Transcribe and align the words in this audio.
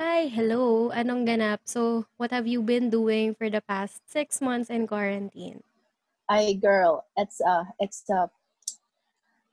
Hi, 0.00 0.26
hello. 0.32 0.88
Anong 0.90 1.22
ganap? 1.28 1.60
So, 1.68 2.06
what 2.16 2.30
have 2.32 2.46
you 2.46 2.62
been 2.62 2.88
doing 2.90 3.34
for 3.34 3.50
the 3.50 3.60
past 3.60 4.00
six 4.08 4.40
months 4.40 4.70
in 4.70 4.86
quarantine? 4.88 5.62
Ay, 6.28 6.54
girl, 6.54 7.04
it's 7.16 7.40
a 7.40 7.74
it's 7.78 8.08
a 8.08 8.30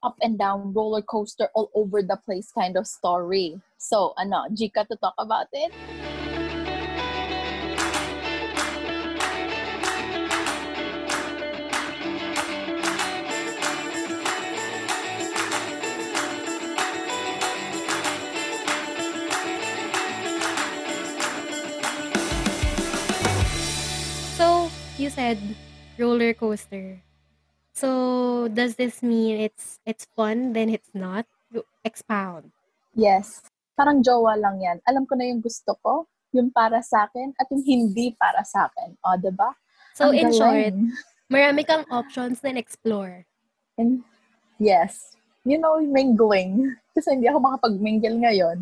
up 0.04 0.16
and 0.22 0.38
down 0.38 0.74
roller 0.74 1.02
coaster 1.02 1.50
all 1.54 1.70
over 1.74 2.02
the 2.02 2.16
place 2.18 2.52
kind 2.52 2.78
of 2.78 2.88
story. 2.88 3.60
So, 3.78 4.14
ano, 4.18 4.48
Jika 4.52 4.88
to 4.88 4.96
talk 4.96 5.16
about 5.18 5.48
it? 5.52 5.74
You 25.06 25.14
said 25.14 25.38
roller 26.02 26.34
coaster. 26.34 26.98
So, 27.78 28.50
does 28.50 28.74
this 28.74 29.06
mean 29.06 29.38
it's 29.38 29.78
it's 29.86 30.10
fun 30.18 30.58
then 30.58 30.74
it's 30.74 30.90
not? 30.98 31.30
Expound. 31.86 32.50
Yes. 32.98 33.46
Parang 33.78 34.02
jowa 34.02 34.34
lang 34.34 34.58
yan. 34.66 34.82
Alam 34.90 35.06
ko 35.06 35.14
na 35.14 35.30
yung 35.30 35.46
gusto 35.46 35.78
ko, 35.86 36.10
yung 36.34 36.50
para 36.50 36.82
sa 36.82 37.06
akin, 37.06 37.38
at 37.38 37.46
yung 37.54 37.62
hindi 37.62 38.18
para 38.18 38.42
sa 38.42 38.66
akin. 38.66 38.98
O, 39.06 39.14
diba? 39.22 39.54
So, 39.94 40.10
Ang 40.10 40.18
in 40.18 40.30
short, 40.34 40.58
galing. 40.74 40.80
marami 41.30 41.62
kang 41.62 41.86
options 41.94 42.42
then 42.42 42.58
explore. 42.58 43.30
And, 43.78 44.02
yes. 44.58 45.14
You 45.46 45.62
know, 45.62 45.78
mingling. 45.78 46.74
Kasi 46.98 47.20
hindi 47.20 47.30
ako 47.30 47.46
makapag-mingle 47.46 48.26
ngayon. 48.26 48.58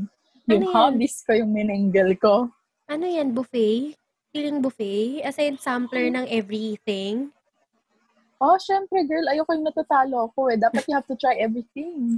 Yung 0.51 0.59
Ano 0.59 0.67
yan? 0.67 0.75
hobbies 0.75 1.23
ko 1.23 1.31
yung 1.39 1.55
minangle 1.55 2.19
ko. 2.19 2.51
Ano 2.91 3.05
yan, 3.07 3.31
buffet? 3.31 3.95
Feeling 4.33 4.65
buffet? 4.65 5.21
As 5.21 5.37
in, 5.37 5.61
sampler 5.61 6.09
ng 6.09 6.25
everything? 6.25 7.29
Oh, 8.41 8.57
syempre, 8.57 9.05
girl, 9.05 9.29
ayoko 9.29 9.53
yung 9.53 9.69
natatalo 9.69 10.33
ako 10.33 10.49
eh. 10.49 10.57
Dapat 10.57 10.89
you 10.89 10.97
have 10.97 11.05
to 11.05 11.13
try 11.15 11.37
everything. 11.37 12.17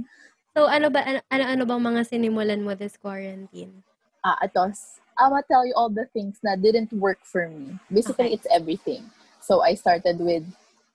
So, 0.56 0.64
ano 0.64 0.88
ba, 0.88 1.20
ano, 1.28 1.44
ano 1.44 1.62
bang 1.68 1.82
mga 1.84 2.08
sinimulan 2.08 2.64
mo 2.64 2.72
this 2.72 2.96
quarantine? 2.96 3.84
Ah, 4.24 4.40
atos. 4.40 4.96
I'ma 5.20 5.44
tell 5.44 5.68
you 5.68 5.76
all 5.76 5.92
the 5.92 6.08
things 6.16 6.40
that 6.40 6.64
didn't 6.64 6.88
work 6.96 7.20
for 7.20 7.52
me. 7.52 7.76
Basically, 7.92 8.32
Okay. 8.32 8.40
it's 8.40 8.48
everything. 8.48 9.04
So, 9.44 9.60
I 9.60 9.76
started 9.76 10.16
with 10.16 10.48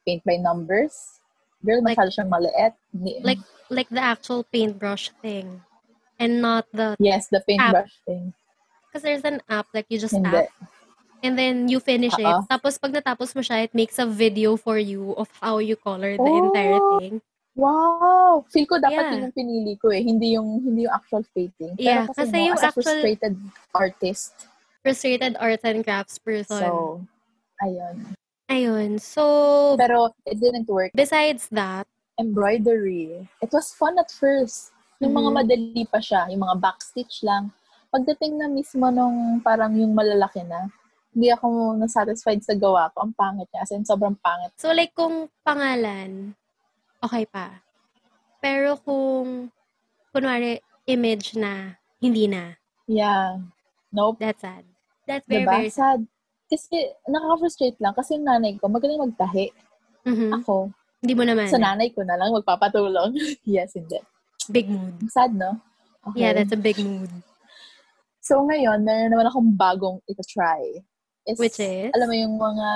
paint 0.03 0.25
by 0.25 0.41
numbers. 0.41 1.21
Girl, 1.61 1.85
Like- 1.85 2.01
masyado 2.01 2.09
siyang 2.17 2.33
maliit. 2.33 2.73
Like, 3.21 3.39
like 3.69 3.93
the 3.93 4.01
actual 4.01 4.41
paintbrush 4.49 5.13
thing. 5.21 5.61
And 6.17 6.41
not 6.41 6.65
the, 6.73 6.97
yes, 6.97 7.29
the 7.29 7.45
paintbrush 7.45 7.93
thing. 8.09 8.33
because 8.89 9.05
there's 9.05 9.23
an 9.23 9.39
app, 9.47 9.69
like 9.71 9.85
you 9.87 9.95
just 10.01 10.11
Hindi. 10.17 10.27
tap, 10.27 10.49
and 11.23 11.37
then 11.37 11.67
you 11.67 11.79
finish 11.79 12.13
it. 12.13 12.25
Oo. 12.25 12.43
Tapos 12.45 12.77
pag 12.77 12.91
natapos 12.91 13.33
mo 13.33 13.41
siya, 13.41 13.63
it 13.63 13.73
makes 13.73 13.97
a 13.97 14.05
video 14.05 14.55
for 14.55 14.77
you 14.77 15.13
of 15.15 15.29
how 15.37 15.57
you 15.57 15.75
color 15.75 16.13
the 16.13 16.25
Oh. 16.27 16.41
entire 16.45 16.79
thing. 16.97 17.15
Wow! 17.51 18.47
Feel 18.47 18.63
ko 18.65 18.79
dapat 18.79 18.95
Yeah. 18.95 19.11
yun 19.11 19.25
yung 19.27 19.35
pinili 19.35 19.73
ko 19.75 19.91
eh. 19.91 19.99
Hindi 19.99 20.39
yung, 20.39 20.63
hindi 20.63 20.87
yung 20.87 20.95
actual 20.95 21.27
painting. 21.31 21.75
Pero 21.75 21.83
Yeah, 21.83 22.07
kasi, 22.07 22.19
kasi 22.23 22.31
no, 22.33 22.45
yung 22.47 22.57
as 22.57 22.63
actual- 22.63 22.83
frustrated 22.87 23.33
artist. 23.71 24.31
Frustrated 24.81 25.33
arts 25.37 25.61
and 25.61 25.83
crafts 25.83 26.17
person. 26.17 26.63
So, 26.63 27.03
ayun. 27.61 27.95
Ayun. 28.47 28.89
So, 28.97 29.75
Pero 29.75 30.11
it 30.25 30.39
didn't 30.39 30.67
work. 30.67 30.91
besides 30.91 31.47
that, 31.51 31.85
embroidery. 32.17 33.27
It 33.39 33.51
was 33.51 33.71
fun 33.71 33.99
at 33.99 34.09
first. 34.09 34.71
Yung 34.99 35.11
mga 35.11 35.29
Mhm. 35.29 35.35
madali 35.35 35.83
pa 35.85 35.99
siya, 35.99 36.29
yung 36.29 36.41
mga 36.41 36.55
backstitch 36.57 37.21
lang. 37.21 37.51
Pagdating 37.89 38.37
na 38.37 38.47
mismo 38.47 38.87
nung 38.87 39.41
parang 39.41 39.75
yung 39.75 39.91
malalaki 39.91 40.39
na, 40.43 40.71
hindi 41.11 41.27
ako 41.27 41.75
nasatisfied 41.75 42.39
sa 42.43 42.55
gawa 42.55 42.87
ko. 42.95 43.03
Ang 43.03 43.13
pangit 43.15 43.47
niya. 43.51 43.63
As 43.67 43.71
in, 43.75 43.83
sobrang 43.83 44.15
pangit. 44.23 44.55
so 44.55 44.71
like 44.71 44.95
kung 44.95 45.27
pangalan, 45.43 46.33
okay 47.03 47.27
pa. 47.27 47.59
Pero 48.39 48.79
kung, 48.79 49.51
kunwari, 50.15 50.63
image 50.87 51.37
na, 51.37 51.77
hindi 52.01 52.25
na. 52.25 52.57
Yeah. 52.89 53.43
Nope. 53.93 54.17
That's 54.23 54.41
sad. 54.41 54.65
That's 55.05 55.27
very, 55.27 55.43
Diba? 55.45 55.51
very 55.61 55.69
sad. 55.71 56.01
Sad. 56.01 56.19
Kasi 56.51 56.77
nakaka-frustrate 57.07 57.79
lang. 57.79 57.93
Kasi 57.95 58.19
yung 58.19 58.27
nanay 58.27 58.59
ko, 58.59 58.67
magaling 58.67 58.99
magtahi. 58.99 59.51
Mhm. 60.03 60.41
Ako, 60.41 60.71
Hindi 60.99 61.13
mo 61.15 61.23
naman. 61.23 61.47
sa 61.47 61.61
nanay 61.61 61.93
ko 61.95 62.03
na 62.03 62.17
lang 62.19 62.33
magpapatulong. 62.33 63.15
yes, 63.47 63.75
hindi. 63.77 63.99
Big 64.49 64.67
mood. 64.67 64.95
Sad, 65.07 65.31
no? 65.37 65.59
Okay. 66.11 66.25
Yeah, 66.25 66.33
that's 66.33 66.51
a 66.51 66.59
big 66.59 66.81
mood. 66.81 67.11
So 68.21 68.41
ngayon, 68.45 68.81
meron 68.85 69.13
naman 69.13 69.29
akong 69.29 69.49
bagong 69.53 69.97
ito-try. 70.09 70.81
Is, 71.27 71.37
Which 71.37 71.59
is? 71.61 71.91
Alam 71.93 72.07
mo 72.09 72.15
yung 72.17 72.35
mga, 72.41 72.67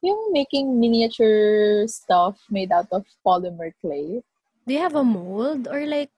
yung 0.00 0.20
making 0.32 0.80
miniature 0.80 1.84
stuff 1.88 2.40
made 2.48 2.72
out 2.72 2.88
of 2.92 3.04
polymer 3.24 3.72
clay. 3.84 4.24
Do 4.64 4.70
you 4.72 4.80
have 4.80 4.96
a 4.96 5.04
mold? 5.04 5.68
Or 5.68 5.84
like, 5.84 6.08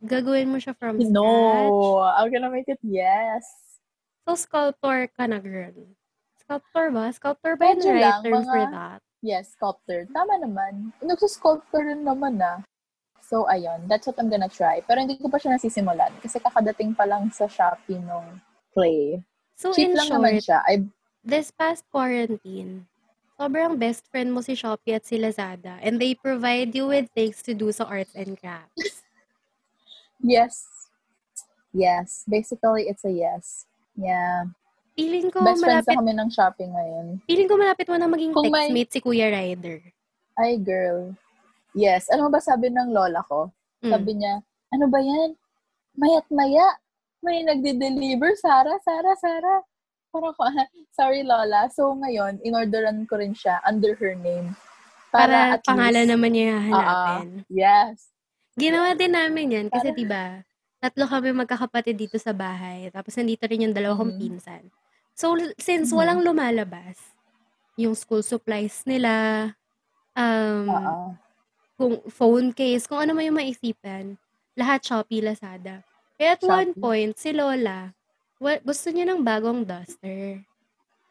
gagawin 0.00 0.48
mo 0.48 0.56
siya 0.56 0.72
from 0.76 0.96
scratch? 0.96 1.12
No, 1.12 2.00
I'm 2.00 2.32
gonna 2.32 2.48
make 2.48 2.68
it, 2.68 2.80
yes. 2.80 3.44
So, 4.24 4.34
sculptor 4.36 5.08
ka 5.12 5.28
na, 5.28 5.36
girl. 5.36 5.76
Sculptor 6.40 6.88
ba? 6.92 7.12
Sculptor 7.12 7.56
ba 7.60 7.76
yung 7.76 7.84
right 7.84 8.24
term 8.24 8.44
for 8.44 8.64
mga- 8.64 8.72
that? 8.72 9.00
Yes, 9.20 9.52
sculptor. 9.52 10.08
Tama 10.08 10.40
naman. 10.40 10.96
Nagsusculptor 11.04 11.84
rin 11.92 12.08
naman 12.08 12.40
na. 12.40 12.64
So, 13.20 13.44
ayun. 13.52 13.84
That's 13.84 14.08
what 14.08 14.16
I'm 14.16 14.32
gonna 14.32 14.48
try. 14.48 14.80
Pero 14.88 14.96
hindi 15.04 15.20
ko 15.20 15.28
pa 15.28 15.36
siya 15.36 15.60
nasisimulan. 15.60 16.08
Kasi 16.24 16.40
kakadating 16.40 16.96
pa 16.96 17.04
lang 17.04 17.28
sa 17.28 17.44
Shopee 17.44 18.00
nung 18.00 18.40
clay. 18.72 19.20
So, 19.60 19.76
Cheap 19.76 19.92
in 19.92 20.00
lang 20.00 20.08
naman 20.08 20.40
short, 20.40 20.44
siya. 20.48 20.58
I, 20.64 20.74
this 21.20 21.52
past 21.52 21.84
quarantine, 21.92 22.88
sobrang 23.36 23.76
best 23.76 24.08
friend 24.08 24.32
mo 24.32 24.40
si 24.40 24.56
Shopee 24.56 24.96
at 24.96 25.04
si 25.04 25.20
Lazada. 25.20 25.76
And 25.84 26.00
they 26.00 26.16
provide 26.16 26.72
you 26.72 26.88
with 26.88 27.12
things 27.12 27.44
to 27.44 27.52
do 27.52 27.68
sa 27.68 27.84
arts 27.84 28.16
and 28.16 28.40
crafts. 28.40 29.04
yes. 30.24 30.64
Yes. 31.76 32.24
Basically, 32.24 32.88
it's 32.88 33.04
a 33.04 33.12
yes. 33.12 33.68
Yeah. 33.92 34.48
Feeling 34.96 35.28
ko 35.28 35.44
Best 35.44 35.60
friends 35.60 35.84
malapit, 35.84 35.92
na 35.92 36.00
kami 36.00 36.12
ng 36.16 36.30
shopping 36.32 36.70
ngayon. 36.72 37.06
feeling 37.28 37.48
ko 37.48 37.54
malapit 37.60 37.84
mo 37.84 38.00
na 38.00 38.08
maging 38.08 38.32
Kung 38.32 38.48
may- 38.48 38.72
textmate 38.72 38.92
si 38.96 39.00
Kuya 39.04 39.28
Ryder. 39.28 39.80
Ay, 40.40 40.56
girl. 40.56 41.12
Yes. 41.76 42.08
Ano 42.08 42.32
ba 42.32 42.40
sabi 42.40 42.72
ng 42.72 42.96
lola 42.96 43.20
ko? 43.28 43.52
Mm. 43.84 43.92
Sabi 43.92 44.10
niya, 44.16 44.40
ano 44.72 44.88
ba 44.88 45.04
yan? 45.04 45.36
Mayat 46.00 46.24
maya. 46.32 46.80
May 47.20 47.44
nagde-deliver. 47.44 48.32
Sara, 48.34 48.76
Sara, 48.80 49.12
Sara. 49.16 49.60
Parang 50.10 50.34
ko, 50.34 50.42
sorry 50.98 51.22
lola. 51.22 51.68
So 51.70 51.94
ngayon, 51.94 52.40
inorderan 52.42 53.06
ko 53.06 53.20
rin 53.20 53.32
siya 53.32 53.60
under 53.62 53.94
her 53.94 54.16
name. 54.16 54.56
Para, 55.10 55.58
at 55.58 55.62
pangalan 55.62 56.06
least- 56.06 56.10
naman 56.10 56.30
niya 56.32 56.54
Ah, 56.54 56.62
hanapin. 56.62 57.28
yes. 57.48 58.10
Ginawa 58.54 58.94
din 58.94 59.10
namin 59.10 59.46
yan 59.50 59.66
kasi 59.66 59.90
Para- 59.90 59.96
'di 59.96 60.06
ba? 60.06 60.26
Tatlo 60.80 61.04
kami 61.06 61.28
magkakapatid 61.34 61.94
dito 61.94 62.16
sa 62.16 62.32
bahay. 62.32 62.88
Tapos 62.88 63.12
nandito 63.14 63.44
rin 63.44 63.68
yung 63.68 63.74
dalawa 63.74 63.94
kong 63.96 64.16
Mhm. 64.16 64.20
pinsan. 64.20 64.62
So 65.12 65.34
since 65.56 65.90
Mhm. 65.90 65.96
walang 65.96 66.20
lumalabas, 66.22 66.96
yung 67.76 67.92
school 67.92 68.22
supplies 68.22 68.82
nila, 68.84 69.44
um, 70.14 70.66
Oo. 70.66 71.04
kung 71.76 71.92
phone 72.08 72.48
case, 72.50 72.86
kung 72.86 72.98
ano 72.98 73.12
man 73.12 73.28
yung 73.28 73.38
maisipan, 73.38 74.14
lahat 74.54 74.80
Shopee, 74.82 75.20
Lazada. 75.20 75.84
Kaya 76.20 76.36
at 76.36 76.42
one 76.44 76.76
Shopee. 76.76 76.76
point, 76.76 77.12
si 77.16 77.32
Lola, 77.32 77.96
wa- 78.36 78.60
gusto 78.60 78.92
niya 78.92 79.08
ng 79.08 79.24
bagong 79.24 79.64
duster. 79.64 80.44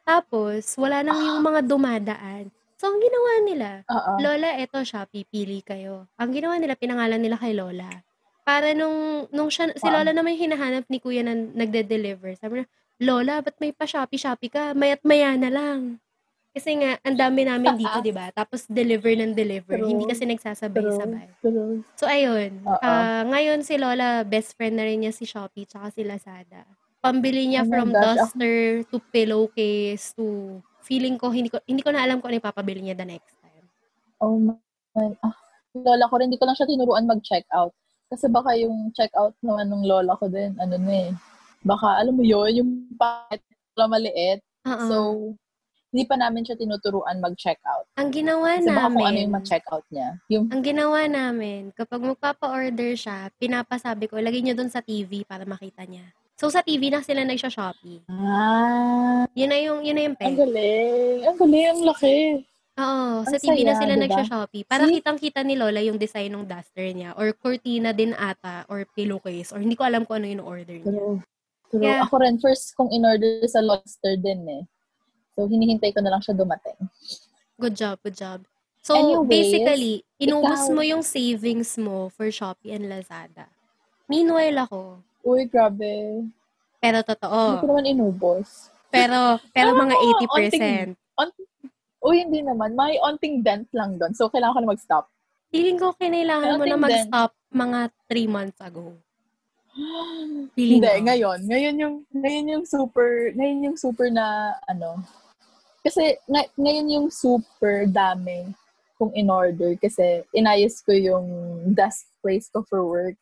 Tapos, 0.06 0.78
wala 0.78 1.02
nang 1.02 1.18
yung 1.18 1.42
mga 1.42 1.66
dumadaan. 1.66 2.54
So, 2.78 2.88
ang 2.88 3.02
ginawa 3.02 3.32
nila, 3.44 3.70
Oo. 3.86 4.12
Lola, 4.22 4.56
eto 4.56 4.80
Shopee, 4.82 5.26
pili 5.26 5.60
kayo. 5.60 6.06
Ang 6.16 6.32
ginawa 6.32 6.56
nila, 6.56 6.78
pinangalan 6.78 7.18
nila 7.18 7.36
kay 7.36 7.54
Lola. 7.54 7.90
Para 8.46 8.74
nung, 8.74 9.26
nung 9.30 9.50
siya, 9.50 9.74
si 9.74 9.84
Wow. 9.84 10.02
Lola 10.02 10.14
naman 10.14 10.34
yung 10.34 10.50
hinahanap 10.50 10.86
ni 10.88 10.98
Kuya 10.98 11.22
na 11.22 11.34
nagde-deliver. 11.34 12.34
Sabi 12.36 12.62
niya, 12.62 12.68
Lola, 13.00 13.42
ba't 13.42 13.58
may 13.58 13.74
pa 13.74 13.86
Shopee, 13.86 14.18
Shopee 14.18 14.50
ka? 14.50 14.74
Mayat 14.74 15.02
maya 15.02 15.34
na 15.34 15.50
lang. 15.50 15.98
Kasi 16.50 16.82
nga, 16.82 16.98
ang 17.06 17.14
dami 17.14 17.46
namin 17.46 17.78
dito, 17.78 17.98
di 18.02 18.10
ba? 18.10 18.34
Tapos 18.34 18.66
deliver 18.66 19.14
ng 19.14 19.38
deliver. 19.38 19.78
True. 19.78 19.86
Hindi 19.86 20.10
kasi 20.10 20.26
nagsasabay-sabay. 20.26 21.28
True. 21.40 21.86
So, 21.94 22.10
ayun. 22.10 22.66
Ah, 22.82 23.22
ngayon 23.24 23.62
si 23.62 23.78
Lola, 23.78 24.26
best 24.26 24.58
friend 24.58 24.74
na 24.74 24.84
rin 24.84 25.06
niya 25.06 25.14
si 25.14 25.30
Shopee 25.30 25.70
tsaka 25.70 25.94
si 25.94 26.02
Lazada. 26.02 26.66
Pambili 27.00 27.48
niya 27.48 27.64
Oh 27.64 27.70
from 27.70 27.94
gosh, 27.94 28.02
ako- 28.02 28.12
duster 28.36 28.56
to 28.92 28.98
pillowcase 29.14 30.12
to 30.18 30.60
feeling 30.84 31.16
ko 31.16 31.32
hindi 31.32 31.48
ko 31.48 31.62
hindi 31.64 31.80
ko 31.80 31.96
na 31.96 32.04
alam 32.04 32.20
kung 32.20 32.28
ano 32.28 32.44
ipapabili 32.44 32.84
niya 32.84 32.98
the 32.98 33.08
next 33.08 33.40
time. 33.40 33.64
Oh 34.20 34.36
my. 34.36 34.58
Ah, 35.24 35.32
lola 35.72 36.10
ko 36.10 36.18
rin, 36.20 36.28
hindi 36.28 36.36
ko 36.36 36.50
lang 36.50 36.58
siya 36.58 36.68
tinuruan 36.68 37.08
mag-check 37.08 37.46
out. 37.54 37.72
Kasi 38.10 38.26
baka 38.28 38.58
yung 38.58 38.90
check 38.92 39.14
out 39.16 39.38
naman 39.40 39.70
ng 39.70 39.86
lola 39.86 40.18
ko 40.18 40.28
din, 40.28 40.58
ano 40.58 40.76
na 40.76 41.08
eh. 41.08 41.12
Baka, 41.62 42.02
alam 42.02 42.18
mo 42.18 42.26
yun, 42.26 42.52
yung 42.52 42.72
pakit 42.98 43.40
na 43.78 43.86
maliit. 43.86 44.42
Oo. 44.66 44.88
So, 44.90 44.98
hindi 45.90 46.04
pa 46.06 46.16
namin 46.16 46.46
siya 46.46 46.54
tinuturuan 46.56 47.18
mag-check 47.18 47.58
out. 47.66 47.90
ang 47.96 48.10
ginawa 48.10 48.56
Kasi 48.56 48.70
baka 48.70 48.78
kung 48.86 48.94
ano 48.96 49.10
namin, 49.10 49.24
yung 49.26 49.34
ma-check 49.34 49.66
out 49.68 49.86
niya. 49.90 50.10
Yung, 50.30 50.46
ang 50.48 50.62
ginawa 50.62 51.00
namin, 51.04 51.74
kapag 51.74 52.02
magpapa-order 52.04 52.94
siya, 52.94 53.34
pinapasabi 53.36 54.06
ko, 54.06 54.18
lagay 54.18 54.40
niyo 54.40 54.54
dun 54.54 54.70
sa 54.70 54.80
TV 54.80 55.26
para 55.26 55.44
makita 55.44 55.84
niya. 55.84 56.06
So, 56.36 56.48
sa 56.48 56.62
TV 56.62 56.88
na 56.88 57.02
sila 57.02 57.26
nagsha-Shopee. 57.26 58.06
Ah, 58.08 59.28
Yun 59.34 59.50
na 59.50 59.58
yung, 59.60 59.80
yun 59.82 59.92
na 59.94 60.04
yung 60.06 60.16
ang 60.16 60.22
peg. 60.24 60.38
galing. 60.38 61.20
Ang 61.26 61.38
galing, 61.38 61.68
ang 61.68 61.82
laki. 61.84 62.18
Oo, 62.80 63.28
sa 63.28 63.36
Ang 63.36 63.44
TV 63.44 63.58
na 63.60 63.74
saya, 63.74 63.82
sila 63.82 63.94
diba? 63.94 64.04
nagsha-Shopee. 64.08 64.64
Para 64.64 64.84
See? 64.86 64.94
kitang-kita 64.96 65.44
ni 65.44 65.60
Lola 65.60 65.82
yung 65.82 66.00
design 66.00 66.32
ng 66.32 66.48
duster 66.48 66.86
niya 66.88 67.12
or 67.14 67.34
cortina 67.34 67.92
din 67.92 68.14
ata 68.14 68.64
or 68.68 68.88
pillowcase 68.88 69.52
or 69.52 69.60
hindi 69.60 69.76
ko 69.76 69.84
alam 69.84 70.06
kung 70.06 70.24
ano 70.24 70.30
yung 70.30 70.46
order 70.46 70.80
niya. 70.80 70.88
True. 70.88 71.18
True. 71.68 71.84
Yeah. 71.84 72.02
Ako 72.02 72.18
rin, 72.18 72.40
first 72.40 72.72
kong 72.74 72.90
in-order 72.90 73.44
sa 73.46 73.60
Lobster 73.60 74.16
din 74.16 74.40
eh. 74.48 74.64
So, 75.40 75.48
hinihintay 75.48 75.96
ko 75.96 76.04
na 76.04 76.12
lang 76.12 76.20
siya 76.20 76.36
dumating. 76.36 76.76
Good 77.56 77.80
job, 77.80 77.96
good 78.04 78.12
job. 78.12 78.44
So, 78.84 78.92
Anyways, 78.92 79.32
basically, 79.32 79.94
inubos 80.20 80.68
ikaw- 80.68 80.76
mo 80.76 80.82
yung 80.84 81.00
savings 81.00 81.80
mo 81.80 82.12
for 82.12 82.28
Shopee 82.28 82.76
and 82.76 82.92
Lazada. 82.92 83.48
Meanwhile 84.04 84.68
ako, 84.68 85.00
Uy, 85.24 85.48
grabe. 85.48 86.28
pero 86.78 87.00
Hindi 87.00 87.08
ko 87.08 87.12
totoo, 87.16 87.40
naman 87.64 87.88
inubos. 87.88 88.68
pero, 88.92 89.40
pero 89.56 89.72
mga 89.72 89.96
onting- 89.96 90.12
80%. 90.28 90.90
On- 91.16 91.48
Uy, 92.02 92.24
hindi 92.24 92.40
naman. 92.40 92.76
May 92.76 93.00
onting 93.00 93.40
dent 93.40 93.68
lang 93.72 93.96
doon. 93.96 94.12
So, 94.12 94.28
kailangan 94.28 94.56
ko 94.56 94.62
na 94.62 94.72
mag-stop. 94.72 95.08
Feeling 95.48 95.76
ko 95.76 95.96
kinailangan 95.96 96.60
mo 96.60 96.64
na 96.64 96.76
mag-stop 96.76 97.32
mga 97.50 97.80
3 98.08 98.28
months 98.28 98.60
ago. 98.60 98.96
Feeling 100.56 100.80
Hindi, 100.84 100.92
ko. 100.92 101.06
ngayon. 101.06 101.40
Ngayon 101.48 101.76
yung, 101.78 101.96
ngayon 102.12 102.46
yung 102.50 102.66
super, 102.66 103.32
ngayon 103.32 103.60
yung 103.72 103.78
super 103.78 104.08
na, 104.08 104.26
ano, 104.66 105.00
kasi, 105.90 106.22
ngay- 106.24 106.54
ngayon 106.56 106.88
yung 106.92 107.08
super 107.10 107.84
dami 107.84 108.54
kung 108.96 109.10
in-order 109.12 109.74
kasi 109.76 110.22
inayos 110.32 110.80
ko 110.80 110.94
yung 110.94 111.26
desk 111.68 112.06
place 112.22 112.46
ko 112.48 112.62
for 112.64 112.86
work. 112.86 113.18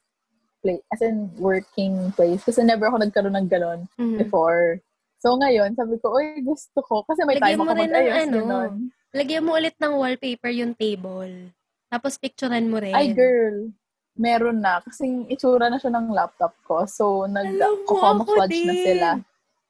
Place, 0.59 0.83
as 0.91 0.99
in, 0.99 1.31
working 1.37 2.11
place. 2.11 2.43
Kasi 2.43 2.59
never 2.61 2.89
ako 2.89 2.99
nagkaroon 2.99 3.37
ng 3.37 3.47
galon 3.47 3.79
Mhm. 3.95 4.19
before. 4.19 4.81
So, 5.17 5.33
ngayon, 5.33 5.73
sabi 5.73 5.97
ko, 5.97 6.11
uy, 6.11 6.41
gusto 6.41 6.81
ko. 6.81 7.01
Kasi 7.01 7.23
may 7.23 7.37
Lagyan 7.37 7.55
time 7.55 7.61
ako 7.63 7.73
mag-ayos. 7.73 8.15
ano, 8.19 8.35
ganon. 8.35 8.71
Lagyan 9.13 9.45
mo 9.45 9.51
ulit 9.53 9.75
ng 9.77 9.93
wallpaper 9.95 10.51
yung 10.51 10.73
table. 10.73 11.53
Tapos 11.87 12.19
picturean 12.19 12.67
mo 12.67 12.77
rin. 12.77 12.91
Ay, 12.91 13.13
girl. 13.13 13.71
Meron 14.13 14.59
na. 14.59 14.81
Kasing 14.81 15.29
itsura 15.29 15.69
na 15.69 15.77
siya 15.77 15.89
ng 15.89 16.09
laptop 16.11 16.51
ko. 16.65 16.83
So, 16.85 17.25
nag-camouflage 17.25 18.65
na 18.65 18.75
sila. 18.75 19.07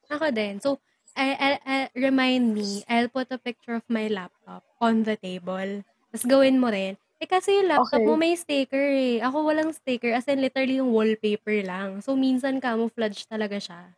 Ako 0.08 0.26
din. 0.32 0.56
So, 0.58 0.80
I, 1.18 1.28
I, 1.34 1.50
I- 1.66 1.90
remind 1.92 2.54
me, 2.54 2.86
I'll 2.86 3.10
put 3.10 3.26
a 3.28 3.36
picture 3.36 3.74
of 3.74 3.82
my 3.86 4.06
laptop 4.06 4.62
on 4.78 5.02
the 5.02 5.18
table. 5.18 5.82
Tapos 6.08 6.24
gawin 6.24 6.56
mo 6.56 6.70
rin. 6.70 6.94
Eh 7.18 7.26
kasi 7.26 7.50
yung 7.52 7.66
laptop 7.66 7.98
Okay. 7.98 8.06
mo 8.06 8.14
may 8.14 8.38
sticker 8.38 8.78
eh. 8.78 9.18
Ako 9.18 9.42
walang 9.42 9.74
sticker. 9.74 10.14
As 10.14 10.24
in, 10.24 10.38
literally 10.38 10.78
yung 10.78 10.94
wallpaper 10.94 11.58
lang. 11.60 11.98
So, 11.98 12.14
minsan 12.14 12.62
camouflage 12.62 13.26
talaga 13.26 13.58
siya. 13.58 13.90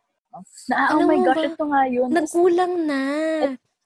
Na, 0.65 0.97
oh 0.97 0.97
Alam 0.97 1.05
my 1.05 1.19
gosh, 1.21 1.37
ba, 1.37 1.43
ito 1.45 1.63
nga 1.69 1.83
yun. 1.85 2.07
Nagkulang 2.09 2.73
na. 2.83 3.03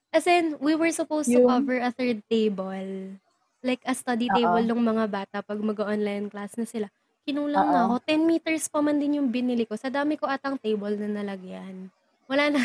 As 0.10 0.24
in, 0.26 0.56
we 0.58 0.72
were 0.74 0.88
supposed 0.90 1.28
to 1.28 1.44
Yung- 1.44 1.52
cover 1.52 1.84
a 1.84 1.92
third 1.92 2.24
table. 2.26 3.20
Like 3.60 3.84
a 3.84 3.92
study 3.92 4.32
Oo. 4.32 4.36
table 4.38 4.64
ng 4.64 4.80
mga 4.80 5.06
bata 5.10 5.38
pag 5.44 5.60
mag-online 5.60 6.32
class 6.32 6.56
na 6.56 6.64
sila. 6.64 6.88
Kinulang 7.28 7.66
na 7.66 7.80
Oo. 7.84 8.00
ako. 8.00 8.08
10 8.08 8.24
meters 8.24 8.70
pa 8.70 8.80
man 8.80 8.96
din 8.96 9.20
yung 9.20 9.28
binili 9.28 9.68
ko. 9.68 9.76
Sa 9.76 9.92
dami 9.92 10.16
ko 10.16 10.24
atang 10.26 10.56
table 10.56 10.96
na 10.96 11.12
nalagyan. 11.12 11.92
Wala 12.26 12.48
na. 12.48 12.62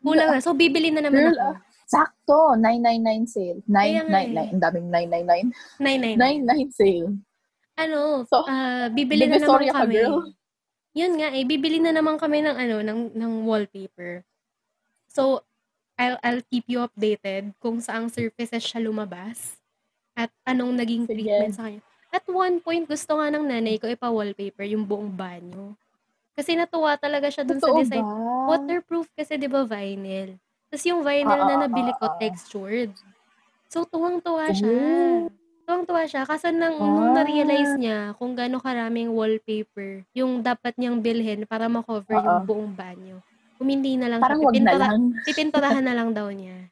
Kulang 0.00 0.28
na. 0.32 0.40
So, 0.40 0.52
bibili 0.52 0.90
na 0.90 1.02
naman 1.02 1.30
Girl, 1.30 1.36
ako. 1.36 1.48
ah. 1.48 1.58
Sakto, 1.88 2.38
999 2.60 3.24
sale. 3.24 3.58
Kaya 3.64 4.00
nga 4.04 4.20
999. 4.28 4.52
Ang 4.52 4.60
daming 4.60 4.88
999. 4.92 5.46
999. 5.80 6.68
99 6.68 6.78
sale. 6.78 7.08
Ano, 7.74 7.98
So, 8.26 8.36
ah, 8.44 8.86
bibili 8.90 9.24
na 9.24 9.36
naman 9.36 9.40
Divisoria 9.40 9.72
ka, 9.72 9.80
kami. 9.82 9.94
girl. 9.94 10.16
Yun 10.92 11.12
nga 11.16 11.28
eh, 11.30 11.44
bibili 11.44 11.78
na 11.78 11.92
naman 11.92 12.18
kami 12.18 12.42
ng 12.42 12.56
ano, 12.56 12.76
ng, 12.82 13.00
ng 13.14 13.32
wallpaper. 13.42 14.26
So, 15.06 15.46
I'll, 15.94 16.18
I'll 16.20 16.44
keep 16.44 16.66
you 16.66 16.78
updated 16.80 17.54
kung 17.58 17.78
saang 17.78 18.06
surfaces 18.06 18.62
siya 18.62 18.78
lumabas 18.78 19.58
at 20.12 20.30
anong 20.44 20.74
naging 20.74 21.06
Sige. 21.06 21.14
treatment 21.16 21.54
sa 21.54 21.66
kanya. 21.66 21.80
At 22.08 22.24
one 22.24 22.58
point, 22.58 22.84
gusto 22.84 23.14
nga 23.14 23.28
ng 23.28 23.44
nanay 23.44 23.76
ko 23.76 23.86
ipa-wallpaper 23.86 24.64
yung 24.64 24.82
buong 24.82 25.10
banyo. 25.10 25.76
Kasi 26.38 26.54
natuwa 26.54 26.94
talaga 26.94 27.26
siya 27.26 27.42
dun 27.42 27.58
sa 27.58 27.66
Totoo 27.66 27.82
design. 27.82 27.98
ba? 28.00 28.14
Waterproof 28.48 29.10
kasi, 29.10 29.34
di 29.34 29.50
ba, 29.50 29.66
vinyl. 29.66 30.38
Tapos 30.70 30.84
yung 30.86 31.02
vinyl 31.02 31.34
Ah, 31.34 31.42
na 31.44 31.54
ah, 31.56 31.62
nabili 31.66 31.90
ko, 31.92 32.06
ah, 32.06 32.14
ah. 32.14 32.16
textured. 32.16 32.94
So, 33.66 33.82
tuwang-tuwa 33.82 34.46
siya. 34.48 34.70
Oh. 34.70 35.26
Tuwang-tuwa 35.66 36.06
siya. 36.06 36.22
Kaso 36.22 36.48
nang, 36.48 36.78
nung 36.78 37.10
Ah. 37.10 37.14
na-realize 37.18 37.74
niya 37.74 38.14
kung 38.14 38.32
gaano 38.32 38.56
karaming 38.56 39.10
wallpaper 39.10 40.06
yung 40.14 40.38
dapat 40.40 40.78
niyang 40.78 41.02
bilhin 41.02 41.42
para 41.42 41.66
makover 41.66 42.14
Oo. 42.14 42.22
yung 42.22 42.40
buong 42.44 42.70
banyo. 42.72 43.18
Humindi 43.58 43.98
na 43.98 44.06
lang 44.06 44.22
Parang 44.22 44.38
siya. 44.38 44.46
wag 44.46 44.54
na 44.54 44.58
Pipintura- 44.62 44.82
lang. 44.86 45.00
Pipinturahan 45.28 45.82
na 45.82 45.92
lang 45.92 46.14
daw 46.14 46.30
niya. 46.30 46.70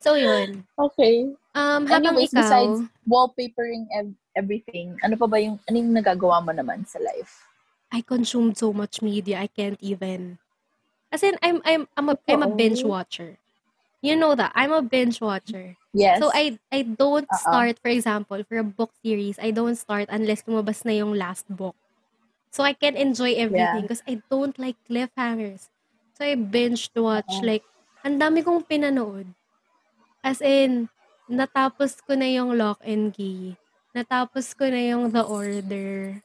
So, 0.00 0.16
yun. 0.16 0.64
Okay. 0.72 1.28
Um, 1.52 1.84
habang 1.84 2.16
Anyways, 2.16 2.32
ikaw, 2.32 2.40
besides 2.40 2.78
wallpapering 3.04 3.84
ev- 3.92 4.16
everything, 4.32 4.96
ano 5.00 5.12
pa 5.14 5.28
ba 5.28 5.36
yung, 5.36 5.60
ano 5.60 5.76
yung 5.76 5.92
nagagawa 5.92 6.40
mo 6.40 6.50
naman 6.50 6.88
sa 6.88 6.96
life? 6.96 7.44
I 7.92 8.00
consumed 8.02 8.58
so 8.58 8.72
much 8.72 9.02
media, 9.02 9.38
I 9.40 9.46
can't 9.48 9.78
even. 9.82 10.38
As 11.12 11.22
in, 11.22 11.38
I'm, 11.42 11.62
I'm, 11.64 11.88
I'm, 11.96 12.08
a, 12.10 12.18
I'm 12.28 12.42
a 12.42 12.48
binge 12.48 12.84
watcher. 12.84 13.38
You 14.02 14.16
know 14.16 14.34
that. 14.34 14.52
I'm 14.54 14.72
a 14.72 14.82
binge 14.82 15.20
watcher. 15.20 15.76
Yes. 15.92 16.18
So, 16.22 16.30
I 16.34 16.58
I 16.72 16.82
don't 16.82 17.26
Oo. 17.28 17.36
start, 17.36 17.78
for 17.82 17.88
example, 17.90 18.42
for 18.44 18.58
a 18.58 18.64
book 18.66 18.92
series, 19.04 19.38
I 19.38 19.50
don't 19.50 19.76
start 19.76 20.08
unless 20.10 20.44
lumabas 20.44 20.84
na 20.84 20.92
yung 20.92 21.14
last 21.14 21.48
book. 21.50 21.76
So, 22.50 22.64
I 22.64 22.72
can 22.74 22.96
enjoy 22.96 23.34
everything 23.34 23.82
because 23.82 24.02
I 24.06 24.22
don't 24.30 24.58
like 24.58 24.76
cliffhangers. 24.88 25.68
So, 26.18 26.24
I 26.26 26.34
binge 26.36 26.90
watch, 26.96 27.40
Oo. 27.40 27.46
like, 27.46 27.64
ang 28.04 28.18
dami 28.20 28.44
kong 28.44 28.64
pinanood. 28.66 29.26
As 30.24 30.40
in, 30.40 30.88
natapos 31.28 32.00
ko 32.04 32.14
na 32.16 32.28
yung 32.28 32.56
Lock 32.56 32.80
and 32.84 33.12
Key. 33.14 33.56
Natapos 33.96 34.52
ko 34.56 34.68
na 34.68 34.80
yung 34.80 35.10
The 35.12 35.24
Order. 35.24 36.20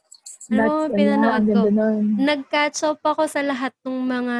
Ano 0.46 0.58
That's, 0.62 0.74
mo, 0.86 0.94
ano, 0.94 0.94
pinanood 0.94 1.42
ang 1.42 1.46
ko? 1.50 1.62
Nag-catch 2.16 2.78
up 2.86 3.00
ako 3.02 3.22
sa 3.26 3.42
lahat 3.42 3.74
ng 3.82 3.98
mga 3.98 4.38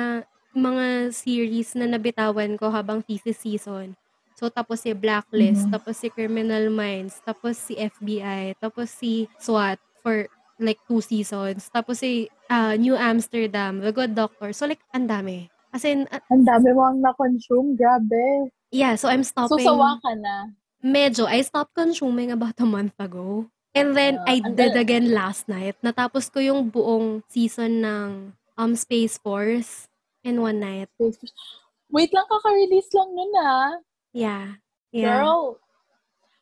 mga 0.56 0.86
series 1.12 1.76
na 1.76 1.84
nabitawan 1.84 2.56
ko 2.56 2.72
habang 2.72 3.04
thesis 3.04 3.36
season. 3.36 3.92
So, 4.38 4.48
tapos 4.48 4.84
si 4.86 4.92
Blacklist, 4.96 5.68
Mhm. 5.68 5.72
tapos 5.72 5.94
si 6.00 6.08
Criminal 6.08 6.70
Minds, 6.72 7.20
tapos 7.24 7.58
si 7.58 7.76
FBI, 7.76 8.56
tapos 8.56 8.88
si 8.88 9.28
SWAT 9.36 9.76
for 10.00 10.28
like 10.56 10.80
two 10.88 11.04
seasons, 11.04 11.68
tapos 11.68 12.00
si 12.00 12.30
ah, 12.48 12.72
New 12.78 12.94
Amsterdam, 12.96 13.82
The 13.82 13.92
Good 13.92 14.14
Doctor. 14.14 14.54
So, 14.54 14.64
like, 14.64 14.80
ang 14.94 15.10
dami. 15.10 15.50
As 15.74 15.84
in, 15.84 16.06
ah, 16.08 16.22
Ang 16.30 16.46
dami 16.46 16.70
mo 16.72 16.86
ang 16.88 17.02
na-consume. 17.02 17.74
Grabe. 17.76 18.48
yeah, 18.70 18.94
so 18.96 19.10
I'm 19.10 19.26
So, 19.26 19.58
stopping. 19.58 19.66
sawa 19.66 19.98
ka 20.00 20.14
na. 20.16 20.54
Medyo. 20.80 21.26
I 21.26 21.42
stopped 21.42 21.74
consuming 21.74 22.30
about 22.30 22.56
a 22.62 22.68
month 22.68 22.94
ago. 23.02 23.50
And 23.76 23.92
then, 23.92 24.16
Ah, 24.18 24.32
I 24.32 24.36
did 24.40 24.72
gal- 24.72 24.80
again 24.80 25.12
last 25.12 25.46
night. 25.46 25.76
Natapos 25.80 26.32
ko 26.32 26.40
yung 26.40 26.66
buong 26.66 27.20
season 27.28 27.84
ng 27.84 28.08
um 28.56 28.72
Space 28.72 29.20
Force 29.20 29.84
in 30.24 30.40
one 30.40 30.56
night. 30.58 30.88
Wait 31.86 32.10
lang, 32.10 32.24
kaka-release 32.26 32.88
lang 32.90 33.08
nun 33.12 33.32
ah. 33.36 33.70
Yeah. 34.10 34.58
Yeah. 34.90 35.20
Girl, 35.20 35.60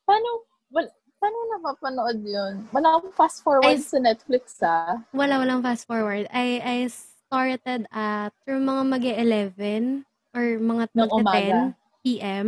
paano, 0.07 0.29
well, 0.71 0.87
paano 1.19 1.37
na 1.51 1.57
mapanood 1.61 2.19
yun? 2.23 2.55
Wala 2.71 2.97
akong 2.97 3.13
fast 3.13 3.43
forward 3.43 3.67
I- 3.77 3.83
sa 3.83 3.99
Netflix 3.99 4.63
ah. 4.63 5.03
Wala, 5.11 5.43
walang 5.43 5.61
fast 5.61 5.85
forward. 5.85 6.31
I, 6.31 6.63
I 6.63 6.77
started 6.87 7.91
at 7.91 8.31
through 8.47 8.63
mga 8.63 8.83
mag 8.87 9.05
11 9.05 10.07
or 10.33 10.45
mga 10.57 10.85
Ng 10.87 10.97
mag 10.97 11.11
10 11.11 11.19
umaga. 11.19 11.59
p.m. 12.01 12.47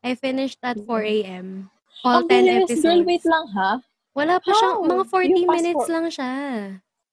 I 0.00 0.16
finished 0.16 0.58
at 0.62 0.80
4 0.80 1.04
a.m. 1.04 1.68
All 2.00 2.22
Ang 2.22 2.28
10 2.28 2.32
bilis, 2.32 2.56
episodes. 2.64 2.82
girl, 2.82 3.02
wait 3.04 3.24
lang 3.24 3.46
ha. 3.52 3.70
Wala 4.16 4.40
pa 4.40 4.50
siyang, 4.50 4.80
mga 4.82 5.04
40 5.04 5.28
Yung 5.28 5.44
fast 5.44 5.54
minutes 5.54 5.76
for- 5.78 5.92
lang 5.92 6.06
siya. 6.08 6.32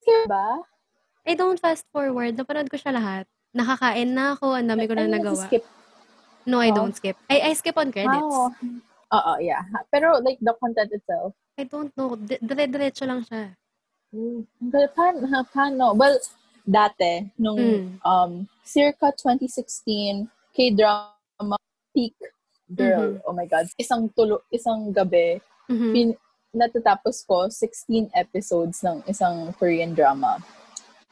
Sure 0.01 0.25
ba? 0.25 0.47
I 1.23 1.33
don't 1.35 1.59
fast 1.59 1.83
forward. 1.91 2.35
Napanood 2.35 2.67
ko 2.67 2.75
siya 2.75 2.95
lahat. 2.95 3.25
Nakakain 3.51 4.09
na 4.09 4.33
ako. 4.33 4.55
Ang 4.55 4.67
dami 4.67 4.87
ko 4.87 4.95
na 4.95 5.07
nagawa. 5.07 5.35
skip. 5.37 5.63
No, 6.43 6.59
I 6.59 6.71
Oh. 6.71 6.75
don't 6.75 6.91
skip. 6.91 7.15
I, 7.27 7.39
I 7.39 7.53
skip 7.53 7.75
on 7.75 7.91
credits. 7.91 8.19
Oh. 8.19 8.51
Oo, 9.13 9.33
yeah. 9.39 9.63
Pero 9.87 10.19
like 10.19 10.39
the 10.39 10.51
content 10.57 10.91
itself. 10.91 11.31
I 11.55 11.63
don't 11.63 11.91
know. 11.93 12.15
Di- 12.17 12.41
Dire-diretso 12.41 13.05
lang 13.05 13.23
siya. 13.23 13.55
Mm. 14.11 14.43
Pero 14.67 14.87
paano, 14.91 15.21
paano? 15.47 15.85
Well, 15.93 16.17
dati, 16.61 17.29
nung 17.37 17.59
Mm. 17.59 17.85
um, 18.01 18.31
circa 18.63 19.11
2016, 19.11 20.27
K-drama 20.51 21.55
peak 21.91 22.15
girl. 22.69 23.15
Mm-hmm. 23.15 23.25
Oh 23.25 23.33
my 23.33 23.45
God. 23.45 23.65
Isang 23.75 24.11
tulo, 24.11 24.43
isang 24.49 24.91
gabi, 24.91 25.39
Mhm. 25.65 25.91
pin, 25.93 26.09
natatapos 26.53 27.25
ko 27.25 27.49
16 27.49 28.13
episodes 28.13 28.85
ng 28.85 29.01
isang 29.05 29.49
Korean 29.57 29.91
drama. 29.91 30.37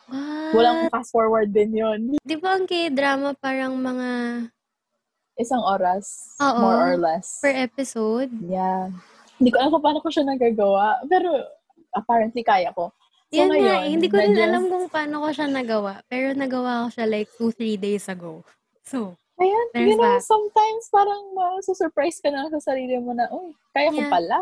What? 0.07 0.53
Walang 0.53 0.79
fast 0.87 1.11
forward 1.11 1.49
din 1.49 1.73
yon 1.73 1.99
Di 2.21 2.37
ba 2.37 2.55
ang 2.55 2.69
K-drama 2.69 3.33
parang 3.33 3.73
mga 3.75 4.09
Isang 5.33 5.63
oras, 5.63 6.37
Oo. 6.37 6.59
more 6.59 6.79
or 6.85 6.97
less. 6.99 7.41
per 7.41 7.55
episode? 7.57 8.29
Yeah. 8.45 8.93
Hindi 9.41 9.49
ko 9.49 9.57
alam 9.57 9.71
kung 9.73 9.81
paano 9.81 9.99
ko 9.99 10.13
siya 10.13 10.27
nagagawa. 10.27 11.01
Pero 11.09 11.33
apparently 11.89 12.45
kaya 12.45 12.69
ko. 12.69 12.93
So, 13.31 13.39
Yan 13.39 13.49
nga, 13.49 13.57
ngayon, 13.57 13.79
eh, 13.79 13.89
hindi 13.89 14.05
ko 14.05 14.15
rin 14.19 14.35
medyo- 14.35 14.45
alam 14.45 14.63
kung 14.69 14.85
paano 14.85 15.23
ko 15.23 15.27
siya 15.33 15.47
nagawa. 15.49 16.03
Pero 16.05 16.35
nagawa 16.35 16.85
ko 16.85 16.87
siya 16.93 17.05
like 17.09 17.31
2-3 17.39 17.73
days 17.73 18.05
ago. 18.05 18.45
So, 18.85 19.17
Ayan, 19.39 19.65
you 19.81 19.97
know, 19.97 20.05
that. 20.13 20.21
sometimes 20.21 20.83
parang 20.93 21.33
masusurprise 21.33 22.21
ka 22.21 22.29
na 22.29 22.51
sa 22.51 22.61
sarili 22.61 23.01
mo 23.01 23.15
na, 23.15 23.25
uy, 23.31 23.55
kaya 23.71 23.89
ko 23.89 23.97
Yeah. 23.97 24.11
pala. 24.13 24.37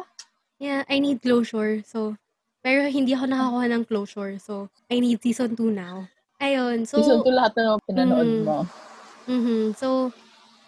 Yeah, 0.59 0.83
I 0.89 0.99
need 0.99 1.21
closure. 1.21 1.81
So, 1.83 2.17
pero 2.63 2.87
hindi 2.91 3.15
ako 3.15 3.25
nakakuha 3.31 3.65
ng 3.71 3.83
closure. 3.87 4.35
So, 4.39 4.69
I 4.91 4.99
need 4.99 5.21
season 5.23 5.55
2 5.55 5.71
now. 5.71 6.09
Ayun. 6.41 6.87
So, 6.87 6.99
Season 6.99 7.17
2 7.23 7.33
lahat 7.37 7.53
na 7.57 7.77
pinanood 7.87 8.29
Mm. 8.29 8.45
mo. 8.45 8.57
mhm 9.27 9.73
So, 9.77 10.13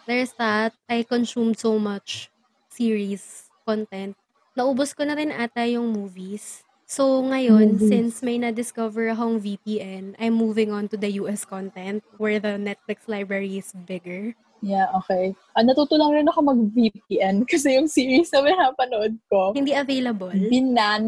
there's 0.08 0.34
that. 0.40 0.74
I 0.90 1.04
consumed 1.04 1.60
so 1.60 1.80
much 1.80 2.32
series 2.70 3.52
content. 3.68 4.18
Naubos 4.58 4.94
ko 4.98 5.06
na 5.08 5.16
rin 5.18 5.32
ata 5.34 5.66
yung 5.70 5.94
movies. 5.96 6.64
So, 6.90 7.24
ngayon, 7.24 7.80
Movies. 7.80 7.82
since 7.82 8.20
may 8.26 8.38
na-discover 8.42 9.10
akong 9.14 9.40
VPN, 9.40 10.16
I'm 10.20 10.36
moving 10.36 10.72
on 10.76 10.90
to 10.92 10.98
the 11.00 11.18
US 11.24 11.46
content 11.48 12.04
where 12.20 12.40
the 12.42 12.60
Netflix 12.60 13.08
library 13.08 13.58
is 13.62 13.72
bigger. 13.74 14.36
Yeah, 14.62 14.94
okay. 14.96 15.34
Ah, 15.52 15.66
natuto 15.66 15.98
lang 15.98 16.14
rin 16.14 16.30
ako 16.30 16.40
mag-VPN 16.46 17.44
kasi 17.52 17.76
yung 17.76 17.90
series 17.90 18.30
na 18.30 18.46
pinapanood 18.46 19.18
ko, 19.26 19.52
Hindi 19.52 19.74
available. 19.74 20.30
binan. 20.32 21.04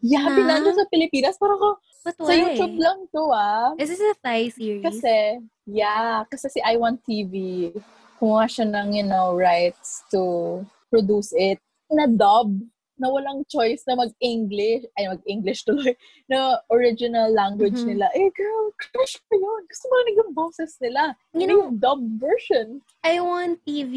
Yeah, 0.00 0.24
Ah? 0.24 0.32
binan 0.32 0.64
sa 0.64 0.86
Pilipinas. 0.86 1.36
Parang 1.36 1.58
ko, 1.58 1.70
But 2.00 2.16
sa 2.16 2.30
why? 2.30 2.38
YouTube 2.56 2.78
lang 2.78 3.04
to 3.12 3.22
ah. 3.28 3.74
Is 3.76 3.90
this 3.90 4.00
a 4.00 4.14
Thai 4.16 4.48
series? 4.48 4.80
Kasi, 4.80 5.42
yeah, 5.66 6.24
kasi 6.24 6.48
si 6.48 6.60
iWant 6.62 7.02
TV, 7.04 7.68
kumuha 8.16 8.48
siya 8.48 8.64
ng, 8.64 8.96
you 8.96 9.04
know, 9.04 9.34
rights 9.34 10.06
to 10.08 10.62
produce 10.88 11.34
it 11.34 11.60
na 11.90 12.06
dub 12.06 12.54
na 13.00 13.08
walang 13.08 13.42
choice 13.48 13.80
na 13.88 13.96
mag-English, 13.96 14.84
ay 14.94 15.08
mag-English 15.08 15.64
tuloy, 15.64 15.96
na 16.30 16.60
original 16.68 17.32
language 17.32 17.80
Mhm. 17.80 17.88
nila. 17.88 18.06
Eh, 18.12 18.28
girl, 18.30 18.68
crush 18.76 19.16
ko 19.24 19.32
yun. 19.32 19.62
Gusto 19.64 19.84
mo 19.88 19.94
na 19.96 20.10
yung 20.14 20.32
boses 20.32 20.72
nila. 20.78 21.02
You 21.32 21.48
know, 21.48 21.58
yung 21.64 21.80
dub 21.80 22.04
version. 22.20 22.84
I 23.00 23.18
want 23.18 23.64
TV 23.64 23.94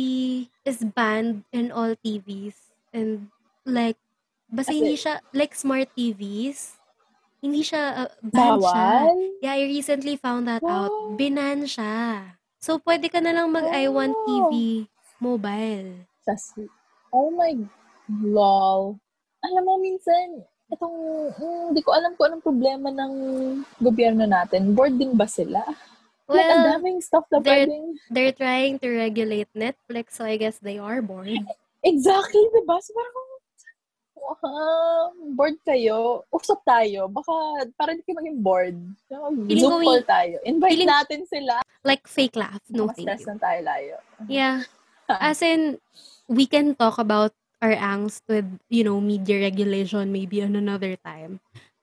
is 0.64 0.80
banned 0.82 1.44
in 1.52 1.70
all 1.70 1.94
TVs. 2.00 2.72
And 2.96 3.28
like, 3.68 4.00
basta 4.48 4.72
Kasi- 4.72 4.80
hindi 4.80 4.96
siya, 4.96 5.20
like 5.32 5.52
smart 5.52 5.92
TVs, 5.92 6.80
hindi 7.40 7.60
siya, 7.60 8.08
uh, 8.08 8.12
banned 8.24 8.64
siya. 8.64 8.92
Yeah, 9.44 9.54
I 9.54 9.68
recently 9.68 10.16
found 10.16 10.48
that 10.48 10.64
out. 10.64 10.88
Wow. 10.88 11.20
Binan 11.20 11.68
siya. 11.68 12.24
So, 12.56 12.80
pwede 12.80 13.12
ka 13.12 13.20
na 13.20 13.36
lang 13.36 13.52
mag 13.52 13.68
I 13.68 13.92
want 13.92 14.16
Oh. 14.16 14.24
TV 14.24 14.88
mobile. 15.20 16.08
Sas, 16.24 16.56
oh 17.12 17.28
my, 17.30 17.52
lol. 18.10 19.00
Alam 19.44 19.64
mo, 19.64 19.74
minsan, 19.78 20.42
itong, 20.72 20.96
mm, 21.34 21.64
hindi 21.72 21.82
ko 21.82 21.92
alam 21.92 22.16
kung 22.16 22.32
anong 22.32 22.44
problema 22.44 22.88
ng 22.90 23.14
gobyerno 23.78 24.24
natin. 24.24 24.72
Bored 24.72 24.96
din 24.96 25.14
ba 25.14 25.28
sila? 25.28 25.62
like, 26.24 26.48
ang 26.48 26.64
Well, 26.64 26.70
daming 26.80 26.98
stuff 27.04 27.28
na 27.30 27.44
they're- 27.44 27.68
pwedeng... 27.68 27.86
they're 28.10 28.32
trying 28.32 28.80
to 28.80 28.88
regulate 28.88 29.52
Netflix, 29.52 30.16
so 30.16 30.24
I 30.24 30.40
guess 30.40 30.56
they 30.58 30.80
are 30.80 31.04
bored. 31.04 31.36
Exactly, 31.84 32.42
di 32.56 32.64
ba? 32.64 32.80
So, 32.80 32.96
parang, 32.96 33.16
uh, 34.40 35.06
bored 35.36 35.60
kayo, 35.68 36.24
usap 36.32 36.64
tayo. 36.64 37.12
Baka, 37.12 37.68
para 37.76 37.92
hindi 37.92 38.08
kayo 38.08 38.24
maging 38.24 38.40
bored. 38.40 38.78
Zoom 39.52 39.84
call 39.84 40.04
tayo. 40.08 40.40
Invite 40.48 40.80
feeling- 40.80 40.92
natin 40.96 41.22
sila. 41.28 41.60
Like, 41.84 42.08
fake 42.08 42.40
laugh. 42.40 42.64
No, 42.72 42.88
Mas 42.88 42.96
thank 42.96 43.20
you. 43.20 43.28
lang 43.28 43.40
tayo 43.44 43.60
layo. 43.68 43.96
Yeah. 44.32 44.64
As 45.12 45.44
in, 45.44 45.84
we 46.32 46.48
can 46.48 46.72
talk 46.74 46.96
about 46.96 47.36
our 47.64 47.76
angst 47.80 48.28
with, 48.28 48.46
you 48.68 48.84
know, 48.84 49.00
media 49.00 49.40
regulation 49.40 50.12
maybe 50.12 50.44
on 50.44 50.56
another 50.60 51.00
time. 51.00 51.40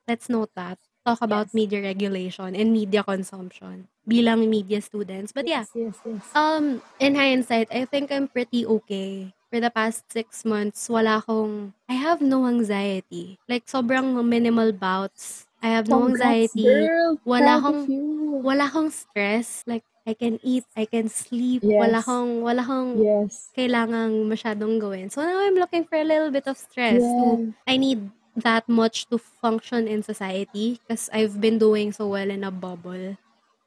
Let's 0.07 0.29
note 0.29 0.53
that. 0.55 0.77
Talk 1.01 1.25
about 1.25 1.49
Yes. 1.49 1.55
media 1.57 1.81
regulation 1.81 2.53
and 2.53 2.69
media 2.77 3.01
consumption 3.01 3.89
bilang 4.05 4.45
media 4.53 4.85
students. 4.85 5.33
But 5.33 5.49
yeah, 5.49 5.65
Yes, 5.65 5.73
yes, 5.73 5.97
yes. 6.05 6.25
um, 6.37 6.85
in 7.01 7.17
hindsight, 7.17 7.73
I 7.73 7.89
think 7.89 8.13
I'm 8.13 8.29
pretty 8.29 8.69
okay. 8.69 9.33
For 9.49 9.59
the 9.65 9.73
past 9.73 10.05
six 10.13 10.45
months, 10.45 10.87
wala 10.93 11.25
akong, 11.25 11.73
I 11.89 11.97
have 11.97 12.21
no 12.21 12.45
anxiety. 12.47 13.41
Like, 13.49 13.65
sobrang 13.67 14.13
minimal 14.23 14.71
bouts. 14.77 15.49
I 15.65 15.73
have 15.75 15.89
no 15.89 16.05
Congrats, 16.07 16.53
anxiety. 16.55 16.69
girl. 16.69 17.19
Wala 17.25 17.59
Proud 17.59 17.61
akong- 17.65 17.89
you. 17.91 18.07
Wala 18.45 18.65
akong 18.71 18.91
stress. 18.93 19.65
Like, 19.67 19.83
I 20.11 20.14
can 20.14 20.38
eat, 20.43 20.67
I 20.76 20.85
can 20.87 21.09
sleep. 21.09 21.62
Wala 21.79 22.02
Yes. 22.02 22.02
akong, 22.02 22.43
wala 22.43 22.62
akong 22.67 22.90
Yes. 22.93 23.55
kailangang 23.55 24.26
masyadong 24.26 24.79
gawin. 24.83 25.09
So 25.11 25.23
now 25.23 25.38
I'm 25.43 25.55
looking 25.59 25.87
for 25.87 25.97
a 25.99 26.07
little 26.07 26.31
bit 26.35 26.47
of 26.50 26.59
stress. 26.59 27.14
Yes. 27.19 27.55
I 27.67 27.76
need 27.79 28.11
that 28.37 28.69
much 28.69 29.07
to 29.11 29.19
function 29.19 29.87
in 29.88 30.02
society 30.02 30.81
because 30.83 31.11
I've 31.12 31.40
been 31.40 31.59
doing 31.59 31.93
so 31.93 32.09
well 32.09 32.31
in 32.31 32.45
a 32.45 32.50
bubble. 32.50 33.17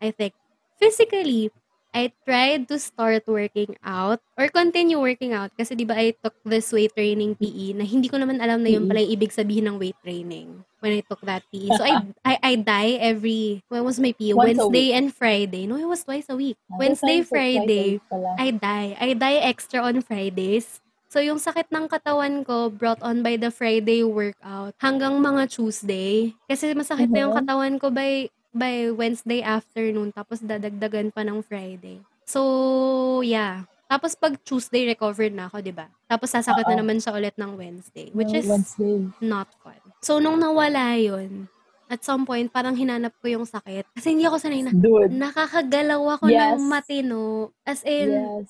I 0.02 0.12
think 0.12 0.34
physically, 0.80 1.52
I 1.94 2.10
tried 2.26 2.66
to 2.74 2.82
start 2.82 3.22
working 3.30 3.78
out 3.86 4.18
or 4.34 4.50
continue 4.50 4.98
working 4.98 5.38
out 5.38 5.54
kasi 5.54 5.78
di 5.78 5.86
ba 5.86 5.94
I 5.94 6.18
took 6.18 6.34
this 6.42 6.74
weight 6.74 6.98
training 6.98 7.38
PE 7.38 7.78
na 7.78 7.86
hindi 7.86 8.10
ko 8.10 8.18
naman 8.18 8.42
alam 8.42 8.66
na 8.66 8.74
yun 8.74 8.90
pala 8.90 9.06
yung 9.06 9.14
ibig 9.14 9.30
sabihin 9.30 9.70
ng 9.70 9.78
weight 9.78 9.98
training 10.02 10.66
when 10.82 10.98
I 10.98 11.06
took 11.06 11.22
that 11.22 11.46
PE. 11.54 11.70
So 11.78 11.86
I 11.86 11.94
I, 12.26 12.34
I 12.42 12.54
die 12.58 12.98
every, 12.98 13.62
when 13.70 13.86
was 13.86 14.02
my 14.02 14.10
PE? 14.10 14.34
Once 14.34 14.58
Wednesday 14.58 14.98
and 14.98 15.14
Friday. 15.14 15.70
No, 15.70 15.78
it 15.78 15.86
was 15.86 16.02
twice 16.02 16.26
a 16.28 16.36
week. 16.36 16.58
Ah, 16.74 16.82
Wednesday, 16.82 17.22
Friday. 17.22 18.02
I 18.42 18.50
die. 18.52 18.98
I 18.98 19.14
die 19.14 19.38
extra 19.46 19.86
on 19.86 20.02
Fridays. 20.02 20.82
So, 21.14 21.22
yung 21.22 21.38
sakit 21.38 21.70
ng 21.70 21.86
katawan 21.94 22.42
ko 22.42 22.74
brought 22.74 22.98
on 23.06 23.22
by 23.22 23.38
the 23.38 23.54
Friday 23.54 24.02
workout 24.02 24.74
hanggang 24.82 25.22
mga 25.22 25.46
Tuesday. 25.46 26.34
Kasi 26.50 26.74
masakit 26.74 27.14
na 27.14 27.30
yung 27.30 27.38
Mhm. 27.38 27.40
katawan 27.46 27.74
ko 27.78 27.94
by 27.94 28.34
by 28.54 28.94
Wednesday 28.94 29.42
afternoon 29.42 30.14
tapos 30.14 30.40
dadagdagan 30.40 31.10
pa 31.10 31.26
ng 31.26 31.42
Friday. 31.42 32.00
So, 32.24 33.20
yeah. 33.26 33.66
Tapos 33.90 34.16
pag 34.16 34.40
Tuesday 34.42 34.88
recovered 34.88 35.36
na 35.36 35.52
ako, 35.52 35.62
'di 35.62 35.74
ba? 35.76 35.86
Tapos 36.08 36.32
sasakit 36.32 36.66
na 36.66 36.82
naman 36.82 36.98
siya 36.98 37.14
ulit 37.14 37.36
ng 37.36 37.52
Wednesday, 37.54 38.10
which 38.16 38.32
is 38.32 38.48
Wednesday. 38.48 39.06
not 39.20 39.50
fun. 39.62 39.78
So, 40.02 40.18
nung 40.18 40.40
nawala 40.40 40.98
yun, 40.98 41.46
at 41.86 42.02
some 42.02 42.26
point, 42.26 42.50
parang 42.50 42.74
hinanap 42.74 43.14
ko 43.22 43.30
yung 43.30 43.46
sakit. 43.46 43.86
Kasi 43.94 44.18
hindi 44.18 44.26
ako 44.26 44.38
sanay 44.42 44.66
na, 44.66 44.74
Dude. 44.74 45.14
nakakagalaw 45.14 46.18
ako 46.18 46.26
Yes. 46.26 46.58
ng 46.58 46.62
matino. 46.66 47.22
As 47.62 47.86
in, 47.86 48.10
Yes. 48.10 48.50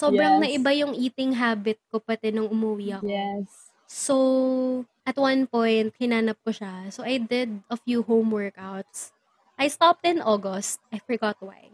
sobrang 0.00 0.40
Yes. 0.40 0.42
naiba 0.46 0.72
yung 0.72 0.94
eating 0.96 1.36
habit 1.36 1.76
ko 1.92 2.00
pati 2.00 2.32
nung 2.32 2.48
umuwi 2.48 2.96
ako. 2.96 3.04
Yes. 3.04 3.48
So, 3.84 4.14
at 5.04 5.20
one 5.20 5.44
point, 5.44 5.92
hinanap 6.00 6.40
ko 6.40 6.48
siya. 6.48 6.88
So, 6.88 7.04
I 7.04 7.20
did 7.20 7.60
a 7.68 7.76
few 7.76 8.00
home 8.00 8.32
workouts. 8.32 9.12
I 9.58 9.68
stopped 9.68 10.06
in 10.06 10.20
August. 10.22 10.80
I 10.92 10.98
forgot 10.98 11.36
why. 11.40 11.70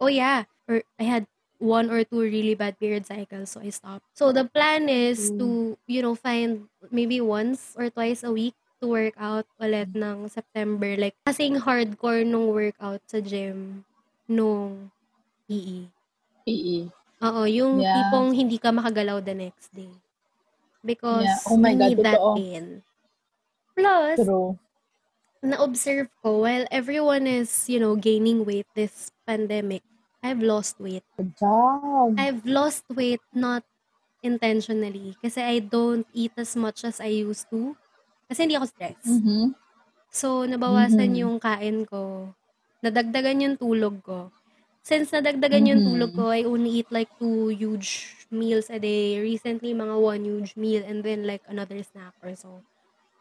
Oh, 0.00 0.08
yeah. 0.08 0.44
Or 0.68 0.82
I 0.98 1.04
had 1.04 1.26
one 1.58 1.90
or 1.90 2.04
two 2.04 2.20
really 2.20 2.54
bad 2.54 2.78
period 2.78 3.06
cycles, 3.06 3.50
so 3.50 3.60
I 3.60 3.70
stopped. 3.70 4.06
So, 4.14 4.32
the 4.32 4.44
plan 4.46 4.88
is 4.88 5.32
Mm. 5.32 5.38
to, 5.40 5.78
you 5.86 6.02
know, 6.02 6.14
find 6.14 6.68
maybe 6.90 7.20
once 7.20 7.74
or 7.76 7.90
twice 7.90 8.22
a 8.22 8.32
week 8.32 8.54
to 8.80 8.88
work 8.88 9.14
out 9.16 9.46
ulit 9.60 9.96
ng 9.96 10.28
September. 10.28 10.96
Like, 10.96 11.16
kasing 11.26 11.64
hardcore 11.64 12.22
nung 12.28 12.52
workout 12.52 13.00
sa 13.08 13.20
gym 13.24 13.84
nung 14.28 14.92
EE. 15.48 15.88
PE. 16.46 16.90
Oo, 17.24 17.48
yung 17.48 17.80
Yeah. 17.80 17.96
tipong 17.96 18.36
hindi 18.36 18.60
ka 18.60 18.70
makagalaw 18.70 19.24
the 19.24 19.32
next 19.34 19.72
day. 19.72 19.90
Because 20.84 21.24
Yeah. 21.24 21.40
Oh 21.46 21.56
my 21.56 21.72
you 21.72 21.76
God, 21.76 21.88
need 21.90 21.98
that 22.04 22.20
totoo. 22.20 22.34
pain. 22.36 22.82
Plus, 23.74 24.20
True. 24.24 24.58
Na-observe 25.42 26.08
ko, 26.22 26.42
while 26.42 26.66
everyone 26.70 27.26
is, 27.26 27.68
you 27.68 27.80
know, 27.80 27.96
gaining 27.96 28.44
weight 28.44 28.66
this 28.74 29.10
pandemic, 29.26 29.82
I've 30.22 30.42
lost 30.42 30.80
weight. 30.80 31.04
Good 31.16 31.36
job. 31.38 32.16
I've 32.16 32.44
lost 32.46 32.84
weight 32.88 33.20
not 33.32 33.64
intentionally 34.22 35.16
kasi 35.22 35.40
I 35.42 35.58
don't 35.60 36.06
eat 36.12 36.32
as 36.36 36.56
much 36.56 36.84
as 36.84 37.00
I 37.00 37.12
used 37.24 37.48
to. 37.52 37.76
Kasi 38.28 38.44
hindi 38.48 38.56
ako 38.58 38.66
stressed. 38.70 39.22
Mhm. 39.22 39.54
So, 40.10 40.44
nabawasan 40.48 41.14
Mhm. 41.14 41.20
yung 41.20 41.36
kain 41.40 41.84
ko. 41.86 42.34
Nadagdagan 42.84 43.42
yung 43.44 43.56
tulog 43.60 44.02
ko. 44.04 44.32
Since 44.86 45.12
nadagdagan 45.14 45.68
yung 45.70 45.82
Mhm. 45.82 45.86
tulog 45.86 46.14
ko, 46.16 46.30
I 46.32 46.44
only 46.46 46.70
eat 46.82 46.90
like 46.92 47.10
two 47.20 47.50
huge 47.52 48.26
meals 48.30 48.70
a 48.70 48.78
day. 48.80 49.18
Recently, 49.20 49.74
mga 49.74 49.96
one 50.00 50.24
huge 50.24 50.56
meal 50.56 50.82
and 50.86 51.02
then 51.04 51.26
like 51.26 51.44
another 51.48 51.80
snack 51.84 52.14
or 52.22 52.34
so. 52.36 52.64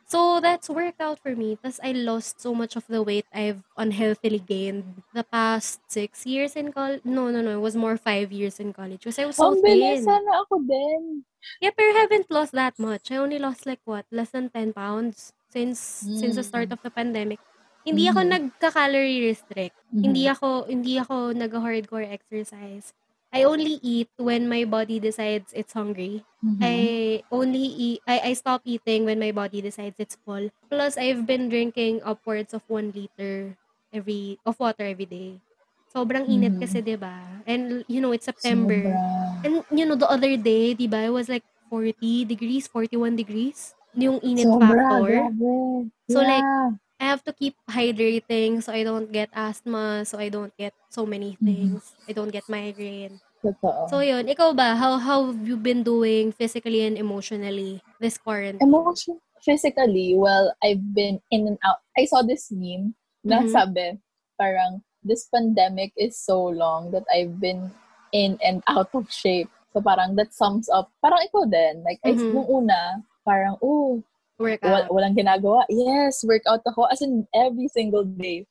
So, 0.07 0.39
that's 0.39 0.69
worked 0.69 1.01
out 1.01 1.17
for 1.17 1.35
me. 1.35 1.57
Tapos, 1.57 1.79
I 1.81 1.91
lost 1.91 2.37
so 2.39 2.53
much 2.53 2.75
of 2.77 2.85
the 2.85 3.01
weight 3.01 3.25
I've 3.33 3.65
unhealthily 3.75 4.37
gained 4.37 5.01
the 5.13 5.23
past 5.25 5.81
six 5.89 6.27
years 6.29 6.55
in 6.55 6.71
college. 6.71 7.01
No, 7.03 7.31
no, 7.31 7.41
no. 7.41 7.57
It 7.57 7.61
was 7.61 7.75
more 7.75 7.97
five 7.97 8.31
years 8.31 8.59
in 8.59 8.69
college. 8.71 9.01
Kasi 9.01 9.23
I 9.23 9.25
was 9.25 9.37
so 9.37 9.49
Ang 9.49 9.59
bilis, 9.63 9.99
thin. 9.99 10.05
sana 10.07 10.31
ako 10.43 10.55
din. 10.69 11.25
Yeah, 11.61 11.71
pero 11.71 11.95
I 11.95 12.03
haven't 12.03 12.27
lost 12.31 12.51
that 12.51 12.75
much. 12.77 13.11
I 13.11 13.17
only 13.17 13.39
lost 13.39 13.65
like 13.65 13.79
what? 13.85 14.05
Less 14.11 14.31
than 14.31 14.49
10 14.51 14.73
pounds 14.73 15.31
since 15.47 15.79
since 16.11 16.35
the 16.35 16.43
start 16.43 16.71
of 16.71 16.81
the 16.83 16.91
pandemic. 16.91 17.39
Hindi 17.87 18.11
ako 18.11 18.21
Mhm. 18.21 18.27
nagka-calorie 18.27 19.23
restrict. 19.23 19.75
Mhm. 19.91 20.03
Hindi 20.03 20.27
ako 20.27 20.67
hindi 20.67 20.99
ako 20.99 21.31
nag-hardcore 21.31 22.07
exercise. 22.11 22.91
I 23.35 23.43
only 23.43 23.83
eat 23.83 24.09
when 24.15 24.47
my 24.47 24.63
body 24.63 24.99
decides 24.99 25.51
it's 25.51 25.75
hungry. 25.75 26.23
Mhm. 26.43 26.61
I 26.63 27.21
only 27.31 27.67
eat 27.67 27.99
I, 28.07 28.31
I 28.31 28.33
stop 28.33 28.63
eating 28.63 29.03
when 29.05 29.19
my 29.19 29.31
body 29.35 29.59
decides 29.59 29.99
it's 29.99 30.15
full. 30.23 30.49
Plus 30.71 30.95
I've 30.97 31.27
been 31.27 31.51
drinking 31.51 31.99
upwards 32.07 32.55
of 32.55 32.63
one 32.71 32.95
liter 32.95 33.59
every 33.91 34.39
of 34.47 34.55
water 34.59 34.87
every 34.87 35.05
day. 35.05 35.43
Sobrang 35.91 36.27
init 36.31 36.55
Mhm. 36.55 36.63
kasi, 36.63 36.79
'di 36.79 36.95
ba? 36.95 37.43
And 37.47 37.83
you 37.91 37.99
know, 37.99 38.15
it's 38.15 38.25
September. 38.27 38.79
Sobra. 38.79 39.43
And 39.43 39.63
you 39.71 39.83
know, 39.85 39.99
the 39.99 40.07
other 40.07 40.35
day, 40.39 40.71
'di 40.75 40.87
ba, 40.87 41.03
it 41.03 41.13
was 41.13 41.27
like 41.27 41.43
40 41.67 42.23
degrees, 42.23 42.67
41 42.71 43.15
degrees. 43.19 43.75
Yung 43.95 44.19
init 44.23 44.47
Sobra, 44.47 44.59
factor. 44.59 45.07
grabe. 45.07 45.91
So, 46.11 46.21
like, 46.23 46.47
Yeah. 46.47 46.71
I 47.05 47.13
have 47.13 47.21
to 47.29 47.33
keep 47.37 47.53
hydrating 47.69 48.65
so 48.65 48.73
I 48.73 48.81
don't 48.81 49.13
get 49.13 49.29
asthma, 49.29 50.01
so 50.09 50.17
I 50.17 50.33
don't 50.33 50.49
get 50.57 50.73
so 50.89 51.05
many 51.05 51.37
Mhm. 51.37 51.45
things. 51.45 51.93
I 52.09 52.17
don't 52.17 52.33
get 52.33 52.49
migraine. 52.49 53.21
Totoo. 53.45 53.85
So 53.93 54.01
yun, 54.01 54.25
ikaw 54.25 54.57
ba, 54.57 54.73
how 54.73 54.97
how 54.97 55.29
have 55.29 55.45
you 55.45 55.53
been 55.53 55.85
doing 55.85 56.33
physically 56.33 56.81
and 56.81 56.97
emotionally 56.97 57.85
this 58.01 58.17
quarantine? 58.17 58.65
Emotion, 58.65 59.21
physically, 59.45 60.17
well, 60.17 60.49
I've 60.65 60.81
been 60.97 61.21
in 61.29 61.45
and 61.45 61.61
out. 61.61 61.85
I 61.93 62.09
saw 62.09 62.25
this 62.25 62.49
meme 62.49 62.97
na 63.21 63.45
Mhm. 63.45 63.53
sabi, 63.53 64.01
parang, 64.41 64.81
this 65.05 65.29
pandemic 65.29 65.93
is 65.93 66.17
so 66.17 66.41
long 66.41 66.89
that 66.89 67.05
I've 67.13 67.37
been 67.37 67.69
in 68.17 68.41
and 68.41 68.65
out 68.65 68.89
of 68.97 69.13
shape. 69.13 69.53
So 69.77 69.85
parang 69.85 70.17
that 70.17 70.33
sums 70.33 70.73
up, 70.73 70.89
parang 71.05 71.21
ikaw 71.21 71.45
din. 71.45 71.85
Like, 71.85 72.01
I, 72.01 72.17
Mhm. 72.17 72.33
nung 72.33 72.49
una, 72.49 73.05
parang, 73.21 73.61
oh, 73.61 74.01
Workout. 74.35 74.89
wal- 74.89 74.89
walang 74.99 75.15
ginagawa. 75.15 75.63
Yes, 75.71 76.23
workout 76.27 76.61
ako 76.67 76.91
as 76.91 76.99
in 76.99 77.23
every 77.31 77.71
single 77.71 78.03
day. 78.03 78.43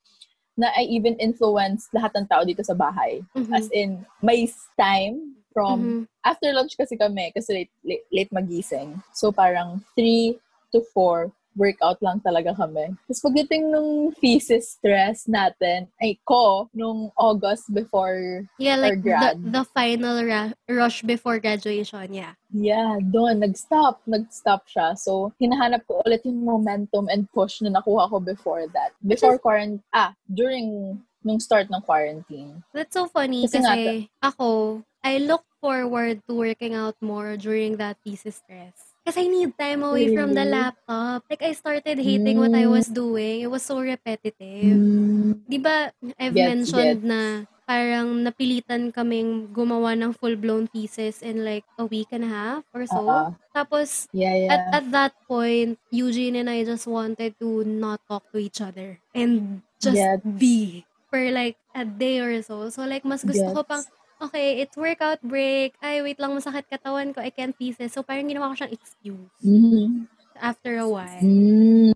Na 0.54 0.70
I 0.72 0.86
even 0.86 1.18
influence 1.18 1.90
lahat 1.90 2.14
ng 2.14 2.26
tao 2.30 2.46
dito 2.46 2.62
sa 2.62 2.72
bahay. 2.72 3.20
Mhm. 3.34 3.52
As 3.52 3.66
in, 3.74 4.06
may 4.22 4.46
time 4.78 5.34
from 5.50 5.76
Mhm. 5.82 6.00
after 6.22 6.48
lunch 6.54 6.78
kasi 6.78 6.94
kami, 6.94 7.34
kasi 7.34 7.66
late, 7.66 7.74
late, 7.82 8.06
late 8.10 8.32
magising. 8.32 8.96
So 9.12 9.34
parang 9.34 9.82
3 9.98 10.38
to 10.70 10.80
4, 10.94 11.30
workout 11.56 11.98
lang 12.02 12.20
talaga 12.20 12.54
kami. 12.54 12.94
Tapos 13.06 13.22
pagdating 13.22 13.70
nung 13.70 14.10
thesis 14.18 14.78
stress 14.78 15.26
natin, 15.26 15.86
ay 16.02 16.18
ko, 16.26 16.68
nung 16.74 17.10
August 17.18 17.70
before, 17.72 18.46
Yeah, 18.58 18.76
like 18.76 19.02
the, 19.02 19.10
grad. 19.10 19.36
the 19.40 19.64
final 19.74 20.22
ra- 20.22 20.54
rush 20.68 21.02
before 21.02 21.38
graduation, 21.38 22.14
yeah. 22.14 22.34
yeah, 22.50 22.98
doon, 23.00 23.40
nag-stop, 23.42 24.02
nag-stop 24.06 24.66
siya. 24.70 24.94
So, 24.98 25.32
hinahanap 25.40 25.86
ko 25.86 26.02
ulit 26.06 26.22
yung 26.26 26.42
momentum 26.44 27.08
and 27.10 27.26
push 27.32 27.62
na 27.62 27.70
nakuha 27.70 28.10
ko 28.10 28.20
before 28.20 28.66
that. 28.74 28.94
Before 29.02 29.38
quarantine, 29.38 29.82
ah, 29.94 30.14
during 30.30 30.98
nung 31.24 31.40
start 31.40 31.72
ng 31.72 31.80
quarantine. 31.80 32.62
That's 32.76 32.92
so 32.92 33.08
funny 33.08 33.48
Kasi 33.48 33.58
kasi, 33.58 33.64
nga 33.64 34.28
ako, 34.28 34.82
I 35.00 35.18
look 35.18 35.42
forward 35.60 36.20
to 36.28 36.36
working 36.36 36.76
out 36.76 36.96
more 37.00 37.36
during 37.40 37.80
that 37.80 37.96
thesis 38.04 38.44
stress. 38.44 38.93
Kasi 39.04 39.20
I 39.20 39.28
need 39.28 39.52
time 39.60 39.84
away 39.84 40.08
from 40.16 40.32
the 40.32 40.48
laptop. 40.48 41.28
Like, 41.28 41.44
I 41.44 41.52
started 41.52 42.00
hating 42.00 42.40
what 42.40 42.56
I 42.56 42.64
Mm. 42.64 42.72
was 42.72 42.88
doing. 42.88 43.44
It 43.44 43.52
was 43.52 43.60
so 43.60 43.76
repetitive. 43.76 44.80
Mm, 44.80 45.44
Di 45.44 45.58
ba, 45.60 45.92
I've 46.16 46.32
Gets, 46.32 46.48
mentioned 46.72 47.04
gets. 47.04 47.10
na 47.12 47.20
parang 47.68 48.24
napilitan 48.24 48.88
kaming 48.96 49.52
gumawa 49.52 49.92
ng 49.92 50.16
full-blown 50.16 50.72
thesis 50.72 51.20
in 51.20 51.44
like 51.44 51.64
a 51.76 51.84
week 51.84 52.08
and 52.16 52.24
a 52.24 52.32
half 52.32 52.64
or 52.72 52.88
so. 52.88 53.04
Oo. 53.04 53.36
Tapos, 53.52 54.08
yeah, 54.16 54.32
yeah. 54.32 54.50
at, 54.56 54.62
at 54.80 54.86
that 54.88 55.12
point, 55.28 55.76
Eugene 55.92 56.40
and 56.40 56.48
I 56.48 56.64
just 56.64 56.88
wanted 56.88 57.36
to 57.44 57.60
not 57.60 58.00
talk 58.08 58.24
to 58.32 58.40
each 58.40 58.64
other 58.64 59.04
and 59.12 59.60
just 59.80 60.00
Gets. 60.00 60.24
be 60.24 60.88
for 61.12 61.20
like 61.28 61.60
a 61.76 61.84
day 61.84 62.24
or 62.24 62.40
so. 62.40 62.72
So 62.72 62.88
like, 62.88 63.04
mas 63.04 63.20
gusto 63.20 63.52
ko 63.52 63.60
Gets. 63.60 63.68
pang, 63.68 63.84
okay, 64.24 64.60
it's 64.60 64.76
workout 64.76 65.20
break. 65.22 65.74
Ay, 65.80 66.00
wait 66.00 66.18
lang, 66.18 66.32
masakit 66.32 66.64
katawan 66.68 67.12
ko. 67.12 67.20
I 67.20 67.30
can't 67.30 67.54
thesis. 67.54 67.92
So 67.92 68.02
parang 68.02 68.28
ginawa 68.28 68.52
ko 68.52 68.64
siyang 68.64 68.74
excuse 68.74 69.32
Mhm. 69.42 70.08
after 70.36 70.78
a 70.78 70.88
while. 70.88 71.22
Mm, 71.22 71.94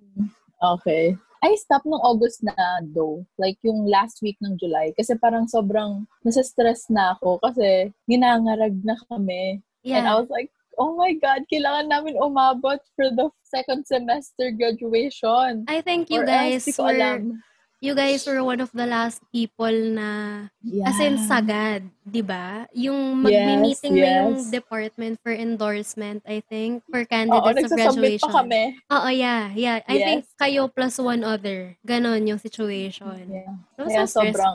okay. 0.60 1.16
I 1.38 1.54
stopped 1.54 1.86
nung 1.86 2.02
August 2.02 2.42
na 2.42 2.54
though. 2.82 3.22
Like 3.38 3.62
yung 3.62 3.86
last 3.86 4.18
week 4.20 4.38
ng 4.42 4.58
July. 4.58 4.90
Kasi 4.92 5.14
parang 5.14 5.46
sobrang 5.46 6.02
nasa-stress 6.26 6.90
na 6.90 7.14
ako 7.14 7.38
kasi 7.38 7.94
ginangarag 8.10 8.74
na 8.82 8.98
kami. 9.06 9.62
And 9.86 10.04
I 10.04 10.10
Yeah. 10.10 10.18
was 10.18 10.26
like, 10.28 10.50
oh 10.74 10.98
my 10.98 11.14
God, 11.14 11.46
kailangan 11.46 11.90
namin 11.90 12.18
umabot 12.18 12.82
for 12.98 13.06
the 13.10 13.30
second 13.46 13.86
semester 13.86 14.50
graduation. 14.50 15.62
I 15.70 15.78
think 15.78 16.10
you 16.10 16.22
Or 16.22 16.26
guys 16.26 16.66
else, 16.66 16.78
were, 16.78 16.90
alam. 16.90 17.42
You 17.80 17.94
guys 17.94 18.26
were 18.26 18.42
one 18.42 18.60
of 18.60 18.70
the 18.74 18.86
last 18.86 19.22
people 19.30 19.72
na 19.94 20.48
Yeah. 20.60 20.90
As 20.90 20.98
in 21.00 21.16
sagad, 21.20 21.88
'di 22.04 22.22
ba? 22.22 22.66
Yung 22.74 23.22
Yes, 23.22 23.24
magmi-meeting 23.24 23.94
na 23.98 24.08
yung 24.24 24.36
yes. 24.42 24.50
department 24.50 25.16
for 25.22 25.32
endorsement, 25.32 26.20
I 26.26 26.42
think, 26.44 26.82
for 26.90 27.02
Oo, 27.02 27.08
candidates 27.08 27.70
of 27.72 27.78
graduation. 27.78 28.28
pa 28.28 28.42
kami. 28.42 28.62
Oo, 28.90 29.08
yeah, 29.08 29.52
yeah. 29.54 29.80
I 29.86 29.96
Yes. 29.96 30.04
think 30.04 30.20
kayo 30.36 30.68
plus 30.68 30.98
one 30.98 31.22
other. 31.22 31.78
Ganon 31.86 32.26
yung 32.26 32.40
situation. 32.42 33.30
Yeah. 33.30 33.54
Was 33.78 33.94
Kaya 33.94 34.10
so 34.10 34.18
sobrang, 34.26 34.54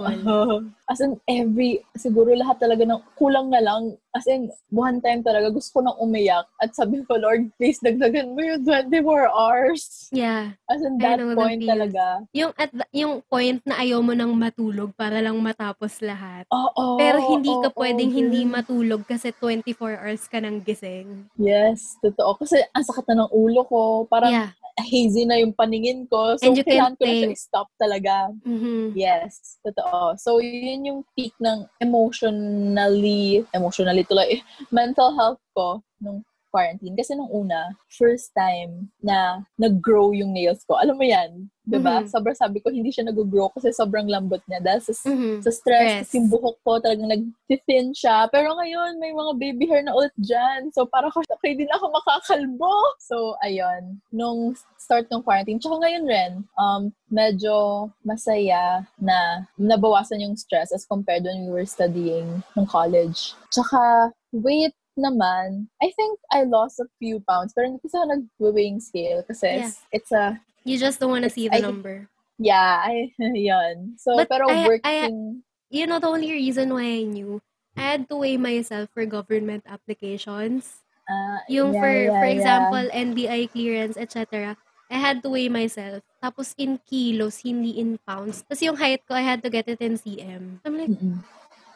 as 0.91 0.99
in 0.99 1.15
every, 1.31 1.79
siguro 1.95 2.35
lahat 2.35 2.59
talaga 2.59 2.83
ng, 2.83 2.99
kulang 3.15 3.47
na 3.47 3.63
lang, 3.63 3.95
as 4.11 4.27
in, 4.27 4.51
one 4.67 4.99
time 4.99 5.23
talaga, 5.23 5.47
gusto 5.47 5.79
ko 5.79 5.87
nang 5.87 5.95
umiyak. 5.95 6.43
At 6.59 6.75
sabi 6.75 7.07
ko, 7.07 7.15
Lord, 7.15 7.47
please, 7.55 7.79
dagdagan 7.79 8.35
mo 8.35 8.43
yung 8.43 8.67
24 8.67 9.31
hours. 9.31 10.11
Yeah. 10.11 10.59
As 10.67 10.83
in, 10.83 10.99
that 10.99 11.23
point 11.39 11.63
talaga. 11.63 12.27
Yung 12.35 12.51
at 12.59 12.75
the- 12.75 12.91
yung 12.91 13.23
point 13.31 13.63
na 13.63 13.79
ayaw 13.79 14.03
mo 14.03 14.11
nang 14.11 14.35
matulog 14.35 14.91
para 14.91 15.23
lang 15.23 15.39
matapos 15.39 16.03
lahat. 16.03 16.43
Oo. 16.51 16.99
Pero 16.99 17.23
hindi 17.23 17.55
ka 17.63 17.71
pwedeng 17.79 18.11
oo, 18.11 18.17
hindi 18.19 18.43
matulog 18.43 19.07
kasi 19.07 19.31
24 19.31 20.03
hours 20.03 20.27
ka 20.27 20.43
nang 20.43 20.59
gising. 20.59 21.31
Yes, 21.39 21.95
totoo. 22.03 22.43
Kasi 22.43 22.59
ang 22.75 22.83
sakit 22.83 23.07
na 23.07 23.23
ng 23.23 23.31
ulo 23.31 23.63
ko. 23.71 24.03
Parang 24.03 24.35
Yeah. 24.35 24.51
Hazy 24.81 25.29
na 25.29 25.37
yung 25.37 25.53
paningin 25.53 26.09
ko. 26.09 26.33
So, 26.41 26.49
kailangan 26.65 26.97
ko 26.97 27.03
na 27.05 27.13
siya 27.13 27.29
i-stop 27.29 27.67
talaga. 27.77 28.33
Mhm. 28.41 28.97
Yes, 28.97 29.61
totoo. 29.61 30.17
So, 30.17 30.41
yun 30.41 30.89
yung 30.89 31.01
peak 31.13 31.33
ng 31.37 31.69
emotionally, 31.77 33.45
emotionally 33.53 34.01
tuloy, 34.05 34.41
mental 34.73 35.13
health 35.13 35.41
ko 35.53 35.85
nung 36.01 36.25
quarantine. 36.49 36.97
Kasi 36.97 37.13
nung 37.13 37.29
una, 37.29 37.73
first 37.89 38.33
time 38.33 38.89
na 39.01 39.41
nag-grow 39.57 40.13
yung 40.13 40.33
nails 40.33 40.61
ko. 40.65 40.77
Alam 40.77 40.97
mo 40.97 41.05
yan, 41.05 41.52
di 41.63 41.79
ba? 41.79 42.03
Mhm. 42.03 42.11
Sobrang 42.11 42.35
sabi 42.35 42.59
ko, 42.59 42.67
hindi 42.67 42.91
siya 42.91 43.07
nag-grow 43.07 43.47
kasi 43.55 43.71
sobrang 43.71 44.03
lambot 44.05 44.43
niya. 44.45 44.59
Dahil 44.59 44.83
sa, 44.83 44.91
Mhm. 45.07 45.39
sa 45.39 45.51
stress, 45.51 46.03
kasi 46.03 46.19
yung 46.19 46.27
buhok 46.27 46.59
ko 46.59 46.71
talagang 46.77 47.07
nag-thin 47.07 47.95
siya. 47.95 48.27
Pero 48.27 48.51
ngayon, 48.53 48.99
may 48.99 49.15
mga 49.15 49.31
baby 49.39 49.65
hair 49.71 49.79
na 49.79 49.95
ulit 49.95 50.11
dyan. 50.19 50.67
So, 50.75 50.83
para 50.83 51.07
ko, 51.07 51.23
okay 51.23 51.55
din 51.55 51.71
ako 51.71 51.87
makakalbo. 51.89 52.73
So, 52.99 53.39
ayun. 53.39 54.03
Nung 54.11 54.59
start 54.75 55.07
ng 55.07 55.23
quarantine, 55.23 55.63
tsaka 55.63 55.79
ngayon 55.79 56.03
rin, 56.03 56.31
um, 56.59 56.91
medyo 57.07 57.87
masaya 58.03 58.83
na 58.99 59.47
nabawasan 59.55 60.19
yung 60.19 60.35
stress 60.35 60.75
as 60.75 60.83
compared 60.83 61.23
when 61.23 61.47
we 61.47 61.51
were 61.51 61.65
studying 61.65 62.43
ng 62.59 62.67
college. 62.67 63.39
Tsaka, 63.47 64.11
weight 64.35 64.75
naman, 64.93 65.65
I 65.81 65.89
think 65.95 66.19
I 66.29 66.43
lost 66.43 66.77
a 66.77 66.85
few 66.99 67.17
pounds. 67.23 67.55
Pero 67.55 67.65
hindi 67.65 67.81
kasi 67.81 67.97
ako 67.97 68.05
nag-weighing 68.13 68.77
scale 68.77 69.23
kasi 69.25 69.47
Yeah. 69.47 69.57
it's, 69.65 69.73
it's 69.89 70.11
a, 70.11 70.37
You 70.63 70.77
just 70.79 70.99
don't 70.99 71.11
wanna 71.11 71.29
see 71.29 71.47
the 71.47 71.59
I- 71.59 71.65
number. 71.65 72.07
yeah, 72.39 72.81
I, 72.83 73.11
yun. 73.19 73.95
So, 73.99 74.15
But 74.17 74.29
pero 74.29 74.47
I- 74.49 74.63
I- 74.63 74.67
working, 74.67 75.43
you 75.69 75.85
know, 75.87 75.99
the 75.99 76.07
only 76.09 76.31
reason 76.31 76.73
why 76.73 77.01
I 77.01 77.03
knew, 77.03 77.41
I 77.77 77.97
had 77.97 78.09
to 78.09 78.15
weigh 78.17 78.37
myself 78.37 78.89
for 78.93 79.05
government 79.05 79.65
applications. 79.65 80.81
ah, 81.09 81.41
Yung 81.49 81.73
yeah, 81.73 81.81
for, 81.81 81.91
yeah, 81.91 82.09
for 82.21 82.27
yeah. 82.29 82.35
example, 82.37 82.83
NBI 82.93 83.51
clearance, 83.51 83.97
etc. 83.97 84.55
I 84.93 84.97
had 85.01 85.19
to 85.25 85.29
weigh 85.33 85.49
myself. 85.49 86.05
Tapos 86.21 86.53
in 86.55 86.77
kilos, 86.85 87.41
hindi 87.41 87.75
in 87.81 87.97
pounds. 88.05 88.45
Tapos 88.45 88.61
yung 88.61 88.77
height 88.77 89.01
ko, 89.09 89.17
I 89.17 89.25
had 89.25 89.41
to 89.43 89.49
get 89.49 89.65
it 89.67 89.81
in 89.81 89.97
cm. 89.97 90.61
I'm 90.63 90.77
like, 90.77 90.93
Mm-mm. 90.93 91.19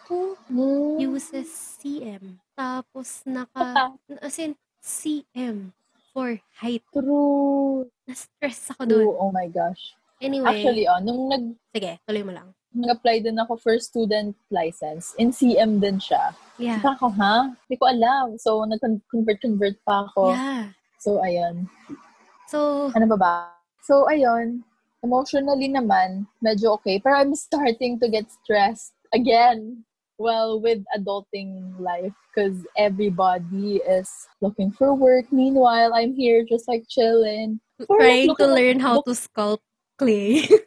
who 0.08 0.38
Mm. 0.48 1.02
uses 1.18 1.50
cm? 1.82 2.40
Tapos 2.56 3.26
naka, 3.28 3.98
as 4.24 4.38
in, 4.40 4.56
cm 4.80 5.74
for 6.18 6.34
height. 6.58 6.82
True. 6.90 7.86
Na-stress 8.10 8.74
ako 8.74 8.90
doon. 8.90 9.06
Oh 9.22 9.30
my 9.30 9.46
gosh. 9.54 9.94
Anyway, 10.18 10.50
Actually, 10.50 10.90
oh, 10.90 10.98
nung 10.98 11.30
nag, 11.30 11.54
sige, 11.70 12.02
tuloy 12.10 12.26
mo 12.26 12.34
lang. 12.34 12.50
nag-apply 12.74 13.22
din 13.22 13.38
ako 13.38 13.54
for 13.62 13.78
student 13.78 14.34
license, 14.50 15.14
in 15.22 15.30
CM 15.30 15.78
din 15.78 16.02
siya. 16.02 16.34
Yeah. 16.58 16.82
Parang 16.82 16.98
ako, 16.98 17.08
ha? 17.22 17.38
Hindi 17.70 17.76
ko 17.78 17.86
alam. 17.86 18.26
So, 18.42 18.66
nag-convert-convert 18.66 19.78
pa 19.86 20.10
ako. 20.10 20.34
Yeah. 20.34 20.74
So, 20.98 21.22
ayun. 21.22 21.70
So, 22.50 22.90
Ano 22.98 23.06
ba 23.14 23.18
ba? 23.18 23.36
So, 23.86 24.10
ayun. 24.10 24.66
Emotionally 25.06 25.70
naman, 25.70 26.26
medyo 26.42 26.82
okay. 26.82 26.98
Pero 26.98 27.14
I'm 27.14 27.38
starting 27.38 28.02
to 28.02 28.10
get 28.10 28.26
stressed 28.42 28.98
again. 29.14 29.86
Well, 30.18 30.60
with 30.60 30.84
adulting 30.98 31.80
life. 31.80 32.14
Because 32.34 32.66
everybody 32.78 33.78
is 33.78 34.10
looking 34.42 34.72
for 34.72 34.94
work. 34.94 35.32
Meanwhile, 35.32 35.94
I'm 35.94 36.14
here 36.14 36.46
just 36.46 36.68
like 36.68 36.86
chilling. 36.88 37.60
Trying 37.86 38.36
to 38.36 38.46
learn 38.46 38.80
how 38.80 39.02
to 39.02 39.12
sculpt 39.12 39.66
clay. 39.98 40.48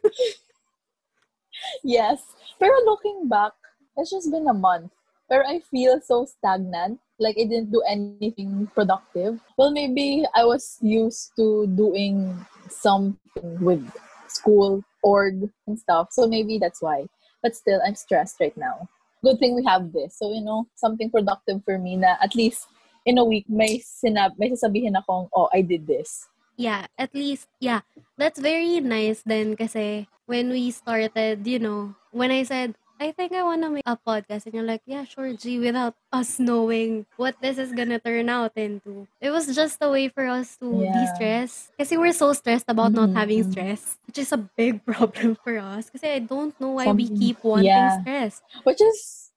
Yes. 1.83 2.21
Pero 2.59 2.73
looking 2.85 3.27
back, 3.27 3.53
it's 3.97 4.11
just 4.11 4.31
been 4.31 4.47
a 4.47 4.53
month. 4.53 4.91
Pero 5.29 5.45
I 5.47 5.61
feel 5.71 6.01
so 6.03 6.25
stagnant. 6.25 6.99
Like 7.19 7.37
I 7.39 7.45
didn't 7.45 7.71
do 7.71 7.81
anything 7.87 8.67
productive. 8.73 9.39
Well, 9.57 9.71
maybe 9.71 10.25
I 10.35 10.43
was 10.43 10.77
used 10.81 11.31
to 11.37 11.67
doing 11.67 12.33
something 12.67 13.61
with 13.61 13.85
school, 14.27 14.83
org, 15.03 15.49
and 15.67 15.77
stuff. 15.77 16.09
So 16.11 16.27
maybe 16.27 16.57
that's 16.57 16.81
why. 16.81 17.05
But 17.41 17.55
still, 17.55 17.79
I'm 17.85 17.95
stressed 17.95 18.41
right 18.41 18.55
now. 18.57 18.89
Good 19.23 19.37
thing 19.37 19.55
we 19.55 19.63
have 19.65 19.93
this. 19.93 20.17
So, 20.17 20.33
you 20.33 20.41
know, 20.41 20.65
something 20.75 21.09
productive 21.09 21.61
for 21.63 21.77
me 21.77 21.97
na 21.97 22.17
at 22.21 22.33
least 22.35 22.67
in 23.05 23.17
a 23.17 23.25
week, 23.25 23.45
may, 23.49 23.81
sinab 23.81 24.37
may 24.37 24.49
sasabihin 24.49 24.97
akong, 24.97 25.29
oh, 25.33 25.49
I 25.53 25.61
did 25.61 25.85
this. 25.85 26.27
Yeah, 26.57 26.85
at 26.97 27.13
least, 27.13 27.49
yeah. 27.59 27.81
That's 28.17 28.39
very 28.39 28.81
nice 28.81 29.23
then 29.25 29.57
kasi 29.57 30.09
when 30.25 30.49
we 30.49 30.69
started, 30.69 31.45
you 31.45 31.59
know, 31.59 31.95
when 32.11 32.29
I 32.29 32.43
said, 32.43 32.77
I 33.01 33.09
think 33.17 33.33
I 33.33 33.41
want 33.41 33.65
to 33.65 33.73
make 33.73 33.83
a 33.89 33.97
podcast. 33.97 34.45
And 34.45 34.53
you're 34.53 34.63
like, 34.67 34.85
yeah, 34.85 35.03
sure, 35.09 35.33
G, 35.33 35.57
without 35.57 35.97
us 36.13 36.37
knowing 36.37 37.09
what 37.17 37.33
this 37.41 37.57
is 37.57 37.73
gonna 37.73 37.97
turn 37.97 38.29
out 38.29 38.53
into. 38.53 39.07
It 39.17 39.33
was 39.33 39.49
just 39.57 39.81
a 39.81 39.89
way 39.89 40.05
for 40.13 40.29
us 40.29 40.53
to 40.61 40.69
Yeah. 40.69 40.93
de-stress. 40.93 41.73
Kasi 41.81 41.97
we're 41.97 42.13
so 42.13 42.29
stressed 42.37 42.69
about 42.69 42.93
not 42.93 43.09
Mhm, 43.09 43.17
having 43.17 43.41
mhm. 43.41 43.49
stress, 43.49 43.97
which 44.05 44.21
is 44.21 44.29
a 44.29 44.37
big 44.37 44.85
problem 44.89 45.33
for 45.33 45.57
us. 45.57 45.89
Kasi 45.89 46.13
I 46.13 46.19
don't 46.21 46.53
know 46.61 46.77
why 46.77 46.93
we 46.93 47.09
keep 47.09 47.41
wanting 47.41 47.65
yeah. 47.65 47.97
stress. 48.05 48.45
Which 48.69 48.85
is, 48.85 49.33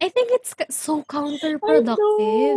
I 0.00 0.08
think 0.08 0.32
it's 0.32 0.56
so 0.72 1.04
counterproductive. 1.04 2.56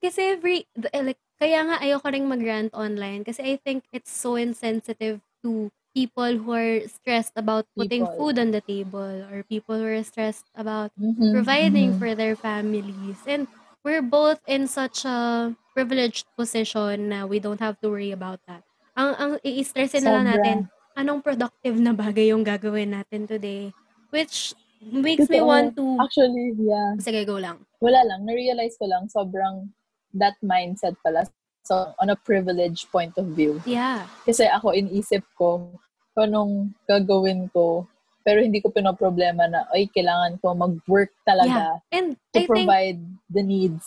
Kasi 0.00 0.20
every, 0.40 0.64
the- 0.72 0.88
eh, 0.96 1.04
like, 1.04 1.20
kaya 1.36 1.68
nga 1.68 1.76
ayoko 1.84 2.08
ring 2.08 2.26
mag-rant 2.32 2.72
online 2.72 3.28
kasi 3.28 3.44
I 3.44 3.54
think 3.60 3.84
it's 3.92 4.10
so 4.10 4.40
insensitive 4.40 5.20
to 5.44 5.68
people 5.94 6.40
who 6.40 6.52
are 6.52 6.80
stressed 6.88 7.32
about 7.36 7.68
putting 7.76 8.08
People. 8.08 8.16
food 8.16 8.36
on 8.40 8.50
the 8.50 8.60
table 8.64 9.24
or 9.28 9.44
people 9.44 9.76
who 9.76 9.86
are 9.86 10.02
stressed 10.04 10.48
about 10.56 10.90
Mhm, 10.96 11.32
providing 11.32 11.92
mhm. 11.92 11.98
for 12.00 12.14
their 12.16 12.36
families. 12.36 13.20
And 13.28 13.46
we're 13.84 14.02
both 14.04 14.40
in 14.48 14.66
such 14.68 15.04
a 15.04 15.52
privileged 15.76 16.26
position 16.36 17.08
na 17.12 17.24
we 17.28 17.40
don't 17.40 17.60
have 17.60 17.80
to 17.80 17.88
worry 17.92 18.12
about 18.12 18.40
that. 18.48 18.64
Ang, 18.96 19.10
ang 19.16 19.32
i-stressin 19.44 20.04
na 20.04 20.12
lang 20.20 20.26
Sobra. 20.28 20.36
natin, 20.36 20.56
anong 20.96 21.20
productive 21.24 21.76
na 21.80 21.92
bagay 21.96 22.28
yung 22.32 22.44
gagawin 22.44 22.92
natin 22.92 23.24
today? 23.24 23.72
Which 24.12 24.52
makes 24.84 25.28
me 25.32 25.40
Totoo. 25.40 25.48
want 25.48 25.68
to... 25.76 25.84
Actually, 26.00 26.52
yeah. 26.60 26.92
Sige, 27.00 27.24
go 27.24 27.40
lang. 27.40 27.64
Wala 27.80 28.04
lang. 28.04 28.28
Na-realize 28.28 28.76
ko 28.76 28.84
lang, 28.88 29.08
sobrang 29.08 29.72
that 30.12 30.36
mindset 30.44 30.92
pala. 31.00 31.24
So, 31.62 31.94
on 31.98 32.10
a 32.10 32.18
privileged 32.18 32.90
point 32.90 33.14
of 33.16 33.32
view. 33.38 33.62
Yeah. 33.62 34.06
Kasi 34.26 34.50
ako, 34.50 34.74
inisip 34.74 35.22
ko, 35.38 35.70
kung 36.12 36.24
anong 36.26 36.54
gagawin 36.90 37.48
ko, 37.54 37.86
pero 38.22 38.42
hindi 38.42 38.62
ko 38.62 38.70
pinoproblema 38.70 39.46
na, 39.46 39.66
ay, 39.74 39.86
kailangan 39.90 40.38
ko 40.42 40.54
mag-work 40.54 41.10
talaga 41.26 41.82
And 41.90 42.18
to 42.34 42.42
I 42.42 42.46
think 42.46 42.50
provide 42.50 43.00
the 43.30 43.42
needs. 43.42 43.86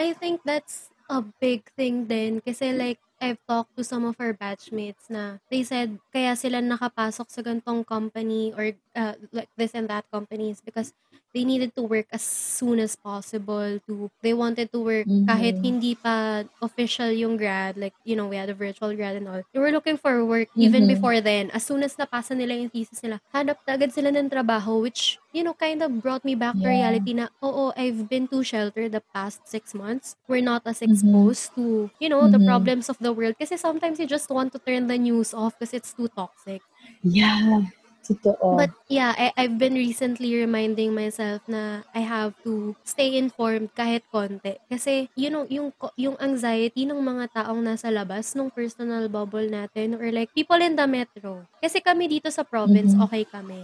I 0.00 0.16
think 0.16 0.40
that's 0.44 0.92
a 1.12 1.20
big 1.40 1.68
thing 1.76 2.08
din 2.08 2.40
kasi 2.40 2.72
like 2.72 2.98
I've 3.20 3.38
talked 3.44 3.76
to 3.76 3.84
some 3.84 4.08
of 4.08 4.16
our 4.18 4.32
batchmates 4.32 5.06
na 5.12 5.38
they 5.52 5.62
said 5.62 6.00
kaya 6.10 6.34
sila 6.34 6.58
nakapasok 6.64 7.28
sa 7.28 7.44
gantong 7.44 7.84
company 7.84 8.50
or 8.56 8.72
uh, 8.96 9.14
like 9.32 9.48
this 9.56 9.72
and 9.74 9.88
that 9.88 10.04
companies 10.12 10.60
because 10.64 10.92
they 11.34 11.44
needed 11.44 11.72
to 11.74 11.82
work 11.82 12.06
as 12.12 12.20
soon 12.20 12.78
as 12.78 12.94
possible 12.96 13.80
to 13.88 14.10
they 14.20 14.34
wanted 14.36 14.68
to 14.72 14.80
work 14.84 15.08
Mhm. 15.08 15.24
kahit 15.24 15.56
hindi 15.64 15.96
pa 15.96 16.44
official 16.60 17.08
yung 17.08 17.40
grad 17.40 17.76
like 17.80 17.96
you 18.04 18.12
know 18.12 18.28
we 18.28 18.36
had 18.36 18.52
a 18.52 18.56
virtual 18.56 18.92
grad 18.92 19.16
and 19.16 19.24
all 19.28 19.40
they 19.52 19.60
were 19.60 19.72
looking 19.72 19.96
for 19.96 20.20
work 20.28 20.48
even 20.60 20.84
Mhm. 20.84 20.92
before 20.92 21.20
then 21.24 21.48
as 21.56 21.64
soon 21.64 21.80
as 21.80 21.96
napasa 21.96 22.36
nila 22.36 22.52
yung 22.52 22.68
thesis 22.68 23.00
nila 23.00 23.16
hanap 23.32 23.56
na 23.64 23.80
agad 23.80 23.92
sila 23.96 24.12
ng 24.12 24.28
trabaho 24.28 24.76
which 24.84 25.16
you 25.32 25.40
know 25.40 25.56
kind 25.56 25.80
of 25.80 25.88
brought 26.04 26.20
me 26.24 26.36
back 26.36 26.52
to 26.60 26.68
Yeah. 26.68 26.76
reality 26.84 27.16
na 27.16 27.32
oo 27.40 27.72
I've 27.80 28.12
been 28.12 28.28
too 28.28 28.44
sheltered 28.44 28.92
the 28.92 29.00
past 29.16 29.48
six 29.48 29.72
months 29.72 30.16
we're 30.28 30.44
not 30.44 30.68
as 30.68 30.84
Mhm. 30.84 30.84
exposed 30.84 31.56
to 31.56 31.88
you 31.96 32.12
know 32.12 32.28
the 32.28 32.40
Mhm. 32.40 32.44
problems 32.44 32.92
of 32.92 33.00
the 33.00 33.12
world 33.16 33.40
kasi 33.40 33.56
sometimes 33.56 33.96
you 33.96 34.04
just 34.04 34.28
want 34.28 34.52
to 34.52 34.60
turn 34.60 34.84
the 34.92 35.00
news 35.00 35.32
off 35.32 35.56
because 35.56 35.72
it's 35.72 35.96
too 35.96 36.12
toxic 36.12 36.60
Yeah. 37.02 37.62
Totoo. 38.02 38.58
But 38.58 38.70
yeah, 38.90 39.14
I, 39.16 39.32
I've 39.38 39.56
been 39.56 39.74
recently 39.78 40.34
reminding 40.34 40.92
myself 40.92 41.40
na 41.46 41.86
I 41.94 42.02
have 42.02 42.34
to 42.42 42.74
stay 42.84 43.16
informed 43.16 43.70
kahit 43.78 44.02
konti. 44.12 44.58
Kasi, 44.68 45.08
you 45.14 45.30
know, 45.30 45.46
yung, 45.48 45.72
yung 45.96 46.18
anxiety 46.18 46.84
ng 46.84 46.98
mga 46.98 47.30
taong 47.32 47.62
nasa 47.62 47.88
labas, 47.88 48.34
nung 48.34 48.50
personal 48.50 49.06
bubble 49.08 49.46
natin, 49.48 49.94
or 49.96 50.10
like 50.10 50.34
people 50.34 50.58
in 50.60 50.74
the 50.76 50.84
metro. 50.84 51.46
Kasi 51.62 51.78
kami 51.80 52.10
dito 52.10 52.28
sa 52.28 52.42
province, 52.42 52.92
Mhm. 52.92 53.02
okay 53.06 53.24
kami. 53.24 53.62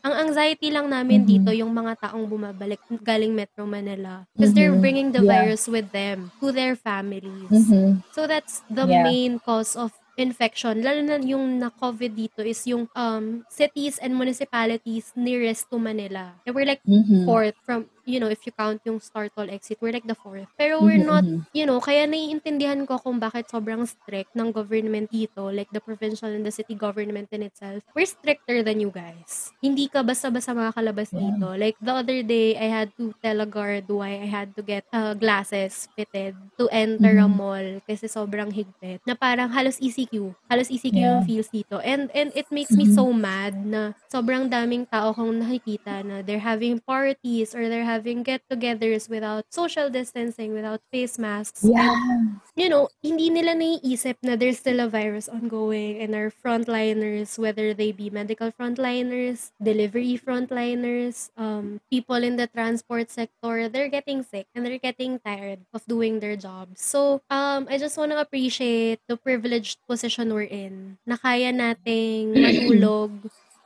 Ang 0.00 0.32
anxiety 0.32 0.72
lang 0.72 0.88
namin 0.88 1.26
Mhm. 1.26 1.28
dito, 1.28 1.50
yung 1.52 1.76
mga 1.76 2.08
taong 2.08 2.24
bumabalik 2.24 2.80
galing 3.04 3.36
Metro 3.36 3.68
Manila. 3.68 4.24
Because 4.32 4.56
they're 4.56 4.72
Mhm. 4.72 4.80
bringing 4.80 5.08
the 5.12 5.20
Yeah. 5.20 5.44
virus 5.44 5.68
with 5.68 5.92
them 5.92 6.32
to 6.40 6.48
their 6.48 6.72
families. 6.72 7.52
Mhm. 7.52 8.00
So 8.16 8.24
that's 8.24 8.64
the 8.72 8.88
Yeah. 8.88 9.04
main 9.04 9.36
cause 9.44 9.76
of 9.76 9.92
infection. 10.20 10.84
Lalo 10.84 11.00
na 11.02 11.16
yung 11.18 11.58
na-COVID 11.58 12.12
dito 12.14 12.40
is 12.44 12.60
yung 12.68 12.86
um, 12.94 13.42
cities 13.48 13.98
and 13.98 14.14
municipalities 14.14 15.12
nearest 15.16 15.66
to 15.72 15.80
Manila. 15.80 16.36
And 16.46 16.52
we're 16.54 16.68
like 16.68 16.84
Mhm. 16.84 17.24
fourth 17.24 17.56
from, 17.64 17.88
you 18.04 18.18
know, 18.18 18.28
if 18.28 18.44
you 18.44 18.52
count 18.52 18.80
yung 18.84 18.98
Startol 18.98 19.50
exit, 19.50 19.78
we're 19.80 19.92
like 19.92 20.06
the 20.06 20.14
fourth. 20.14 20.48
Pero 20.56 20.80
we're 20.80 20.98
Mhm, 20.98 21.06
not, 21.06 21.24
you 21.52 21.64
know, 21.64 21.78
kaya 21.78 22.06
naiintindihan 22.06 22.86
ko 22.86 22.96
kung 22.96 23.18
bakit 23.18 23.48
sobrang 23.48 23.82
strict 23.84 24.32
ng 24.34 24.50
government 24.50 25.10
dito, 25.10 25.48
like 25.48 25.68
the 25.70 25.80
provincial 25.80 26.28
and 26.28 26.42
the 26.42 26.52
city 26.52 26.74
government 26.74 27.28
in 27.30 27.42
itself. 27.42 27.82
We're 27.92 28.06
stricter 28.06 28.62
than 28.62 28.78
you 28.78 28.90
guys. 28.90 29.50
Hindi 29.58 29.88
ka 29.88 30.02
basta-basta 30.02 30.52
makakalabas 30.52 31.10
Yeah. 31.10 31.20
dito. 31.32 31.52
Like 31.54 31.76
the 31.78 31.94
other 31.94 32.20
day, 32.22 32.54
I 32.54 32.68
had 32.68 32.92
to 32.96 33.12
tell 33.18 33.40
a 33.40 33.48
guard 33.48 33.88
why 33.88 34.20
I 34.20 34.28
had 34.28 34.54
to 34.56 34.62
get 34.62 34.84
uh, 34.90 35.12
glasses 35.14 35.88
fitted 35.94 36.36
to 36.56 36.68
enter 36.70 37.18
a 37.18 37.26
Mhm. 37.26 37.34
mall 37.34 37.66
kasi 37.84 38.06
sobrang 38.06 38.50
higpit. 38.50 39.00
Na 39.04 39.14
parang 39.14 39.50
halos 39.50 39.78
ECQ. 39.78 40.32
Halos 40.46 40.68
ECQ 40.68 40.94
Yeah. 40.94 41.18
yung 41.18 41.24
feels 41.24 41.48
dito. 41.48 41.80
And 41.80 42.08
and 42.12 42.30
it 42.32 42.46
makes 42.50 42.72
me 42.72 42.86
Mhm. 42.86 42.94
so 42.94 43.10
mad 43.10 43.54
na 43.56 43.80
sobrang 44.06 44.46
daming 44.46 44.86
tao 44.86 45.10
kong 45.10 45.40
nakikita 45.40 46.02
na 46.02 46.22
they're 46.22 46.42
having 46.42 46.78
parties 46.78 47.52
or 47.52 47.66
they're 47.66 47.86
having 47.90 48.22
get-togethers 48.22 49.10
without 49.10 49.50
social 49.50 49.90
distancing, 49.90 50.54
without 50.54 50.78
face 50.94 51.18
masks. 51.18 51.66
Yeah. 51.66 51.90
And, 51.90 52.38
you 52.54 52.70
know, 52.70 52.86
hindi 53.02 53.30
nila 53.30 53.58
naiisip 53.58 54.22
na 54.22 54.38
there's 54.38 54.62
still 54.62 54.78
a 54.78 54.86
virus 54.86 55.26
ongoing 55.26 55.98
and 55.98 56.14
our 56.14 56.30
frontliners, 56.30 57.34
whether 57.34 57.74
they 57.74 57.90
be 57.90 58.10
medical 58.10 58.54
frontliners, 58.54 59.50
delivery 59.58 60.14
frontliners, 60.14 61.34
um, 61.34 61.82
people 61.90 62.22
in 62.22 62.38
the 62.38 62.46
transport 62.46 63.10
sector, 63.10 63.66
they're 63.66 63.90
getting 63.90 64.22
sick 64.22 64.46
and 64.54 64.62
they're 64.62 64.78
getting 64.78 65.18
tired 65.18 65.66
of 65.74 65.82
doing 65.90 66.22
their 66.22 66.36
jobs. 66.38 66.78
So, 66.78 67.22
um, 67.26 67.66
I 67.66 67.78
just 67.78 67.98
want 67.98 68.12
to 68.14 68.20
appreciate 68.20 69.00
the 69.08 69.16
privileged 69.16 69.82
position 69.88 70.30
we're 70.30 70.46
in. 70.46 70.98
Na 71.02 71.16
kaya 71.18 71.50
nating 71.50 72.38
matulog 72.44 73.10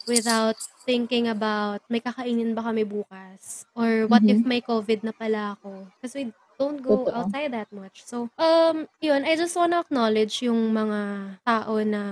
without 0.06 0.56
thinking 0.84 1.28
about 1.28 1.80
may 1.88 2.00
kakainin 2.00 2.52
ba 2.56 2.62
kami 2.64 2.84
bukas 2.84 3.64
or 3.74 4.06
what 4.08 4.22
if 4.28 4.40
Mhm. 4.40 4.48
may 4.48 4.60
COVID 4.60 5.00
na 5.04 5.12
pala 5.16 5.56
ako 5.56 5.88
because 5.98 6.14
we 6.16 6.30
don't 6.60 6.80
go 6.84 7.10
Totoo. 7.10 7.14
outside 7.14 7.50
that 7.52 7.66
much. 7.74 8.04
So, 8.06 8.30
um, 8.38 8.86
yun, 9.02 9.24
I 9.26 9.34
just 9.34 9.56
wanna 9.56 9.80
acknowledge 9.82 10.44
yung 10.46 10.70
mga 10.70 11.00
tao 11.42 11.74
na 11.82 12.02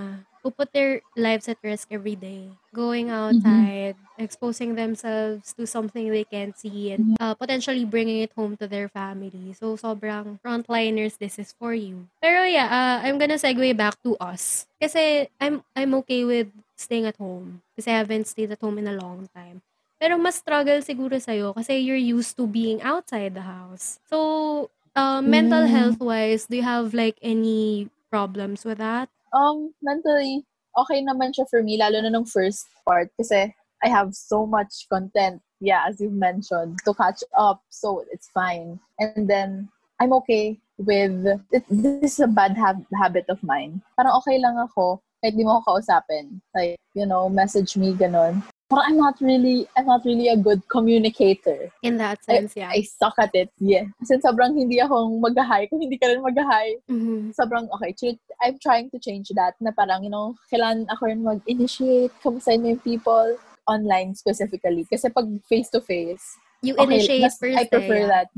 who 0.43 0.51
put 0.51 0.73
their 0.73 1.03
lives 1.17 1.49
at 1.49 1.59
risk 1.63 1.89
every 1.91 2.15
day. 2.17 2.59
Going 2.75 3.11
outside, 3.11 3.97
exposing 4.19 4.75
themselves 4.75 5.53
to 5.55 5.67
something 5.67 6.11
they 6.11 6.25
can't 6.25 6.57
see 6.57 6.93
and 6.93 7.07
uh, 7.21 7.35
potentially 7.35 7.85
bringing 7.85 8.23
it 8.23 8.33
home 8.37 8.57
to 8.59 8.67
their 8.67 8.89
family. 8.89 9.55
So, 9.59 9.77
sobrang 9.77 10.39
frontliners, 10.45 11.19
this 11.19 11.39
is 11.39 11.55
for 11.59 11.75
you. 11.75 12.09
Pero 12.23 12.45
yeah, 12.45 12.67
uh, 12.71 13.07
I'm 13.07 13.19
gonna 13.19 13.39
segue 13.41 13.77
back 13.77 14.01
to 14.03 14.17
us. 14.21 14.67
Kasi 14.81 15.29
I'm, 15.41 15.63
I'm 15.77 15.95
okay 16.05 16.25
with 16.25 16.49
staying 16.77 17.07
at 17.07 17.17
home. 17.17 17.63
Kasi 17.77 17.91
I 17.91 17.99
haven't 18.03 18.27
stayed 18.27 18.51
at 18.53 18.61
home 18.61 18.79
in 18.79 18.89
a 18.89 18.97
long 18.97 19.29
time. 19.35 19.63
Pero 20.01 20.19
mas 20.19 20.37
struggle 20.43 20.83
siguro 20.83 21.15
sa'yo 21.21 21.55
kasi 21.55 21.79
you're 21.79 21.99
used 22.01 22.35
to 22.37 22.47
being 22.47 22.83
outside 22.83 23.35
the 23.35 23.47
house. 23.47 24.01
So, 24.11 24.71
uh, 24.97 25.23
mental 25.23 25.65
Mm. 25.65 25.71
health-wise, 25.71 26.47
do 26.51 26.57
you 26.59 26.67
have 26.67 26.93
like 26.95 27.17
any 27.23 27.89
problems 28.11 28.65
with 28.67 28.79
that? 28.83 29.09
Um, 29.33 29.73
mentally, 29.81 30.45
okay 30.77 31.01
naman 31.01 31.33
siya 31.33 31.49
for 31.49 31.65
me, 31.65 31.81
lalo 31.81 32.01
na 32.01 32.13
nung 32.13 32.29
first 32.29 32.69
part, 32.85 33.09
kasi 33.17 33.53
I 33.83 33.89
have 33.89 34.15
so 34.15 34.47
much 34.47 34.87
content, 34.93 35.43
yeah, 35.61 35.89
as 35.89 36.01
you've 36.01 36.15
mentioned, 36.15 36.79
to 36.85 36.95
catch 36.95 37.25
up, 37.37 37.65
so 37.69 38.05
it's 38.13 38.29
fine. 38.31 38.79
And 39.01 39.29
then, 39.29 39.69
I'm 40.01 40.13
okay 40.25 40.61
with, 40.79 41.27
it, 41.51 41.65
this 41.71 42.19
is 42.19 42.21
a 42.21 42.29
bad 42.29 42.57
hab- 42.57 42.87
habit 42.95 43.27
of 43.29 43.43
mine. 43.43 43.83
Parang 43.97 44.17
okay 44.23 44.39
lang 44.39 44.59
ako, 44.59 45.01
kahit 45.23 45.35
di 45.39 45.45
mo 45.45 45.59
ako 45.59 45.79
kausapin. 45.79 46.41
Like, 46.55 46.77
you 46.95 47.07
know, 47.07 47.29
message 47.29 47.77
me, 47.77 47.95
ganon. 47.95 48.43
Parang 48.73 48.89
I'm 48.89 48.97
not 48.97 49.21
really, 49.21 49.69
I'm 49.77 49.85
not 49.85 50.01
really 50.09 50.33
a 50.33 50.37
good 50.41 50.65
communicator. 50.73 51.69
In 51.85 52.01
that 52.01 52.25
sense, 52.25 52.57
yeah. 52.57 52.73
I 52.73 52.81
suck 52.89 53.13
at 53.21 53.37
it, 53.37 53.53
yeah. 53.61 53.85
Kasi 54.01 54.17
sobrang 54.25 54.57
hindi 54.57 54.81
akong 54.81 55.21
mag-hi, 55.21 55.69
kung 55.69 55.85
hindi 55.85 56.01
ka 56.01 56.09
rin 56.09 56.25
mag-hi, 56.25 56.81
Mhm. 56.89 57.37
sobrang 57.37 57.69
okay. 57.77 57.93
I'm 58.41 58.57
trying 58.57 58.89
to 58.97 58.99
change 58.99 59.29
that 59.37 59.61
na 59.61 59.77
parang, 59.77 60.01
you 60.01 60.09
know, 60.09 60.33
kailangan 60.49 60.89
ako 60.89 61.13
rin 61.13 61.21
mag-initiate, 61.21 62.17
kamustahin 62.25 62.65
mo 62.65 62.73
yung 62.73 62.81
people 62.81 63.37
online 63.69 64.17
specifically. 64.17 64.89
Kasi 64.89 65.13
pag 65.13 65.29
face-to-face, 65.45 66.41
You 66.65 66.73
okay, 66.79 66.97
initiate 66.97 67.29
mas, 67.29 67.37
first. 67.37 67.59
I 67.59 67.69
prefer 67.69 67.93
eh, 67.93 68.01
yeah. 68.09 68.13
that. 68.25 68.29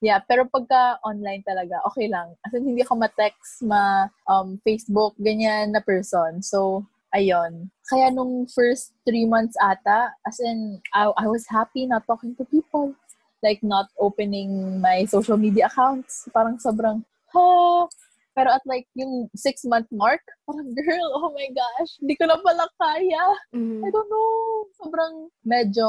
Yeah, 0.00 0.20
pero 0.24 0.48
pagka 0.48 0.96
online 1.04 1.44
talaga, 1.44 1.80
okay 1.92 2.08
lang. 2.08 2.32
As 2.40 2.56
in, 2.56 2.64
hindi 2.64 2.80
ako 2.80 3.04
ma-text, 3.04 3.64
ma 3.64 4.08
um, 4.24 4.56
Facebook, 4.64 5.12
ganyan 5.20 5.76
na 5.76 5.84
person. 5.84 6.40
So, 6.40 6.88
ayun. 7.14 7.70
Kaya 7.86 8.10
nung 8.10 8.46
first 8.46 8.94
three 9.06 9.26
months 9.26 9.58
ata, 9.58 10.14
as 10.26 10.38
in, 10.40 10.80
I, 10.94 11.10
I 11.18 11.26
was 11.26 11.46
happy 11.46 11.86
not 11.86 12.06
talking 12.06 12.34
to 12.36 12.44
people. 12.46 12.94
Like, 13.40 13.64
not 13.64 13.88
opening 13.96 14.80
my 14.84 15.08
social 15.08 15.40
media 15.40 15.66
accounts. 15.72 16.28
Parang 16.28 16.60
sobrang, 16.60 17.00
ha, 17.32 17.88
pero 18.36 18.52
at 18.52 18.60
like, 18.68 18.84
yung 18.94 19.32
six-month 19.32 19.88
mark, 19.90 20.20
parang, 20.44 20.70
girl, 20.76 21.08
oh 21.16 21.32
my 21.32 21.48
gosh, 21.50 21.96
hindi 21.98 22.20
ko 22.20 22.28
na 22.28 22.36
pala 22.36 22.68
kaya. 22.76 23.24
Mhm. 23.56 23.80
I 23.80 23.88
don't 23.88 24.10
know. 24.12 24.68
Sobrang 24.76 25.14
medyo 25.40 25.88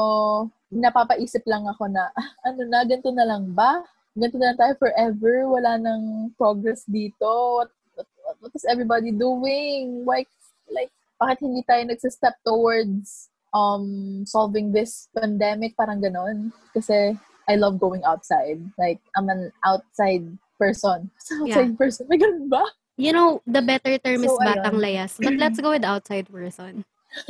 napapaisip 0.72 1.44
lang 1.44 1.68
ako 1.68 1.92
na, 1.92 2.08
ah, 2.16 2.28
ano 2.48 2.64
na, 2.66 2.88
ganito 2.88 3.12
na 3.12 3.28
lang 3.28 3.52
ba? 3.52 3.84
Ganito 4.16 4.40
na 4.40 4.56
tayo 4.56 4.72
forever? 4.80 5.44
Wala 5.52 5.76
nang 5.76 6.32
progress 6.40 6.88
dito? 6.88 7.60
What, 7.60 7.70
what, 7.94 8.08
what, 8.24 8.36
what 8.48 8.52
is 8.56 8.64
everybody 8.64 9.12
doing? 9.12 10.08
Why, 10.08 10.24
like, 10.72 10.92
bakit 11.22 11.46
hindi 11.46 11.62
tayo 11.62 11.86
nagsistep 11.86 12.34
towards 12.42 13.30
um 13.54 14.26
solving 14.26 14.74
this 14.74 15.06
pandemic? 15.14 15.78
Parang 15.78 16.02
ganon. 16.02 16.50
Kasi 16.74 17.14
I 17.46 17.54
love 17.54 17.78
going 17.78 18.02
outside. 18.02 18.58
Like, 18.78 18.98
I'm 19.14 19.30
an 19.30 19.54
outside 19.62 20.26
person. 20.58 21.10
Outside 21.42 21.74
person. 21.74 22.06
May 22.06 22.18
ganun 22.22 22.46
ba? 22.46 22.62
You 22.94 23.10
know, 23.10 23.42
the 23.50 23.62
better 23.62 23.98
term 23.98 24.22
is 24.22 24.30
So, 24.30 24.38
batang 24.38 24.78
ayun. 24.78 24.84
layas. 24.84 25.18
But 25.18 25.34
let's 25.34 25.58
go 25.58 25.74
with 25.74 25.82
outside 25.82 26.30
person. 26.30 26.86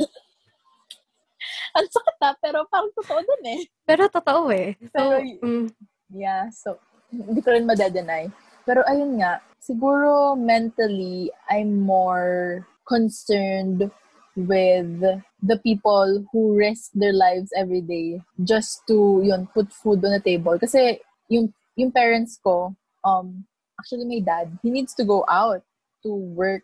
Ang 1.77 1.87
sakit 1.89 2.17
ah, 2.21 2.37
pero 2.37 2.69
parang 2.69 2.93
totoo 2.93 3.19
dun 3.25 3.43
eh. 3.57 3.61
Pero 3.89 4.05
totoo 4.05 4.53
eh. 4.53 4.77
So, 4.93 5.17
Pero, 5.17 5.17
mm, 5.41 5.65
Yeah, 6.13 6.53
so, 6.53 6.77
hindi 7.09 7.41
ko 7.41 7.57
rin 7.57 7.65
madedenay. 7.65 8.29
Pero 8.69 8.85
ayun 8.85 9.17
nga, 9.17 9.41
siguro 9.57 10.37
mentally, 10.37 11.33
I'm 11.49 11.81
more 11.81 12.61
concerned 12.85 13.91
with 14.35 14.99
the 15.43 15.57
people 15.61 16.25
who 16.31 16.55
risk 16.57 16.89
their 16.93 17.13
lives 17.13 17.51
every 17.55 17.81
day 17.81 18.21
just 18.43 18.81
to, 18.87 19.21
yun, 19.23 19.47
put 19.53 19.71
food 19.71 20.03
on 20.05 20.11
the 20.11 20.19
table. 20.19 20.57
Kasi 20.57 20.99
yung, 21.29 21.53
yung 21.75 21.91
parents 21.91 22.39
ko, 22.43 22.75
um, 23.03 23.45
actually 23.79 24.05
my 24.05 24.19
dad, 24.19 24.57
he 24.63 24.69
needs 24.71 24.93
to 24.95 25.03
go 25.05 25.23
out 25.29 25.61
to 26.03 26.13
work. 26.13 26.63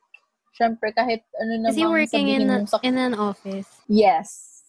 Siyempre, 0.59 0.91
kahit 0.91 1.21
ano 1.39 1.61
namang 1.61 1.69
is 1.69 1.75
he 1.77 1.85
working 1.85 2.27
in, 2.29 2.49
a- 2.49 2.67
sa 2.67 2.79
in 2.81 2.97
an 2.97 3.13
office? 3.13 3.69
Yes. 3.87 4.59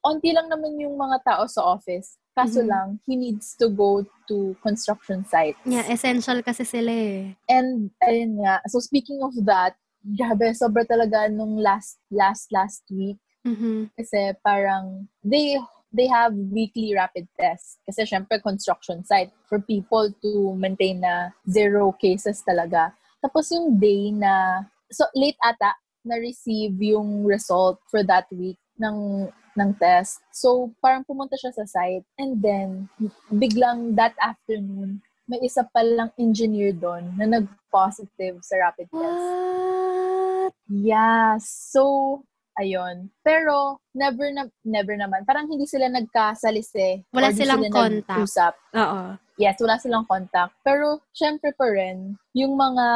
Onti 0.00 0.32
lang 0.32 0.48
naman 0.48 0.80
yung 0.80 0.96
mga 0.96 1.20
tao 1.22 1.44
sa 1.46 1.60
office. 1.76 2.16
Kaso 2.32 2.64
Mhm. 2.64 2.68
lang, 2.72 2.86
he 3.04 3.14
needs 3.20 3.52
to 3.58 3.68
go 3.68 4.00
to 4.26 4.56
construction 4.64 5.26
sites. 5.28 5.60
Yeah, 5.66 5.84
essential 5.92 6.40
kasi 6.40 6.64
sila 6.64 6.88
eh. 6.88 7.36
And, 7.52 7.90
ayun 8.00 8.40
nga. 8.40 8.64
So, 8.66 8.80
speaking 8.80 9.20
of 9.20 9.36
that, 9.44 9.76
grabe, 10.04 10.52
sobra 10.56 10.84
talaga 10.84 11.28
nung 11.28 11.60
last, 11.60 12.00
last, 12.10 12.50
last 12.52 12.84
week. 12.90 13.18
Mhm. 13.44 13.88
Kasi 13.96 14.36
parang, 14.44 15.08
they, 15.24 15.56
they 15.92 16.06
have 16.06 16.32
weekly 16.34 16.92
rapid 16.94 17.28
tests. 17.38 17.78
Kasi 17.84 18.04
syempre, 18.04 18.40
construction 18.42 19.04
site 19.04 19.32
for 19.48 19.60
people 19.60 20.12
to 20.22 20.54
maintain 20.56 21.00
na 21.00 21.32
zero 21.48 21.92
cases 21.96 22.42
talaga. 22.44 22.92
Tapos 23.20 23.48
yung 23.52 23.76
day 23.76 24.12
na, 24.12 24.64
so 24.92 25.04
late 25.14 25.36
ata, 25.44 25.76
na-receive 26.04 26.72
yung 26.80 27.28
result 27.28 27.76
for 27.92 28.00
that 28.00 28.24
week 28.32 28.56
ng 28.80 29.28
ng 29.58 29.70
test. 29.76 30.22
So, 30.32 30.72
parang 30.80 31.04
pumunta 31.04 31.36
siya 31.36 31.52
sa 31.52 31.66
site. 31.66 32.06
And 32.16 32.40
then, 32.40 32.88
biglang 33.28 33.98
that 33.98 34.14
afternoon, 34.22 35.02
may 35.30 35.46
isa 35.46 35.62
palang 35.70 36.10
engineer 36.18 36.74
doon 36.74 37.06
na 37.14 37.38
nag-positive 37.38 38.42
sa 38.42 38.58
rapid 38.58 38.90
test. 38.90 39.22
What? 39.22 40.54
Yeah. 40.66 41.38
So, 41.38 42.26
ayun. 42.58 43.14
Pero, 43.22 43.78
never 43.94 44.26
na, 44.34 44.50
never 44.66 44.98
naman. 44.98 45.22
Parang 45.22 45.46
hindi 45.46 45.70
sila 45.70 45.86
nagkasalise. 45.86 47.06
Wala 47.14 47.30
silang 47.30 47.62
sila 47.62 47.70
contact. 47.70 48.10
nag-usap. 48.10 48.54
Oo. 48.74 49.02
Yes, 49.40 49.56
wala 49.62 49.80
silang 49.80 50.04
contact. 50.04 50.52
Pero, 50.66 50.98
syempre 51.14 51.54
pa 51.54 51.70
rin, 51.70 52.18
yung 52.34 52.58
mga, 52.58 52.86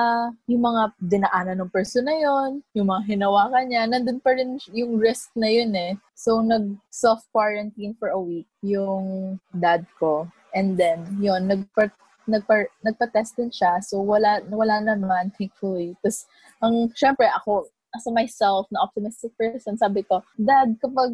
yung 0.50 0.62
mga 0.66 0.82
dinaanan 1.00 1.62
ng 1.62 1.72
person 1.72 2.04
na 2.04 2.18
yon 2.18 2.60
yung 2.76 2.90
mga 2.90 3.14
hinawakan 3.14 3.64
niya, 3.70 3.86
nandun 3.88 4.20
pa 4.20 4.34
rin 4.34 4.58
yung 4.74 4.98
risk 4.98 5.30
na 5.38 5.48
yun 5.48 5.72
eh. 5.72 5.94
So, 6.18 6.42
nag-self-quarantine 6.42 7.94
for 7.96 8.10
a 8.10 8.20
week 8.20 8.50
yung 8.60 9.38
dad 9.54 9.86
ko. 9.96 10.28
And 10.52 10.76
then, 10.76 11.02
yun, 11.16 11.48
nagpa, 11.48 11.88
nagpa, 12.26 12.66
nagpa-test 12.80 13.36
din 13.36 13.50
siya. 13.50 13.80
So, 13.80 14.00
wala, 14.00 14.40
wala 14.48 14.80
naman, 14.80 15.32
thankfully. 15.34 15.96
Tapos, 16.00 16.26
ang, 16.60 16.88
syempre, 16.92 17.28
ako, 17.28 17.68
as 17.94 18.06
a 18.06 18.12
myself, 18.12 18.66
na 18.70 18.82
optimistic 18.82 19.30
person, 19.36 19.76
sabi 19.76 20.02
ko, 20.02 20.20
Dad, 20.34 20.74
kapag 20.80 21.12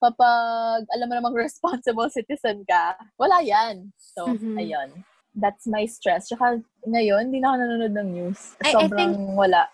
kapag 0.00 0.84
alam 0.92 1.06
mo 1.08 1.14
namang 1.16 1.36
responsible 1.46 2.08
citizen 2.12 2.60
ka, 2.68 2.92
wala 3.16 3.40
yan. 3.40 3.88
So, 3.96 4.36
Mhm. 4.36 4.56
ayun. 4.58 4.88
That's 5.34 5.66
my 5.66 5.82
stress. 5.88 6.28
Tsaka 6.30 6.60
ngayon, 6.86 7.32
hindi 7.32 7.40
na 7.42 7.50
ako 7.50 7.56
nanonood 7.58 7.94
ng 7.96 8.08
news. 8.12 8.54
I- 8.62 8.70
I 8.70 8.72
Sobrang 8.76 9.34
wala. 9.34 9.66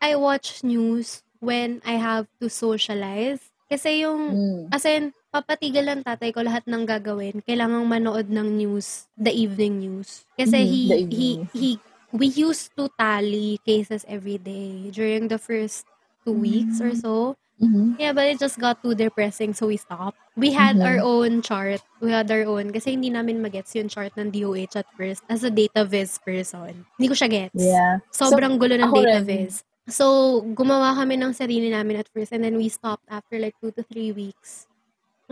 I 0.00 0.16
watch 0.16 0.64
news 0.64 1.20
when 1.38 1.82
I 1.84 2.00
have 2.00 2.30
to 2.40 2.48
socialize. 2.48 3.42
Kasi 3.68 4.06
yung, 4.06 4.20
Mm. 4.32 4.62
as 4.72 4.86
in, 4.86 5.12
papatigil 5.32 5.88
ng 5.88 6.04
tatay 6.04 6.30
ko 6.30 6.44
lahat 6.44 6.62
ng 6.68 6.84
gagawin. 6.84 7.40
Kailangang 7.42 7.88
manood 7.88 8.28
ng 8.28 8.48
news, 8.52 9.08
the 9.16 9.32
evening 9.32 9.80
news. 9.80 10.28
Kasi 10.36 10.60
Mhm, 10.60 10.68
he, 10.68 10.82
he, 11.08 11.28
he, 11.56 11.70
we 12.12 12.28
used 12.28 12.70
to 12.76 12.92
tally 13.00 13.56
cases 13.64 14.04
every 14.04 14.36
day 14.36 14.92
during 14.92 15.26
the 15.32 15.40
first 15.40 15.88
two 16.22 16.36
weeks 16.36 16.78
or 16.84 16.92
so. 16.92 17.34
Mhm. 17.58 17.96
Yeah, 17.96 18.12
but 18.12 18.26
it 18.28 18.40
just 18.40 18.58
got 18.58 18.80
too 18.82 18.92
depressing, 18.96 19.52
so 19.54 19.68
we 19.68 19.76
stopped. 19.80 20.16
We 20.36 20.52
had 20.52 20.80
Mhm. 20.80 20.84
our 20.84 20.98
own 21.00 21.40
chart. 21.40 21.80
We 22.00 22.12
had 22.12 22.28
our 22.32 22.44
own. 22.44 22.72
Kasi 22.72 22.96
hindi 22.96 23.08
namin 23.08 23.40
magets 23.40 23.72
yung 23.76 23.88
chart 23.88 24.12
ng 24.16 24.32
DOH 24.32 24.76
at 24.80 24.88
first 24.96 25.24
as 25.32 25.44
a 25.44 25.52
data 25.52 25.84
viz 25.84 26.16
person. 26.20 26.84
Hindi 26.96 27.06
ko 27.08 27.16
siya 27.16 27.28
gets. 27.30 27.56
Yeah. 27.56 28.00
Sobrang 28.12 28.56
gulo 28.60 28.76
ng 28.76 28.92
data 28.92 29.20
rin. 29.20 29.48
viz. 29.48 29.64
So, 29.88 30.40
gumawa 30.56 30.94
kami 30.96 31.16
ng 31.20 31.32
sarili 31.36 31.68
namin 31.68 32.00
at 32.00 32.08
first 32.12 32.32
and 32.32 32.40
then 32.44 32.56
we 32.56 32.68
stopped 32.72 33.04
after 33.12 33.36
like 33.40 33.54
two 33.60 33.70
to 33.76 33.84
three 33.84 34.10
weeks. 34.12 34.66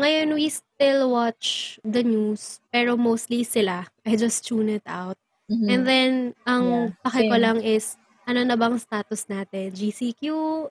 Ngayon, 0.00 0.32
we 0.32 0.48
still 0.48 1.12
watch 1.12 1.76
the 1.84 2.00
news, 2.00 2.58
pero 2.72 2.96
mostly 2.96 3.44
sila. 3.44 3.84
I 4.08 4.16
just 4.16 4.48
tune 4.48 4.72
it 4.72 4.84
out. 4.88 5.20
Mhm. 5.50 5.68
And 5.68 5.82
then, 5.84 6.12
ang 6.48 6.64
Yeah, 6.64 6.88
pake 7.04 7.28
ko 7.28 7.36
lang 7.36 7.58
is, 7.60 8.00
ano 8.24 8.40
na 8.46 8.56
bang 8.56 8.78
status 8.80 9.28
natin? 9.28 9.74
GCQ, 9.76 10.24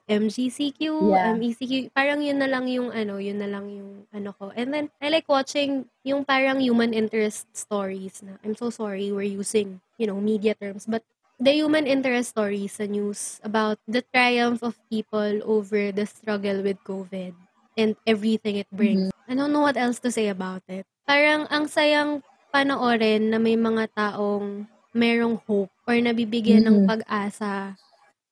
MGCQ, 0.08 0.82
Yeah. 0.98 1.36
MECQ. 1.38 1.94
Parang 1.94 2.18
yun 2.24 2.42
na 2.42 2.48
lang 2.50 2.66
yung 2.66 2.90
ano, 2.90 3.22
yun 3.22 3.38
na 3.38 3.46
lang 3.46 3.70
yung 3.70 4.08
ano 4.10 4.34
ko. 4.34 4.50
And 4.56 4.74
then, 4.74 4.90
I 4.98 5.14
like 5.14 5.28
watching 5.30 5.86
yung 6.02 6.24
parang 6.26 6.58
human 6.58 6.90
interest 6.90 7.46
stories 7.54 8.24
na, 8.26 8.34
I'm 8.42 8.56
so 8.58 8.70
sorry, 8.74 9.12
we're 9.14 9.28
using, 9.30 9.78
you 10.00 10.06
know, 10.10 10.18
media 10.18 10.58
terms, 10.58 10.90
but 10.90 11.04
the 11.38 11.52
human 11.54 11.86
interest 11.86 12.34
stories 12.34 12.76
sa 12.82 12.84
news 12.90 13.38
about 13.46 13.78
the 13.86 14.02
triumph 14.12 14.60
of 14.64 14.76
people 14.90 15.40
over 15.46 15.92
the 15.92 16.04
struggle 16.04 16.60
with 16.66 16.82
COVID 16.84 17.32
and 17.76 17.96
everything 18.06 18.56
it 18.56 18.68
brings. 18.72 19.10
I 19.28 19.34
don't 19.34 19.52
know 19.52 19.62
what 19.62 19.76
else 19.78 19.98
to 20.02 20.10
say 20.10 20.28
about 20.28 20.62
it. 20.68 20.86
Parang 21.06 21.46
ang 21.50 21.66
sayang 21.70 22.22
panoorin 22.54 23.30
na 23.30 23.38
may 23.38 23.54
mga 23.56 23.90
taong 23.94 24.66
merong 24.94 25.38
hope 25.46 25.70
or 25.86 25.94
nabibigyan 25.98 26.66
ng 26.66 26.82
Mhm. 26.82 26.86
pag-asa 26.86 27.78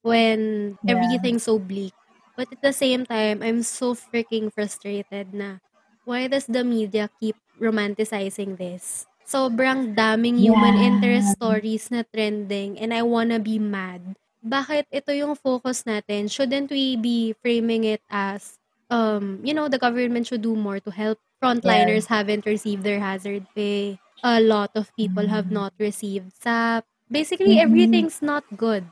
when 0.02 0.74
Yeah. 0.82 0.94
everything's 0.94 1.44
so 1.44 1.58
bleak. 1.58 1.94
But 2.36 2.52
at 2.52 2.62
the 2.62 2.72
same 2.74 3.06
time, 3.06 3.42
I'm 3.42 3.62
so 3.62 3.94
freaking 3.94 4.52
frustrated 4.54 5.34
na 5.34 5.58
why 6.04 6.26
does 6.28 6.46
the 6.46 6.64
media 6.64 7.10
keep 7.20 7.36
romanticizing 7.58 8.56
this? 8.58 9.06
Sobrang 9.26 9.94
daming 9.94 10.38
human 10.40 10.74
Yeah. 10.74 10.82
interest 10.82 11.36
stories 11.38 11.90
na 11.90 12.02
trending 12.06 12.78
and 12.78 12.94
I 12.94 13.02
wanna 13.02 13.38
be 13.38 13.58
mad. 13.58 14.16
Bakit 14.42 14.88
ito 14.94 15.12
yung 15.12 15.34
focus 15.36 15.84
natin? 15.84 16.30
Shouldn't 16.30 16.70
we 16.70 16.96
be 16.96 17.34
framing 17.42 17.84
it 17.84 18.02
as, 18.08 18.57
um, 18.90 19.40
you 19.44 19.54
know, 19.54 19.68
the 19.68 19.78
government 19.78 20.26
should 20.26 20.42
do 20.42 20.56
more 20.56 20.80
to 20.80 20.90
help 20.90 21.18
frontliners 21.42 22.06
haven't 22.06 22.46
received 22.46 22.82
their 22.82 23.00
hazard 23.00 23.46
pay. 23.54 23.98
A 24.24 24.40
lot 24.40 24.72
of 24.74 24.90
people 24.96 25.28
have 25.28 25.46
Mm. 25.48 25.62
not 25.62 25.72
received 25.78 26.34
SAP. 26.34 26.84
Basically, 27.10 27.56
Mhm. 27.56 27.62
everything's 27.62 28.20
not 28.20 28.44
good. 28.56 28.84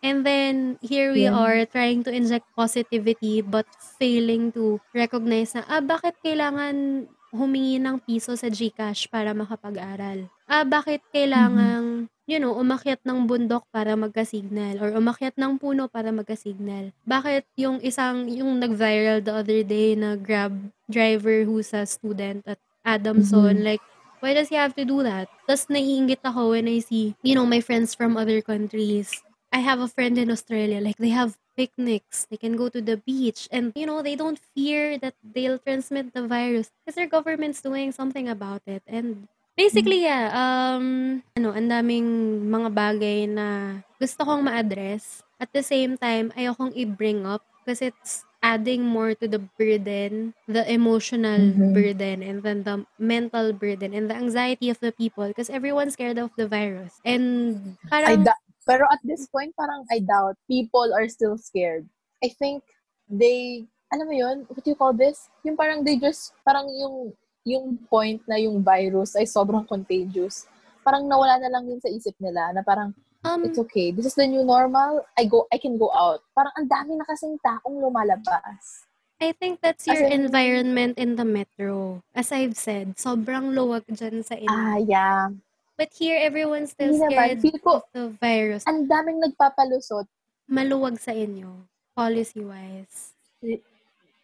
And 0.00 0.22
then, 0.22 0.78
here 0.80 1.10
we 1.10 1.26
Yeah. 1.26 1.34
are 1.34 1.66
trying 1.66 2.06
to 2.06 2.14
inject 2.14 2.46
positivity 2.54 3.42
but 3.42 3.66
failing 3.98 4.54
to 4.54 4.78
recognize 4.94 5.58
na, 5.58 5.66
ah, 5.66 5.82
bakit 5.82 6.14
kailangan 6.22 7.08
humingi 7.30 7.76
ng 7.78 8.00
piso 8.00 8.32
sa 8.34 8.48
GCash 8.48 9.08
para 9.08 9.32
makapag-aral? 9.36 10.28
Ah, 10.48 10.64
bakit 10.64 11.04
kailangan, 11.12 12.08
you 12.24 12.40
know, 12.40 12.56
umakyat 12.56 13.00
ng 13.04 13.28
bundok 13.28 13.68
para 13.68 13.92
magka-signal 13.94 14.80
or 14.80 14.96
umakyat 14.96 15.36
ng 15.36 15.60
puno 15.60 15.86
para 15.92 16.08
magka-signal? 16.08 16.90
Bakit 17.04 17.44
yung 17.60 17.78
isang, 17.84 18.28
yung 18.32 18.56
nag-viral 18.56 19.20
the 19.20 19.34
other 19.34 19.60
day 19.60 19.92
na 19.92 20.16
Grab 20.16 20.56
driver 20.88 21.44
who's 21.44 21.72
a 21.76 21.84
student 21.84 22.40
at 22.48 22.56
Adamson, 22.82 23.60
Mhm. 23.60 23.64
like, 23.64 23.84
Why 24.18 24.34
does 24.34 24.50
he 24.50 24.58
have 24.58 24.74
to 24.74 24.82
do 24.82 25.06
that? 25.06 25.30
Tapos 25.46 25.70
naiingit 25.70 26.18
ako 26.26 26.50
when 26.50 26.66
I 26.66 26.82
see, 26.82 27.14
you 27.22 27.38
know, 27.38 27.46
my 27.46 27.62
friends 27.62 27.94
from 27.94 28.18
other 28.18 28.42
countries. 28.42 29.14
I 29.54 29.62
have 29.62 29.78
a 29.78 29.86
friend 29.86 30.18
in 30.18 30.26
Australia, 30.26 30.82
like 30.82 30.98
they 30.98 31.14
have 31.14 31.38
picnics. 31.58 32.26
They 32.30 32.38
can 32.38 32.54
go 32.54 32.70
to 32.70 32.80
the 32.80 32.98
beach. 33.02 33.48
And, 33.50 33.72
you 33.74 33.86
know, 33.86 34.02
they 34.02 34.14
don't 34.14 34.38
fear 34.54 34.98
that 35.02 35.14
they'll 35.24 35.58
transmit 35.58 36.14
the 36.14 36.26
virus 36.26 36.70
because 36.86 36.94
their 36.94 37.10
government's 37.10 37.60
doing 37.62 37.90
something 37.92 38.28
about 38.30 38.62
it. 38.66 38.82
And 38.86 39.26
basically, 39.58 40.02
yeah, 40.06 40.30
um, 40.30 41.22
ano, 41.36 41.50
ang 41.52 41.68
daming 41.68 42.06
mga 42.46 42.70
bagay 42.70 43.18
na 43.28 43.80
gusto 43.98 44.24
kong 44.24 44.44
ma-address. 44.46 45.22
At 45.40 45.50
the 45.52 45.62
same 45.62 45.98
time, 45.98 46.30
ayokong 46.38 46.74
i-bring 46.78 47.26
up 47.26 47.42
because 47.64 47.82
it's 47.82 48.24
adding 48.42 48.82
more 48.86 49.14
to 49.18 49.26
the 49.26 49.42
burden, 49.58 50.34
the 50.46 50.62
emotional 50.70 51.58
Mhm. 51.58 51.72
burden, 51.74 52.22
and 52.22 52.42
then 52.42 52.62
the 52.62 52.86
mental 52.98 53.52
burden, 53.52 53.92
and 53.94 54.10
the 54.10 54.14
anxiety 54.14 54.70
of 54.70 54.78
the 54.80 54.92
people 54.92 55.26
because 55.28 55.50
everyone's 55.50 55.94
scared 55.94 56.18
of 56.18 56.30
the 56.38 56.46
virus. 56.46 57.00
And 57.04 57.76
I 58.04 58.16
parang, 58.16 58.16
da- 58.16 58.40
pero 58.68 58.84
at 58.92 59.00
this 59.00 59.24
point, 59.32 59.56
parang 59.56 59.88
I 59.88 60.04
doubt 60.04 60.36
people 60.44 60.92
are 60.92 61.08
still 61.08 61.40
scared. 61.40 61.88
I 62.20 62.28
think 62.36 62.60
they, 63.08 63.64
alam 63.88 64.04
mo 64.04 64.12
yun, 64.12 64.44
what 64.44 64.60
do 64.60 64.68
you 64.68 64.76
call 64.76 64.92
this? 64.92 65.32
Yung 65.48 65.56
parang 65.56 65.80
they 65.80 65.96
just, 65.96 66.36
parang 66.44 66.68
yung, 66.68 67.16
yung 67.48 67.80
point 67.88 68.20
na 68.28 68.36
yung 68.36 68.60
virus 68.60 69.16
ay 69.16 69.24
sobrang 69.24 69.64
contagious. 69.64 70.44
Parang 70.84 71.08
nawala 71.08 71.40
na 71.40 71.48
lang 71.48 71.64
yun 71.64 71.80
sa 71.80 71.88
isip 71.88 72.12
nila 72.20 72.52
na 72.52 72.60
parang, 72.60 72.92
um, 73.24 73.40
it's 73.48 73.56
okay, 73.56 73.88
this 73.88 74.04
is 74.04 74.12
the 74.12 74.28
new 74.28 74.44
normal, 74.44 75.00
I 75.16 75.24
go, 75.24 75.48
I 75.48 75.56
can 75.56 75.80
go 75.80 75.88
out. 75.96 76.20
Parang 76.36 76.52
ang 76.60 76.68
dami 76.68 77.00
na 77.00 77.08
kasing 77.08 77.40
taong 77.40 77.80
lumalabas. 77.80 78.84
I 79.18 79.32
think 79.32 79.64
that's 79.64 79.88
your 79.88 79.98
in- 80.06 80.28
environment 80.28 81.00
in 81.00 81.16
the 81.16 81.24
metro. 81.24 82.04
As 82.14 82.30
I've 82.30 82.54
said, 82.54 82.94
sobrang 83.00 83.50
luwag 83.50 83.88
dyan 83.88 84.22
sa 84.22 84.38
inyo. 84.38 84.52
Ah, 84.52 84.78
yeah. 84.78 85.32
But 85.78 85.94
here, 85.94 86.18
everyone's 86.18 86.74
still 86.74 86.90
Hindi 86.90 87.06
naman. 87.06 87.14
scared 87.14 87.38
Feel 87.40 87.58
ko- 87.62 87.78
of 87.78 87.86
the 87.94 88.10
virus. 88.18 88.66
Ang 88.66 88.90
daming 88.90 89.22
nagpapalusot 89.22 90.10
Maluwag 90.50 90.98
sa 90.98 91.14
inyo, 91.14 91.62
policy-wise. 91.94 93.14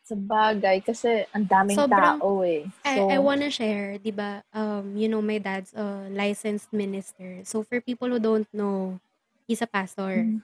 sa 0.04 0.12
bagay 0.18 0.84
kasi 0.84 1.24
ang 1.32 1.48
daming 1.48 1.78
Sobrang- 1.78 2.20
tao 2.20 2.42
eh. 2.44 2.66
So, 2.84 3.08
I, 3.08 3.16
I 3.16 3.18
wanna 3.22 3.48
share, 3.48 3.96
di 3.96 4.10
ba, 4.10 4.42
um, 4.52 4.92
you 4.98 5.08
know, 5.08 5.22
my 5.22 5.38
dad's 5.38 5.72
a 5.72 6.10
licensed 6.10 6.68
minister. 6.74 7.40
So, 7.44 7.62
for 7.62 7.80
people 7.80 8.08
who 8.12 8.18
don't 8.20 8.48
know, 8.52 9.00
he's 9.46 9.62
a 9.62 9.70
pastor. 9.70 10.26
Mhm. 10.28 10.42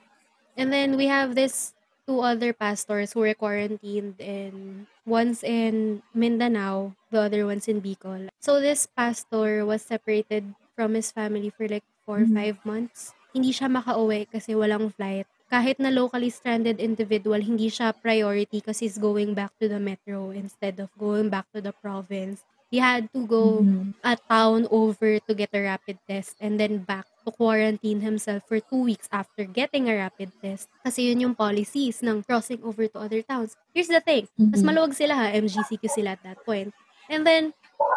And 0.57 0.73
then, 0.73 0.97
we 0.97 1.11
have 1.13 1.35
this 1.35 1.75
two 2.09 2.21
other 2.25 2.53
pastors 2.57 3.13
who 3.13 3.21
were 3.21 3.35
quarantined 3.37 4.17
in, 4.17 4.87
one's 5.05 5.45
in 5.45 6.01
Mindanao, 6.15 6.97
the 7.11 7.21
other 7.21 7.45
one's 7.45 7.69
in 7.69 7.81
Bicol. 7.85 8.29
So, 8.41 8.61
this 8.65 8.87
pastor 8.89 9.67
was 9.69 9.83
separated 9.83 10.57
from 10.81 10.97
his 10.97 11.13
family 11.13 11.53
for 11.53 11.69
like 11.69 11.85
four 12.09 12.25
or 12.25 12.27
Mhm. 12.27 12.33
five 12.33 12.57
months. 12.65 13.13
Hindi 13.37 13.53
siya 13.53 13.69
makauwi 13.69 14.25
kasi 14.33 14.57
walang 14.57 14.89
flight. 14.97 15.29
Kahit 15.53 15.77
na 15.77 15.93
locally 15.93 16.33
stranded 16.33 16.81
individual, 16.81 17.37
hindi 17.37 17.69
siya 17.69 17.93
priority 17.93 18.65
kasi 18.65 18.89
he's 18.89 18.97
going 18.97 19.37
back 19.37 19.53
to 19.61 19.69
the 19.69 19.77
metro 19.77 20.33
instead 20.33 20.81
of 20.81 20.89
going 20.97 21.29
back 21.29 21.45
to 21.53 21.61
the 21.61 21.77
province. 21.85 22.41
He 22.73 22.81
had 22.81 23.13
to 23.13 23.27
go 23.29 23.61
Mhm. 23.61 23.93
a 24.01 24.15
town 24.17 24.65
over 24.73 25.21
to 25.21 25.33
get 25.37 25.53
a 25.53 25.61
rapid 25.61 26.01
test 26.09 26.39
and 26.41 26.57
then 26.57 26.81
back 26.81 27.05
to 27.27 27.35
quarantine 27.35 28.01
himself 28.01 28.47
for 28.49 28.63
two 28.63 28.87
weeks 28.87 29.11
after 29.13 29.45
getting 29.45 29.91
a 29.91 29.99
rapid 30.01 30.31
test. 30.41 30.71
Kasi 30.81 31.11
yun 31.13 31.29
yung 31.29 31.37
policies 31.37 32.01
ng 32.01 32.23
crossing 32.25 32.63
over 32.65 32.87
to 32.89 33.03
other 33.03 33.21
towns. 33.21 33.59
Here's 33.75 33.91
the 33.91 34.01
thing, 34.01 34.31
mas 34.39 34.63
Mhm. 34.63 34.71
maluwag 34.71 34.95
sila 34.97 35.13
ha, 35.13 35.27
MGCQ 35.35 35.83
sila 35.91 36.15
at 36.17 36.23
that 36.25 36.41
point. 36.47 36.71
And 37.11 37.27
then, 37.27 37.53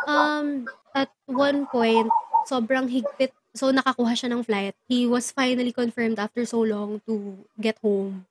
um, 0.09 0.65
at 0.91 1.13
one 1.29 1.69
point, 1.69 2.09
sobrang 2.45 2.87
higpit. 2.89 3.31
So, 3.53 3.69
nakakuha 3.69 4.17
siya 4.17 4.33
ng 4.33 4.43
flight. 4.43 4.73
He 4.89 5.05
was 5.05 5.29
finally 5.29 5.69
confirmed 5.69 6.17
after 6.17 6.41
so 6.45 6.65
long 6.65 7.01
to 7.05 7.45
get 7.61 7.77
home. 7.85 8.25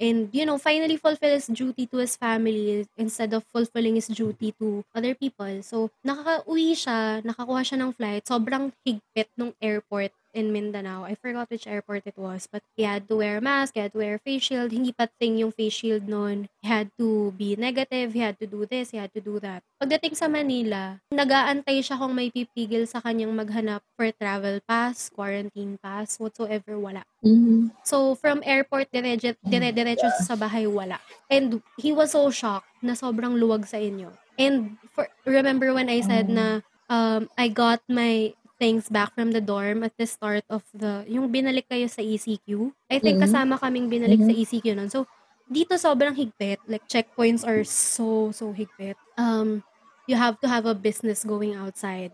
And, 0.00 0.32
you 0.32 0.48
know, 0.48 0.56
finally 0.56 0.96
fulfill 0.96 1.36
his 1.36 1.50
duty 1.50 1.84
to 1.92 2.00
his 2.00 2.16
family 2.16 2.88
instead 2.96 3.36
of 3.36 3.44
fulfilling 3.52 4.00
his 4.00 4.08
duty 4.08 4.56
to 4.56 4.80
other 4.96 5.12
people. 5.12 5.60
So, 5.60 5.92
nakaka-uwi 6.06 6.72
siya, 6.72 7.20
nakakuha 7.20 7.60
siya 7.60 7.76
ng 7.84 7.92
flight. 7.92 8.24
Sobrang 8.24 8.72
higpit 8.86 9.28
nung 9.36 9.52
airport 9.60 10.16
in 10.32 10.52
Mindanao. 10.52 11.04
I 11.04 11.14
forgot 11.14 11.50
which 11.50 11.66
airport 11.66 12.06
it 12.06 12.16
was. 12.16 12.46
But 12.50 12.62
he 12.76 12.84
had 12.84 13.08
to 13.08 13.16
wear 13.16 13.38
a 13.38 13.44
mask, 13.44 13.74
he 13.74 13.80
had 13.80 13.92
to 13.92 13.98
wear 13.98 14.14
a 14.16 14.22
face 14.22 14.46
shield. 14.46 14.70
Hindi 14.72 14.92
pa 14.92 15.06
thing 15.18 15.38
yung 15.38 15.52
face 15.52 15.74
shield 15.82 16.06
noon. 16.06 16.48
He 16.62 16.68
had 16.68 16.90
to 16.98 17.32
be 17.34 17.56
negative, 17.56 18.12
he 18.14 18.20
had 18.20 18.38
to 18.40 18.46
do 18.46 18.66
this, 18.66 18.90
he 18.90 18.98
had 18.98 19.12
to 19.14 19.20
do 19.20 19.38
that. 19.40 19.62
Pagdating 19.82 20.14
sa 20.14 20.28
Manila, 20.28 21.00
nagaantay 21.10 21.80
siya 21.82 21.98
kung 21.98 22.14
may 22.14 22.30
pipigil 22.30 22.86
sa 22.86 23.00
kanyang 23.00 23.32
maghanap 23.34 23.82
for 23.96 24.06
travel 24.14 24.60
pass, 24.68 25.08
quarantine 25.10 25.78
pass, 25.80 26.20
whatsoever, 26.20 26.78
wala. 26.78 27.02
Mhm. 27.24 27.72
So, 27.84 28.14
from 28.14 28.40
airport, 28.44 28.92
dire- 28.92 29.38
dire-diretso 29.42 30.08
sa 30.22 30.36
bahay, 30.36 30.64
wala. 30.70 31.00
And 31.28 31.60
he 31.76 31.92
was 31.92 32.12
so 32.12 32.28
shocked 32.30 32.68
na 32.80 32.92
sobrang 32.92 33.36
luwag 33.36 33.66
sa 33.66 33.76
inyo. 33.76 34.12
And 34.40 34.80
for, 34.96 35.04
remember 35.28 35.72
when 35.76 35.92
I 35.92 36.00
said 36.00 36.32
Oh. 36.32 36.36
na 36.36 36.46
um, 36.90 37.28
I 37.38 37.48
got 37.52 37.80
my 37.86 38.34
things 38.60 38.92
back 38.92 39.16
from 39.16 39.32
the 39.32 39.40
dorm 39.40 39.80
at 39.80 39.96
the 39.96 40.04
start 40.04 40.44
of 40.52 40.60
the, 40.76 41.08
yung 41.08 41.32
binalik 41.32 41.64
kayo 41.66 41.88
sa 41.88 42.04
ECQ. 42.04 42.76
I 42.92 43.00
think 43.00 43.16
Mhm. 43.16 43.24
kasama 43.24 43.56
kaming 43.56 43.88
binalik 43.88 44.20
sa 44.20 44.30
Mhm. 44.30 44.40
ECQ 44.44 44.66
nun. 44.76 44.92
So, 44.92 45.08
dito 45.48 45.80
sobrang 45.80 46.12
higpit. 46.12 46.60
Like, 46.68 46.84
checkpoints 46.84 47.42
are 47.42 47.64
so, 47.64 48.28
so 48.30 48.52
higpit. 48.52 49.00
Um, 49.16 49.64
you 50.04 50.20
have 50.20 50.36
to 50.44 50.46
have 50.46 50.68
a 50.68 50.76
business 50.76 51.24
going 51.24 51.56
outside. 51.56 52.12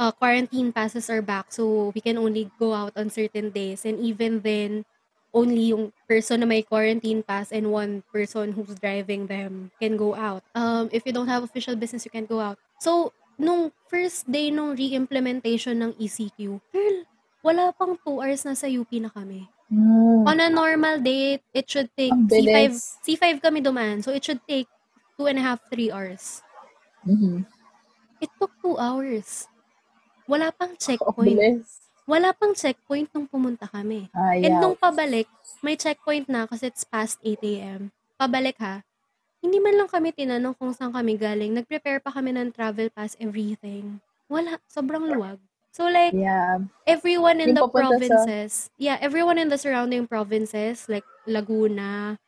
Uh, 0.00 0.10
quarantine 0.10 0.72
passes 0.72 1.12
are 1.12 1.20
back, 1.22 1.52
so 1.52 1.92
we 1.94 2.00
can 2.00 2.16
only 2.16 2.48
go 2.58 2.72
out 2.72 2.96
on 2.96 3.12
certain 3.12 3.52
days. 3.52 3.84
And 3.84 4.00
even 4.00 4.40
then, 4.40 4.88
only 5.30 5.70
yung 5.72 5.92
person 6.08 6.40
na 6.40 6.46
may 6.48 6.64
quarantine 6.64 7.22
pass 7.22 7.52
and 7.52 7.70
one 7.70 8.02
person 8.10 8.52
who's 8.52 8.74
driving 8.76 9.28
them 9.28 9.70
can 9.78 9.96
go 9.96 10.16
out. 10.16 10.42
Um, 10.56 10.88
if 10.92 11.04
you 11.06 11.12
don't 11.12 11.28
have 11.28 11.44
official 11.44 11.76
business, 11.76 12.04
you 12.04 12.10
can't 12.10 12.28
go 12.28 12.40
out. 12.40 12.58
So, 12.80 13.12
nung 13.42 13.74
first 13.90 14.30
day 14.30 14.48
nung 14.48 14.72
re-implementation 14.72 15.74
ng 15.76 15.92
ECQ, 15.98 16.62
girl, 16.70 16.96
wala 17.42 17.74
pang 17.74 17.98
2 17.98 18.22
hours 18.22 18.46
na 18.46 18.54
sa 18.54 18.70
UP 18.70 18.88
na 19.02 19.10
kami. 19.10 19.50
Mm. 19.66 20.22
On 20.24 20.38
a 20.38 20.48
normal 20.48 21.02
day, 21.02 21.42
it 21.50 21.66
should 21.66 21.90
take 21.98 22.14
Ang 22.14 22.30
C5, 22.30 22.30
bilis. 22.30 22.74
C5 23.02 23.24
kami 23.42 23.58
dumaan. 23.58 23.98
So, 24.00 24.14
it 24.14 24.22
should 24.22 24.40
take 24.46 24.68
two 25.16 25.26
and 25.26 25.40
a 25.40 25.44
half, 25.44 25.58
three 25.68 25.90
hours. 25.90 26.40
Mhm. 27.02 27.42
It 28.20 28.30
took 28.38 28.54
two 28.62 28.78
hours. 28.78 29.50
Wala 30.28 30.54
pang 30.54 30.76
Ang 30.76 30.78
checkpoint. 30.78 31.34
bilis. 31.34 31.82
Wala 32.04 32.30
pang 32.30 32.54
checkpoint 32.54 33.10
nung 33.10 33.26
pumunta 33.26 33.66
kami. 33.66 34.06
Ah, 34.12 34.34
And 34.38 34.44
yeah. 34.44 34.60
nung 34.60 34.76
pabalik, 34.76 35.26
may 35.64 35.74
checkpoint 35.74 36.28
na 36.28 36.46
kasi 36.46 36.70
it's 36.70 36.84
past 36.84 37.18
8 37.24 37.42
a.m. 37.42 37.90
Pabalik 38.14 38.58
ha, 38.62 38.86
hindi 39.42 39.58
man 39.58 39.74
lang 39.76 39.90
kami 39.90 40.14
tinanong 40.14 40.54
kung 40.56 40.72
saan 40.72 40.94
kami 40.94 41.18
galing. 41.18 41.52
Nag-prepare 41.52 41.98
pa 41.98 42.14
kami 42.14 42.30
ng 42.32 42.54
travel 42.54 42.88
pass, 42.94 43.18
everything. 43.18 43.98
Wala. 44.30 44.56
Sobrang 44.70 45.04
luwag. 45.04 45.38
So 45.74 45.90
like, 45.90 46.14
Yeah. 46.14 46.62
everyone 46.86 47.42
in 47.42 47.52
Yung 47.52 47.58
the 47.58 47.64
papunta 47.66 47.98
sa- 47.98 48.24
provinces, 48.24 48.70
yeah, 48.78 48.98
everyone 49.02 49.38
in 49.38 49.48
the 49.50 49.58
surrounding 49.58 50.06
provinces, 50.06 50.86
like 50.88 51.04
Laguna, 51.26 52.18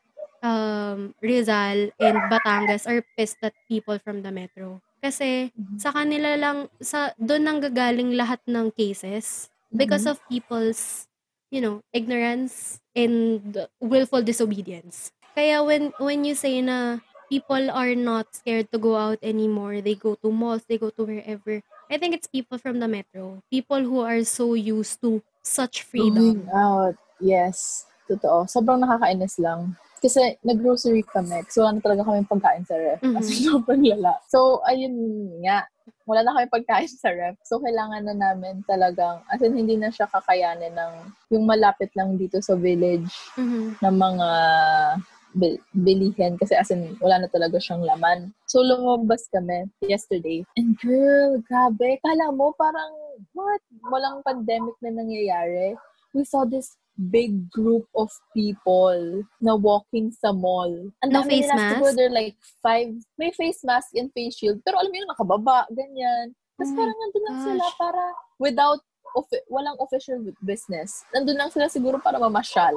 um, 0.42 1.14
Rizal, 1.20 1.90
and 1.98 2.16
Batangas 2.29 2.87
are 2.87 3.03
pissed 3.16 3.38
at 3.42 3.55
people 3.68 3.98
from 3.98 4.22
the 4.22 4.33
metro. 4.33 4.81
Kasi 5.03 5.53
Mhm. 5.53 5.79
sa 5.79 5.92
kanila 5.92 6.35
lang, 6.37 6.68
sa 6.81 7.12
doon 7.16 7.42
nang 7.44 7.61
gagaling 7.61 8.16
lahat 8.16 8.40
ng 8.48 8.72
cases 8.72 9.50
because 9.70 10.07
Mhm. 10.07 10.11
of 10.11 10.16
people's, 10.29 11.07
you 11.50 11.61
know, 11.61 11.83
ignorance 11.92 12.81
and 12.96 13.55
willful 13.79 14.22
disobedience. 14.22 15.12
Kaya 15.35 15.62
when 15.66 15.90
when 15.99 16.23
you 16.23 16.35
say 16.35 16.62
na 16.62 17.03
people 17.27 17.70
are 17.70 17.94
not 17.99 18.31
scared 18.31 18.70
to 18.70 18.79
go 18.79 18.94
out 18.94 19.18
anymore, 19.23 19.81
they 19.83 19.94
go 19.99 20.14
to 20.23 20.31
malls, 20.31 20.62
they 20.70 20.79
go 20.79 20.90
to 20.94 21.03
wherever. 21.03 21.59
I 21.90 21.99
think 21.99 22.14
it's 22.14 22.31
people 22.31 22.59
from 22.59 22.79
the 22.79 22.88
metro. 22.88 23.42
People 23.51 23.83
who 23.83 24.01
are 24.01 24.23
so 24.25 24.55
used 24.55 25.03
to 25.03 25.20
such 25.42 25.83
freedom. 25.83 26.47
Going 26.47 26.49
out. 26.55 26.94
Yes. 27.20 27.85
Totoo. 28.07 28.47
Sobrang 28.47 28.81
nakakainis 28.81 29.40
lang. 29.40 29.75
Kasi 30.04 30.37
nag-grocery 30.44 31.00
kami. 31.09 31.40
So, 31.48 31.65
wala 31.65 31.77
na 31.77 31.81
talaga 31.81 32.02
kami 32.04 32.21
pagkain 32.29 32.65
sa 32.69 32.77
ref. 32.77 33.00
Mhm. 33.00 33.17
As 33.17 33.25
in, 33.33 33.40
sobrang 33.48 33.85
lala. 33.88 34.21
So, 34.29 34.61
ayun 34.69 34.92
nga. 35.40 35.65
Wala 36.04 36.21
na 36.21 36.37
kami 36.37 36.46
pagkain 36.52 36.88
sa 36.92 37.09
ref. 37.09 37.40
So, 37.48 37.56
kailangan 37.65 38.04
na 38.04 38.13
namin 38.13 38.61
talagang, 38.69 39.25
as 39.33 39.40
in, 39.40 39.56
hindi 39.56 39.81
na 39.81 39.88
siya 39.88 40.04
kakayanin 40.13 40.77
ng, 40.77 40.92
yung 41.33 41.48
malapit 41.48 41.88
lang 41.96 42.21
dito 42.21 42.37
sa 42.44 42.52
village 42.52 43.09
Mhm. 43.40 43.81
ng 43.81 43.94
mga 43.96 44.29
bilihin 45.75 46.39
kasi 46.39 46.55
as 46.55 46.71
in, 46.71 46.95
wala 47.03 47.19
na 47.19 47.29
talaga 47.29 47.59
siyang 47.59 47.83
laman. 47.83 48.31
So, 48.47 48.63
lumabas 48.63 49.27
kami 49.29 49.67
yesterday. 49.83 50.47
And 50.57 50.79
girl, 50.79 51.43
grabe. 51.45 51.99
Kala 52.01 52.31
mo 52.31 52.55
parang, 52.55 52.95
what? 53.35 53.61
Walang 53.91 54.23
pandemic 54.23 54.79
na 54.81 54.95
nangyayari. 54.95 55.75
We 56.15 56.23
saw 56.23 56.47
this 56.47 56.79
big 57.11 57.51
group 57.51 57.91
of 57.99 58.07
people 58.31 59.27
na 59.43 59.59
walking 59.59 60.15
sa 60.15 60.31
mall. 60.31 60.71
Ang 61.03 61.11
No 61.11 61.27
face 61.27 61.51
mask? 61.51 61.75
siguro 61.75 61.91
they're 61.91 62.15
like 62.15 62.39
five, 62.63 62.95
may 63.19 63.35
face 63.35 63.67
mask 63.67 63.91
and 63.99 64.15
face 64.15 64.39
shield. 64.39 64.63
Pero 64.63 64.79
alam 64.79 64.95
mo 64.95 64.97
yung 65.03 65.11
nakababa, 65.11 65.67
ganyan. 65.75 66.31
Tapos 66.55 66.71
Oh 66.71 66.77
parang 66.79 66.95
nandun 66.95 67.25
lang 67.27 67.39
sila 67.43 67.65
para 67.75 68.03
without, 68.39 68.79
offi- 69.19 69.43
walang 69.51 69.75
official 69.83 70.23
business. 70.39 71.03
Nandun 71.11 71.35
lang 71.35 71.51
sila 71.51 71.67
siguro 71.67 71.99
para 71.99 72.23
mamasyal. 72.23 72.75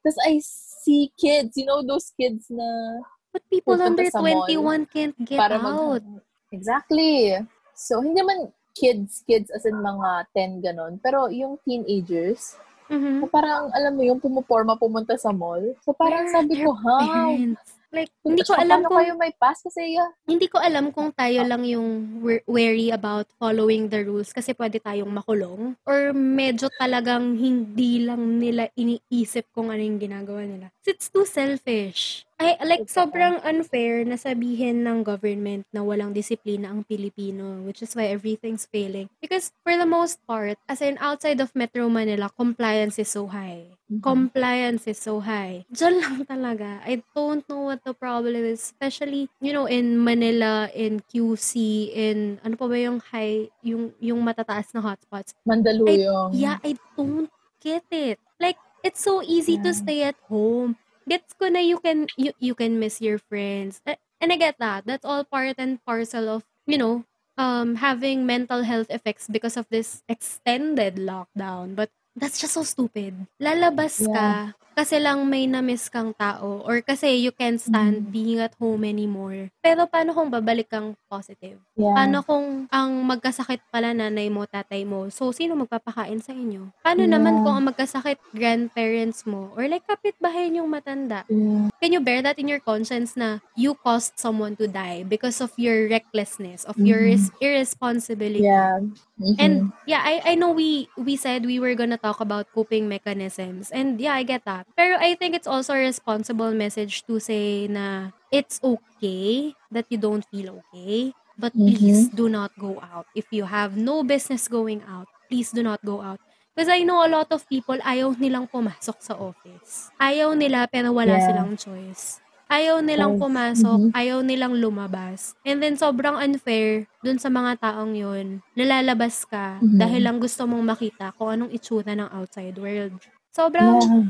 Tapos 0.00 0.16
I 0.24 0.40
see 0.80 1.12
kids, 1.14 1.56
you 1.56 1.68
know 1.68 1.84
those 1.84 2.12
kids 2.16 2.48
na 2.48 3.00
But 3.30 3.44
people 3.46 3.78
under 3.78 4.08
sa 4.10 4.18
mall 4.24 4.48
21 4.48 4.90
can't 4.90 5.16
get 5.22 5.38
para 5.38 5.60
out. 5.60 6.02
mag... 6.02 6.02
Exactly. 6.50 7.38
So, 7.76 8.02
hindi 8.02 8.20
man 8.20 8.50
kids, 8.74 9.22
kids 9.22 9.54
as 9.54 9.62
in 9.64 9.78
mga 9.78 10.26
10 10.34 10.64
ganon. 10.66 10.98
Pero 10.98 11.30
yung 11.30 11.60
teenagers, 11.62 12.58
Mhm. 12.90 13.22
na 13.22 13.26
parang, 13.30 13.70
alam 13.70 13.94
mo 13.94 14.02
yung 14.02 14.18
pumuporma 14.18 14.74
pumunta 14.74 15.14
sa 15.14 15.30
mall. 15.30 15.62
So, 15.86 15.94
parang 15.94 16.26
Where 16.26 16.34
sabi 16.34 16.58
ko, 16.58 16.74
how? 16.74 16.98
parents? 16.98 17.78
Like, 17.90 18.14
hindi 18.22 18.46
ko 18.46 18.54
alam 18.54 18.86
kung 18.86 19.02
kayo 19.02 19.14
may 19.18 19.34
pass? 19.34 19.66
Kasi, 19.66 19.98
yeah, 19.98 20.10
hindi 20.22 20.46
ko 20.46 20.62
alam 20.62 20.94
kung 20.94 21.10
tayo 21.10 21.42
lang 21.42 21.66
yung 21.66 22.22
wary 22.46 22.94
about 22.94 23.26
following 23.34 23.90
the 23.90 24.06
rules 24.06 24.30
kasi 24.30 24.54
pwede 24.54 24.78
tayong 24.78 25.10
makulong 25.10 25.74
or 25.82 26.14
medyo 26.14 26.70
talagang 26.78 27.34
hindi 27.34 28.06
lang 28.06 28.38
nila 28.38 28.70
iniisip 28.78 29.50
kung 29.50 29.74
ano 29.74 29.82
yung 29.82 29.98
ginagawa 29.98 30.46
nila. 30.46 30.70
It's 30.86 31.10
too 31.10 31.26
selfish. 31.26 32.22
I, 32.40 32.56
like, 32.64 32.88
sobrang 32.88 33.36
unfair 33.44 34.00
na 34.08 34.16
sabihin 34.16 34.80
ng 34.88 35.04
government 35.04 35.68
na 35.76 35.84
walang 35.84 36.16
disiplina 36.16 36.72
ang 36.72 36.88
Pilipino, 36.88 37.60
which 37.68 37.84
is 37.84 37.92
why 37.92 38.08
everything's 38.08 38.64
failing. 38.64 39.12
Because 39.20 39.52
for 39.60 39.76
the 39.76 39.84
most 39.84 40.24
part, 40.24 40.56
as 40.64 40.80
in 40.80 40.96
outside 41.04 41.36
of 41.44 41.52
Metro 41.52 41.92
Manila, 41.92 42.32
compliance 42.32 42.96
is 42.96 43.12
so 43.12 43.28
high. 43.28 43.76
Mhm. 43.92 44.00
Compliance 44.00 44.88
is 44.88 44.96
so 44.96 45.20
high. 45.20 45.68
Diyan 45.68 46.00
lang 46.00 46.16
talaga. 46.24 46.80
I 46.88 47.04
don't 47.12 47.44
know 47.44 47.68
what 47.68 47.84
the 47.84 47.92
problem 47.92 48.32
is. 48.40 48.72
Especially, 48.72 49.28
you 49.44 49.52
know, 49.52 49.68
in 49.68 50.00
Manila, 50.00 50.72
in 50.72 51.04
QC, 51.12 51.92
in, 51.92 52.40
ano 52.40 52.56
pa 52.56 52.64
ba 52.72 52.76
yung 52.80 53.04
high, 53.12 53.52
yung, 53.60 53.92
yung 54.00 54.24
matataas 54.24 54.72
na 54.72 54.80
hotspots. 54.80 55.36
Mandaluyong. 55.44 56.32
Yeah, 56.32 56.56
I 56.64 56.80
don't 56.96 57.28
get 57.60 57.84
it. 57.92 58.16
Like, 58.40 58.56
it's 58.80 59.04
so 59.04 59.20
easy 59.20 59.60
to 59.60 59.76
Yeah. 59.76 59.80
stay 59.84 60.00
at 60.08 60.16
home. 60.24 60.80
Gets 61.08 61.34
ko 61.34 61.48
na 61.48 61.60
you 61.60 61.78
can, 61.78 62.06
you, 62.16 62.32
you 62.38 62.54
can 62.54 62.78
miss 62.78 63.00
your 63.00 63.18
friends. 63.18 63.80
And 64.20 64.32
I 64.32 64.36
get 64.36 64.56
that. 64.58 64.84
That's 64.86 65.04
all 65.04 65.24
part 65.24 65.56
and 65.58 65.82
parcel 65.84 66.28
of, 66.28 66.44
you 66.66 66.78
know, 66.78 67.04
um, 67.38 67.76
having 67.76 68.26
mental 68.26 68.62
health 68.62 68.88
effects 68.90 69.26
because 69.28 69.56
of 69.56 69.66
this 69.70 70.02
extended 70.08 70.96
lockdown. 70.96 71.74
But 71.74 71.90
that's 72.14 72.38
just 72.40 72.54
so 72.54 72.62
stupid. 72.62 73.26
Lalabas 73.40 74.04
ka 74.12 74.52
kasi 74.72 74.96
lang 74.96 75.26
may 75.28 75.44
na-miss 75.44 75.90
kang 75.92 76.14
tao 76.16 76.64
or 76.64 76.80
kasi 76.80 77.20
you 77.20 77.30
can't 77.30 77.60
stand 77.60 78.08
Mhm. 78.08 78.12
being 78.12 78.40
at 78.40 78.56
home 78.56 78.82
anymore. 78.82 79.52
Pero 79.60 79.84
paano 79.84 80.16
kung 80.16 80.30
babalik 80.32 80.72
kang 80.72 80.96
positive? 81.06 81.60
Yeah. 81.76 81.92
Paano 81.92 82.24
kung 82.24 82.46
ang 82.70 82.90
magkasakit 83.04 83.60
pala 83.68 83.92
nanay 83.92 84.32
mo, 84.32 84.48
tatay 84.48 84.88
mo? 84.88 85.10
So, 85.12 85.32
sino 85.32 85.52
magpapakain 85.58 86.22
sa 86.24 86.32
inyo? 86.32 86.72
Paano 86.80 87.04
Yeah. 87.04 87.12
naman 87.18 87.44
kung 87.44 87.54
ang 87.60 87.66
magkasakit 87.68 88.18
grandparents 88.32 89.28
mo? 89.28 89.52
Or 89.54 89.68
like 89.68 89.84
kapitbahay 89.84 90.48
yung 90.50 90.70
matanda? 90.72 91.24
Yeah. 91.28 91.68
Can 91.80 91.92
you 91.92 92.00
bear 92.00 92.20
that 92.20 92.36
in 92.36 92.48
your 92.48 92.60
conscience 92.60 93.16
na 93.16 93.40
you 93.56 93.72
caused 93.76 94.16
someone 94.16 94.56
to 94.56 94.68
die 94.68 95.04
because 95.04 95.40
of 95.40 95.52
your 95.56 95.88
recklessness, 95.88 96.64
of 96.64 96.76
your 96.76 97.00
Mhm. 97.00 97.08
res- 97.16 97.32
irresponsibility? 97.40 98.44
Yeah. 98.44 98.80
Mhm. 99.20 99.36
And 99.38 99.54
yeah, 99.84 100.00
I 100.04 100.32
I 100.32 100.34
know 100.36 100.52
we 100.52 100.88
we 100.96 101.16
said 101.16 101.44
we 101.44 101.60
were 101.60 101.72
gonna 101.76 102.00
talk 102.00 102.20
about 102.20 102.48
coping 102.52 102.88
mechanisms. 102.88 103.68
And 103.72 103.96
yeah, 104.00 104.16
I 104.16 104.24
get 104.24 104.44
that. 104.44 104.59
Pero 104.76 104.96
I 105.00 105.14
think 105.16 105.34
it's 105.36 105.46
also 105.48 105.74
a 105.74 105.80
responsible 105.82 106.52
message 106.54 107.04
to 107.06 107.20
say 107.20 107.66
na 107.68 108.10
it's 108.32 108.58
okay 108.62 109.54
that 109.70 109.86
you 109.90 109.98
don't 109.98 110.24
feel 110.28 110.62
okay. 110.64 111.12
But 111.40 111.54
Mhm. 111.54 111.64
please 111.64 112.12
do 112.12 112.28
not 112.28 112.52
go 112.60 112.80
out. 112.84 113.08
If 113.16 113.32
you 113.32 113.48
have 113.48 113.76
no 113.76 114.04
business 114.04 114.44
going 114.48 114.84
out, 114.84 115.08
please 115.30 115.50
do 115.56 115.64
not 115.64 115.80
go 115.80 116.04
out. 116.04 116.20
Because 116.52 116.68
I 116.68 116.84
know 116.84 117.00
a 117.00 117.08
lot 117.08 117.32
of 117.32 117.48
people, 117.48 117.78
ayaw 117.80 118.12
nilang 118.20 118.50
pumasok 118.52 118.98
sa 119.00 119.16
office. 119.16 119.88
Ayaw 119.96 120.36
nila, 120.36 120.68
pero 120.68 120.92
wala 120.92 121.16
Yeah. 121.16 121.22
silang 121.22 121.56
choice. 121.56 122.20
Ayaw 122.50 122.82
nilang 122.82 123.14
Yes. 123.14 123.16
pumasok, 123.16 123.80
Mhm. 123.80 123.94
ayaw 123.94 124.20
nilang 124.26 124.58
lumabas. 124.58 125.38
And 125.46 125.62
then 125.62 125.78
sobrang 125.78 126.18
unfair 126.18 126.90
dun 127.00 127.16
sa 127.22 127.30
mga 127.30 127.62
taong 127.62 127.94
yun. 127.94 128.42
Nalalabas 128.58 129.22
ka 129.24 129.62
Mhm. 129.62 129.78
dahil 129.78 130.02
lang 130.04 130.18
gusto 130.18 130.44
mong 130.50 130.66
makita 130.76 131.14
kung 131.16 131.30
anong 131.32 131.54
itsura 131.54 131.94
ng 131.94 132.10
outside 132.10 132.58
world. 132.58 132.98
Sobrang 133.30 133.86
Yeah. 133.88 134.04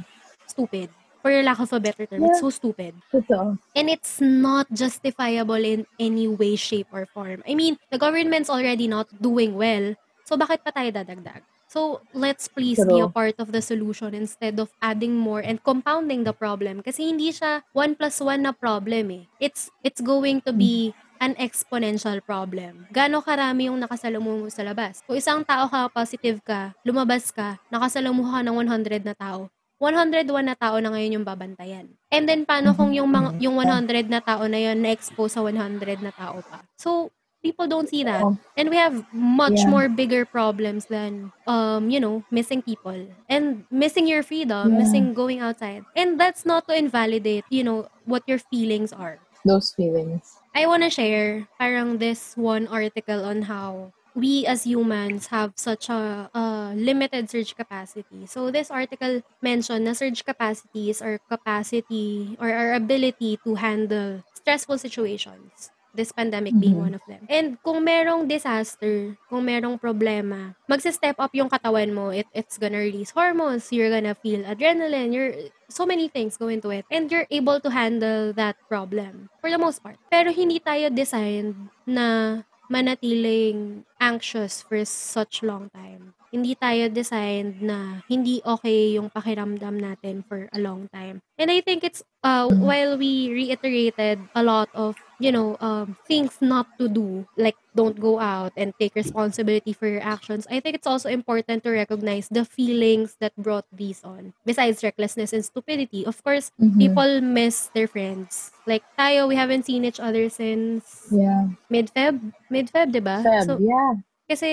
Stupid. 0.50 0.90
For 1.20 1.28
lack 1.44 1.60
of 1.60 1.68
a 1.72 1.80
better 1.80 2.08
term, 2.08 2.24
it's 2.24 2.40
Yeah. 2.40 2.48
so 2.48 2.50
stupid. 2.50 2.96
Totoo. 3.12 3.60
And 3.76 3.86
it's 3.92 4.24
not 4.24 4.64
justifiable 4.72 5.60
in 5.60 5.84
any 6.00 6.24
way, 6.24 6.56
shape, 6.56 6.88
or 6.90 7.04
form. 7.04 7.44
I 7.44 7.52
mean, 7.52 7.76
the 7.92 8.00
government's 8.00 8.48
already 8.48 8.88
not 8.88 9.04
doing 9.20 9.52
well. 9.52 9.92
So, 10.24 10.40
bakit 10.40 10.64
pa 10.64 10.72
tayo 10.72 10.88
dadagdag? 10.88 11.44
So, 11.68 12.02
let's 12.16 12.48
please 12.50 12.80
be 12.82 12.98
a 12.98 13.06
part 13.06 13.36
of 13.38 13.52
the 13.52 13.62
solution 13.62 14.10
instead 14.16 14.58
of 14.58 14.72
adding 14.82 15.14
more 15.14 15.38
and 15.38 15.62
compounding 15.62 16.24
the 16.24 16.32
problem. 16.34 16.80
Kasi 16.82 17.12
hindi 17.12 17.30
siya 17.30 17.62
one 17.76 17.94
plus 17.94 18.18
one 18.18 18.42
na 18.42 18.50
problem 18.56 19.12
eh. 19.12 19.24
It's, 19.38 19.70
it's 19.84 20.02
going 20.02 20.42
to 20.48 20.56
be 20.56 20.96
an 21.20 21.36
exponential 21.36 22.18
problem. 22.24 22.88
Gano'ng 22.90 23.22
karami 23.22 23.68
yung 23.68 23.78
nakasalamuha 23.78 24.36
mo 24.40 24.48
sa 24.48 24.64
labas? 24.64 25.04
Kung 25.04 25.20
isang 25.20 25.44
tao 25.44 25.68
ka, 25.68 25.86
positive 25.92 26.40
ka, 26.42 26.72
lumabas 26.82 27.28
ka, 27.30 27.60
nakasalamuha 27.68 28.40
ka 28.40 28.46
ng 28.48 28.56
100 28.56 29.04
na 29.04 29.14
tao, 29.14 29.52
101 29.80 30.44
na 30.44 30.54
tao 30.54 30.76
na 30.78 30.92
ngayon 30.92 31.16
yung 31.20 31.26
babantayan. 31.26 31.88
And 32.12 32.28
then, 32.28 32.44
paano 32.44 32.76
kung 32.76 32.92
yung, 32.92 33.08
mga, 33.08 33.40
yung 33.40 33.56
100 33.56 34.12
na 34.12 34.20
tao 34.20 34.44
na 34.46 34.60
yun 34.60 34.78
na-expose 34.84 35.32
sa 35.34 35.42
100 35.42 36.04
na 36.04 36.12
tao 36.12 36.44
pa? 36.44 36.60
So, 36.76 37.08
people 37.40 37.64
don't 37.64 37.88
see 37.88 38.04
that. 38.04 38.20
And 38.60 38.68
we 38.68 38.76
have 38.76 39.00
much 39.16 39.64
Yeah. 39.64 39.72
more 39.72 39.88
bigger 39.88 40.28
problems 40.28 40.92
than, 40.92 41.32
um, 41.48 41.88
you 41.88 41.96
know, 41.96 42.20
missing 42.28 42.60
people. 42.60 43.08
And 43.32 43.64
missing 43.72 44.04
your 44.04 44.20
freedom, 44.22 44.76
Yeah. 44.76 44.84
missing 44.84 45.16
going 45.16 45.40
outside. 45.40 45.88
And 45.96 46.20
that's 46.20 46.44
not 46.44 46.68
to 46.68 46.76
invalidate, 46.76 47.48
you 47.48 47.64
know, 47.64 47.88
what 48.04 48.28
your 48.28 48.38
feelings 48.38 48.92
are. 48.92 49.16
Those 49.48 49.72
feelings. 49.72 50.36
I 50.52 50.68
wanna 50.68 50.90
share 50.92 51.48
parang 51.56 51.96
this 51.96 52.36
one 52.36 52.68
article 52.68 53.24
on 53.24 53.48
how 53.48 53.96
we 54.14 54.46
as 54.46 54.64
humans 54.66 55.28
have 55.28 55.52
such 55.56 55.88
a, 55.88 56.30
a 56.34 56.72
limited 56.74 57.30
surge 57.30 57.54
capacity. 57.56 58.26
So 58.26 58.50
this 58.50 58.70
article 58.70 59.22
mentioned 59.42 59.84
na 59.84 59.92
surge 59.92 60.24
capacity 60.24 60.90
is 60.90 61.00
our 61.02 61.18
capacity 61.30 62.36
or 62.40 62.50
our 62.50 62.74
ability 62.74 63.38
to 63.44 63.54
handle 63.56 64.22
stressful 64.34 64.78
situations. 64.78 65.70
This 65.90 66.14
pandemic 66.14 66.54
being 66.54 66.78
Mhm. 66.78 66.86
one 66.86 66.94
of 66.94 67.02
them. 67.10 67.26
And 67.26 67.58
kung 67.66 67.82
merong 67.82 68.30
disaster, 68.30 69.18
kung 69.26 69.42
merong 69.42 69.74
problema, 69.74 70.54
magsa-step 70.70 71.18
up 71.18 71.34
yung 71.34 71.50
katawan 71.50 71.90
mo. 71.90 72.14
It, 72.14 72.30
it's 72.30 72.62
gonna 72.62 72.78
release 72.78 73.10
hormones. 73.10 73.66
You're 73.74 73.90
gonna 73.90 74.14
feel 74.14 74.46
adrenaline. 74.46 75.10
You're, 75.10 75.34
so 75.66 75.82
many 75.90 76.06
things 76.06 76.38
go 76.38 76.46
into 76.46 76.70
it. 76.70 76.86
And 76.94 77.10
you're 77.10 77.26
able 77.26 77.58
to 77.58 77.74
handle 77.74 78.30
that 78.38 78.54
problem 78.70 79.34
for 79.42 79.50
the 79.50 79.58
most 79.58 79.82
part. 79.82 79.98
Pero 80.14 80.30
hindi 80.30 80.62
tayo 80.62 80.94
designed 80.94 81.58
na 81.90 82.38
manatiling 82.70 83.84
anxious 84.00 84.62
for 84.62 84.84
such 84.86 85.42
long 85.42 85.70
time. 85.70 86.14
Hindi 86.30 86.54
tayo 86.54 86.86
designed 86.86 87.58
na 87.58 88.06
hindi 88.06 88.38
okay 88.46 88.94
yung 88.94 89.10
pakiramdam 89.10 89.74
natin 89.82 90.22
for 90.30 90.46
a 90.54 90.62
long 90.62 90.86
time. 90.94 91.18
And 91.34 91.50
I 91.50 91.58
think 91.58 91.82
it's, 91.82 92.06
uh, 92.22 92.46
while 92.62 92.94
we 92.94 93.34
reiterated 93.34 94.22
a 94.38 94.42
lot 94.46 94.70
of, 94.72 94.94
you 95.18 95.32
know, 95.34 95.58
um, 95.58 95.96
things 96.06 96.38
not 96.38 96.70
to 96.78 96.86
do, 96.86 97.26
like 97.34 97.56
don't 97.74 97.98
go 97.98 98.22
out 98.22 98.52
and 98.54 98.70
take 98.78 98.94
responsibility 98.94 99.72
for 99.74 99.90
your 99.90 100.06
actions, 100.06 100.46
I 100.46 100.60
think 100.62 100.78
it's 100.78 100.86
also 100.86 101.10
important 101.10 101.64
to 101.66 101.70
recognize 101.74 102.28
the 102.30 102.44
feelings 102.46 103.16
that 103.18 103.34
brought 103.34 103.66
these 103.74 103.98
on. 104.06 104.30
Besides 104.46 104.84
recklessness 104.86 105.32
and 105.34 105.42
stupidity, 105.42 106.06
of 106.06 106.22
course, 106.22 106.54
Mhm. 106.62 106.78
people 106.78 107.10
miss 107.26 107.74
their 107.74 107.90
friends. 107.90 108.54
Like 108.70 108.86
tayo, 108.94 109.26
we 109.26 109.34
haven't 109.34 109.66
seen 109.66 109.82
each 109.82 109.98
other 109.98 110.30
since 110.30 111.10
Yeah. 111.10 111.50
mid-Feb. 111.66 112.22
Mid-Feb, 112.54 112.94
di 112.94 113.02
ba? 113.02 113.18
Feb, 113.26 113.50
So, 113.50 113.58
yeah. 113.58 113.98
kasi 114.30 114.50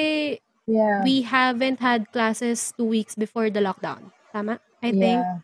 Yeah. 0.68 1.04
we 1.04 1.24
haven't 1.24 1.80
had 1.80 2.12
classes 2.12 2.74
two 2.76 2.86
weeks 2.86 3.16
before 3.16 3.50
the 3.50 3.60
lockdown. 3.64 4.12
Tama? 4.34 4.60
I 4.84 4.92
think. 4.92 5.24
yeah. 5.24 5.40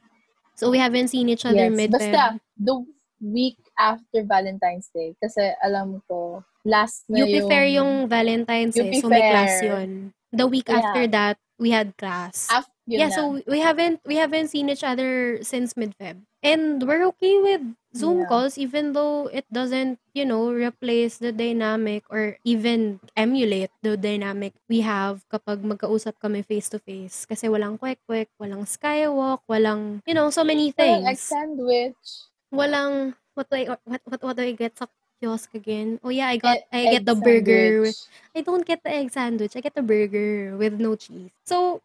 So, 0.55 0.69
we 0.69 0.77
haven't 0.77 1.07
seen 1.09 1.29
each 1.29 1.45
other 1.45 1.71
Yes. 1.71 1.73
mid-Feb. 1.73 2.13
Basta, 2.13 2.39
the 2.59 2.85
week 3.23 3.57
after 3.79 4.21
Valentine's 4.27 4.91
Day. 4.93 5.15
Kasi 5.17 5.55
alam 5.63 6.03
ko, 6.05 6.43
last 6.67 7.07
na 7.09 7.23
UP 7.25 7.29
yung... 7.31 7.49
Fair 7.49 7.65
yung 7.65 7.91
Valentine's 8.07 8.77
eh. 8.77 8.85
UP 8.85 8.93
So, 9.01 9.09
may 9.09 9.23
class 9.33 9.63
yun. 9.63 10.13
The 10.29 10.45
week 10.45 10.69
Yeah. 10.69 10.77
after 10.83 11.03
that, 11.09 11.37
we 11.57 11.71
had 11.71 11.97
class. 11.97 12.47
Af- 12.53 12.69
yun 12.85 12.99
yeah, 12.99 13.09
na. 13.09 13.15
so 13.15 13.21
we 13.47 13.63
haven't 13.63 14.03
we 14.03 14.19
haven't 14.19 14.51
seen 14.51 14.67
each 14.67 14.83
other 14.83 15.39
since 15.41 15.73
mid-Feb. 15.79 16.19
And 16.43 16.83
we're 16.83 17.07
okay 17.15 17.39
with 17.39 17.63
Zoom 17.93 18.25
Yeah. 18.25 18.25
calls 18.25 18.57
even 18.57 18.93
though 18.93 19.29
it 19.29 19.45
doesn't, 19.53 19.99
you 20.17 20.25
know, 20.25 20.49
replace 20.51 21.17
the 21.21 21.31
dynamic 21.31 22.03
or 22.09 22.37
even 22.43 22.99
emulate 23.15 23.69
the 23.85 23.93
dynamic 23.97 24.53
we 24.67 24.81
have 24.81 25.21
kapag 25.29 25.61
magkausap 25.61 26.17
kami 26.17 26.41
face 26.41 26.73
to 26.73 26.81
face 26.81 27.25
kasi 27.29 27.45
walang 27.53 27.77
kwek-kwek, 27.77 28.33
walang 28.41 28.65
skywalk, 28.65 29.45
walang, 29.45 30.01
you 30.09 30.13
know, 30.17 30.33
so 30.33 30.41
many 30.43 30.73
Parang 30.77 31.01
egg 31.09 31.19
things. 31.19 31.21
sandwich. 31.29 32.29
Walang 32.53 33.15
what 33.33 33.49
do 33.49 33.55
I 33.57 33.65
what 33.83 34.01
what, 34.05 34.21
what 34.21 34.35
do 34.37 34.43
I 34.45 34.53
get 34.53 34.77
sa 34.77 34.85
kiosk 35.19 35.53
again. 35.57 35.97
Oh 36.05 36.13
yeah, 36.13 36.29
I 36.29 36.37
got 36.37 36.59
E- 36.59 36.83
I 36.83 36.87
egg 36.93 37.01
get 37.01 37.05
the 37.05 37.15
burger. 37.15 37.73
sandwich. 37.81 38.07
I 38.35 38.41
don't 38.41 38.65
get 38.65 38.83
the 38.83 38.91
egg 38.93 39.11
sandwich. 39.11 39.55
I 39.55 39.61
get 39.61 39.73
the 39.75 39.81
burger 39.85 40.55
with 40.57 40.73
no 40.79 40.95
cheese. 40.95 41.31
So, 41.45 41.81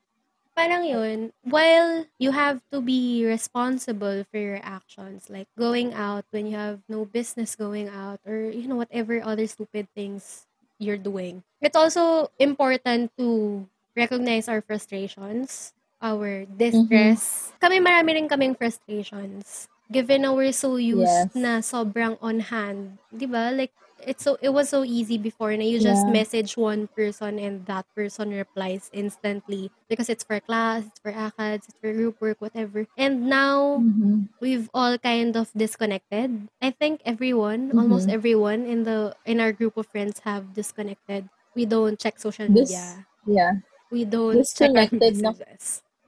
parang 0.58 0.82
yun, 0.82 1.30
while 1.46 2.02
you 2.18 2.34
have 2.34 2.58
to 2.74 2.82
be 2.82 3.22
responsible 3.22 4.26
for 4.26 4.38
your 4.42 4.58
actions, 4.66 5.30
like 5.30 5.46
going 5.54 5.94
out 5.94 6.26
when 6.34 6.50
you 6.50 6.58
have 6.58 6.82
no 6.90 7.06
business 7.06 7.54
going 7.54 7.86
out 7.86 8.18
or, 8.26 8.50
you 8.50 8.66
know, 8.66 8.74
whatever 8.74 9.22
other 9.22 9.46
stupid 9.46 9.86
things 9.94 10.50
you're 10.82 10.98
doing. 10.98 11.46
It's 11.62 11.78
also 11.78 12.34
important 12.42 13.14
to 13.18 13.68
recognize 13.94 14.50
our 14.50 14.58
frustrations, 14.58 15.72
our 16.02 16.42
distress. 16.50 17.54
Kami 17.62 17.78
marami 17.78 18.18
rin 18.18 18.26
kaming 18.26 18.58
frustrations. 18.58 19.70
Given 19.90 20.22
na 20.22 20.36
we're 20.36 20.52
so 20.52 20.76
used 20.76 21.32
Yes. 21.32 21.32
na 21.32 21.64
sobrang 21.64 22.20
on 22.20 22.44
hand, 22.52 23.00
'di 23.08 23.24
ba? 23.24 23.48
Like 23.56 23.72
it's 23.96 24.20
so 24.20 24.36
it 24.44 24.52
was 24.52 24.68
so 24.68 24.84
easy 24.84 25.16
before 25.16 25.56
na 25.56 25.64
you 25.64 25.80
just 25.80 26.04
message 26.04 26.60
one 26.60 26.92
person 26.92 27.40
and 27.40 27.64
that 27.64 27.88
person 27.96 28.28
replies 28.36 28.92
instantly 28.92 29.72
because 29.88 30.12
it's 30.12 30.24
for 30.28 30.44
class, 30.44 30.84
it's 30.92 31.00
for 31.00 31.08
ACADS, 31.08 31.72
it's 31.72 31.78
for 31.80 31.96
group 31.96 32.20
work, 32.20 32.36
whatever. 32.36 32.84
And 33.00 33.32
now 33.32 33.80
Mhm. 33.80 34.28
we've 34.44 34.68
all 34.76 35.00
kind 35.00 35.32
of 35.40 35.48
disconnected. 35.56 36.52
I 36.60 36.68
think 36.76 37.00
everyone, 37.08 37.72
almost 37.72 38.08
Mhm. 38.08 38.12
everyone 38.12 38.68
in 38.68 38.84
the 38.84 39.16
in 39.24 39.40
our 39.40 39.56
group 39.56 39.80
of 39.80 39.88
friends 39.88 40.20
have 40.28 40.52
disconnected. 40.52 41.32
We 41.56 41.64
don't 41.64 41.96
check 41.96 42.20
social 42.20 42.48
This, 42.48 42.60
media. 42.60 43.08
yeah, 43.26 43.52
We 43.92 44.04
don't 44.04 44.44
check 44.54 44.72
our 44.76 44.88
disconnected 44.88 45.16
na, 45.16 45.32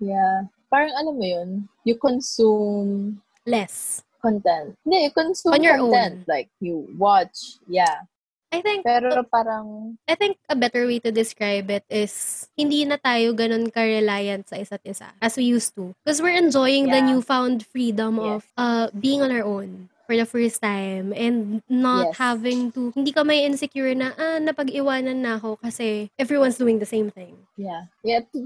yeah. 0.00 0.48
Parang 0.70 0.92
alam 0.94 1.14
mo 1.18 1.26
yun, 1.26 1.50
you 1.84 1.96
consume 1.98 3.20
Less. 3.46 4.02
content. 4.20 4.76
Hindi, 4.84 5.08
you 5.08 5.12
consume 5.16 5.56
On 5.56 5.62
your 5.64 5.80
content. 5.80 6.14
own. 6.20 6.24
Like, 6.28 6.52
you 6.60 6.84
watch, 7.00 7.56
yeah. 7.64 8.04
I 8.52 8.60
think 8.60 8.84
Pero 8.84 9.22
parang, 9.30 9.96
I 10.04 10.12
think 10.18 10.36
a 10.50 10.58
better 10.58 10.84
way 10.84 10.98
to 11.00 11.08
describe 11.14 11.70
it 11.70 11.86
is 11.88 12.44
hindi 12.58 12.84
na 12.84 12.98
tayo 12.98 13.32
ganun 13.32 13.70
ka-reliant 13.72 14.44
sa 14.50 14.58
isa't 14.58 14.82
isa 14.84 15.08
as 15.22 15.38
we 15.38 15.46
used 15.48 15.72
to. 15.78 15.94
Because 16.04 16.20
we're 16.20 16.36
enjoying 16.36 16.90
the 16.90 16.98
Yeah. 17.00 17.14
newfound 17.14 17.62
freedom 17.64 18.18
Yes. 18.18 18.26
of 18.26 18.40
uh, 18.58 18.86
being 18.92 19.22
on 19.22 19.30
our 19.32 19.46
own 19.46 19.88
for 20.10 20.18
the 20.18 20.26
first 20.26 20.58
time 20.58 21.14
and 21.14 21.62
not 21.70 22.10
Yes. 22.10 22.18
having 22.18 22.74
to, 22.74 22.90
hindi 22.98 23.14
ka 23.14 23.22
may 23.22 23.46
insecure 23.46 23.94
na, 23.94 24.10
ah, 24.18 24.42
napag-iwanan 24.42 25.22
na 25.22 25.38
ako 25.38 25.54
kasi 25.62 26.10
everyone's 26.18 26.58
doing 26.58 26.82
the 26.82 26.90
same 26.90 27.14
thing. 27.14 27.38
yeah. 27.54 27.86
Yeah, 28.02 28.26
to, 28.32 28.38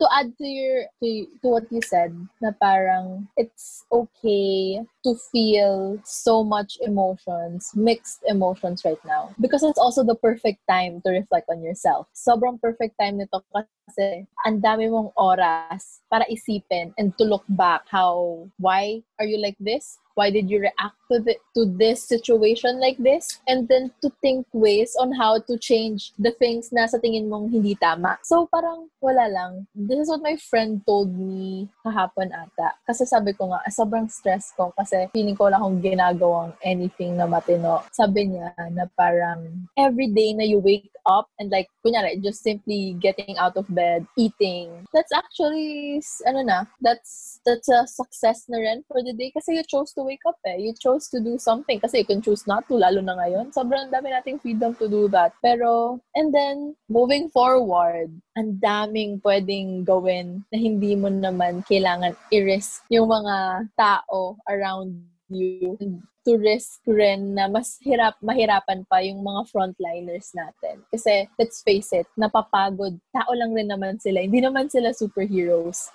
to 0.00 0.06
add 0.14 0.32
to 0.38 0.46
your, 0.46 0.88
to, 1.02 1.26
to 1.42 1.46
what 1.52 1.66
you 1.68 1.82
said, 1.84 2.16
na 2.40 2.56
parang, 2.56 3.28
it's 3.36 3.84
okay 3.92 4.80
to 5.04 5.10
feel 5.28 6.00
so 6.06 6.40
much 6.40 6.78
emotions, 6.80 7.74
mixed 7.74 8.24
emotions 8.24 8.80
right 8.86 9.02
now. 9.04 9.34
Because 9.36 9.60
it's 9.60 9.76
also 9.78 10.00
the 10.00 10.14
perfect 10.14 10.64
time 10.70 11.02
to 11.04 11.10
reflect 11.10 11.50
on 11.50 11.60
yourself. 11.60 12.06
Sobrang 12.16 12.62
perfect 12.62 12.96
time 12.96 13.18
nito 13.18 13.42
kasi 13.52 14.24
ang 14.46 14.62
dami 14.62 14.86
mong 14.86 15.10
oras 15.18 16.00
para 16.08 16.24
isipin 16.30 16.94
and 16.96 17.12
to 17.18 17.26
look 17.26 17.44
back 17.50 17.82
how, 17.90 18.46
why 18.62 19.02
are 19.18 19.26
you 19.26 19.36
like 19.36 19.58
this? 19.58 19.98
Why 20.20 20.28
did 20.28 20.52
you 20.52 20.60
react 20.60 21.00
to, 21.08 21.16
the, 21.24 21.40
to 21.56 21.64
this 21.64 22.04
situation 22.04 22.76
like 22.76 23.00
this? 23.00 23.40
And 23.48 23.64
then 23.72 23.88
to 24.04 24.12
think 24.20 24.44
ways 24.52 24.92
on 25.00 25.16
how 25.16 25.40
to 25.40 25.56
change 25.56 26.12
the 26.20 26.36
things 26.36 26.68
na 26.76 26.84
sa 26.84 27.00
tingin 27.00 27.32
mong 27.32 27.48
hindi 27.56 27.72
tama. 27.80 28.20
So 28.20 28.44
parang 28.52 28.92
wala 29.00 29.32
lang. 29.32 29.64
This 29.72 30.04
is 30.04 30.08
what 30.12 30.20
my 30.20 30.36
friend 30.36 30.84
told 30.84 31.16
me 31.16 31.72
kahapon 31.80 32.36
ata. 32.36 32.76
Kasi 32.84 33.08
sabi 33.08 33.32
ko 33.32 33.48
nga, 33.48 33.64
sobrang 33.72 34.12
stress 34.12 34.52
ko 34.52 34.76
kasi 34.76 35.08
feeling 35.16 35.32
ko 35.32 35.48
wala 35.48 35.56
akong 35.56 35.80
ginagawang 35.80 36.52
anything 36.60 37.16
na 37.16 37.24
matino. 37.24 37.80
Sabi 37.96 38.36
niya 38.36 38.52
na 38.76 38.84
parang 38.92 39.64
every 39.80 40.12
day 40.12 40.36
na 40.36 40.44
you 40.44 40.60
wake 40.60 40.92
up 41.08 41.32
and 41.40 41.48
like, 41.48 41.72
kunyari, 41.80 42.20
just 42.20 42.44
simply 42.44 42.92
getting 43.00 43.40
out 43.40 43.56
of 43.56 43.64
bed, 43.72 44.04
eating, 44.20 44.68
that's 44.92 45.12
actually, 45.16 46.02
ano 46.28 46.44
na, 46.44 46.68
that's, 46.84 47.40
that's 47.46 47.72
a 47.72 47.86
success 47.86 48.44
na 48.52 48.60
rin 48.60 48.84
for 48.84 49.00
the 49.02 49.16
day 49.16 49.32
kasi 49.32 49.56
you 49.56 49.64
chose 49.64 49.92
to 49.96 50.04
wake 50.10 50.26
up 50.26 50.42
eh. 50.42 50.58
You 50.58 50.74
chose 50.74 51.06
to 51.14 51.22
do 51.22 51.38
something 51.38 51.78
kasi 51.78 52.02
you 52.02 52.08
can 52.10 52.18
choose 52.18 52.42
not 52.50 52.66
to, 52.66 52.74
lalo 52.74 52.98
na 52.98 53.14
ngayon. 53.14 53.54
Sobrang 53.54 53.94
dami 53.94 54.10
nating 54.10 54.42
freedom 54.42 54.74
to 54.82 54.90
do 54.90 55.06
that. 55.14 55.30
Pero, 55.38 56.02
and 56.18 56.34
then, 56.34 56.74
moving 56.90 57.30
forward, 57.30 58.10
ang 58.34 58.58
daming 58.58 59.22
pwedeng 59.22 59.86
gawin 59.86 60.42
na 60.50 60.58
hindi 60.58 60.98
mo 60.98 61.06
naman 61.06 61.62
kailangan 61.62 62.18
i-risk 62.34 62.82
yung 62.90 63.06
mga 63.06 63.70
tao 63.78 64.34
around 64.50 64.98
you 65.30 65.78
to 66.26 66.36
risk 66.36 66.84
rin 66.84 67.32
na 67.32 67.48
mas 67.48 67.80
hirap, 67.80 68.12
mahirapan 68.20 68.84
pa 68.84 69.00
yung 69.00 69.24
mga 69.24 69.48
frontliners 69.48 70.36
natin. 70.36 70.84
Kasi, 70.92 71.24
let's 71.40 71.64
face 71.64 71.96
it, 71.96 72.04
napapagod. 72.12 73.00
Tao 73.14 73.32
lang 73.32 73.56
rin 73.56 73.72
naman 73.72 73.96
sila. 73.96 74.20
Hindi 74.20 74.44
naman 74.44 74.68
sila 74.68 74.92
superheroes 74.92 75.88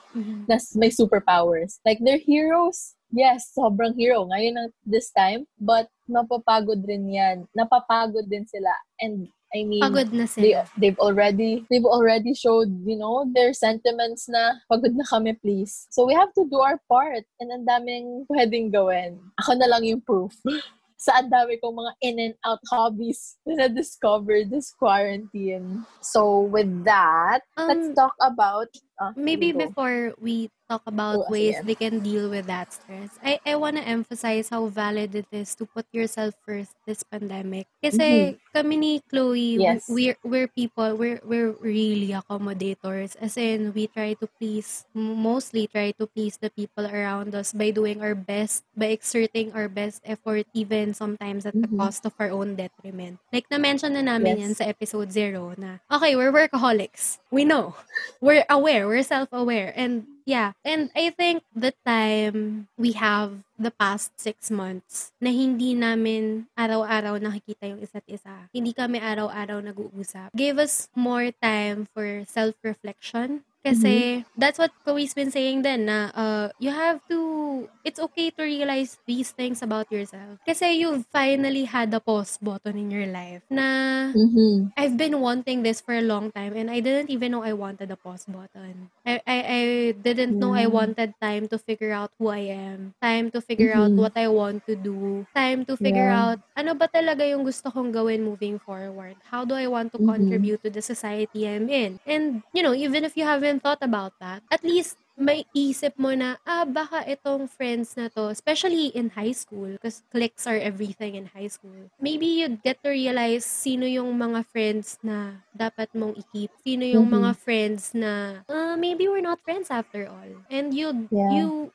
na 0.49 0.57
s- 0.57 0.74
may 0.74 0.89
superpowers. 0.89 1.78
Like, 1.86 2.01
they're 2.01 2.22
heroes. 2.22 2.95
Yes, 3.12 3.51
sobrang 3.53 3.93
hero 3.93 4.26
ngayon 4.28 4.56
ng 4.58 4.70
this 4.86 5.12
time. 5.12 5.45
But, 5.58 5.89
napapagod 6.06 6.86
rin 6.86 7.10
yan. 7.10 7.49
Napapagod 7.58 8.30
din 8.30 8.45
sila. 8.45 8.70
And, 9.01 9.26
I 9.56 9.64
mean, 9.64 9.80
Pagod 9.82 10.12
na 10.12 10.28
they, 10.28 10.51
sila. 10.51 10.68
they've 10.76 10.99
already 10.99 11.64
they've 11.72 11.88
already 11.88 12.36
showed 12.36 12.68
you 12.84 12.99
know 12.99 13.24
their 13.32 13.56
sentiments 13.56 14.28
na 14.28 14.60
pagod 14.68 14.91
na 14.91 15.06
kami 15.08 15.32
please 15.39 15.88
so 15.95 16.03
we 16.03 16.12
have 16.12 16.28
to 16.36 16.43
do 16.51 16.60
our 16.60 16.76
part 16.91 17.24
and 17.39 17.47
ang 17.56 17.64
daming 17.64 18.28
pwedeng 18.28 18.68
gawin 18.68 19.16
ako 19.39 19.56
na 19.56 19.72
lang 19.72 19.88
yung 19.88 20.03
proof 20.03 20.36
sa 20.99 21.24
ang 21.24 21.32
dami 21.32 21.56
kong 21.64 21.72
mga 21.72 21.93
in 22.03 22.16
and 22.20 22.36
out 22.43 22.60
hobbies 22.68 23.38
na 23.47 23.64
na-discover 23.64 24.43
this 24.43 24.76
quarantine 24.76 25.88
so 26.03 26.43
with 26.51 26.68
that 26.84 27.39
let's 27.56 27.93
Um, 27.93 27.95
talk 27.95 28.18
about 28.20 28.68
ah, 28.99 29.16
maybe 29.16 29.56
before 29.56 30.12
we 30.20 30.51
talk 30.68 30.82
about 30.86 31.16
Oh, 31.16 31.30
ways 31.30 31.55
sige. 31.61 31.66
they 31.66 31.78
can 31.78 31.99
deal 32.01 32.30
with 32.30 32.45
that 32.49 32.74
stress, 32.74 33.13
I, 33.22 33.38
I 33.45 33.55
want 33.55 33.78
to 33.78 33.86
emphasize 33.86 34.49
how 34.49 34.66
valid 34.68 35.13
it 35.13 35.30
is 35.32 35.53
to 35.61 35.66
put 35.66 35.86
yourself 35.93 36.34
first 36.41 36.74
this 36.86 37.03
pandemic. 37.05 37.68
Kasi 37.84 38.38
kami 38.49 38.76
ni 38.78 38.91
Chloe, 39.05 39.57
Mm-hmm. 39.57 39.61
Yes. 39.61 39.86
we're, 39.88 40.18
we're 40.26 40.47
people, 40.49 40.97
we're, 40.97 41.22
we're 41.24 41.53
really 41.61 42.11
accommodators. 42.18 43.16
As 43.22 43.38
in, 43.38 43.74
we 43.74 43.86
try 43.88 44.13
to 44.18 44.26
please, 44.39 44.86
mostly 44.93 45.68
try 45.68 45.91
to 46.01 46.07
please 46.07 46.38
the 46.38 46.49
people 46.49 46.86
around 46.89 47.36
us 47.36 47.53
by 47.53 47.70
doing 47.70 48.01
our 48.01 48.16
best, 48.16 48.63
by 48.76 48.88
exerting 48.89 49.53
our 49.53 49.70
best 49.70 50.01
effort, 50.05 50.45
even 50.53 50.93
sometimes 50.93 51.45
at 51.45 51.53
the 51.53 51.68
Mhm. 51.70 51.78
cost 51.78 52.05
of 52.05 52.13
our 52.18 52.32
own 52.34 52.55
detriment. 52.55 53.20
Like, 53.32 53.45
na-mention 53.51 53.93
na 53.93 54.01
namin 54.01 54.38
Yes. 54.38 54.41
yan 54.41 54.53
sa 54.55 54.66
episode 54.66 55.11
zero 55.11 55.53
na, 55.57 55.78
okay, 55.91 56.16
we're 56.16 56.34
workaholics. 56.34 57.20
We 57.30 57.45
know 57.45 57.76
we're 58.20 58.45
aware, 58.49 58.88
we're 58.88 59.05
self-aware. 59.05 59.70
And 59.76 60.07
yeah, 60.26 60.52
and 60.66 60.90
I 60.96 61.10
think 61.14 61.44
the 61.56 61.74
time 61.86 62.68
we 62.78 62.94
have 62.98 63.46
the 63.58 63.72
past 63.72 64.12
six 64.20 64.50
months 64.52 65.14
na 65.22 65.30
hindi 65.32 65.78
namin 65.78 66.50
araw-araw 66.58 67.22
nakikita 67.22 67.70
yung 67.72 67.82
isa't 67.82 68.06
isa. 68.10 68.50
Hindi 68.52 68.74
kami 68.76 69.00
araw-araw 69.00 69.62
nag-uusap. 69.62 70.34
Gave 70.36 70.58
us 70.60 70.90
more 70.98 71.30
time 71.40 71.88
for 71.94 72.26
self-reflection. 72.28 73.46
Kasi 73.66 74.22
that's 74.38 74.59
what 74.61 74.70
Chloe's 74.86 75.18
been 75.18 75.32
saying 75.34 75.63
then 75.66 75.89
na 75.89 76.13
uh, 76.13 76.47
you 76.61 76.70
have 76.70 77.01
to, 77.09 77.68
it's 77.84 77.99
okay 77.99 78.30
to 78.38 78.43
realize 78.45 78.99
these 79.07 79.32
things 79.34 79.63
about 79.66 79.89
yourself. 79.91 80.38
Kasi 80.45 80.78
you've 80.86 81.05
finally 81.09 81.66
had 81.66 81.89
a 81.93 81.99
pause 81.99 82.38
button 82.38 82.78
in 82.78 82.91
your 82.93 83.07
life 83.09 83.41
na 83.49 84.13
Mhm. 84.13 84.72
I've 84.76 84.97
been 84.99 85.22
wanting 85.24 85.63
this 85.63 85.80
for 85.80 85.95
a 85.95 86.03
long 86.03 86.32
time 86.36 86.51
and 86.51 86.68
I 86.70 86.82
didn't 86.84 87.09
even 87.09 87.32
know 87.32 87.43
I 87.47 87.53
wanted 87.55 87.91
a 87.91 87.95
pause 87.95 88.26
button. 88.28 88.91
I 89.07 89.24
I, 89.24 89.38
I 89.47 89.61
didn't 89.95 90.36
know 90.43 90.51
I 90.51 90.68
Yeah. 90.68 90.68
wanted 90.68 91.16
time 91.24 91.47
to 91.47 91.57
figure 91.57 91.95
out 91.95 92.11
who 92.20 92.28
I 92.28 92.51
am, 92.51 92.91
time 92.99 93.32
to 93.32 93.39
figure 93.39 93.72
out 93.72 93.95
Mhm. 93.95 93.95
what 93.95 94.11
I 94.20 94.28
want 94.28 94.68
to 94.68 94.76
do, 94.76 95.24
time 95.32 95.63
to 95.72 95.78
figure 95.80 96.11
Yeah. 96.11 96.11
out 96.11 96.43
ano 96.59 96.76
ba 96.76 96.91
talaga 96.91 97.24
yung 97.24 97.47
gusto 97.47 97.72
kong 97.72 97.95
gawin 97.95 98.28
moving 98.28 98.59
forward. 98.59 99.16
How 99.32 99.47
do 99.47 99.55
I 99.55 99.72
want 99.72 99.95
to 99.95 99.99
Mhm. 99.99 100.03
contribute 100.03 100.59
to 100.68 100.70
the 100.70 100.84
society 100.84 101.47
I'm 101.47 101.72
in? 101.72 102.03
And 102.03 102.43
you 102.51 102.59
know, 102.59 102.76
even 102.76 103.07
if 103.07 103.16
you 103.16 103.24
haven't 103.24 103.55
thought 103.60 103.82
about 103.82 104.14
that, 104.20 104.43
at 104.51 104.64
least 104.64 104.97
may 105.16 105.47
isip 105.56 105.95
mo 105.95 106.12
na, 106.12 106.36
ah, 106.43 106.68
baka 106.68 107.08
itong 107.08 107.47
friends 107.47 107.95
na 107.95 108.12
to, 108.12 108.28
especially 108.28 108.91
in 108.91 109.16
high 109.16 109.32
school, 109.32 109.72
because 109.72 110.03
cliques 110.12 110.43
are 110.45 110.60
everything 110.60 111.16
in 111.16 111.32
high 111.32 111.47
school. 111.47 111.88
Maybe 111.99 112.28
you'd 112.43 112.60
get 112.62 112.84
to 112.84 112.91
realize 112.91 113.45
sino 113.47 113.88
yung 113.88 114.12
mga 114.20 114.43
friends 114.43 114.99
na 114.99 115.47
dapat 115.56 115.88
mong 115.95 116.20
i-keep. 116.20 116.51
Sino 116.60 116.84
yung 116.84 117.08
Mhm. 117.08 117.12
mga 117.12 117.39
friends 117.39 117.95
na, 117.95 118.43
ah, 118.51 118.76
maybe 118.76 119.08
we're 119.08 119.24
not 119.24 119.39
friends 119.39 119.72
after 119.72 120.03
all. 120.08 120.43
And 120.51 120.76
you, 120.76 121.10
Yeah. 121.10 121.32
you, 121.32 121.72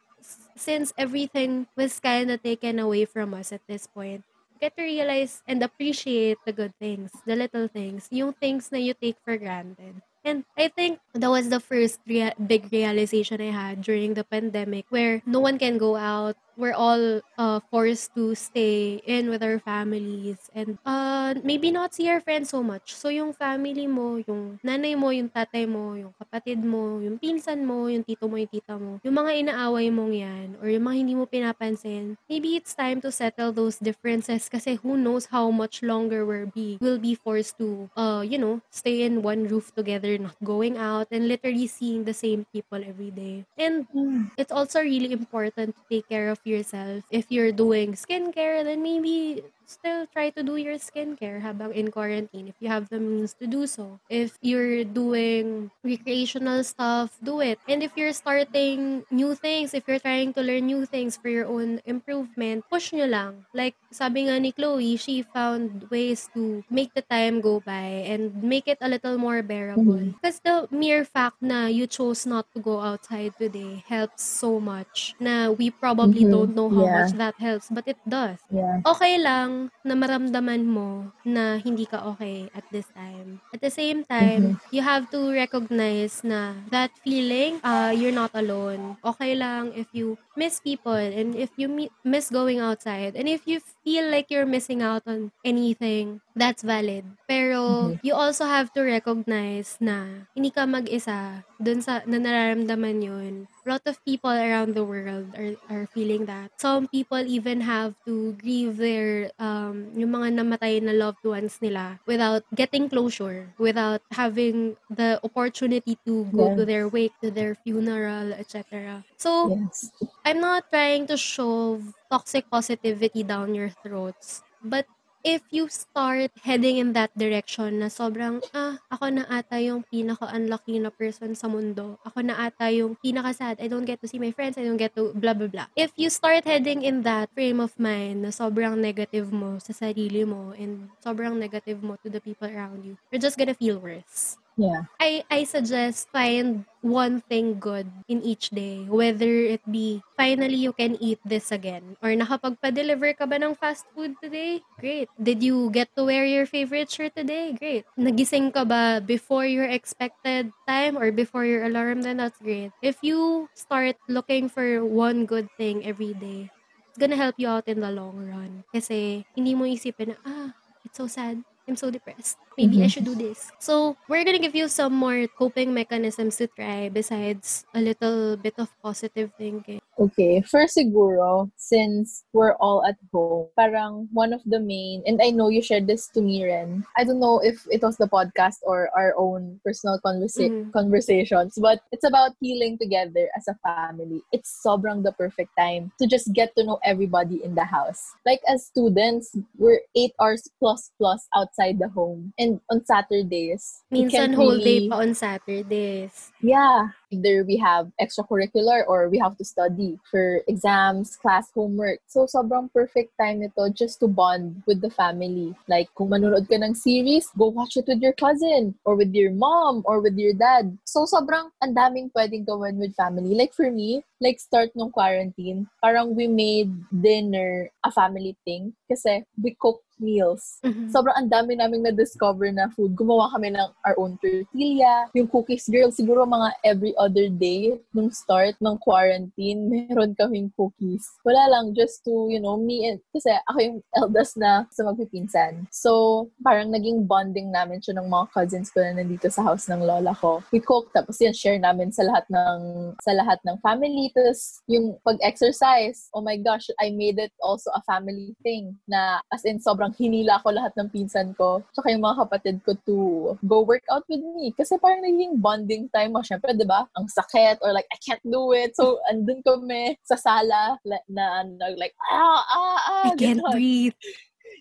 since 0.57 0.93
everything 1.01 1.67
was 1.77 1.97
kind 2.01 2.31
of 2.31 2.43
taken 2.43 2.79
away 2.79 3.05
from 3.09 3.33
us 3.33 3.53
at 3.53 3.65
this 3.67 3.87
point, 3.89 4.25
get 4.61 4.77
to 4.77 4.85
realize 4.85 5.43
and 5.49 5.63
appreciate 5.65 6.39
the 6.45 6.53
good 6.53 6.77
things, 6.77 7.23
the 7.25 7.37
little 7.37 7.69
things, 7.69 8.09
yung 8.13 8.37
things 8.37 8.69
na 8.71 8.77
you 8.79 8.93
take 8.93 9.17
for 9.25 9.37
granted. 9.41 10.03
And 10.25 10.45
I 10.57 10.69
think 10.69 11.01
that 11.15 11.31
was 11.31 11.49
the 11.49 11.61
first 11.61 12.01
rea- 12.07 12.37
big 12.37 12.69
realization 12.73 13.41
I 13.41 13.51
had 13.57 13.81
during 13.81 14.15
the 14.15 14.25
pandemic 14.25 14.85
where 14.91 15.23
no 15.25 15.41
one 15.41 15.59
can 15.59 15.79
go 15.79 15.97
out, 15.97 16.37
we're 16.57 16.75
all 16.77 17.21
uh, 17.39 17.61
forced 17.71 18.15
to 18.15 18.35
stay 18.35 19.01
in 19.07 19.31
with 19.31 19.43
our 19.43 19.59
families 19.59 20.51
and 20.55 20.79
uh, 20.85 21.35
maybe 21.43 21.71
not 21.71 21.95
see 21.95 22.09
our 22.09 22.21
friends 22.21 22.51
so 22.51 22.63
much. 22.63 22.93
So 22.95 23.09
yung 23.09 23.33
family 23.33 23.87
mo, 23.87 24.21
yung 24.27 24.59
nanay 24.65 24.97
mo, 24.99 25.11
yung 25.11 25.31
tatay 25.31 25.67
mo, 25.69 25.95
yung 25.95 26.13
kapatid 26.19 26.63
mo, 26.63 27.01
yung 27.01 27.19
pinsan 27.19 27.65
mo, 27.65 27.87
yung 27.89 28.05
tito 28.05 28.29
mo, 28.29 28.37
yung 28.37 28.51
tita 28.51 28.75
mo, 28.79 28.99
yung 29.03 29.17
mga 29.17 29.33
inaaway 29.47 29.89
mong 29.93 30.15
yan 30.15 30.49
or 30.61 30.69
yung 30.69 30.85
mga 30.87 30.97
hindi 31.01 31.15
mo 31.15 31.25
pinapansin, 31.27 32.17
maybe 32.29 32.57
it's 32.57 32.75
time 32.75 33.01
to 33.01 33.11
settle 33.13 33.53
those 33.53 33.79
differences 33.79 34.49
kasi 34.49 34.77
who 34.81 34.97
knows 34.97 35.27
how 35.31 35.51
much 35.51 35.83
longer 35.83 36.25
we're 36.27 36.47
be, 36.47 36.79
will 36.81 36.99
be 36.99 37.15
forced 37.15 37.57
to, 37.59 37.89
uh, 37.97 38.23
you 38.27 38.39
know, 38.39 38.61
stay 38.71 39.03
in 39.03 39.23
one 39.23 39.47
roof 39.49 39.73
together, 39.75 40.17
not 40.19 40.37
going 40.45 40.77
out 40.77 41.07
and 41.11 41.29
literally 41.29 41.67
seeing 41.67 42.05
the 42.05 42.15
same 42.15 42.47
people 42.53 42.81
every 42.83 43.11
day. 43.11 43.45
And 43.59 43.87
Mm. 43.91 44.31
it's 44.37 44.53
also 44.53 44.81
really 44.81 45.13
important 45.13 45.75
to 45.77 45.83
take 45.91 46.09
care 46.09 46.31
of 46.31 46.40
yourself. 46.45 47.05
If 47.11 47.31
you're 47.31 47.53
doing 47.53 47.95
skincare, 47.95 48.65
then 48.65 48.83
maybe 48.83 49.43
still 49.71 50.07
try 50.11 50.31
to 50.35 50.43
do 50.43 50.57
your 50.59 50.75
skincare 50.83 51.41
habang 51.41 51.71
in 51.73 51.91
quarantine 51.95 52.49
if 52.51 52.59
you 52.59 52.67
have 52.69 52.91
the 52.91 52.99
means 52.99 53.35
to 53.39 53.47
do 53.47 53.67
so. 53.67 54.01
If 54.11 54.35
you're 54.43 54.83
doing 54.85 55.71
recreational 55.87 56.65
stuff, 56.65 57.15
do 57.23 57.41
it. 57.41 57.59
And 57.69 57.83
if 57.83 57.95
you're 57.95 58.13
starting 58.13 59.07
new 59.11 59.35
things, 59.39 59.75
if 59.75 59.87
you're 59.87 60.03
trying 60.03 60.35
to 60.35 60.43
learn 60.43 60.67
new 60.67 60.85
things 60.87 61.17
for 61.17 61.29
your 61.29 61.47
own 61.47 61.81
improvement, 61.87 62.65
push 62.71 62.93
nyo 62.93 63.07
lang. 63.07 63.47
Like 63.55 63.77
sabi 63.91 64.27
nga 64.27 64.41
ni 64.41 64.51
Chloe, 64.53 64.97
she 64.97 65.23
found 65.23 65.87
ways 65.91 66.27
to 66.35 66.65
make 66.71 66.93
the 66.95 67.03
time 67.07 67.41
go 67.41 67.61
by 67.61 68.07
and 68.11 68.35
make 68.43 68.67
it 68.67 68.79
a 68.81 68.89
little 68.89 69.19
more 69.19 69.43
bearable. 69.43 70.11
Because 70.21 70.41
the 70.41 70.67
mere 70.71 71.05
fact 71.05 71.37
na 71.41 71.67
you 71.67 71.87
chose 71.87 72.27
not 72.27 72.47
to 72.55 72.61
go 72.61 72.81
outside 72.81 73.37
today 73.39 73.85
helps 73.87 74.23
so 74.25 74.59
much 74.61 75.15
na 75.21 75.51
we 75.53 75.71
probably 75.71 76.25
Mhm. 76.25 76.31
don't 76.31 76.55
know 76.57 76.71
how 76.71 76.87
Yeah. 76.87 76.93
much 77.05 77.13
that 77.21 77.37
helps, 77.39 77.69
but 77.69 77.85
it 77.87 77.99
does 78.09 78.41
Yeah. 78.49 78.81
okay 78.87 79.19
lang 79.21 79.60
na 79.85 79.93
maramdaman 79.93 80.65
mo 80.65 81.13
na 81.27 81.61
hindi 81.61 81.85
ka 81.85 82.01
okay 82.17 82.49
at 82.57 82.65
this 82.73 82.89
time. 82.97 83.43
At 83.53 83.61
the 83.61 83.69
same 83.69 84.07
time, 84.09 84.57
you 84.73 84.81
have 84.81 85.11
to 85.13 85.29
recognize 85.35 86.25
na 86.25 86.65
that 86.73 86.97
feeling, 87.05 87.61
uh, 87.61 87.93
you're 87.93 88.15
not 88.15 88.33
alone. 88.33 88.97
Okay 89.05 89.37
lang 89.37 89.75
if 89.77 89.91
you 89.93 90.17
miss 90.39 90.61
people 90.63 90.97
and 90.97 91.35
if 91.37 91.53
you 91.61 91.69
mi- 91.69 91.93
miss 92.05 92.31
going 92.31 92.61
outside 92.63 93.13
and 93.19 93.29
if 93.29 93.45
you 93.45 93.61
feel 93.85 94.09
like 94.09 94.31
you're 94.31 94.49
missing 94.49 94.81
out 94.81 95.03
on 95.05 95.33
anything, 95.45 96.23
that's 96.41 96.63
valid. 96.65 97.05
Pero 97.29 97.95
you 98.03 98.15
also 98.17 98.45
have 98.49 98.73
to 98.75 98.83
recognize 98.83 99.77
na 99.79 100.27
hindi 100.35 100.51
ka 100.51 100.67
mag-isa 100.67 101.45
dun 101.61 101.79
sa 101.85 102.03
na 102.09 102.19
nararamdaman 102.19 102.99
yun. 103.05 103.35
A 103.69 103.77
lot 103.77 103.85
of 103.87 104.01
people 104.09 104.33
around 104.33 104.73
the 104.75 104.83
world 104.83 105.37
are, 105.37 105.55
are 105.69 105.87
feeling 105.93 106.25
that. 106.27 106.51
Some 106.59 106.89
people 106.89 107.21
even 107.23 107.61
have 107.61 107.95
to 108.09 108.33
grieve 108.41 108.81
their, 108.81 109.31
um, 109.39 109.93
yung 109.95 110.11
mga 110.17 110.41
namatay 110.41 110.81
na 110.83 110.97
loved 110.97 111.23
ones 111.23 111.61
nila 111.61 112.01
without 112.09 112.43
getting 112.57 112.89
closure, 112.89 113.53
without 113.61 114.01
having 114.11 114.75
the 114.89 115.21
opportunity 115.23 116.01
to 116.09 116.25
go 116.33 116.49
to 116.57 116.65
Yes. 116.65 116.67
their 116.67 116.89
wake, 116.89 117.13
to 117.23 117.31
their 117.31 117.55
funeral, 117.55 118.33
etc. 118.33 119.05
So, 119.21 119.53
Yes. 119.53 119.93
I'm 120.25 120.41
not 120.41 120.65
trying 120.73 121.07
to 121.09 121.17
shove 121.17 121.95
toxic 122.11 122.51
positivity 122.51 123.23
down 123.25 123.55
your 123.55 123.71
throats. 123.85 124.43
But 124.63 124.87
if 125.25 125.45
you 125.53 125.69
start 125.69 126.33
heading 126.43 126.81
in 126.81 126.93
that 126.97 127.13
direction 127.17 127.81
na 127.81 127.93
sobrang, 127.93 128.41
ah, 128.57 128.81
ako 128.89 129.21
na 129.21 129.25
ata 129.29 129.61
yung 129.61 129.85
pinaka-unlucky 129.85 130.81
na 130.81 130.89
person 130.89 131.37
sa 131.37 131.49
mundo. 131.49 132.01
Ako 132.05 132.25
na 132.25 132.37
ata 132.41 132.73
yung 132.73 132.97
pinaka-sad. 132.97 133.61
I 133.61 133.69
don't 133.69 133.85
get 133.85 134.01
to 134.01 134.09
see 134.09 134.19
my 134.19 134.33
friends. 134.33 134.57
I 134.57 134.65
don't 134.65 134.81
get 134.81 134.97
to 134.97 135.13
blah, 135.13 135.37
blah, 135.37 135.49
blah. 135.49 135.69
If 135.77 135.93
you 135.97 136.09
start 136.09 136.45
heading 136.49 136.83
in 136.83 137.03
that 137.05 137.33
frame 137.37 137.61
of 137.61 137.77
mind 137.77 138.25
na 138.25 138.33
sobrang 138.33 138.81
negative 138.81 139.33
mo 139.33 139.61
sa 139.61 139.77
sarili 139.77 140.25
mo 140.25 140.57
and 140.57 140.89
sobrang 141.05 141.37
negative 141.37 141.85
mo 141.85 142.01
to 142.01 142.09
the 142.09 142.21
people 142.21 142.49
around 142.49 142.85
you, 142.85 142.97
you're 143.13 143.23
just 143.23 143.37
gonna 143.37 143.57
feel 143.57 143.77
worse. 143.77 144.41
Yeah. 144.57 144.83
I 145.01 145.25
I 145.33 145.49
suggest 145.49 146.13
find 146.13 146.69
one 146.85 147.25
thing 147.25 147.57
good 147.57 147.89
in 148.05 148.21
each 148.21 148.53
day. 148.53 148.85
Whether 148.85 149.33
it 149.49 149.65
be 149.65 150.05
finally 150.13 150.61
you 150.61 150.77
can 150.77 151.01
eat 151.01 151.21
this 151.25 151.49
again 151.49 151.97
or 152.05 152.13
nakapagpa-deliver 152.13 153.17
ka 153.17 153.25
ba 153.25 153.41
ng 153.41 153.57
fast 153.57 153.89
food 153.97 154.21
today? 154.21 154.61
Great. 154.77 155.09
Did 155.17 155.41
you 155.41 155.73
get 155.73 155.89
to 155.97 156.05
wear 156.05 156.29
your 156.29 156.45
favorite 156.45 156.93
shirt 156.93 157.17
today? 157.17 157.57
Great. 157.57 157.89
Nagising 157.97 158.53
ka 158.53 158.69
ba 158.69 159.01
before 159.01 159.49
your 159.49 159.65
expected 159.65 160.53
time 160.69 161.01
or 161.01 161.09
before 161.09 161.49
your 161.49 161.65
alarm? 161.65 162.05
Then 162.05 162.21
that's 162.21 162.37
great. 162.37 162.77
If 162.85 163.01
you 163.01 163.49
start 163.57 163.97
looking 164.05 164.53
for 164.53 164.85
one 164.85 165.25
good 165.25 165.49
thing 165.57 165.81
every 165.89 166.13
day, 166.13 166.53
it's 166.93 167.01
gonna 167.01 167.17
help 167.17 167.41
you 167.41 167.49
out 167.49 167.65
in 167.65 167.81
the 167.81 167.89
long 167.89 168.21
run. 168.21 168.69
Kasi 168.69 169.25
hindi 169.33 169.57
mo 169.57 169.65
isipin 169.65 170.13
na, 170.13 170.17
ah, 170.29 170.51
it's 170.85 171.01
so 171.01 171.09
sad. 171.09 171.41
I'm 171.69 171.77
so 171.77 171.91
depressed. 171.91 172.37
Maybe 172.59 172.83
I 172.83 172.87
Mhm. 172.87 172.91
should 172.91 173.05
do 173.07 173.15
this. 173.15 173.53
So, 173.61 173.95
we're 174.09 174.25
gonna 174.25 174.43
give 174.43 174.57
you 174.59 174.67
some 174.67 174.93
more 174.93 175.27
coping 175.39 175.73
mechanisms 175.73 176.37
to 176.43 176.47
try 176.51 176.89
besides 176.91 177.65
a 177.75 177.81
little 177.81 178.37
bit 178.37 178.59
of 178.59 178.69
positive 178.83 179.31
thinking. 179.39 179.79
Okay, 180.01 180.41
first 180.41 180.75
siguro, 180.81 181.53
since 181.61 182.25
we're 182.33 182.57
all 182.57 182.81
at 182.89 182.97
home, 183.13 183.53
parang 183.55 184.09
one 184.17 184.33
of 184.33 184.41
the 184.49 184.59
main, 184.59 185.05
and 185.07 185.21
I 185.21 185.29
know 185.29 185.53
you 185.53 185.61
shared 185.61 185.87
this 185.87 186.09
to 186.17 186.25
me, 186.25 186.41
Ren. 186.43 186.83
I 186.97 187.05
don't 187.05 187.21
know 187.21 187.39
if 187.45 187.69
it 187.71 187.85
was 187.85 188.01
the 188.01 188.09
podcast 188.09 188.65
or 188.65 188.89
our 188.97 189.13
own 189.21 189.61
personal 189.63 190.01
conversa- 190.01 190.49
Mhm. 190.49 190.73
conversations, 190.73 191.61
but 191.61 191.85
it's 191.93 192.09
about 192.09 192.33
healing 192.41 192.81
together 192.81 193.29
as 193.37 193.45
a 193.47 193.55
family. 193.61 194.25
It's 194.33 194.49
sobrang 194.65 195.05
the 195.05 195.13
perfect 195.13 195.53
time 195.53 195.93
to 196.01 196.09
just 196.09 196.33
get 196.33 196.57
to 196.57 196.65
know 196.65 196.81
everybody 196.83 197.45
in 197.45 197.53
the 197.55 197.69
house. 197.69 198.17
Like 198.25 198.41
as 198.49 198.65
students, 198.65 199.37
we're 199.61 199.85
eight 199.95 200.17
hours 200.19 200.49
plus 200.59 200.91
plus 200.97 201.29
outside 201.37 201.60
the 201.69 201.93
home. 201.93 202.33
And 202.41 202.61
on 202.73 202.81
Saturdays, 202.85 203.85
Minsan 203.93 204.33
can't 204.33 204.35
whole 204.35 204.57
day 204.57 204.89
pa 204.89 205.05
on 205.05 205.13
Saturdays. 205.13 206.33
yeah. 206.41 206.97
Either 207.11 207.43
we 207.43 207.59
have 207.59 207.91
extracurricular 208.01 208.87
or 208.87 209.11
we 209.11 209.19
have 209.19 209.35
to 209.35 209.45
study 209.45 209.99
for 210.07 210.47
exams, 210.47 211.19
class 211.19 211.51
homework. 211.51 211.99
So, 212.07 212.23
sobrang 212.31 212.71
perfect 212.71 213.19
time 213.19 213.43
nito 213.43 213.67
just 213.75 213.99
to 213.99 214.07
bond 214.07 214.63
with 214.63 214.79
the 214.79 214.95
family. 214.95 215.59
Like, 215.67 215.91
kung 215.99 216.15
manonood 216.15 216.47
ka 216.47 216.55
ng 216.55 216.79
series, 216.79 217.27
go 217.35 217.51
watch 217.51 217.75
it 217.75 217.91
with 217.91 217.99
your 217.99 218.15
cousin 218.15 218.79
or 218.87 218.95
with 218.95 219.11
your 219.11 219.35
mom 219.35 219.83
or 219.91 219.99
with 219.99 220.15
your 220.15 220.39
dad. 220.39 220.71
So, 220.87 221.03
sobrang 221.03 221.51
ang 221.59 221.75
daming 221.75 222.15
pwedeng 222.15 222.47
gawin 222.47 222.79
with 222.79 222.95
family. 222.95 223.35
Like, 223.35 223.59
for 223.59 223.75
me, 223.75 224.07
like, 224.23 224.39
start 224.39 224.71
nung 224.79 224.95
quarantine, 224.95 225.67
parang 225.83 226.15
we 226.15 226.31
made 226.31 226.71
dinner 226.95 227.75
a 227.83 227.91
family 227.91 228.39
thing 228.47 228.71
kasi 228.87 229.27
we 229.35 229.59
cooked 229.59 229.90
meals 230.01 230.59
Mhm. 230.65 230.91
sobrang 230.91 231.17
ang 231.17 231.29
dami 231.31 231.55
naming 231.55 231.85
na-discover 231.85 232.51
na 232.51 232.69
food. 232.73 232.97
Gumawa 232.97 233.31
kami 233.33 233.53
ng 233.55 233.69
our 233.85 233.97
own 233.97 234.17
tortilla. 234.19 235.07
Yung 235.15 235.29
cookies, 235.29 235.69
girl, 235.69 235.93
siguro 235.93 236.25
mga 236.25 236.53
every 236.65 236.93
other 236.97 237.29
day 237.29 237.77
nung 237.93 238.11
start 238.11 238.57
ng 238.59 238.77
quarantine, 238.81 239.69
meron 239.69 240.17
kaming 240.17 240.51
cookies. 240.57 241.07
Wala 241.23 241.47
lang, 241.49 241.77
just 241.77 242.03
to, 242.05 242.27
you 242.29 242.41
know, 242.41 242.57
me 242.57 242.89
and, 242.89 242.99
kasi 243.13 243.31
ako 243.49 243.59
yung 243.61 243.79
eldest 243.97 244.37
na 244.37 244.65
sa 244.73 244.85
magpipinsan. 244.85 245.69
So, 245.71 246.27
parang 246.41 246.73
naging 246.73 247.05
bonding 247.05 247.53
namin 247.53 247.81
siya 247.81 248.01
ng 248.01 248.09
mga 248.09 248.27
cousins 248.33 248.73
ko 248.73 248.81
na 248.81 248.97
nandito 248.97 249.29
sa 249.29 249.45
house 249.45 249.69
ng 249.69 249.85
lola 249.85 250.17
ko. 250.17 250.41
We 250.51 250.61
cook, 250.61 250.91
tapos 250.97 251.21
yan, 251.21 251.37
share 251.37 251.61
namin 251.61 251.93
sa 251.93 252.03
lahat 252.05 252.25
ng, 252.31 252.59
sa 253.05 253.13
lahat 253.13 253.39
ng 253.45 253.57
family. 253.61 254.13
Tapos, 254.17 254.61
yung 254.67 254.97
pag-exercise, 255.05 256.09
oh 256.15 256.23
my 256.25 256.37
gosh, 256.37 256.69
I 256.81 256.91
made 256.91 257.19
it 257.19 257.33
also 257.43 257.71
a 257.75 257.83
family 257.85 258.35
thing 258.43 258.77
na 258.89 259.21
as 259.33 259.45
in 259.45 259.59
sobrang 259.61 259.90
hinila 259.95 260.43
ko 260.43 260.53
lahat 260.55 260.73
ng 260.77 260.91
pinsan 260.91 261.33
ko 261.35 261.63
tsaka 261.73 261.91
yung 261.95 262.05
mga 262.05 262.21
kapatid 262.27 262.57
ko 262.63 262.73
to 262.85 262.99
go 263.47 263.63
work 263.63 263.85
out 263.91 264.05
with 264.07 264.23
me. 264.37 264.53
Kasi 264.55 264.77
parang 264.79 265.03
naging 265.03 265.39
bonding 265.39 265.87
time 265.91 266.15
mo. 266.15 266.21
Siyempre, 266.21 266.55
di 266.55 266.67
ba? 266.67 266.87
Ang 266.99 267.07
sakit 267.09 267.63
or 267.63 267.73
like, 267.73 267.89
I 267.91 267.99
can't 268.03 268.23
do 268.27 268.53
it. 268.53 268.75
So, 268.75 268.99
andun 269.11 269.43
kami 269.43 269.97
sa 270.05 270.17
sala 270.19 270.79
la- 270.83 271.07
na, 271.09 271.45
na 271.45 271.67
like, 271.77 271.95
ah, 272.11 272.43
ah, 272.43 272.81
ah. 272.81 273.05
I 273.11 273.19
can't 273.19 273.43
breathe. 273.51 273.97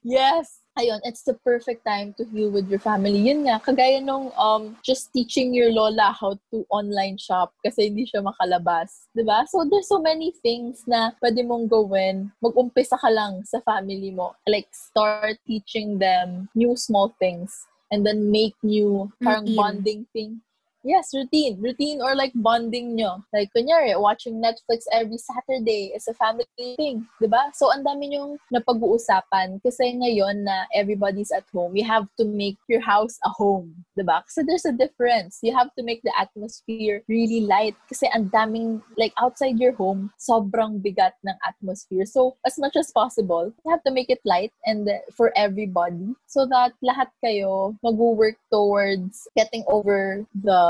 Yes. 0.03 0.63
Ayun, 0.80 1.03
it's 1.03 1.27
the 1.27 1.36
perfect 1.43 1.84
time 1.84 2.15
to 2.15 2.23
heal 2.32 2.47
with 2.47 2.71
your 2.71 2.80
family. 2.80 3.19
Yun 3.19 3.43
nga, 3.43 3.59
kagaya 3.59 3.99
nung 3.99 4.32
um, 4.39 4.80
just 4.80 5.11
teaching 5.11 5.51
your 5.51 5.75
lola 5.75 6.15
how 6.15 6.39
to 6.55 6.63
online 6.71 7.19
shop 7.19 7.51
kasi 7.59 7.91
hindi 7.91 8.07
siya 8.07 8.23
makalabas. 8.23 9.11
ba? 9.11 9.43
So, 9.51 9.67
there's 9.67 9.91
so 9.91 9.99
many 9.99 10.32
things 10.39 10.88
na 10.88 11.11
pwede 11.19 11.43
mong 11.43 11.67
gawin. 11.67 12.32
Mag-umpisa 12.39 12.95
ka 12.95 13.11
lang 13.11 13.43
sa 13.43 13.59
family 13.59 14.15
mo. 14.15 14.39
Like, 14.47 14.71
start 14.71 15.36
teaching 15.43 15.99
them 15.99 16.47
new 16.55 16.80
small 16.80 17.11
things 17.19 17.67
and 17.91 18.07
then 18.07 18.32
make 18.32 18.55
new 18.63 19.11
parang 19.19 19.51
Routine. 19.51 19.59
bonding 19.59 20.01
thing. 20.15 20.39
Yes, 20.84 21.11
routine. 21.13 21.59
Routine 21.59 21.99
or 22.01 22.15
like 22.15 22.32
bonding 22.36 22.95
nyo. 22.95 23.23
Like, 23.34 23.51
kunyari, 23.51 23.99
watching 23.99 24.39
Netflix 24.39 24.88
every 24.93 25.19
Saturday 25.19 25.91
is 25.91 26.07
a 26.07 26.15
family 26.15 26.47
thing. 26.55 27.03
ba? 27.19 27.27
Diba? 27.27 27.43
So, 27.51 27.67
ang 27.67 27.84
dami 27.84 28.15
nyong 28.15 28.39
napag-uusapan. 28.47 29.59
Kasi 29.59 29.99
ngayon 29.99 30.47
na 30.47 30.71
everybody's 30.71 31.36
at 31.36 31.43
home, 31.51 31.75
you 31.75 31.84
have 31.84 32.07
to 32.15 32.23
make 32.23 32.55
your 32.71 32.80
house 32.80 33.19
a 33.27 33.30
home. 33.30 33.75
ba? 33.75 33.99
Diba? 33.99 34.17
Kasi 34.23 34.47
there's 34.47 34.63
a 34.63 34.71
difference. 34.71 35.43
You 35.43 35.51
have 35.51 35.67
to 35.75 35.84
make 35.84 35.99
the 36.07 36.15
atmosphere 36.15 37.03
really 37.11 37.43
light. 37.43 37.75
Kasi 37.91 38.07
ang 38.15 38.32
daming, 38.32 38.80
like, 38.95 39.11
outside 39.19 39.59
your 39.59 39.75
home, 39.75 40.15
sobrang 40.15 40.80
bigat 40.80 41.19
ng 41.27 41.36
atmosphere. 41.43 42.07
So, 42.07 42.39
as 42.47 42.55
much 42.55 42.80
as 42.80 42.88
possible, 42.95 43.51
you 43.51 43.67
have 43.67 43.84
to 43.84 43.91
make 43.91 44.07
it 44.07 44.23
light 44.23 44.55
and 44.63 44.88
for 45.11 45.36
everybody 45.36 46.15
so 46.27 46.47
that 46.47 46.71
lahat 46.80 47.11
kayo 47.19 47.75
mag-work 47.84 48.39
towards 48.47 49.27
getting 49.36 49.67
over 49.67 50.23
the 50.32 50.68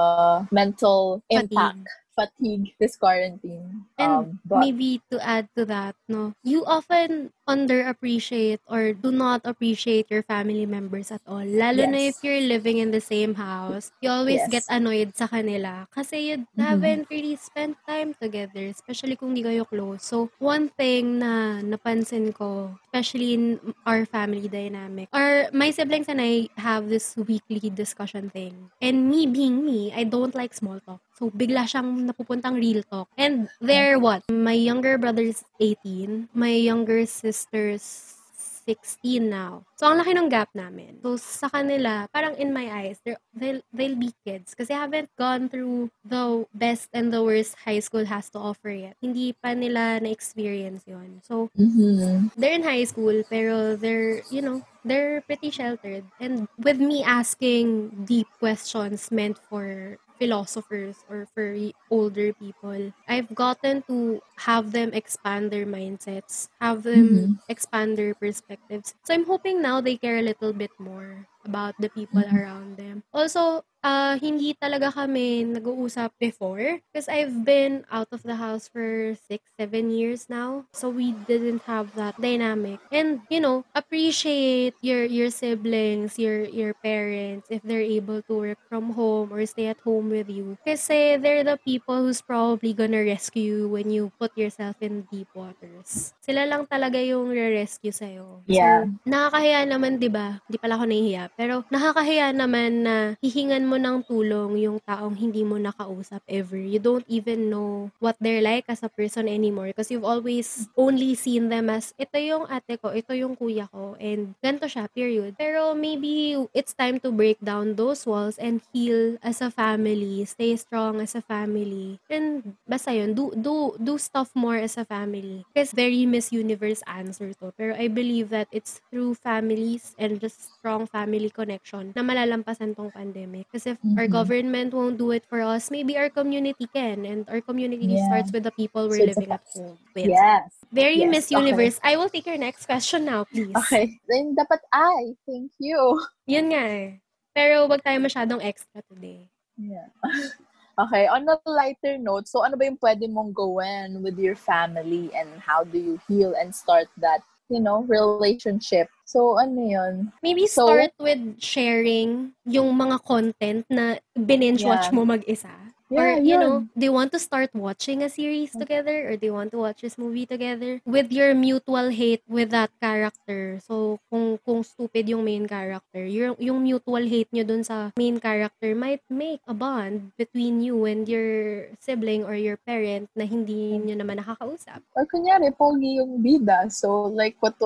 mental 0.52 1.22
impact 1.30 1.88
fatigue 2.20 2.76
this 2.80 2.98
quarantine. 3.00 3.86
And 3.98 4.12
um, 4.12 4.60
maybe 4.60 5.02
to 5.12 5.24
add 5.24 5.48
to 5.56 5.66
that, 5.66 5.96
no, 6.08 6.34
you 6.44 6.66
often 6.66 7.32
underappreciate 7.50 8.62
or 8.70 8.94
do 8.94 9.10
not 9.10 9.42
appreciate 9.44 10.06
your 10.14 10.22
family 10.22 10.70
members 10.70 11.10
at 11.10 11.22
all. 11.26 11.42
Lalo 11.42 11.84
Yes. 11.84 11.90
na 11.90 12.00
if 12.14 12.18
you're 12.22 12.46
living 12.46 12.78
in 12.78 12.94
the 12.94 13.02
same 13.02 13.34
house, 13.34 13.90
you 14.06 14.14
always 14.14 14.46
Yes. 14.46 14.62
get 14.62 14.66
annoyed 14.70 15.18
sa 15.18 15.26
kanila 15.26 15.90
kasi 15.90 16.30
you 16.30 16.38
Mhm. 16.54 16.62
haven't 16.62 17.04
really 17.10 17.34
spent 17.36 17.74
time 17.90 18.14
together, 18.22 18.62
especially 18.70 19.18
kung 19.18 19.34
di 19.34 19.42
kayo 19.42 19.66
close. 19.66 20.06
So, 20.06 20.30
one 20.38 20.70
thing 20.70 21.18
na 21.18 21.58
napansin 21.60 22.30
ko, 22.32 22.78
especially 22.94 23.34
in 23.34 23.44
our 23.84 24.06
family 24.06 24.46
dynamic, 24.46 25.10
or 25.10 25.50
my 25.50 25.74
siblings 25.74 26.06
and 26.06 26.22
I 26.22 26.54
have 26.62 26.88
this 26.88 27.18
weekly 27.18 27.74
discussion 27.74 28.30
thing. 28.30 28.54
And 28.78 29.10
me 29.10 29.26
being 29.26 29.66
me, 29.66 29.90
I 29.90 30.06
don't 30.06 30.38
like 30.38 30.54
small 30.54 30.78
talk. 30.86 31.02
So, 31.18 31.28
bigla 31.28 31.68
siyang 31.68 32.08
napupuntang 32.08 32.56
real 32.56 32.80
talk. 32.88 33.12
And 33.18 33.52
they're 33.60 34.00
what? 34.00 34.24
My 34.32 34.56
younger 34.56 34.96
brother's 34.96 35.44
18. 35.60 36.32
My 36.32 36.56
younger 36.56 37.04
sister's 37.40 38.20
16 38.68 39.32
now. 39.32 39.64
So, 39.80 39.90
ang 39.90 39.98
laki 39.98 40.14
ng 40.14 40.30
gap 40.30 40.52
namin. 40.54 41.00
So, 41.02 41.18
sa 41.18 41.50
kanila, 41.50 42.06
parang 42.14 42.38
in 42.38 42.54
my 42.54 42.70
eyes, 42.70 43.02
they'll, 43.34 43.64
they'll 43.74 43.98
be 43.98 44.14
kids. 44.22 44.54
Kasi 44.54 44.76
haven't 44.76 45.10
gone 45.18 45.50
through 45.50 45.90
the 46.06 46.46
best 46.54 46.92
and 46.94 47.10
the 47.10 47.24
worst 47.24 47.56
high 47.66 47.80
school 47.80 48.06
has 48.06 48.30
to 48.30 48.38
offer 48.38 48.70
yet. 48.70 48.94
Hindi 49.02 49.34
pa 49.34 49.58
nila 49.58 49.98
na-experience 50.04 50.86
yon 50.86 51.24
So, 51.26 51.50
Mhm. 51.58 52.30
they're 52.38 52.54
in 52.54 52.68
high 52.68 52.86
school, 52.86 53.24
pero 53.26 53.74
they're, 53.74 54.22
you 54.30 54.44
know, 54.44 54.62
they're 54.86 55.26
pretty 55.26 55.50
sheltered. 55.50 56.06
And 56.22 56.46
with 56.60 56.78
me 56.78 57.02
asking 57.02 58.06
deep 58.06 58.30
questions 58.38 59.10
meant 59.10 59.40
for 59.50 59.98
philosophers 60.20 61.04
or 61.10 61.26
for 61.34 61.56
older 61.90 62.34
people, 62.34 62.92
I've 63.08 63.34
gotten 63.34 63.84
to 63.90 64.22
have 64.38 64.72
them 64.72 64.94
expand 64.94 65.52
their 65.52 65.66
mindsets, 65.66 66.50
have 66.62 66.84
them 66.84 67.32
expand 67.48 67.98
their 67.98 68.14
perspectives. 68.16 68.94
So 69.04 69.14
I'm 69.14 69.26
hoping 69.26 69.62
now 69.62 69.82
they 69.82 69.98
care 69.98 70.18
a 70.18 70.22
little 70.28 70.54
bit 70.54 70.72
more 70.80 71.28
about 71.46 71.76
the 71.80 71.90
people 71.90 72.22
Mhm. 72.22 72.34
around 72.36 72.78
them. 72.78 73.04
Also, 73.14 73.64
uh, 73.84 74.20
hindi 74.20 74.54
talaga 74.60 74.92
kami 74.92 75.48
nag-uusap 75.48 76.12
before 76.20 76.82
because 76.92 77.08
I've 77.08 77.46
been 77.48 77.86
out 77.90 78.12
of 78.12 78.22
the 78.28 78.36
house 78.36 78.68
for 78.68 79.16
six, 79.16 79.56
seven 79.56 79.90
years 79.90 80.28
now. 80.28 80.68
So 80.76 80.90
we 80.92 81.16
didn't 81.16 81.64
have 81.64 81.96
that 81.96 82.20
dynamic. 82.20 82.84
And, 82.92 83.24
you 83.32 83.40
know, 83.40 83.64
appreciate 83.74 84.76
your 84.84 85.08
your 85.08 85.32
siblings, 85.32 86.20
your 86.20 86.44
your 86.44 86.76
parents 86.76 87.48
if 87.50 87.64
they're 87.64 87.86
able 87.86 88.20
to 88.28 88.34
work 88.36 88.60
from 88.68 88.94
home 89.00 89.32
or 89.32 89.46
stay 89.48 89.72
at 89.72 89.80
home 89.82 90.12
with 90.12 90.28
you. 90.28 90.60
Kasi 90.68 91.16
they're 91.18 91.48
the 91.48 91.58
people 91.64 92.04
who's 92.04 92.22
probably 92.22 92.74
gonna 92.76 93.02
rescue 93.06 93.42
you 93.64 93.72
when 93.72 93.88
you 93.90 94.12
put 94.20 94.36
yourself 94.36 94.76
in 94.84 95.08
deep 95.08 95.32
waters. 95.34 96.12
Sila 96.20 96.44
lang 96.44 96.68
talaga 96.68 97.00
yung 97.00 97.32
re-rescue 97.32 97.96
sa'yo. 97.96 98.44
Yeah. 98.46 98.84
So, 98.84 98.92
nakakahiya 99.08 99.64
naman, 99.72 99.98
di 100.04 100.12
ba? 100.12 100.44
Di 100.52 100.60
pala 100.60 100.76
ako 100.76 100.86
nahihiya. 100.92 101.29
Pero 101.36 101.68
nakakahiya 101.70 102.34
naman 102.34 102.86
na 102.86 102.96
hihingan 103.20 103.66
mo 103.66 103.76
ng 103.76 104.06
tulong 104.06 104.62
yung 104.62 104.78
taong 104.82 105.18
hindi 105.18 105.44
mo 105.44 105.60
nakausap 105.60 106.24
ever. 106.30 106.58
You 106.58 106.80
don't 106.80 107.06
even 107.12 107.50
know 107.52 107.92
what 108.00 108.16
they're 108.22 108.44
like 108.44 108.66
as 108.72 108.82
a 108.86 108.92
person 108.92 109.28
anymore 109.28 109.74
because 109.74 109.92
you've 109.92 110.08
always 110.08 110.70
only 110.78 111.14
seen 111.14 111.50
them 111.50 111.70
as 111.70 111.92
ito 112.00 112.16
yung 112.16 112.48
ate 112.48 112.80
ko, 112.80 112.96
ito 112.96 113.12
yung 113.12 113.36
kuya 113.36 113.68
ko, 113.70 114.00
and 114.00 114.34
ganito 114.40 114.66
siya, 114.70 114.88
period. 114.90 115.36
Pero 115.36 115.76
maybe 115.76 116.38
it's 116.56 116.74
time 116.74 117.00
to 117.04 117.12
break 117.12 117.38
down 117.44 117.76
those 117.76 118.08
walls 118.08 118.40
and 118.40 118.62
heal 118.72 119.20
as 119.22 119.42
a 119.44 119.52
family, 119.52 120.24
stay 120.26 120.56
strong 120.56 121.02
as 121.04 121.16
a 121.16 121.24
family. 121.24 122.00
And 122.10 122.56
basta 122.64 122.94
yun, 122.96 123.14
do, 123.14 123.36
do, 123.36 123.76
do 123.76 123.98
stuff 123.98 124.32
more 124.34 124.56
as 124.56 124.78
a 124.78 124.86
family. 124.86 125.46
Because 125.52 125.72
very 125.72 126.06
Miss 126.06 126.32
Universe 126.32 126.82
answer 126.88 127.34
to. 127.44 127.52
Pero 127.58 127.76
I 127.76 127.88
believe 127.88 128.30
that 128.30 128.48
it's 128.52 128.82
through 128.92 129.16
families 129.20 129.96
and 130.00 130.20
just 130.20 130.56
strong 130.60 130.88
family 130.88 131.19
connection 131.28 131.92
na 131.92 132.00
malalampasan 132.00 132.72
tong 132.72 132.88
pandemic. 132.96 133.52
Kasi 133.52 133.76
if 133.76 133.80
our 134.00 134.08
government 134.08 134.72
won't 134.72 134.96
do 134.96 135.12
it 135.12 135.28
for 135.28 135.44
us, 135.44 135.68
maybe 135.68 136.00
our 136.00 136.08
community 136.08 136.72
can. 136.72 137.04
And 137.04 137.28
our 137.28 137.44
community 137.44 138.00
Yeah. 138.00 138.08
starts 138.08 138.32
with 138.32 138.48
the 138.48 138.56
people 138.56 138.88
So 138.88 138.96
we're 138.96 139.04
a 139.04 139.12
living 139.12 139.36
at 139.36 139.44
home 139.52 139.76
with. 139.92 140.08
Yes. 140.08 140.56
Very 140.72 141.04
Yes, 141.04 141.12
Miss 141.12 141.28
okay. 141.28 141.44
Universe. 141.44 141.76
I 141.84 142.00
will 142.00 142.08
take 142.08 142.24
your 142.24 142.40
next 142.40 142.64
question 142.64 143.04
now, 143.04 143.28
please. 143.28 143.52
Okay. 143.68 144.00
Then, 144.08 144.40
dapat 144.40 144.64
I. 144.72 145.20
Thank 145.28 145.52
you. 145.60 146.00
Yun 146.24 146.56
nga 146.56 146.64
eh. 146.64 146.88
Pero 147.36 147.68
wag 147.68 147.84
tayo 147.84 148.00
masyadong 148.00 148.40
extra 148.40 148.80
today. 148.88 149.28
Yeah. 149.60 149.92
Okay, 150.80 151.12
on 151.12 151.28
a 151.28 151.36
lighter 151.44 152.00
note, 152.00 152.32
so 152.32 152.40
ano 152.48 152.56
ba 152.56 152.64
yung 152.64 152.80
pwede 152.80 153.04
mong 153.12 153.36
gawin 153.36 154.00
with 154.00 154.16
your 154.16 154.40
family 154.40 155.12
and 155.12 155.28
how 155.36 155.60
do 155.60 155.76
you 155.76 156.00
heal 156.08 156.32
and 156.40 156.56
start 156.56 156.88
that, 156.96 157.20
you 157.50 157.60
know, 157.60 157.84
relationship? 157.90 158.88
So, 159.06 159.42
ano 159.42 159.58
yun? 159.58 160.14
Maybe 160.22 160.46
So- 160.46 160.70
start 160.70 160.94
with 161.02 161.42
sharing 161.42 162.38
yung 162.46 162.78
mga 162.78 163.02
content 163.04 163.66
na 163.68 163.98
binge 164.14 164.62
watch 164.64 164.88
Yeah. 164.90 164.96
mo 164.96 165.02
mag-isa. 165.04 165.52
Yeah, 165.90 166.02
or, 166.02 166.08
you 166.22 166.38
yun. 166.38 166.40
know, 166.40 166.56
they 166.78 166.90
want 166.90 167.12
to 167.18 167.20
start 167.20 167.50
watching 167.58 168.06
a 168.06 168.10
series 168.10 168.54
together 168.54 169.10
or 169.10 169.18
they 169.18 169.34
want 169.34 169.50
to 169.52 169.58
watch 169.58 169.82
this 169.82 169.98
movie 169.98 170.30
together 170.30 170.82
with 170.86 171.10
your 171.10 171.34
mutual 171.34 171.90
hate 171.90 172.22
with 172.30 172.54
that 172.54 172.70
character. 172.78 173.58
So, 173.66 173.98
kung 174.14 174.38
kung 174.46 174.62
stupid 174.62 175.10
yung 175.10 175.26
main 175.26 175.50
character, 175.50 176.06
yung, 176.06 176.38
yung 176.38 176.62
mutual 176.62 177.02
hate 177.02 177.34
nyo 177.34 177.42
dun 177.42 177.66
sa 177.66 177.90
main 177.98 178.22
character 178.22 178.78
might 178.78 179.02
make 179.10 179.42
a 179.50 179.54
bond 179.58 180.14
between 180.14 180.62
you 180.62 180.86
and 180.86 181.10
your 181.10 181.74
sibling 181.82 182.22
or 182.22 182.38
your 182.38 182.62
parent 182.62 183.10
na 183.18 183.26
hindi 183.26 183.82
nyo 183.82 183.98
naman 183.98 184.22
nakakausap. 184.22 184.86
Or 184.94 185.10
kunyari, 185.10 185.50
pogi 185.58 185.98
yung 185.98 186.22
bida. 186.22 186.70
So, 186.70 187.10
like, 187.10 187.42
what 187.42 187.58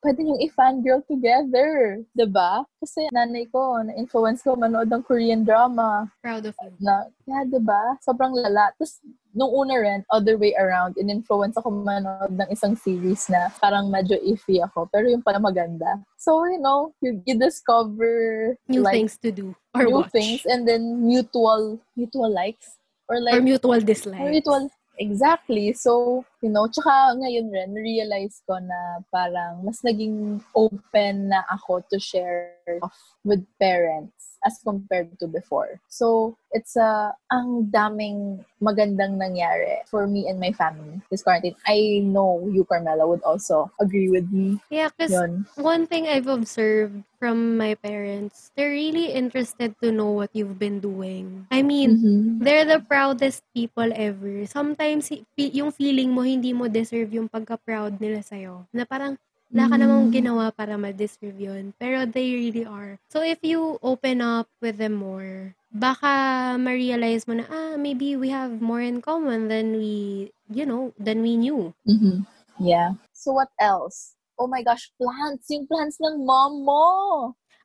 pwede 0.00 0.20
yung 0.24 0.40
i-fangirl 0.40 1.04
together. 1.04 2.00
'di 2.16 2.26
ba? 2.28 2.64
Kasi 2.80 3.08
nanay 3.12 3.48
ko, 3.52 3.80
na-influence 3.84 4.40
ko 4.44 4.56
manood 4.56 4.88
ng 4.88 5.04
Korean 5.04 5.44
drama. 5.44 6.08
Proud 6.24 6.48
of 6.48 6.56
you. 6.60 6.72
Na, 6.80 7.08
yeah, 7.28 7.44
'di 7.44 7.60
ba? 7.60 7.96
Sobrang 8.00 8.32
lala. 8.32 8.72
Tapos, 8.76 9.00
nung 9.36 9.52
una 9.52 9.78
rin, 9.78 10.02
other 10.10 10.34
way 10.34 10.56
around, 10.58 10.98
in-influence 10.98 11.54
ako 11.54 11.70
manood 11.70 12.34
ng 12.34 12.48
isang 12.50 12.74
series 12.74 13.30
na 13.30 13.52
parang 13.62 13.86
medyo 13.86 14.18
iffy 14.26 14.58
ako. 14.58 14.90
Pero 14.90 15.06
yung 15.06 15.22
pala 15.22 15.38
maganda. 15.38 16.02
So, 16.18 16.44
you 16.50 16.58
know, 16.58 16.92
you, 16.98 17.22
you 17.24 17.38
discover 17.38 18.56
New 18.66 18.82
like, 18.82 18.94
things 18.98 19.16
to 19.22 19.30
do 19.30 19.54
or 19.74 19.86
new 19.86 20.02
watch. 20.02 20.10
things 20.10 20.42
and 20.50 20.66
then 20.66 21.06
mutual, 21.06 21.78
mutual 21.94 22.32
likes. 22.32 22.76
Or 23.06 23.20
like, 23.22 23.38
or 23.38 23.42
mutual 23.42 23.80
dislikes. 23.80 24.18
or 24.18 24.30
mutual, 24.30 24.70
exactly. 24.98 25.72
So, 25.74 26.24
you 26.42 26.48
know, 26.48 26.66
tsaka 26.68 27.16
ngayon 27.20 27.52
rin, 27.52 27.72
realize 27.76 28.40
ko 28.48 28.56
na 28.58 29.04
parang 29.12 29.60
mas 29.64 29.80
naging 29.84 30.40
open 30.56 31.28
na 31.28 31.44
ako 31.52 31.84
to 31.92 32.00
share 32.00 32.56
with 33.24 33.44
parents 33.60 34.40
as 34.40 34.56
compared 34.64 35.12
to 35.20 35.28
before. 35.28 35.76
So, 35.88 36.36
it's 36.52 36.76
a, 36.76 37.12
ang 37.30 37.68
daming 37.68 38.40
magandang 38.56 39.20
nangyari 39.20 39.84
for 39.84 40.06
me 40.08 40.28
and 40.28 40.40
my 40.40 40.52
family 40.52 41.00
this 41.10 41.22
quarantine. 41.22 41.56
I 41.68 42.00
know 42.02 42.48
you, 42.48 42.64
Carmela, 42.64 43.06
would 43.06 43.22
also 43.22 43.70
agree 43.80 44.08
with 44.08 44.32
me. 44.32 44.58
Yeah, 44.70 44.88
because 44.96 45.12
one 45.56 45.86
thing 45.86 46.08
I've 46.08 46.26
observed 46.26 47.04
from 47.20 47.56
my 47.60 47.74
parents, 47.76 48.50
they're 48.56 48.72
really 48.72 49.12
interested 49.12 49.76
to 49.82 49.92
know 49.92 50.10
what 50.10 50.30
you've 50.32 50.58
been 50.58 50.80
doing. 50.80 51.44
I 51.52 51.60
mean, 51.60 52.00
Mhm. 52.00 52.40
they're 52.40 52.64
the 52.64 52.80
proudest 52.80 53.44
people 53.52 53.92
ever. 53.92 54.48
Sometimes, 54.48 55.12
yung 55.36 55.72
feeling 55.72 56.16
mo, 56.16 56.24
hindi 56.36 56.54
mo 56.54 56.70
deserve 56.70 57.10
yung 57.18 57.26
pagka-proud 57.26 57.98
nila 57.98 58.22
sa'yo. 58.22 58.66
Na 58.70 58.86
parang, 58.86 59.18
wala 59.50 59.66
ka 59.66 59.76
namang 59.76 60.04
Mm. 60.08 60.14
ginawa 60.14 60.44
para 60.54 60.78
ma-deserve 60.78 61.34
yun. 61.34 61.74
Pero 61.74 62.06
they 62.06 62.30
really 62.34 62.62
are. 62.62 63.02
So, 63.10 63.20
if 63.26 63.42
you 63.42 63.82
open 63.82 64.22
up 64.22 64.46
with 64.62 64.78
them 64.78 64.94
more, 65.02 65.58
baka 65.70 66.54
ma-realize 66.54 67.26
mo 67.26 67.34
na, 67.38 67.46
ah, 67.50 67.74
maybe 67.74 68.14
we 68.14 68.30
have 68.30 68.62
more 68.62 68.82
in 68.82 69.02
common 69.02 69.50
than 69.50 69.74
we, 69.74 70.30
you 70.46 70.62
know, 70.62 70.94
than 70.98 71.22
we 71.22 71.34
knew. 71.34 71.74
Mhm. 71.84 72.26
Yeah. 72.58 72.94
So, 73.10 73.34
what 73.34 73.50
else? 73.58 74.14
Oh 74.40 74.46
my 74.48 74.62
gosh, 74.64 74.88
plants! 74.96 75.50
Yung 75.52 75.68
plants 75.68 76.00
ng 76.00 76.24
mom 76.24 76.64
mo! 76.64 76.84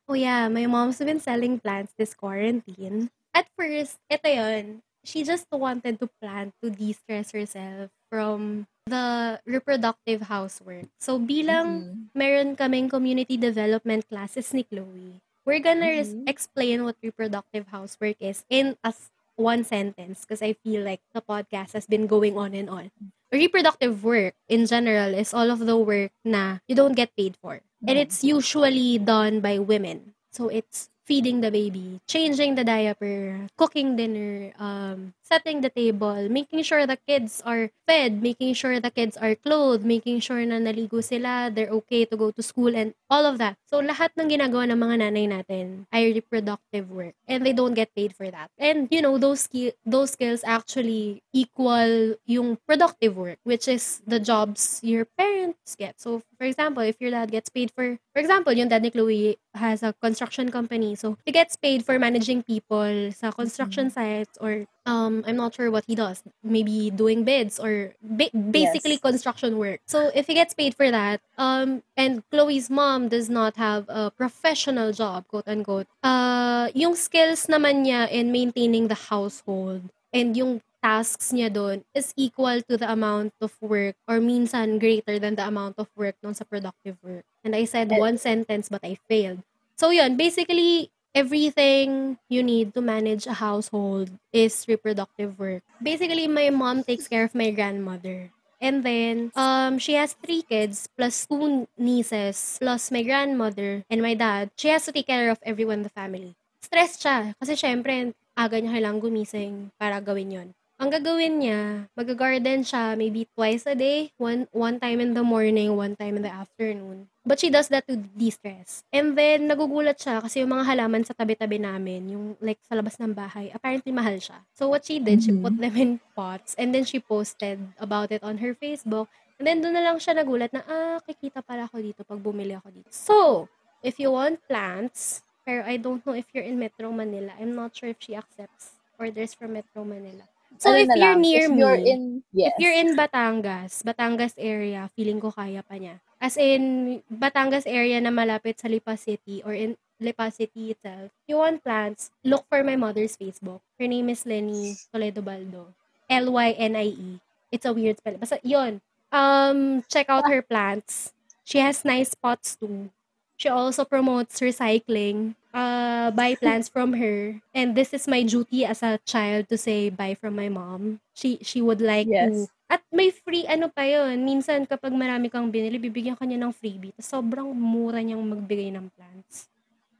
Oh 0.06 0.14
yeah, 0.14 0.46
my 0.46 0.66
mom's 0.68 1.00
been 1.00 1.18
selling 1.18 1.58
plants 1.58 1.94
this 1.96 2.14
quarantine. 2.14 3.08
at 3.36 3.44
first, 3.52 4.00
ito 4.08 4.24
yun, 4.32 4.80
she 5.06 5.22
just 5.22 5.46
wanted 5.48 6.02
to 6.02 6.10
plan 6.20 6.50
to 6.60 6.68
de-stress 6.68 7.30
herself 7.30 7.90
from 8.10 8.66
the 8.86 9.38
reproductive 9.46 10.26
housework. 10.26 10.90
So, 10.98 11.18
bilang 11.18 11.86
Mhm. 11.86 12.14
meron 12.14 12.48
kaming 12.58 12.90
community 12.90 13.38
development 13.38 14.06
classes 14.10 14.50
ni 14.50 14.62
Chloe, 14.66 15.22
we're 15.46 15.62
gonna 15.62 15.86
res- 15.86 16.14
Mhm. 16.14 16.26
explain 16.26 16.82
what 16.82 16.98
reproductive 17.02 17.70
housework 17.70 18.18
is 18.18 18.42
in 18.50 18.74
as 18.82 19.10
one 19.36 19.62
sentence 19.62 20.22
because 20.24 20.40
I 20.42 20.54
feel 20.64 20.82
like 20.82 21.02
the 21.14 21.22
podcast 21.22 21.74
has 21.76 21.86
been 21.86 22.06
going 22.06 22.34
on 22.38 22.54
and 22.54 22.70
on. 22.70 22.90
Reproductive 23.30 24.00
work 24.06 24.34
in 24.48 24.66
general 24.66 25.12
is 25.12 25.34
all 25.34 25.50
of 25.50 25.66
the 25.66 25.76
work 25.76 26.14
na 26.24 26.62
you 26.70 26.74
don't 26.78 26.94
get 26.96 27.12
paid 27.18 27.36
for. 27.36 27.60
And 27.86 27.98
Mhm. 27.98 28.02
it's 28.06 28.22
usually 28.22 28.96
done 28.98 29.42
by 29.42 29.58
women. 29.58 30.14
So 30.32 30.48
it's 30.48 30.88
feeding 31.06 31.40
the 31.40 31.50
baby, 31.50 32.02
changing 32.10 32.58
the 32.58 32.64
diaper, 32.64 33.46
cooking 33.56 33.94
dinner, 33.94 34.52
um, 34.58 35.14
setting 35.22 35.60
the 35.62 35.70
table, 35.70 36.28
making 36.28 36.62
sure 36.62 36.86
the 36.86 36.98
kids 37.06 37.42
are 37.46 37.70
fed, 37.86 38.22
making 38.22 38.54
sure 38.54 38.78
the 38.78 38.90
kids 38.90 39.16
are 39.16 39.34
clothed, 39.34 39.86
making 39.86 40.18
sure 40.18 40.42
na 40.42 40.58
naligo 40.58 41.02
sila, 41.02 41.50
they're 41.54 41.70
okay 41.70 42.04
to 42.04 42.16
go 42.16 42.30
to 42.30 42.42
school, 42.42 42.74
and 42.74 42.92
all 43.08 43.24
of 43.24 43.38
that. 43.38 43.56
So, 43.70 43.78
lahat 43.78 44.18
ng 44.18 44.30
ginagawa 44.30 44.66
ng 44.70 44.78
mga 44.78 44.96
nanay 45.06 45.26
natin 45.30 45.86
ay 45.94 46.10
reproductive 46.14 46.90
work. 46.90 47.14
And 47.26 47.46
they 47.46 47.54
don't 47.54 47.74
get 47.74 47.94
paid 47.94 48.14
for 48.14 48.30
that. 48.30 48.50
And, 48.58 48.90
you 48.90 49.02
know, 49.02 49.18
those, 49.18 49.46
ski- 49.46 49.74
those 49.86 50.14
skills 50.18 50.42
actually 50.42 51.22
equal 51.32 52.18
yung 52.26 52.58
productive 52.66 53.16
work, 53.16 53.38
which 53.42 53.66
is 53.66 54.02
the 54.06 54.18
jobs 54.18 54.82
your 54.82 55.06
parents 55.06 55.74
get. 55.78 55.98
So, 56.02 56.22
for 56.38 56.46
example, 56.46 56.82
if 56.82 56.98
your 56.98 57.10
dad 57.10 57.30
gets 57.30 57.48
paid 57.48 57.70
for, 57.70 57.98
for 58.14 58.20
example, 58.20 58.52
yung 58.52 58.68
dad 58.68 58.82
ni 58.82 58.90
Chloe 58.90 59.38
has 59.56 59.82
a 59.82 59.92
construction 60.00 60.50
company. 60.50 60.94
So, 60.94 61.18
he 61.24 61.32
gets 61.32 61.56
paid 61.56 61.84
for 61.84 61.98
managing 61.98 62.42
people 62.42 63.12
sa 63.12 63.30
construction 63.32 63.90
sites 63.90 64.38
or 64.40 64.66
um, 64.86 65.24
I'm 65.26 65.36
not 65.36 65.54
sure 65.54 65.70
what 65.70 65.84
he 65.86 65.94
does. 65.94 66.22
Maybe 66.44 66.90
doing 66.90 67.24
bids 67.24 67.58
or 67.58 67.94
ba- 68.02 68.30
basically 68.32 69.00
Yes. 69.00 69.02
construction 69.02 69.58
work. 69.58 69.80
So, 69.86 70.10
if 70.14 70.26
he 70.26 70.34
gets 70.34 70.54
paid 70.54 70.74
for 70.74 70.90
that, 70.90 71.20
um, 71.38 71.82
and 71.96 72.22
Chloe's 72.30 72.70
mom 72.70 73.08
does 73.08 73.28
not 73.28 73.56
have 73.56 73.84
a 73.88 74.10
professional 74.10 74.92
job, 74.92 75.26
quote 75.28 75.48
unquote, 75.48 75.86
uh, 76.02 76.68
yung 76.74 76.94
skills 76.94 77.46
naman 77.50 77.84
niya 77.84 78.08
in 78.10 78.30
maintaining 78.30 78.86
the 78.88 78.94
household 79.10 79.90
and 80.12 80.36
yung 80.36 80.62
tasks 80.86 81.34
niya 81.34 81.50
doon 81.50 81.82
is 81.98 82.14
equal 82.14 82.62
to 82.62 82.78
the 82.78 82.86
amount 82.86 83.34
of 83.42 83.50
work 83.58 83.98
or 84.06 84.22
minsan 84.22 84.78
greater 84.78 85.18
than 85.18 85.34
the 85.34 85.42
amount 85.42 85.74
of 85.82 85.90
work 85.98 86.14
nung 86.22 86.30
sa 86.30 86.46
productive 86.46 86.94
work. 87.02 87.26
And 87.42 87.58
I 87.58 87.66
said 87.66 87.90
Eh- 87.90 87.98
one 87.98 88.22
sentence 88.22 88.70
but 88.70 88.86
I 88.86 88.94
failed. 89.10 89.42
So 89.74 89.90
yun, 89.90 90.14
basically 90.14 90.94
everything 91.10 92.22
you 92.30 92.46
need 92.46 92.70
to 92.78 92.80
manage 92.80 93.26
a 93.26 93.34
household 93.42 94.14
is 94.30 94.62
reproductive 94.70 95.42
work. 95.42 95.66
Basically 95.82 96.30
my 96.30 96.54
mom 96.54 96.86
takes 96.86 97.10
care 97.10 97.26
of 97.26 97.34
my 97.34 97.50
grandmother. 97.50 98.30
And 98.56 98.80
then, 98.80 99.36
um, 99.36 99.76
she 99.76 100.00
has 100.00 100.16
three 100.16 100.40
kids, 100.40 100.88
plus 100.96 101.28
two 101.28 101.68
nieces, 101.76 102.56
plus 102.56 102.88
my 102.88 103.02
grandmother 103.04 103.84
and 103.90 104.00
my 104.00 104.14
dad. 104.16 104.48
She 104.56 104.72
has 104.72 104.86
to 104.88 104.92
take 104.96 105.10
care 105.12 105.28
of 105.28 105.36
everyone 105.44 105.84
in 105.84 105.86
the 105.88 105.92
family. 105.92 106.32
Stressed 106.64 107.04
siya. 107.04 107.36
Kasi 107.36 107.52
syempre, 107.52 108.16
aga 108.32 108.56
niya 108.56 108.80
kailangang 108.80 109.04
gumising 109.12 109.68
para 109.76 110.00
gawin 110.00 110.32
yon. 110.32 110.48
Ang 110.76 110.92
gagawin 110.92 111.40
niya, 111.40 111.88
mag-garden 111.96 112.60
siya 112.60 113.00
maybe 113.00 113.24
twice 113.32 113.64
a 113.64 113.72
day. 113.72 114.12
One, 114.20 114.44
one 114.52 114.76
time 114.76 115.00
in 115.00 115.16
the 115.16 115.24
morning, 115.24 115.72
one 115.72 115.96
time 115.96 116.20
in 116.20 116.22
the 116.22 116.28
afternoon. 116.28 117.08
But 117.24 117.40
she 117.40 117.48
does 117.48 117.72
that 117.72 117.88
to 117.88 117.96
de-stress. 117.96 118.84
And 118.92 119.16
then, 119.16 119.48
nagugulat 119.48 119.96
siya 119.96 120.20
kasi 120.20 120.44
yung 120.44 120.52
mga 120.52 120.68
halaman 120.68 121.00
sa 121.08 121.16
tabi-tabi 121.16 121.64
namin, 121.64 122.12
yung 122.12 122.24
like 122.44 122.60
sa 122.60 122.76
labas 122.76 123.00
ng 123.00 123.16
bahay, 123.16 123.48
apparently 123.56 123.88
mahal 123.88 124.20
siya. 124.20 124.36
So 124.52 124.68
what 124.68 124.84
she 124.84 125.00
did, 125.00 125.24
she 125.24 125.32
Mhm. 125.32 125.48
put 125.48 125.56
them 125.56 125.80
in 125.80 125.96
pots 126.12 126.52
and 126.60 126.76
then 126.76 126.84
she 126.84 127.00
posted 127.00 127.56
about 127.80 128.12
it 128.12 128.20
on 128.20 128.36
her 128.44 128.52
Facebook. 128.52 129.08
And 129.40 129.48
then 129.48 129.64
doon 129.64 129.80
na 129.80 129.84
lang 129.90 129.96
siya 129.96 130.12
nagulat 130.12 130.52
na, 130.52 130.60
ah, 130.68 131.00
kikita 131.00 131.40
pala 131.40 131.72
ako 131.72 131.80
dito 131.80 132.04
pag 132.04 132.20
bumili 132.20 132.52
ako 132.52 132.68
dito. 132.68 132.92
So, 132.92 133.48
if 133.80 133.96
you 133.96 134.12
want 134.12 134.44
plants, 134.44 135.24
pero 135.40 135.64
I 135.64 135.80
don't 135.80 136.04
know 136.04 136.12
if 136.12 136.28
you're 136.36 136.44
in 136.44 136.60
Metro 136.60 136.92
Manila. 136.92 137.32
I'm 137.40 137.56
not 137.56 137.72
sure 137.72 137.88
if 137.88 137.96
she 137.96 138.12
accepts 138.12 138.76
orders 139.00 139.32
from 139.32 139.56
Metro 139.56 139.80
Manila. 139.80 140.28
So, 140.58 140.72
Ano 140.72 140.78
if 140.78 140.88
you're 140.94 141.14
lang, 141.14 141.20
near 141.20 141.46
if 141.46 141.52
me, 141.52 141.60
you're 141.60 141.76
in, 141.76 142.22
yes. 142.32 142.52
if 142.52 142.54
you're 142.58 142.72
in 142.74 142.96
Batangas, 142.96 143.84
Batangas 143.84 144.34
area, 144.40 144.88
feeling 144.96 145.20
ko 145.20 145.30
kaya 145.30 145.60
pa 145.62 145.76
niya. 145.76 146.00
As 146.20 146.36
in, 146.40 147.02
Batangas 147.12 147.68
area 147.68 148.00
na 148.00 148.08
malapit 148.14 148.56
sa 148.56 148.68
Lipa 148.72 148.96
City 148.96 149.44
or 149.44 149.52
in 149.52 149.76
Lipa 150.00 150.32
City 150.32 150.72
itself. 150.72 151.12
You 151.28 151.36
want 151.44 151.60
plants, 151.64 152.08
look 152.24 152.48
for 152.48 152.64
my 152.64 152.76
mother's 152.76 153.16
Facebook. 153.20 153.60
Her 153.78 153.86
name 153.88 154.08
is 154.08 154.24
Lenny 154.24 154.76
Toledo 154.92 155.20
Baldo. 155.20 155.74
L-Y-N-I-E. 156.08 157.20
It's 157.52 157.66
a 157.66 157.72
weird 157.72 157.98
spell. 157.98 158.16
Basta, 158.16 158.40
yun. 158.42 158.80
Um, 159.12 159.82
check 159.90 160.08
out 160.08 160.28
her 160.28 160.40
plants. 160.42 161.12
She 161.44 161.58
has 161.58 161.84
nice 161.84 162.14
pots 162.14 162.56
too. 162.56 162.90
She 163.36 163.48
also 163.48 163.84
promotes 163.84 164.40
recycling. 164.40 165.36
Uh, 165.56 166.12
buy 166.12 166.36
plants 166.36 166.68
from 166.68 166.92
her. 167.00 167.40
And 167.56 167.72
this 167.72 167.96
is 167.96 168.04
my 168.04 168.20
duty 168.28 168.68
as 168.68 168.84
a 168.84 169.00
child 169.08 169.48
to 169.48 169.56
say 169.56 169.88
bye 169.88 170.12
from 170.12 170.36
my 170.36 170.52
mom. 170.52 171.00
She 171.16 171.40
she 171.40 171.64
would 171.64 171.80
like 171.80 172.04
Yes. 172.04 172.28
to 172.28 172.52
at 172.68 172.84
may 172.92 173.08
free 173.08 173.48
ano 173.48 173.72
pa 173.72 173.88
yun. 173.88 174.20
Minsan 174.20 174.68
kapag 174.68 174.92
marami 174.92 175.32
kang 175.32 175.48
binili, 175.48 175.80
bibigyan 175.80 176.18
ka 176.18 176.28
niya 176.28 176.44
ng 176.44 176.52
freebie. 176.52 176.92
Tapos 176.92 177.08
sobrang 177.08 177.48
mura 177.56 178.04
niyang 178.04 178.20
magbigay 178.20 178.68
ng 178.68 178.92
plants. 178.92 179.48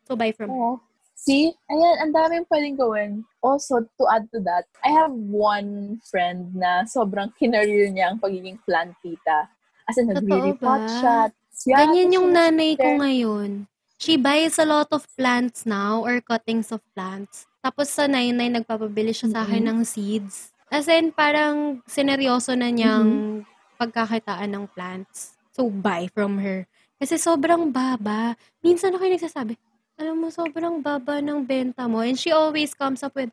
So 0.05 0.13
buy 0.13 0.37
from 0.37 0.53
her. 0.53 0.61
Oo. 0.61 0.77
See? 1.17 1.49
Ayan, 1.73 1.97
ang 2.05 2.13
daming 2.13 2.45
pwedeng 2.53 2.77
gawin. 2.77 3.11
Also, 3.41 3.81
to 3.97 4.05
add 4.13 4.29
to 4.37 4.39
that, 4.45 4.69
I 4.85 4.93
have 4.93 5.11
one 5.17 5.97
friend 6.05 6.53
na 6.53 6.85
sobrang 6.85 7.33
kinareer 7.41 7.89
niya 7.89 8.13
ang 8.13 8.21
pagiging 8.21 8.61
plant 8.69 8.93
tita. 9.01 9.49
As 9.89 9.97
in, 9.97 10.13
ba? 10.13 10.85
siya. 10.85 11.17
Yeah, 11.65 11.79
Ganyan 11.83 12.13
yung 12.13 12.29
nanay 12.37 12.77
ko 12.77 13.01
ngayon. 13.01 13.65
She 13.97 14.21
buys 14.21 14.61
a 14.61 14.69
lot 14.69 14.93
of 14.93 15.09
plants 15.17 15.65
now 15.65 16.05
or 16.05 16.21
cuttings 16.21 16.69
of 16.69 16.85
plants. 16.93 17.49
Tapos 17.65 17.89
sa 17.89 18.05
nainay, 18.05 18.53
nagpapabili 18.53 19.11
siya 19.17 19.33
sa 19.33 19.41
akin 19.49 19.65
ng 19.65 19.81
seeds. 19.83 20.53
As 20.69 20.85
in, 20.87 21.15
parang 21.15 21.81
sineryoso 21.89 22.53
na 22.53 22.69
niyang 22.69 23.09
Mm-hmm. 23.43 23.79
pagkakitaan 23.81 24.51
ng 24.53 24.65
plants. 24.73 25.37
So, 25.53 25.69
buy 25.69 26.09
from 26.13 26.41
her. 26.41 26.65
Kasi 26.97 27.17
sobrang 27.17 27.73
baba. 27.73 28.37
Minsan 28.65 28.97
ako 28.97 29.05
yung 29.05 29.17
nagsasabi, 29.17 29.53
alam 29.97 30.17
mo, 30.17 30.29
sobrang 30.29 30.81
baba 30.81 31.21
ng 31.21 31.45
benta 31.45 31.85
mo. 31.85 32.01
And 32.01 32.17
she 32.17 32.33
always 32.33 32.73
comes 32.73 33.01
up 33.01 33.13
with, 33.17 33.33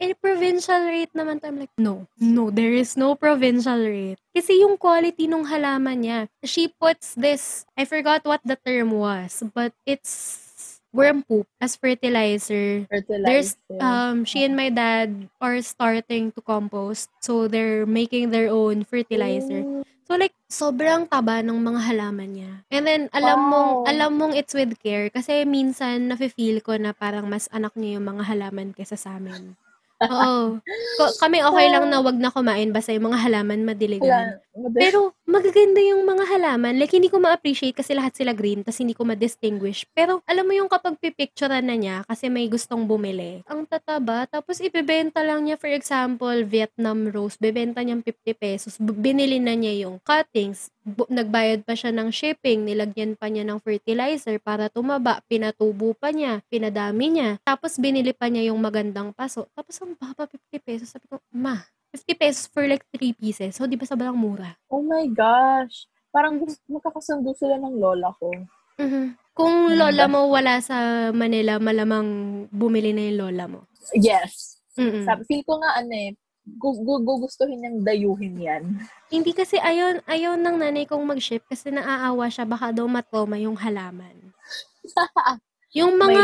eh, 0.00 0.16
provincial 0.16 0.82
rate 0.88 1.12
naman. 1.12 1.38
I'm 1.44 1.60
like, 1.60 1.74
no, 1.76 2.08
no, 2.16 2.48
there 2.50 2.72
is 2.72 2.96
no 2.96 3.14
provincial 3.14 3.78
rate. 3.78 4.18
Kasi 4.32 4.64
yung 4.64 4.80
quality 4.80 5.28
nung 5.28 5.44
halaman 5.44 6.02
niya, 6.02 6.18
she 6.42 6.72
puts 6.72 7.14
this, 7.14 7.68
I 7.76 7.84
forgot 7.84 8.24
what 8.24 8.40
the 8.42 8.56
term 8.56 8.90
was, 8.96 9.44
but 9.54 9.76
it's 9.84 10.80
worm 10.90 11.22
poop 11.22 11.46
as 11.60 11.76
fertilizer. 11.76 12.88
There's, 12.90 13.54
fertilizer. 13.60 13.78
um, 13.78 14.24
she 14.24 14.42
and 14.42 14.56
my 14.56 14.70
dad 14.72 15.28
are 15.40 15.60
starting 15.62 16.32
to 16.32 16.40
compost. 16.40 17.10
So, 17.20 17.46
they're 17.46 17.86
making 17.86 18.30
their 18.30 18.50
own 18.50 18.82
fertilizer. 18.82 19.62
Mm, 19.62 19.84
So 20.10 20.18
like 20.18 20.34
sobrang 20.50 21.06
taba 21.06 21.38
ng 21.38 21.54
mga 21.54 21.86
halaman 21.86 22.34
niya. 22.34 22.52
And 22.66 22.82
then 22.82 23.06
alam 23.14 23.46
mong 23.46 23.70
Wow. 23.78 23.86
alam 23.86 24.10
mong 24.18 24.34
it's 24.34 24.50
with 24.58 24.74
care 24.82 25.06
kasi 25.06 25.46
minsan 25.46 26.10
nafe-feel 26.10 26.66
ko 26.66 26.74
na 26.74 26.90
parang 26.90 27.30
mas 27.30 27.46
anak 27.54 27.78
niya 27.78 27.94
yung 28.02 28.18
mga 28.18 28.26
halaman 28.26 28.74
kaysa 28.74 28.98
sa 28.98 29.22
amin. 29.22 29.54
Oo. 30.00 30.56
Ko- 30.96 31.14
kami 31.22 31.40
okay 31.40 31.66
lang 31.68 31.84
na 31.86 32.00
wag 32.00 32.16
na 32.16 32.32
kumain 32.32 32.72
basta 32.72 32.90
yung 32.90 33.12
mga 33.12 33.20
halaman 33.20 33.64
madiligan. 33.64 34.40
Mother- 34.50 34.80
Pero 34.80 34.98
magaganda 35.24 35.78
yung 35.78 36.02
mga 36.02 36.24
halaman. 36.26 36.74
Like, 36.74 36.90
hindi 36.90 37.06
ko 37.06 37.22
ma-appreciate 37.22 37.72
kasi 37.72 37.94
lahat 37.94 38.12
sila 38.12 38.34
green 38.34 38.66
tas 38.66 38.76
hindi 38.76 38.92
ko 38.92 39.06
ma-distinguish. 39.06 39.86
Pero 39.94 40.20
alam 40.26 40.42
mo 40.42 40.52
yung 40.52 40.66
kapag 40.66 40.98
pipicturean 40.98 41.62
na 41.62 41.76
niya 41.78 41.96
kasi 42.04 42.26
may 42.26 42.50
gustong 42.50 42.84
bumili. 42.84 43.46
Ang 43.46 43.64
tataba. 43.64 44.26
Tapos 44.26 44.58
ibebenta 44.58 45.22
lang 45.22 45.46
niya, 45.46 45.54
for 45.54 45.70
example, 45.70 46.34
Vietnam 46.42 47.08
rose. 47.08 47.38
Bebenta 47.38 47.80
niyang 47.80 48.02
50 48.02 48.34
pesos. 48.34 48.74
Binili 48.76 49.38
na 49.38 49.54
niya 49.54 49.86
yung 49.86 50.02
cuttings. 50.02 50.74
Bu- 50.82 51.06
nagbayad 51.08 51.62
pa 51.62 51.78
siya 51.78 51.94
ng 51.94 52.10
shipping. 52.10 52.66
Nilagyan 52.66 53.14
pa 53.14 53.30
niya 53.30 53.46
ng 53.46 53.62
fertilizer 53.62 54.42
para 54.42 54.66
tumaba. 54.66 55.22
Pinatubo 55.30 55.94
pa 55.94 56.10
niya. 56.10 56.42
Pinadami 56.50 57.06
niya. 57.08 57.30
Tapos 57.40 57.78
binili 57.78 58.10
pa 58.10 58.26
niya 58.26 58.50
yung 58.50 58.58
magandang 58.58 59.14
paso. 59.14 59.46
Tapos 59.54 59.78
ang 59.78 59.89
baba 59.94 60.26
50 60.26 60.58
pesos. 60.60 60.88
Sabi 60.90 61.06
ko, 61.06 61.18
ma, 61.30 61.58
50 61.90 62.14
pesos 62.14 62.44
for 62.46 62.62
like 62.66 62.86
3 62.94 63.14
pieces. 63.14 63.54
So, 63.54 63.66
di 63.66 63.74
ba 63.74 63.86
sobrang 63.86 64.14
mura? 64.14 64.54
oh 64.70 64.82
my 64.82 65.06
gosh. 65.10 65.86
Parang 66.10 66.42
magkakasundo 66.66 67.30
sila 67.34 67.54
ng 67.56 67.78
lola 67.78 68.10
ko. 68.18 68.34
Mhm. 68.78 69.14
Kung 69.30 69.72
lola 69.72 70.10
mo 70.10 70.26
wala 70.26 70.58
sa 70.58 71.08
Manila, 71.14 71.62
malamang 71.62 72.06
bumili 72.50 72.90
na 72.90 73.06
yung 73.06 73.18
lola 73.18 73.44
mo. 73.46 73.60
Yes. 73.94 74.58
Mm-mm. 74.74 75.06
Sabi, 75.06 75.22
feel 75.26 75.42
ko 75.46 75.58
nga 75.58 75.78
ano 75.78 75.92
eh, 75.94 76.14
gu- 76.42 76.82
gu- 76.82 77.04
gugustuhin 77.04 77.62
niyang 77.62 77.78
dayuhin 77.82 78.34
yan. 78.36 78.62
Hindi 79.06 79.30
kasi 79.30 79.56
ayaw, 79.56 80.02
ayaw 80.04 80.34
ng 80.34 80.56
nanay 80.58 80.84
kong 80.84 81.06
mag-ship 81.06 81.46
kasi 81.46 81.70
naaawa 81.70 82.26
siya 82.26 82.42
baka 82.42 82.74
daw 82.74 82.90
matoma 82.90 83.38
yung 83.38 83.54
halaman. 83.54 84.34
Yung 85.70 85.94
mga, 85.94 86.22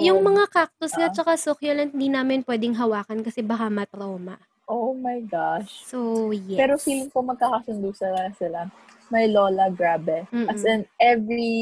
yung 0.00 0.20
mga 0.20 0.44
cactus 0.48 0.92
nga 0.92 1.08
Ah. 1.08 1.14
tsaka 1.14 1.32
succulent, 1.34 1.96
hindi 1.96 2.08
namin 2.08 2.44
pwedeng 2.44 2.76
hawakan 2.76 3.24
kasi 3.24 3.40
baka 3.40 3.72
matrauma. 3.72 4.36
Oh 4.68 4.92
my 4.92 5.20
gosh. 5.22 5.84
So, 5.84 6.30
yes. 6.30 6.56
Pero 6.56 6.76
feeling 6.76 7.08
ko 7.08 7.20
magkakasundo 7.20 7.92
sila 7.92 8.28
sila. 8.36 8.68
My 9.08 9.28
lola, 9.28 9.68
grabe. 9.68 10.24
Mm-mm. 10.32 10.48
As 10.48 10.64
in, 10.64 10.88
every 10.96 11.52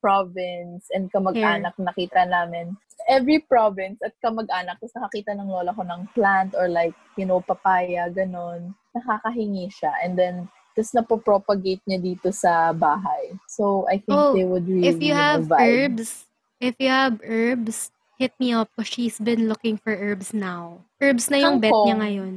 province 0.00 0.90
and 0.90 1.06
kamag-anak 1.06 1.74
nakita 1.76 2.26
namin. 2.26 2.74
Every 3.06 3.38
province 3.38 4.02
at 4.02 4.18
kamag-anak, 4.18 4.82
tapos 4.82 4.94
nakakita 4.96 5.38
ng 5.38 5.46
lola 5.46 5.70
ko 5.70 5.86
ng 5.86 6.10
plant 6.10 6.58
or 6.58 6.66
like, 6.66 6.94
you 7.14 7.22
know, 7.22 7.38
papaya, 7.38 8.10
ganon. 8.10 8.74
Nakakahingi 8.90 9.70
siya. 9.70 9.94
And 10.02 10.18
then, 10.18 10.34
tapos 10.74 10.90
napopropagate 10.92 11.86
niya 11.86 12.02
dito 12.02 12.34
sa 12.34 12.74
bahay. 12.74 13.38
So, 13.46 13.86
I 13.86 14.02
think 14.02 14.18
Oh, 14.18 14.34
they 14.34 14.42
would 14.42 14.66
really 14.66 14.90
if 14.90 14.98
you 14.98 15.14
have 15.14 15.46
vibe. 15.46 15.62
herbs, 15.62 16.25
if 16.60 16.74
you 16.78 16.88
have 16.88 17.20
herbs, 17.24 17.90
hit 18.18 18.32
me 18.40 18.52
up 18.52 18.68
because 18.72 18.88
she's 18.88 19.18
been 19.20 19.48
looking 19.48 19.76
for 19.76 19.92
herbs 19.92 20.32
now. 20.32 20.84
Herbs 21.00 21.28
na 21.28 21.36
yung 21.40 21.60
bet 21.60 21.72
niya 21.72 21.96
Kangkong. 21.96 22.00
ngayon. 22.00 22.32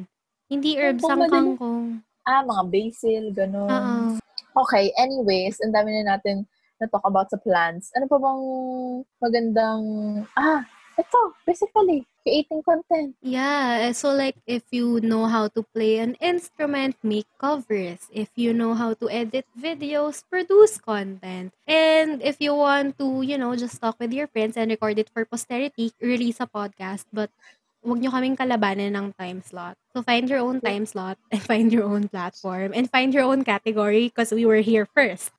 Hindi 0.50 0.72
herbs, 0.80 1.04
Kangkong 1.04 1.24
ang 1.24 1.32
kangkong. 1.32 1.88
Ah, 2.28 2.44
mga 2.44 2.64
basil, 2.70 3.24
ganon. 3.34 3.70
Oo. 3.70 3.96
Okay, 4.66 4.92
anyways, 5.00 5.58
ang 5.64 5.72
dami 5.72 5.94
na 5.96 6.18
natin 6.18 6.44
na-talk 6.82 7.04
about 7.06 7.32
sa 7.32 7.40
plants. 7.40 7.92
Ano 7.96 8.08
pa 8.08 8.18
bang 8.20 8.44
magandang... 9.20 9.84
Ah, 10.36 10.64
ito, 11.00 11.22
basically, 11.48 12.04
creating 12.22 12.60
content. 12.62 13.16
Yeah, 13.24 13.88
eh, 13.88 13.96
so 13.96 14.12
like 14.12 14.36
if 14.44 14.68
you 14.70 15.00
know 15.00 15.26
how 15.32 15.48
to 15.56 15.64
play 15.72 16.04
an 16.04 16.20
instrument, 16.20 17.00
make 17.02 17.28
covers. 17.40 18.12
If 18.12 18.30
you 18.36 18.52
know 18.52 18.76
how 18.76 18.94
to 19.00 19.08
edit 19.08 19.48
videos, 19.56 20.28
produce 20.28 20.78
content. 20.78 21.56
And 21.64 22.20
if 22.20 22.44
you 22.44 22.54
want 22.54 23.00
to, 23.00 23.24
you 23.24 23.40
know, 23.40 23.56
just 23.56 23.80
talk 23.80 23.96
with 23.98 24.12
your 24.12 24.28
friends 24.28 24.60
and 24.60 24.70
record 24.70 25.00
it 25.00 25.10
for 25.10 25.24
posterity, 25.24 25.96
release 26.04 26.44
a 26.44 26.48
podcast. 26.48 27.08
But 27.16 27.32
wag 27.80 28.04
nyo 28.04 28.12
kaming 28.12 28.36
kalabanin 28.36 28.92
ng 28.92 29.16
time 29.16 29.40
slot. 29.40 29.80
So 29.96 30.04
find 30.04 30.28
your 30.28 30.44
own 30.44 30.60
time 30.60 30.86
slot 30.86 31.16
and 31.32 31.40
find 31.40 31.72
your 31.72 31.88
own 31.88 32.12
platform 32.12 32.76
and 32.76 32.92
find 32.92 33.16
your 33.16 33.24
own 33.24 33.48
category 33.48 34.12
because 34.12 34.36
we 34.36 34.46
were 34.46 34.60
here 34.60 34.86
first. 34.92 35.32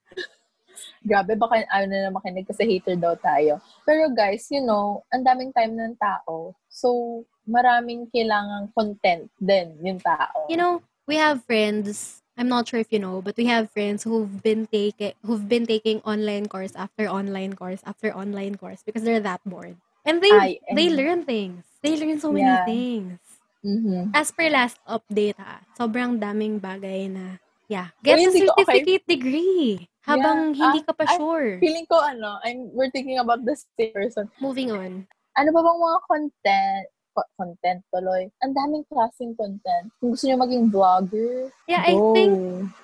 Grabe, 1.01 1.33
baka 1.37 1.65
ayaw 1.69 1.87
na 1.89 2.13
makinig 2.13 2.45
kasi 2.45 2.63
hater 2.65 2.95
daw 2.97 3.17
tayo. 3.17 3.57
Pero 3.83 4.09
guys, 4.13 4.45
you 4.53 4.61
know, 4.61 5.01
ang 5.09 5.25
daming 5.25 5.51
time 5.53 5.73
ng 5.73 5.97
tao. 5.97 6.53
So, 6.69 7.21
maraming 7.49 8.07
kailangang 8.13 8.69
content 8.77 9.27
din 9.41 9.75
yung 9.81 9.99
tao. 9.99 10.45
You 10.49 10.57
know, 10.57 10.81
we 11.07 11.17
have 11.17 11.43
friends. 11.45 12.21
I'm 12.37 12.47
not 12.47 12.67
sure 12.69 12.79
if 12.79 12.89
you 12.89 12.99
know, 12.99 13.21
but 13.21 13.37
we 13.37 13.45
have 13.51 13.69
friends 13.69 14.03
who've 14.03 14.41
been 14.41 14.65
taking 14.71 15.13
who've 15.25 15.45
been 15.45 15.65
taking 15.67 15.99
online 16.07 16.47
course 16.47 16.73
after 16.73 17.05
online 17.05 17.53
course 17.53 17.81
after 17.85 18.09
online 18.15 18.55
course 18.55 18.81
because 18.81 19.03
they're 19.03 19.21
that 19.21 19.41
bored. 19.45 19.75
And 20.05 20.23
they 20.23 20.31
Ay, 20.33 20.57
they 20.71 20.89
learn 20.89 21.25
things. 21.27 21.65
They 21.83 21.97
learn 21.99 22.17
so 22.19 22.31
many 22.31 22.57
Yeah. 22.57 22.65
things. 22.65 23.19
Mhm. 23.61 24.09
As 24.15 24.31
per 24.31 24.49
last 24.49 24.79
update 24.87 25.37
ha, 25.37 25.61
sobrang 25.77 26.17
daming 26.17 26.57
bagay 26.57 27.11
na 27.11 27.37
yeah, 27.69 27.93
get 28.01 28.17
a 28.17 28.31
ko- 28.31 28.31
okay. 28.63 28.81
certificate 28.81 29.03
degree 29.05 29.90
habang 30.03 30.53
Yeah, 30.53 30.67
hindi 30.67 30.79
ah, 30.81 30.85
ka 30.87 30.93
pa 30.93 31.05
ay, 31.07 31.17
sure. 31.17 31.49
Feeling 31.61 31.85
ko, 31.85 31.97
ano, 32.01 32.41
I'm, 32.41 32.69
we're 32.73 32.89
thinking 32.89 33.19
about 33.19 33.45
the 33.45 33.55
same 33.55 33.93
person. 33.93 34.29
Moving 34.41 34.71
on. 34.71 35.05
Ano 35.37 35.49
ba 35.51 35.61
bang 35.61 35.79
mga 35.79 35.99
content? 36.09 36.85
co- 37.11 37.31
Content 37.35 37.83
tuloy. 37.91 38.31
Ang 38.39 38.55
daming 38.55 38.83
klaseng 38.87 39.35
content. 39.35 39.91
Kung 39.99 40.15
gusto 40.15 40.25
nyo 40.27 40.39
maging 40.41 40.71
vlogger, 40.71 41.51
Yeah, 41.67 41.83
I 41.83 41.91
go. 41.95 42.15
think 42.15 42.33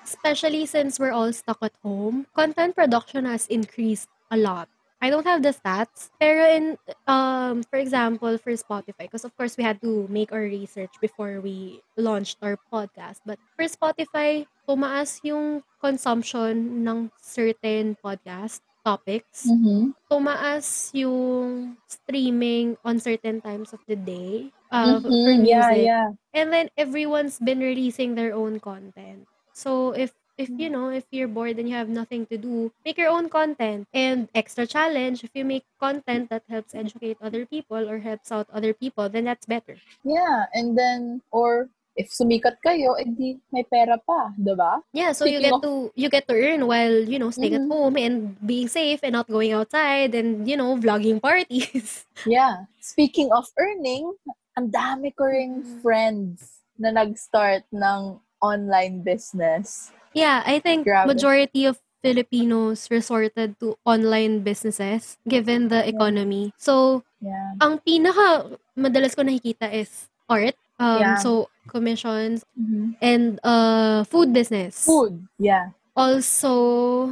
especially 0.04 0.64
since 0.68 1.00
we're 1.00 1.16
all 1.16 1.32
stuck 1.32 1.58
at 1.64 1.72
home, 1.80 2.28
content 2.36 2.76
production 2.76 3.24
has 3.24 3.48
increased 3.48 4.08
a 4.30 4.36
lot. 4.36 4.68
I 5.00 5.10
don't 5.10 5.26
have 5.26 5.42
the 5.42 5.54
stats, 5.54 6.10
pero 6.18 6.42
in 6.50 6.76
um 7.06 7.62
for 7.70 7.78
example 7.78 8.34
for 8.38 8.50
Spotify, 8.58 9.06
because 9.06 9.24
of 9.24 9.34
course 9.38 9.56
we 9.56 9.62
had 9.62 9.80
to 9.82 10.06
make 10.10 10.32
our 10.32 10.42
research 10.42 10.90
before 11.00 11.40
we 11.40 11.82
launched 11.96 12.38
our 12.42 12.58
podcast. 12.72 13.22
But 13.24 13.38
for 13.54 13.64
Spotify, 13.70 14.46
tumaas 14.66 15.22
yung 15.22 15.62
consumption 15.78 16.82
ng 16.82 17.10
certain 17.20 17.94
podcast 18.02 18.60
topics. 18.82 19.46
Mhm. 19.46 19.94
Tumaas 20.10 20.90
yung 20.96 21.76
streaming 21.86 22.74
on 22.82 22.98
certain 22.98 23.38
times 23.40 23.70
of 23.72 23.80
the 23.86 23.96
day 23.96 24.50
uh, 24.74 24.98
for 25.22 25.32
Mhm. 25.34 25.38
music. 25.38 25.86
Yeah, 25.86 26.08
yeah. 26.08 26.08
And 26.34 26.52
then 26.52 26.68
everyone's 26.76 27.38
been 27.38 27.60
releasing 27.60 28.14
their 28.14 28.34
own 28.34 28.58
content. 28.60 29.28
So 29.54 29.92
if 29.94 30.12
if 30.38 30.48
you 30.48 30.70
know, 30.70 30.88
if 30.88 31.04
you're 31.10 31.28
bored 31.28 31.58
and 31.58 31.68
you 31.68 31.74
have 31.74 31.90
nothing 31.90 32.24
to 32.30 32.38
do, 32.38 32.70
make 32.86 32.96
your 32.96 33.10
own 33.10 33.28
content. 33.28 33.86
And 33.92 34.28
extra 34.34 34.66
challenge, 34.66 35.24
if 35.24 35.30
you 35.34 35.44
make 35.44 35.66
content 35.78 36.30
that 36.30 36.46
helps 36.48 36.74
educate 36.74 37.18
other 37.20 37.44
people 37.44 37.90
or 37.90 37.98
helps 37.98 38.30
out 38.30 38.46
other 38.54 38.72
people, 38.72 39.08
then 39.10 39.24
that's 39.26 39.44
better. 39.46 39.76
Yeah, 40.06 40.46
and 40.54 40.78
then, 40.78 41.20
or 41.34 41.68
if 41.98 42.14
sumikat 42.14 42.62
kayo, 42.62 42.94
edi 42.94 43.42
may 43.50 43.66
pera 43.66 43.98
pa, 43.98 44.30
di 44.38 44.54
ba? 44.54 44.78
Yeah, 44.94 45.10
so 45.10 45.26
you 45.26 45.42
Speaking 45.42 45.50
get 45.50 45.58
of- 45.58 45.62
to 45.66 45.72
you 45.98 46.08
get 46.08 46.24
to 46.30 46.34
earn 46.38 46.62
while, 46.70 46.94
you 47.02 47.18
know, 47.18 47.34
staying 47.34 47.58
Mhm. 47.58 47.66
at 47.66 47.70
home 47.74 47.94
and 47.98 48.14
being 48.38 48.70
safe 48.70 49.02
and 49.02 49.18
not 49.18 49.26
going 49.26 49.50
outside 49.50 50.14
and, 50.14 50.46
you 50.46 50.54
know, 50.54 50.78
vlogging 50.78 51.18
parties. 51.18 52.06
Yeah. 52.26 52.70
Speaking 52.78 53.34
of 53.34 53.50
earning, 53.58 54.14
ang 54.54 54.70
dami 54.70 55.10
ko 55.10 55.26
ring 55.26 55.62
Mm. 55.66 55.82
friends 55.82 56.62
na 56.78 56.94
nag-start 56.94 57.66
ng 57.74 58.22
online 58.40 59.02
business. 59.02 59.90
Yeah, 60.12 60.42
I 60.44 60.58
think 60.58 60.86
Grabe. 60.86 61.06
majority 61.06 61.66
of 61.66 61.78
Filipinos 62.00 62.86
resorted 62.90 63.58
to 63.58 63.74
online 63.84 64.40
businesses 64.40 65.18
given 65.26 65.68
the 65.68 65.82
economy. 65.82 66.54
So, 66.56 67.02
Yeah. 67.18 67.58
ang 67.58 67.82
pinaka 67.82 68.54
madalas 68.78 69.18
ko 69.18 69.26
nakikita 69.26 69.66
is 69.68 70.06
art. 70.30 70.54
Um, 70.78 71.02
Yeah. 71.02 71.18
So, 71.18 71.50
commissions 71.66 72.46
Mhm. 72.54 72.94
and 73.02 73.42
uh, 73.42 74.06
food 74.06 74.30
business. 74.30 74.86
Food. 74.86 75.26
Yeah. 75.36 75.74
Also, 75.98 76.54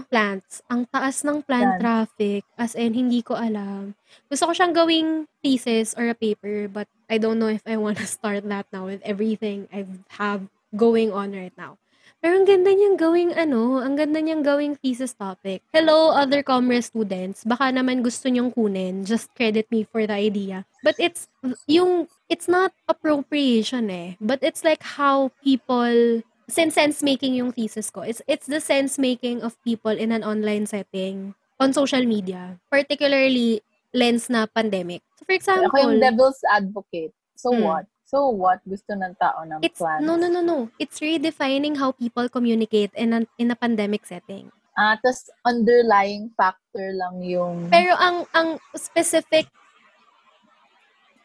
plants. 0.06 0.62
Ang 0.70 0.86
taas 0.86 1.26
ng 1.26 1.42
plant 1.42 1.76
Plants. 1.76 1.82
traffic. 1.82 2.46
As 2.54 2.78
in, 2.78 2.94
hindi 2.94 3.18
ko 3.20 3.34
alam. 3.34 3.98
Gusto 4.30 4.46
ko 4.46 4.52
siyang 4.54 4.70
gawing 4.70 5.26
thesis 5.42 5.90
or 5.98 6.06
a 6.06 6.14
paper, 6.14 6.70
but 6.70 6.86
I 7.10 7.18
don't 7.18 7.42
know 7.42 7.50
if 7.50 7.66
I 7.66 7.74
want 7.74 7.98
to 7.98 8.06
start 8.16 8.46
that 8.46 8.70
now 8.70 8.86
with 8.86 9.02
everything 9.02 9.66
I 9.74 9.82
have 10.22 10.46
going 10.76 11.10
on 11.10 11.32
right 11.32 11.56
now. 11.56 11.80
Pero 12.20 12.32
ang 12.42 12.48
ganda 12.48 12.72
niyang 12.72 12.96
gawing 12.96 13.32
ano, 13.36 13.78
ang 13.78 13.94
ganda 13.94 14.18
niyang 14.18 14.40
gawing 14.40 14.74
thesis 14.80 15.12
topic. 15.12 15.60
Hello, 15.70 16.16
other 16.16 16.40
commerce 16.40 16.88
students. 16.88 17.44
Baka 17.44 17.68
naman 17.70 18.00
gusto 18.00 18.26
niyong 18.32 18.50
kunin. 18.50 19.04
Just 19.04 19.28
credit 19.36 19.68
me 19.68 19.84
for 19.84 20.08
the 20.08 20.16
idea. 20.16 20.64
But 20.80 20.96
it's, 20.98 21.28
yung, 21.68 22.08
it's 22.32 22.48
not 22.48 22.72
appropriation 22.88 23.92
eh. 23.92 24.16
But 24.18 24.40
it's 24.40 24.64
like 24.64 24.82
how 24.82 25.30
people 25.44 26.24
since 26.48 26.74
sense 26.74 27.02
making 27.02 27.34
yung 27.34 27.50
thesis 27.52 27.90
ko. 27.90 28.06
It's 28.06 28.22
it's 28.30 28.46
the 28.46 28.62
sense 28.62 28.98
making 28.98 29.42
of 29.42 29.58
people 29.66 29.90
in 29.90 30.14
an 30.14 30.22
online 30.22 30.66
setting 30.66 31.34
on 31.58 31.74
social 31.74 32.06
media, 32.06 32.58
particularly 32.70 33.62
lens 33.90 34.30
na 34.30 34.46
pandemic. 34.46 35.02
So 35.18 35.26
for 35.26 35.34
example, 35.34 35.70
Ako 35.74 35.90
yung 35.90 36.00
devil's 36.00 36.40
advocate. 36.46 37.12
So 37.34 37.50
Hmm. 37.50 37.66
what? 37.66 37.84
So 38.06 38.30
what? 38.30 38.62
Gusto 38.62 38.94
ng 38.94 39.18
tao 39.18 39.42
ng 39.42 39.66
it's 39.66 39.82
plans. 39.82 40.06
no 40.06 40.14
no 40.14 40.30
no 40.30 40.38
no. 40.38 40.70
It's 40.78 41.02
redefining 41.02 41.74
how 41.74 41.90
people 41.90 42.30
communicate 42.30 42.94
in 42.94 43.10
an, 43.10 43.26
in 43.36 43.50
a 43.50 43.58
pandemic 43.58 44.06
setting. 44.06 44.54
Ah, 44.78 44.94
tas 45.02 45.26
underlying 45.42 46.30
factor 46.38 46.94
lang 46.94 47.18
yung... 47.24 47.66
Pero 47.66 47.96
ang 47.98 48.28
ang 48.30 48.60
specific 48.76 49.48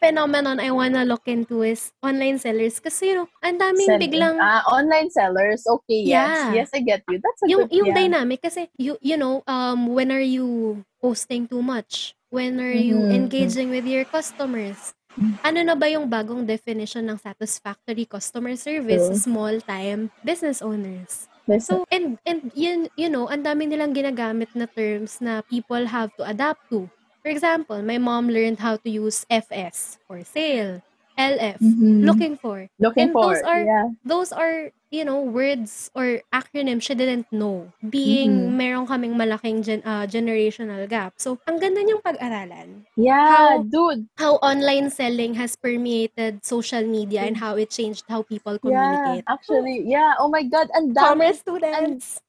phenomenon 0.02 0.58
I 0.58 0.74
wanna 0.74 1.06
look 1.06 1.30
into 1.30 1.62
is 1.62 1.94
online 2.02 2.42
sellers 2.42 2.82
kasi 2.82 3.14
you 3.14 3.16
know, 3.22 3.28
ang 3.46 3.62
daming 3.62 3.86
selling. 3.86 4.02
biglang 4.10 4.42
Ah, 4.42 4.66
online 4.66 5.14
sellers. 5.14 5.62
Okay, 5.68 6.10
yes. 6.10 6.10
Yeah. 6.10 6.66
Yes, 6.66 6.70
I 6.74 6.82
get 6.82 7.06
you. 7.06 7.22
That's 7.22 7.42
a 7.44 7.46
yung 7.46 7.70
good... 7.70 7.78
yung 7.78 7.90
yeah. 7.94 8.00
dynamic 8.02 8.42
kasi 8.42 8.66
you 8.82 8.98
you 9.06 9.20
know 9.22 9.46
um 9.46 9.94
when 9.94 10.10
are 10.10 10.24
you 10.24 10.82
posting 10.98 11.46
too 11.46 11.62
much 11.62 12.18
when 12.34 12.58
are 12.58 12.74
you 12.74 12.98
Mhm. 12.98 13.14
engaging 13.14 13.70
with 13.70 13.86
your 13.86 14.08
customers. 14.08 14.96
Ano 15.42 15.60
na 15.62 15.76
ba 15.76 15.88
yung 15.88 16.08
bagong 16.08 16.46
definition 16.46 17.04
ng 17.06 17.18
satisfactory 17.18 18.06
customer 18.06 18.56
service 18.56 19.10
sa 19.10 19.16
small 19.18 19.60
time 19.62 20.08
business 20.22 20.62
owners 20.62 21.28
so 21.60 21.84
and 21.92 22.16
and 22.24 22.52
yun 22.54 22.88
you 22.96 23.10
know 23.10 23.28
ang 23.28 23.44
dami 23.44 23.68
nilang 23.68 23.92
ginagamit 23.92 24.48
na 24.54 24.66
terms 24.72 25.20
na 25.20 25.42
people 25.46 25.84
have 25.86 26.10
to 26.16 26.24
adapt 26.24 26.62
to 26.70 26.88
for 27.22 27.30
example 27.30 27.80
my 27.84 27.98
mom 27.98 28.32
learned 28.32 28.58
how 28.58 28.78
to 28.78 28.90
use 28.90 29.26
FS 29.28 30.00
for 30.08 30.22
sale 30.24 30.80
LF 31.20 31.60
Mhm. 31.60 32.08
looking 32.08 32.34
for 32.40 32.66
Looking 32.80 33.12
and 33.12 33.14
for. 33.14 33.36
those 33.36 33.44
are- 33.44 33.66
yeah. 33.68 33.88
those 34.02 34.30
are, 34.32 34.72
you 34.92 35.06
know, 35.06 35.22
words 35.24 35.90
or 35.96 36.22
acronyms 36.34 36.84
she 36.84 36.96
didn't 36.96 37.32
know. 37.32 37.72
Being 37.82 38.52
Mhm. 38.52 38.58
meron 38.58 38.88
kaming 38.88 39.16
malaking 39.16 39.64
gen- 39.64 39.86
uh, 39.86 40.06
generational 40.08 40.84
gap. 40.90 41.16
So, 41.18 41.40
ang 41.48 41.60
ganda 41.60 41.82
niyang 41.82 42.04
pag-aralan. 42.04 42.86
Yeah, 42.96 43.58
How- 43.58 43.66
dude. 43.70 44.08
How 44.20 44.38
online 44.46 44.92
selling 44.94 45.34
has 45.42 45.56
permeated 45.58 46.46
social 46.46 46.86
media 46.86 47.26
and 47.26 47.38
how 47.42 47.58
it 47.58 47.72
changed 47.74 48.06
how 48.12 48.22
people 48.22 48.60
Yeah, 48.64 49.18
communicate. 49.18 49.26
actually, 49.28 49.82
yeah. 49.86 50.14
Oh 50.20 50.30
my 50.30 50.44
God, 50.44 50.70
ang 50.78 50.94
dami. 50.94 51.34
Commerce 51.34 51.40
students. 51.40 52.22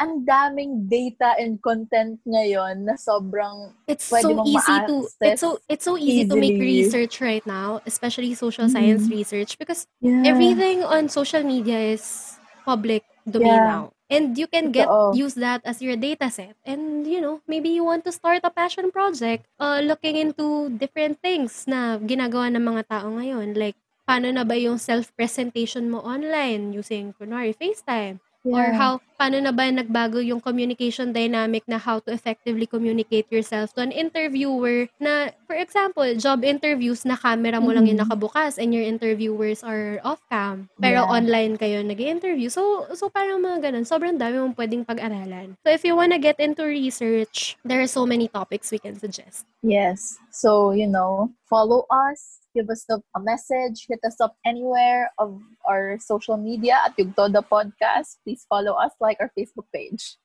Ang 0.00 0.24
daming 0.28 0.88
data 0.88 1.34
and 1.40 1.60
content 1.64 2.20
ngayon 2.28 2.84
na 2.84 2.94
sobrang 3.00 3.72
It's 3.86 4.02
pwede 4.12 4.30
so 4.30 4.34
mong 4.36 4.50
easy 4.50 4.82
to 4.82 5.14
it's 5.22 5.38
so 5.40 5.62
it's 5.70 5.86
so 5.86 5.94
easy 5.94 6.26
to 6.26 6.34
make 6.34 6.58
easily. 6.58 6.58
research 6.58 7.22
right 7.22 7.46
now, 7.46 7.78
especially 7.86 8.34
social 8.34 8.66
science 8.68 9.06
Mhm. 9.06 9.14
research 9.14 9.54
because 9.62 9.86
Yeah. 10.02 10.26
everything 10.26 10.82
on 10.82 11.06
social 11.08 11.46
media 11.46 11.78
is 11.94 12.34
public 12.66 13.06
domain 13.30 13.62
Yeah. 13.62 13.70
now. 13.70 13.94
And 14.10 14.34
you 14.38 14.50
can 14.50 14.74
get 14.74 14.90
Totoo. 14.90 15.10
use 15.10 15.34
that 15.38 15.62
as 15.62 15.78
your 15.82 15.94
data 15.94 16.30
set. 16.34 16.58
And 16.66 17.06
you 17.06 17.20
know, 17.22 17.42
maybe 17.46 17.70
you 17.70 17.84
want 17.86 18.02
to 18.06 18.12
start 18.12 18.42
a 18.42 18.50
passion 18.50 18.90
project 18.90 19.46
uh 19.62 19.78
looking 19.86 20.18
into 20.18 20.66
different 20.74 21.22
things 21.22 21.62
na 21.70 22.02
ginagawa 22.02 22.50
ng 22.50 22.62
mga 22.66 22.82
tao 22.90 23.06
ngayon 23.06 23.54
like 23.54 23.78
paano 24.02 24.34
na 24.34 24.42
ba 24.42 24.58
yung 24.58 24.82
self-presentation 24.82 25.86
mo 25.94 26.02
online 26.02 26.74
using 26.74 27.14
kunwari 27.14 27.54
FaceTime 27.54 28.18
or 28.50 28.74
Yeah. 28.74 28.78
how 28.78 28.98
paano 29.16 29.40
na 29.40 29.50
ba 29.50 29.66
nagbago 29.68 30.20
yung 30.20 30.38
communication 30.38 31.10
dynamic 31.10 31.64
na 31.66 31.80
how 31.80 31.98
to 31.98 32.12
effectively 32.12 32.68
communicate 32.68 33.26
yourself 33.32 33.72
to 33.72 33.80
an 33.80 33.90
interviewer 33.90 34.86
na 35.00 35.32
for 35.48 35.56
example 35.56 36.04
job 36.16 36.44
interviews 36.44 37.02
na 37.02 37.16
camera 37.16 37.58
mo 37.58 37.72
lang 37.72 37.88
yung 37.88 37.98
Mhm. 37.98 38.06
nakabukas 38.06 38.60
and 38.60 38.76
your 38.76 38.84
interviewers 38.84 39.64
are 39.64 39.98
off 40.04 40.20
cam 40.28 40.68
pero 40.78 41.02
Yeah. 41.02 41.10
online 41.10 41.56
kayo 41.56 41.80
nag-interview 41.80 42.52
so 42.52 42.84
so 42.92 43.08
parang 43.08 43.40
mga 43.40 43.72
ganun 43.72 43.88
sobrang 43.88 44.20
dami 44.20 44.36
mong 44.38 44.54
pwedeng 44.54 44.84
pag-aralan 44.84 45.56
so 45.64 45.72
if 45.72 45.82
you 45.82 45.96
wanna 45.96 46.20
get 46.20 46.36
into 46.38 46.62
research 46.62 47.56
there 47.64 47.80
are 47.80 47.88
so 47.90 48.04
many 48.04 48.28
topics 48.28 48.68
we 48.70 48.78
can 48.78 48.94
suggest 48.94 49.48
Yes. 49.66 50.14
So, 50.30 50.70
you 50.70 50.86
know, 50.86 51.34
follow 51.50 51.90
us, 51.90 52.38
give 52.54 52.70
us 52.70 52.86
a, 52.86 53.02
a 53.18 53.20
message, 53.20 53.90
hit 53.90 53.98
us 54.06 54.14
up 54.22 54.38
anywhere 54.46 55.10
of 55.18 55.42
our 55.66 55.98
social 55.98 56.38
media 56.38 56.78
at 56.86 56.94
Yugto 56.94 57.26
the 57.26 57.42
Podcast. 57.42 58.22
Please 58.22 58.46
follow 58.46 58.78
us, 58.78 58.94
like 59.06 59.22
our 59.22 59.30
Facebook 59.38 59.70
page. 59.70 60.18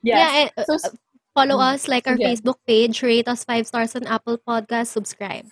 Yes. 0.00 0.32
yeah 0.32 0.48
uh, 0.56 0.64
so, 0.64 0.74
uh, 0.80 0.92
follow 1.36 1.60
Mm, 1.60 1.68
us 1.76 1.88
like 1.88 2.08
our 2.08 2.16
sige. 2.16 2.24
Facebook 2.32 2.60
page 2.64 2.96
rate 3.04 3.28
us 3.28 3.44
five 3.44 3.68
stars 3.68 3.92
on 3.96 4.08
Apple 4.08 4.40
Podcast 4.40 4.88
subscribe 4.92 5.44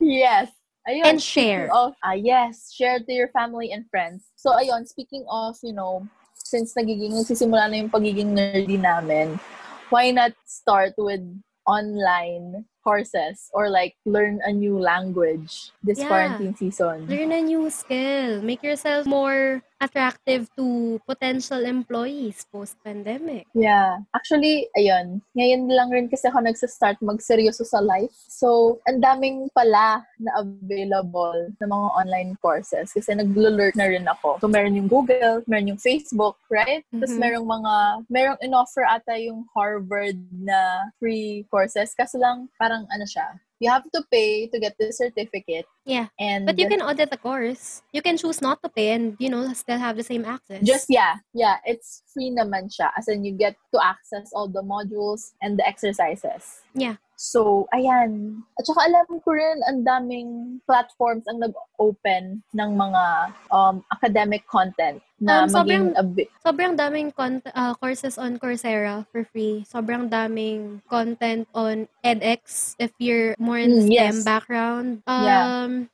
yes. 0.00 0.50
Ayun, 0.88 1.04
and 1.04 1.18
share 1.20 1.68
Of, 1.68 1.92
ah, 2.00 2.16
yes, 2.16 2.72
share 2.72 2.96
to 2.96 3.12
your 3.12 3.28
family 3.28 3.72
and 3.76 3.84
friends. 3.92 4.32
So, 4.40 4.56
ayun, 4.56 4.88
speaking 4.88 5.20
of, 5.28 5.60
you 5.60 5.76
know, 5.76 6.08
since 6.32 6.72
nagiging, 6.72 7.12
nagsisimula 7.12 7.68
na 7.68 7.76
yung 7.84 7.92
pagiging 7.92 8.32
nerdy 8.32 8.80
namin, 8.80 9.36
why 9.92 10.08
not 10.16 10.32
start 10.48 10.96
with 10.96 11.20
online 11.68 12.64
courses 12.82 13.50
or 13.52 13.68
like 13.68 13.94
learn 14.04 14.40
a 14.44 14.52
new 14.52 14.78
language 14.78 15.70
this 15.82 15.98
Yeah. 15.98 16.08
quarantine 16.08 16.54
season? 16.54 17.06
Learn 17.06 17.32
a 17.32 17.42
new 17.42 17.70
skill. 17.70 18.42
Make 18.42 18.62
yourself 18.62 19.06
more 19.06 19.62
attractive 19.78 20.50
to 20.58 20.98
potential 21.06 21.62
employees 21.62 22.42
post-pandemic. 22.50 23.46
Yeah. 23.54 24.02
Actually, 24.10 24.66
ayun. 24.74 25.22
Ngayon 25.38 25.70
lang 25.70 25.94
rin 25.94 26.10
kasi 26.10 26.26
ako 26.26 26.42
nagsastart 26.42 26.98
magseryoso 26.98 27.62
sa 27.62 27.78
life. 27.78 28.10
So, 28.26 28.78
ang 28.90 28.98
daming 28.98 29.46
pala 29.54 30.02
na 30.18 30.42
available 30.42 31.54
na 31.62 31.70
mga 31.70 31.88
online 31.94 32.34
courses 32.42 32.90
kasi 32.90 33.14
naglo-learn 33.14 33.78
na 33.78 33.86
rin 33.86 34.02
ako. 34.10 34.42
So, 34.42 34.50
meron 34.50 34.74
yung 34.74 34.90
Google, 34.90 35.46
meron 35.46 35.70
yung 35.70 35.78
Facebook, 35.78 36.34
right? 36.50 36.82
Tapos 36.90 37.14
Mhm. 37.14 37.22
merong 37.22 37.46
mga, 37.46 37.74
merong 38.10 38.38
in-offer 38.42 38.82
ata 38.82 39.14
yung 39.14 39.46
Harvard 39.54 40.18
na 40.34 40.90
free 40.98 41.46
courses. 41.54 41.94
Kaso 41.94 42.18
lang, 42.18 42.50
parang 42.68 42.84
ano 42.92 43.08
siya, 43.08 43.32
you 43.60 43.70
have 43.70 43.84
to 43.90 44.02
pay 44.10 44.46
to 44.46 44.58
get 44.58 44.74
the 44.78 44.92
certificate. 44.92 45.66
Yeah. 45.84 46.08
And 46.18 46.46
But 46.46 46.58
you 46.58 46.68
can 46.68 46.82
audit 46.82 47.10
the 47.10 47.16
course. 47.16 47.82
You 47.92 48.02
can 48.02 48.16
choose 48.16 48.40
not 48.40 48.62
to 48.62 48.68
pay 48.68 48.92
and, 48.92 49.16
you 49.18 49.28
know, 49.30 49.52
still 49.54 49.78
have 49.78 49.96
the 49.96 50.04
same 50.06 50.24
access. 50.24 50.62
Just, 50.62 50.86
yeah, 50.88 51.16
yeah, 51.34 51.56
it's 51.64 52.02
free 52.12 52.30
naman 52.30 52.70
siya. 52.70 52.90
As 52.96 53.08
in, 53.08 53.24
you 53.24 53.32
get 53.32 53.56
to 53.74 53.78
access 53.84 54.30
all 54.34 54.48
the 54.48 54.62
modules 54.62 55.32
and 55.42 55.58
the 55.58 55.66
exercises. 55.66 56.62
Yeah. 56.74 56.96
So, 57.18 57.66
ayan. 57.74 58.46
At 58.54 58.62
saka 58.62 58.86
alam 58.86 59.18
ko 59.26 59.34
rin, 59.34 59.58
ang 59.66 59.82
daming 59.82 60.62
platforms 60.62 61.26
ang 61.26 61.42
nag-open 61.42 62.46
ng 62.54 62.70
mga 62.78 63.04
um, 63.50 63.82
academic 63.90 64.46
content 64.46 65.02
na 65.18 65.42
Um, 65.42 65.50
sobrang- 65.50 65.66
maging 65.66 65.98
a 65.98 66.04
bit, 66.06 66.30
Sobrang 66.46 66.78
daming 66.78 67.10
con- 67.10 67.42
uh, 67.42 67.74
courses 67.74 68.22
on 68.22 68.38
Coursera 68.38 69.02
for 69.10 69.26
free. 69.34 69.66
Sobrang 69.66 70.06
daming 70.06 70.78
content 70.86 71.50
on 71.58 71.90
edX 72.06 72.78
if 72.78 72.94
you're 73.02 73.34
more 73.48 73.56
in 73.56 73.72
Mm, 73.72 73.88
STEM 73.88 73.96
yes. 73.96 74.16
background. 74.22 75.00
Um, 75.08 75.24
Yeah. 75.24 75.44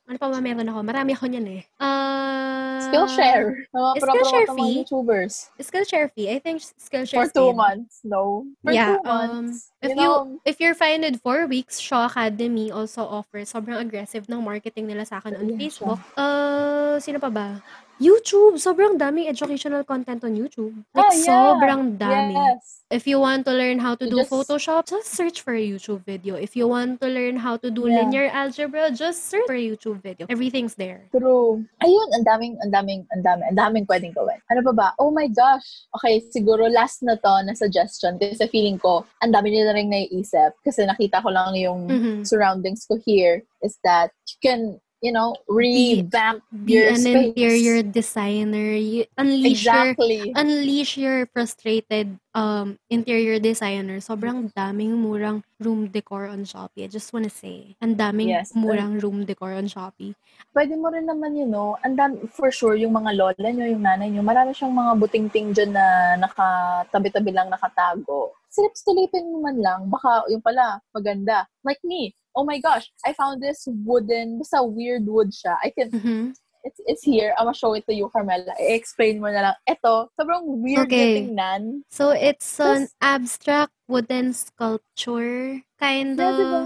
ano 0.05 0.17
pa 0.19 0.27
ba 0.27 0.43
meron 0.43 0.67
ako? 0.67 0.79
Marami 0.83 1.15
ako 1.15 1.25
niyan 1.25 1.47
eh. 1.55 1.61
Uh, 1.79 2.83
Skillshare. 2.83 3.63
Is 3.95 4.03
Skillshare 4.03 4.47
fee? 4.51 4.73
YouTubers. 4.83 5.33
Skillshare 5.57 6.11
fee. 6.11 6.27
I 6.27 6.43
think 6.43 6.59
Skillshare 6.75 7.31
For 7.31 7.31
two 7.31 7.55
months. 7.55 8.03
No. 8.03 8.43
For 8.61 8.75
Yeah, 8.75 8.99
two 8.99 9.07
months. 9.07 9.71
um, 9.71 9.87
if 9.87 9.95
you 9.95 10.03
know, 10.03 10.37
If 10.43 10.59
you're 10.59 10.75
fine 10.75 11.01
with 11.01 11.23
four 11.23 11.47
weeks, 11.47 11.79
Shaw 11.79 12.05
Academy 12.05 12.69
also 12.69 13.07
offers 13.07 13.49
sobrang 13.49 13.79
aggressive 13.79 14.27
ng 14.27 14.43
marketing 14.43 14.91
nila 14.91 15.07
sa 15.07 15.17
akin 15.17 15.33
on 15.33 15.45
Yeah, 15.55 15.57
Facebook. 15.57 15.99
Uh, 16.13 16.99
sino 16.99 17.17
pa 17.17 17.31
ba? 17.31 17.63
YouTube. 17.97 18.59
Sobrang 18.59 18.99
daming 18.99 19.27
educational 19.27 19.83
content 19.83 20.23
on 20.23 20.35
YouTube. 20.35 20.75
Like, 20.93 21.05
Ah, 21.07 21.13
yeah. 21.15 21.25
sobrang 21.25 21.81
dami. 21.97 22.35
Yes. 22.35 22.83
If 22.85 23.07
you 23.09 23.17
want 23.17 23.49
to 23.49 23.53
learn 23.55 23.79
how 23.81 23.95
to 23.97 24.05
You 24.05 24.11
do 24.11 24.17
just- 24.21 24.29
Photoshop, 24.29 24.85
just 24.85 25.09
search 25.09 25.41
for 25.41 25.57
a 25.57 25.63
YouTube 25.63 26.05
video. 26.05 26.35
If 26.37 26.53
you 26.53 26.67
want 26.69 27.01
to 27.01 27.07
learn 27.09 27.41
how 27.41 27.57
to 27.57 27.73
do 27.73 27.89
Yeah. 27.89 28.05
linear 28.05 28.29
algebra, 28.29 28.93
just 28.93 29.25
search 29.25 29.47
for 29.49 29.57
a 29.57 29.63
YouTube 29.63 30.05
video. 30.05 30.27
Everything's 30.29 30.75
there. 30.77 31.09
True. 31.09 31.65
Ayun, 31.81 32.07
ang 32.13 32.23
daming, 32.23 32.53
ang 32.61 32.69
daming, 32.69 33.01
ang 33.09 33.21
daming, 33.25 33.47
ang 33.49 33.57
daming 33.57 33.85
pwedeng 33.89 34.13
gawin. 34.13 34.37
Ano 34.53 34.61
pa 34.69 34.73
ba? 34.75 34.87
Oh 35.01 35.09
my 35.09 35.25
gosh. 35.33 35.65
Okay, 35.97 36.21
siguro 36.29 36.69
last 36.69 37.01
na 37.01 37.17
to 37.17 37.33
na 37.41 37.57
suggestion 37.57 38.21
kasi 38.21 38.45
feeling 38.53 38.77
ko, 38.77 39.01
ang 39.23 39.33
dami 39.33 39.49
nila 39.49 39.73
rin 39.73 39.89
naiisip 39.89 40.53
kasi 40.61 40.85
nakita 40.85 41.25
ko 41.25 41.33
lang 41.33 41.57
yung 41.57 41.89
Mhm. 41.89 42.15
surroundings 42.27 42.85
ko 42.85 43.01
here 43.01 43.41
is 43.65 43.81
that 43.81 44.13
you 44.29 44.37
can, 44.45 44.61
you 45.05 45.13
know, 45.13 45.37
revamp 45.45 46.41
Be 46.49 46.81
your 46.81 46.89
an 46.89 47.05
space. 47.05 47.29
interior 47.37 47.77
designer. 47.85 48.73
You 48.73 49.05
unleash 49.21 49.69
your 49.69 49.93
Exactly. 49.93 50.33
unleash 50.33 50.97
your 50.97 51.29
frustrated 51.29 52.17
um 52.33 52.81
interior 52.89 53.37
designer. 53.37 54.01
Sobrang 54.01 54.49
daming 54.57 54.97
murang 54.97 55.45
room 55.61 55.87
decor 55.93 56.25
on 56.25 56.41
Shopee. 56.43 56.83
I 56.83 56.89
just 56.89 57.13
wanna 57.13 57.29
say, 57.29 57.77
ang 57.79 57.93
daming 57.95 58.33
Yes. 58.33 58.49
murang 58.57 58.97
room 58.97 59.23
decor 59.29 59.53
on 59.53 59.69
Shopee. 59.69 60.17
Pwede 60.51 60.73
mo 60.75 60.89
rin 60.89 61.05
naman, 61.05 61.37
you 61.37 61.45
know, 61.45 61.77
and 61.85 61.95
dami, 61.99 62.25
for 62.31 62.49
sure, 62.51 62.75
yung 62.75 62.95
mga 62.95 63.11
lola 63.15 63.49
nyo, 63.51 63.67
yung 63.69 63.83
nanay 63.85 64.09
nyo, 64.09 64.23
marami 64.23 64.51
siyang 64.55 64.71
mga 64.73 64.91
buting-ting 64.99 65.51
dyan 65.53 65.71
na 65.75 66.15
nakatabi-tabi 66.19 67.31
lang 67.31 67.47
nakatago. 67.51 68.31
Silip-silipin 68.51 69.31
mo 69.35 69.43
man 69.43 69.59
lang, 69.59 69.79
baka 69.91 70.23
yung 70.31 70.39
pala, 70.39 70.79
maganda. 70.95 71.43
Like 71.63 71.79
me, 71.83 72.15
oh 72.35 72.43
my 72.43 72.59
gosh, 72.59 72.91
I 73.05 73.13
found 73.13 73.41
this 73.41 73.63
wooden, 73.67 74.39
basta 74.39 74.59
weird 74.61 75.07
wood 75.07 75.31
siya. 75.31 75.55
I 75.63 75.71
can, 75.71 75.89
Mhm. 75.89 76.23
it's, 76.63 76.79
it's 76.85 77.03
here. 77.03 77.31
I'm 77.39 77.47
gonna 77.47 77.55
show 77.55 77.73
it 77.73 77.87
to 77.87 77.93
you, 77.95 78.09
Carmela. 78.11 78.51
I-explain 78.59 79.23
mo 79.23 79.31
na 79.31 79.51
lang. 79.51 79.55
Ito, 79.63 80.11
sobrang 80.19 80.43
weird 80.59 80.85
Okay. 80.85 80.91
okay. 80.91 81.13
tingnan. 81.23 81.85
So 81.87 82.11
it's 82.11 82.59
an 82.59 82.89
Tas- 82.89 82.95
abstract 82.99 83.73
wooden 83.87 84.33
sculpture. 84.35 85.63
Kind 85.79 86.17
Yeah, 86.19 86.27
of 86.27 86.35
diba? 86.35 86.61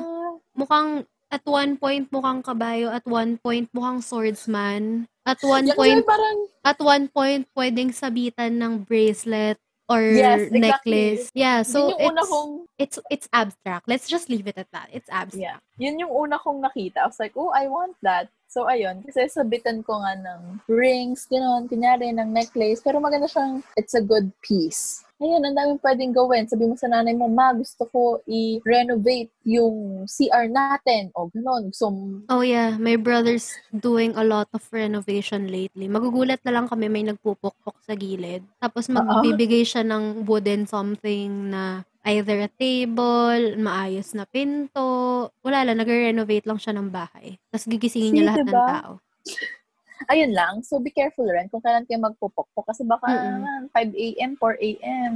mukhang 0.57 0.89
at 1.29 1.45
one 1.45 1.77
point 1.77 2.09
mukhang 2.09 2.41
kabayo, 2.41 2.89
at 2.89 3.05
one 3.05 3.37
point 3.37 3.69
mukhang 3.69 4.01
swordsman. 4.01 5.05
At 5.25 5.37
one 5.45 5.69
Yan 5.69 5.77
point 5.77 6.01
parang, 6.05 6.37
at 6.65 6.79
one 6.81 7.05
point 7.07 7.45
pwedeng 7.53 7.93
sabitan 7.93 8.57
ng 8.57 8.81
bracelet 8.81 9.61
or 9.89 10.01
Yes, 10.01 10.51
exactly. 10.51 10.59
necklace. 10.59 11.31
Yeah, 11.33 11.63
so 11.63 11.97
una 11.99 12.21
it's 12.21 12.29
kong, 12.29 12.65
it's 12.77 12.99
it's 13.09 13.27
abstract. 13.33 13.87
Let's 13.87 14.07
just 14.07 14.29
leave 14.29 14.47
it 14.47 14.57
at 14.57 14.67
that. 14.71 14.89
It's 14.93 15.09
abstract. 15.09 15.41
yeah, 15.41 15.57
yun 15.79 15.97
yung 15.97 16.11
una 16.11 16.35
kong 16.37 16.59
nakita. 16.59 17.01
I 17.01 17.09
was 17.09 17.17
like, 17.17 17.33
oh, 17.33 17.55
I 17.55 17.71
want 17.71 17.95
that. 18.03 18.27
So, 18.49 18.65
ayun, 18.65 19.05
kasi 19.05 19.29
sabitan 19.29 19.85
ko 19.85 20.01
nga 20.01 20.17
ng 20.17 20.65
rings, 20.65 21.29
gano'n, 21.29 21.69
kunyari, 21.69 22.09
ng 22.09 22.33
necklace. 22.33 22.81
Pero 22.81 22.97
maganda 22.97 23.29
siyang, 23.29 23.61
it's 23.77 23.93
a 23.93 24.01
good 24.01 24.33
piece. 24.41 25.05
Ayun, 25.19 25.43
ang 25.43 25.53
daming 25.53 25.83
pwedeng 25.83 26.15
gawin. 26.15 26.49
Sabi 26.49 26.65
mo 26.65 26.73
sa 26.73 26.89
nanay 26.89 27.13
mo, 27.13 27.29
ma, 27.29 27.53
gusto 27.53 27.85
ko 27.85 28.23
i-renovate 28.25 29.29
yung 29.45 30.01
CR 30.09 30.49
natin. 30.49 31.13
O, 31.13 31.29
gano'n. 31.29 31.69
Mo- 31.69 32.25
Oh 32.31 32.41
yeah, 32.41 32.73
my 32.73 32.97
brother's 32.97 33.53
doing 33.69 34.17
a 34.17 34.25
lot 34.25 34.49
of 34.49 34.65
renovation 34.73 35.45
lately. 35.45 35.85
Magugulat 35.85 36.41
na 36.41 36.57
lang 36.57 36.65
kami 36.65 36.89
may 36.89 37.05
nagpupukpok 37.05 37.77
sa 37.85 37.93
gilid. 37.93 38.41
Tapos 38.57 38.89
magbibigay 38.89 39.61
siya 39.61 39.85
ng 39.85 40.25
wooden 40.25 40.65
something 40.65 41.53
na 41.53 41.83
either 42.07 42.47
a 42.47 42.49
table, 42.49 43.59
maayos 43.59 44.15
na 44.15 44.23
pinto. 44.23 45.29
Wala 45.43 45.67
lang, 45.67 45.81
nagre-renovate 45.83 46.47
lang 46.47 46.59
siya 46.59 46.75
ng 46.75 46.87
bahay. 46.89 47.35
Tapos 47.51 47.67
gigisingin 47.67 48.11
niya 48.15 48.23
See, 48.23 48.29
lahat 48.29 48.39
ng 48.45 48.53
diba? 48.53 48.67
tao. 48.67 48.91
ayun 50.07 50.31
lang. 50.31 50.63
So, 50.63 50.79
be 50.79 50.95
careful 50.95 51.27
rin 51.27 51.51
kung 51.51 51.59
kailan 51.59 51.83
kayo 51.83 51.99
magpupokpok. 51.99 52.71
Kasi 52.71 52.87
baka 52.87 53.11
naman, 53.11 53.67
5 53.75 53.91
a.m., 53.91 54.31
4 54.39 54.55
a.m., 54.55 55.13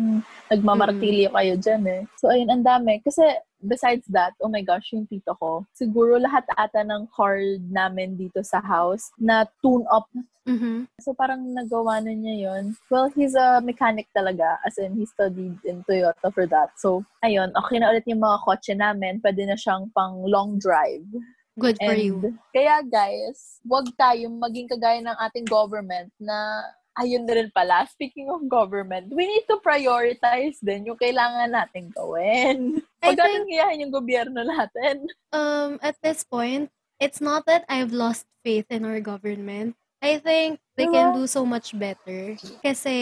nagmamartilyo 0.51 1.31
kayo 1.31 1.53
dyan 1.55 1.83
eh. 1.87 2.01
So, 2.19 2.27
ayun, 2.27 2.51
ang 2.51 2.67
dami. 2.67 2.99
Kasi 2.99 3.23
besides 3.65 4.05
that, 4.11 4.33
oh 4.43 4.51
my 4.51 4.61
gosh, 4.61 4.91
yung 4.93 5.07
tito 5.07 5.33
ko, 5.39 5.65
siguro 5.73 6.19
lahat 6.19 6.43
ata 6.59 6.83
ng 6.83 7.07
card 7.15 7.63
namin 7.71 8.15
dito 8.19 8.43
sa 8.43 8.59
house 8.59 9.09
na 9.17 9.47
tune 9.63 9.87
up. 9.89 10.07
Mhm. 10.43 10.91
So 10.99 11.15
parang 11.15 11.55
nagawa 11.55 12.03
na 12.03 12.11
niya 12.11 12.51
yun. 12.51 12.75
Well, 12.91 13.07
he's 13.15 13.31
a 13.35 13.63
mechanic 13.63 14.11
talaga. 14.11 14.59
As 14.67 14.75
in, 14.75 14.99
he 14.99 15.07
studied 15.07 15.55
in 15.63 15.87
Toyota 15.87 16.27
for 16.35 16.43
that. 16.51 16.75
So, 16.75 17.07
ayun, 17.23 17.55
okay 17.55 17.79
na 17.79 17.95
ulit 17.95 18.03
yung 18.11 18.19
mga 18.19 18.43
kotse 18.43 18.75
namin. 18.75 19.23
Pwede 19.23 19.47
na 19.47 19.55
siyang 19.55 19.87
pang 19.95 20.19
long 20.27 20.59
drive. 20.59 21.07
Good 21.55 21.77
for 21.79 21.93
And 21.93 22.01
you. 22.01 22.15
kaya 22.49 22.81
guys, 22.81 23.61
wag 23.63 23.85
tayong 23.93 24.41
maging 24.41 24.67
kagaya 24.73 24.99
ng 25.05 25.17
ating 25.21 25.45
government 25.45 26.09
na 26.17 26.65
ayun 26.93 27.25
na 27.25 27.33
rin 27.33 27.49
pala, 27.49 27.85
speaking 27.89 28.29
of 28.29 28.45
government, 28.45 29.09
we 29.11 29.25
need 29.25 29.45
to 29.49 29.57
prioritize 29.59 30.57
din 30.61 30.85
yung 30.87 30.99
kailangan 30.99 31.49
natin 31.49 31.89
gawin. 31.89 32.79
Huwag 33.01 33.17
natin 33.17 33.49
hiyahin 33.49 33.83
yung 33.87 33.93
gobyerno 33.93 34.41
natin. 34.45 35.09
Um, 35.33 35.81
at 35.81 35.97
this 36.01 36.23
point, 36.23 36.69
it's 36.99 37.19
not 37.19 37.45
that 37.49 37.65
I've 37.67 37.91
lost 37.91 38.25
faith 38.45 38.69
in 38.69 38.85
our 38.85 39.01
government. 39.01 39.75
I 40.03 40.19
think 40.19 40.59
they 40.75 40.83
can 40.83 41.15
do 41.15 41.23
so 41.27 41.47
much 41.47 41.71
better. 41.71 42.35
Kasi, 42.59 42.95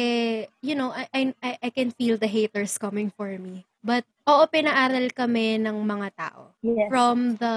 you 0.61 0.77
know, 0.77 0.93
I, 0.93 1.33
I- 1.41 1.57
I 1.57 1.69
can 1.73 1.89
feel 1.89 2.13
the 2.15 2.29
haters 2.29 2.77
coming 2.77 3.09
for 3.17 3.33
me. 3.41 3.65
But, 3.81 4.05
oo, 4.27 4.43
pinaaral 4.49 5.09
kami 5.13 5.57
ng 5.61 5.77
mga 5.81 6.07
tao. 6.17 6.53
Yes. 6.61 6.87
From 6.93 7.35
the 7.41 7.55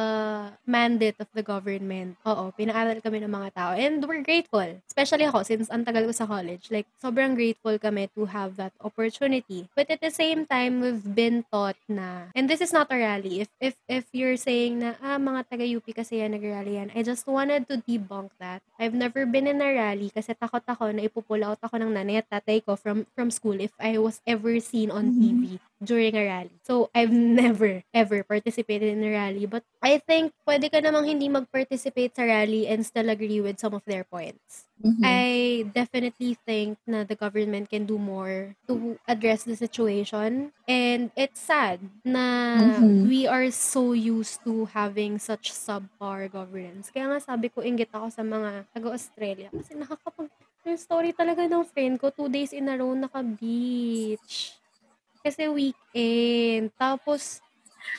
mandate 0.64 1.18
of 1.20 1.28
the 1.36 1.44
government. 1.44 2.16
Oo, 2.24 2.50
pinaaral 2.56 3.00
kami 3.04 3.20
ng 3.20 3.32
mga 3.32 3.50
tao. 3.52 3.70
And 3.76 4.00
we're 4.04 4.24
grateful. 4.24 4.64
Especially 4.88 5.28
ako, 5.28 5.44
since 5.44 5.68
ang 5.68 5.84
tagal 5.84 6.08
ko 6.08 6.12
sa 6.16 6.24
college. 6.24 6.72
Like, 6.72 6.88
sobrang 6.98 7.36
grateful 7.36 7.76
kami 7.76 8.08
to 8.16 8.24
have 8.26 8.56
that 8.56 8.72
opportunity. 8.80 9.68
But 9.76 9.92
at 9.92 10.00
the 10.00 10.10
same 10.10 10.48
time, 10.48 10.80
we've 10.80 11.04
been 11.04 11.44
taught 11.52 11.76
na, 11.86 12.32
and 12.32 12.48
this 12.48 12.64
is 12.64 12.72
not 12.72 12.88
a 12.88 12.96
rally. 12.96 13.44
If 13.44 13.50
if 13.60 13.74
if 13.86 14.04
you're 14.16 14.40
saying 14.40 14.80
na, 14.80 14.96
ah, 15.04 15.20
mga 15.20 15.50
taga-UP 15.52 15.84
kasi 15.92 16.24
yan, 16.24 16.32
nag-rally 16.32 16.80
yan, 16.80 16.88
I 16.96 17.04
just 17.04 17.28
wanted 17.28 17.68
to 17.68 17.84
debunk 17.84 18.32
that. 18.40 18.64
I've 18.80 18.96
never 18.96 19.26
been 19.28 19.46
in 19.46 19.60
a 19.60 19.70
rally 19.74 20.08
kasi 20.10 20.32
takot 20.32 20.64
ako 20.64 20.90
na 20.96 21.04
ipupull 21.06 21.44
out 21.44 21.60
ako 21.60 21.76
ng 21.82 21.92
nanay 21.92 22.24
at 22.24 22.28
tatay 22.30 22.64
ko 22.64 22.74
from, 22.74 23.04
from 23.12 23.28
school 23.28 23.58
if 23.60 23.74
I 23.76 23.98
was 24.00 24.24
ever 24.24 24.56
seen 24.58 24.88
on 24.90 25.12
Mhm. 25.12 25.20
TV 25.20 25.42
during 25.84 26.16
a 26.16 26.24
rally. 26.24 26.53
So, 26.64 26.88
I've 26.96 27.12
never, 27.44 27.84
ever 27.92 28.24
participated 28.24 28.88
in 28.96 29.04
a 29.04 29.12
rally. 29.12 29.44
But 29.44 29.64
I 29.84 30.00
think 30.00 30.32
pwede 30.48 30.72
ka 30.72 30.80
namang 30.80 31.04
hindi 31.12 31.28
mag-participate 31.28 32.16
sa 32.16 32.24
rally 32.24 32.64
and 32.66 32.80
still 32.88 33.12
agree 33.12 33.40
with 33.44 33.60
some 33.60 33.76
of 33.76 33.84
their 33.84 34.04
points. 34.08 34.64
Mhm. 34.80 35.04
I 35.04 35.68
definitely 35.76 36.32
think 36.48 36.80
na 36.88 37.04
the 37.04 37.12
government 37.12 37.68
can 37.68 37.84
do 37.84 38.00
more 38.00 38.56
to 38.72 38.96
address 39.04 39.44
the 39.44 39.52
situation. 39.52 40.56
And 40.64 41.12
it's 41.12 41.44
sad 41.44 41.84
na 42.08 42.24
Mhm. 42.56 43.04
we 43.04 43.28
are 43.28 43.52
so 43.52 43.92
used 43.92 44.40
to 44.48 44.64
having 44.72 45.20
such 45.20 45.52
subpar 45.52 46.32
governance. 46.32 46.88
Kaya 46.88 47.12
nga 47.12 47.20
sabi 47.20 47.52
ko, 47.52 47.60
inggit 47.60 47.92
ako 47.92 48.08
sa 48.08 48.24
mga 48.24 48.64
taga-Australia. 48.72 49.52
Kasi 49.52 49.76
nakakapag... 49.76 50.32
Yung 50.64 50.80
story 50.80 51.12
talaga 51.12 51.44
ng 51.44 51.68
friend 51.68 52.00
ko, 52.00 52.08
two 52.08 52.32
days 52.32 52.56
in 52.56 52.72
a 52.72 52.74
row 52.80 52.96
naka-beach. 52.96 54.56
Kasi 55.24 55.48
weekend. 55.48 56.68
Tapos, 56.76 57.40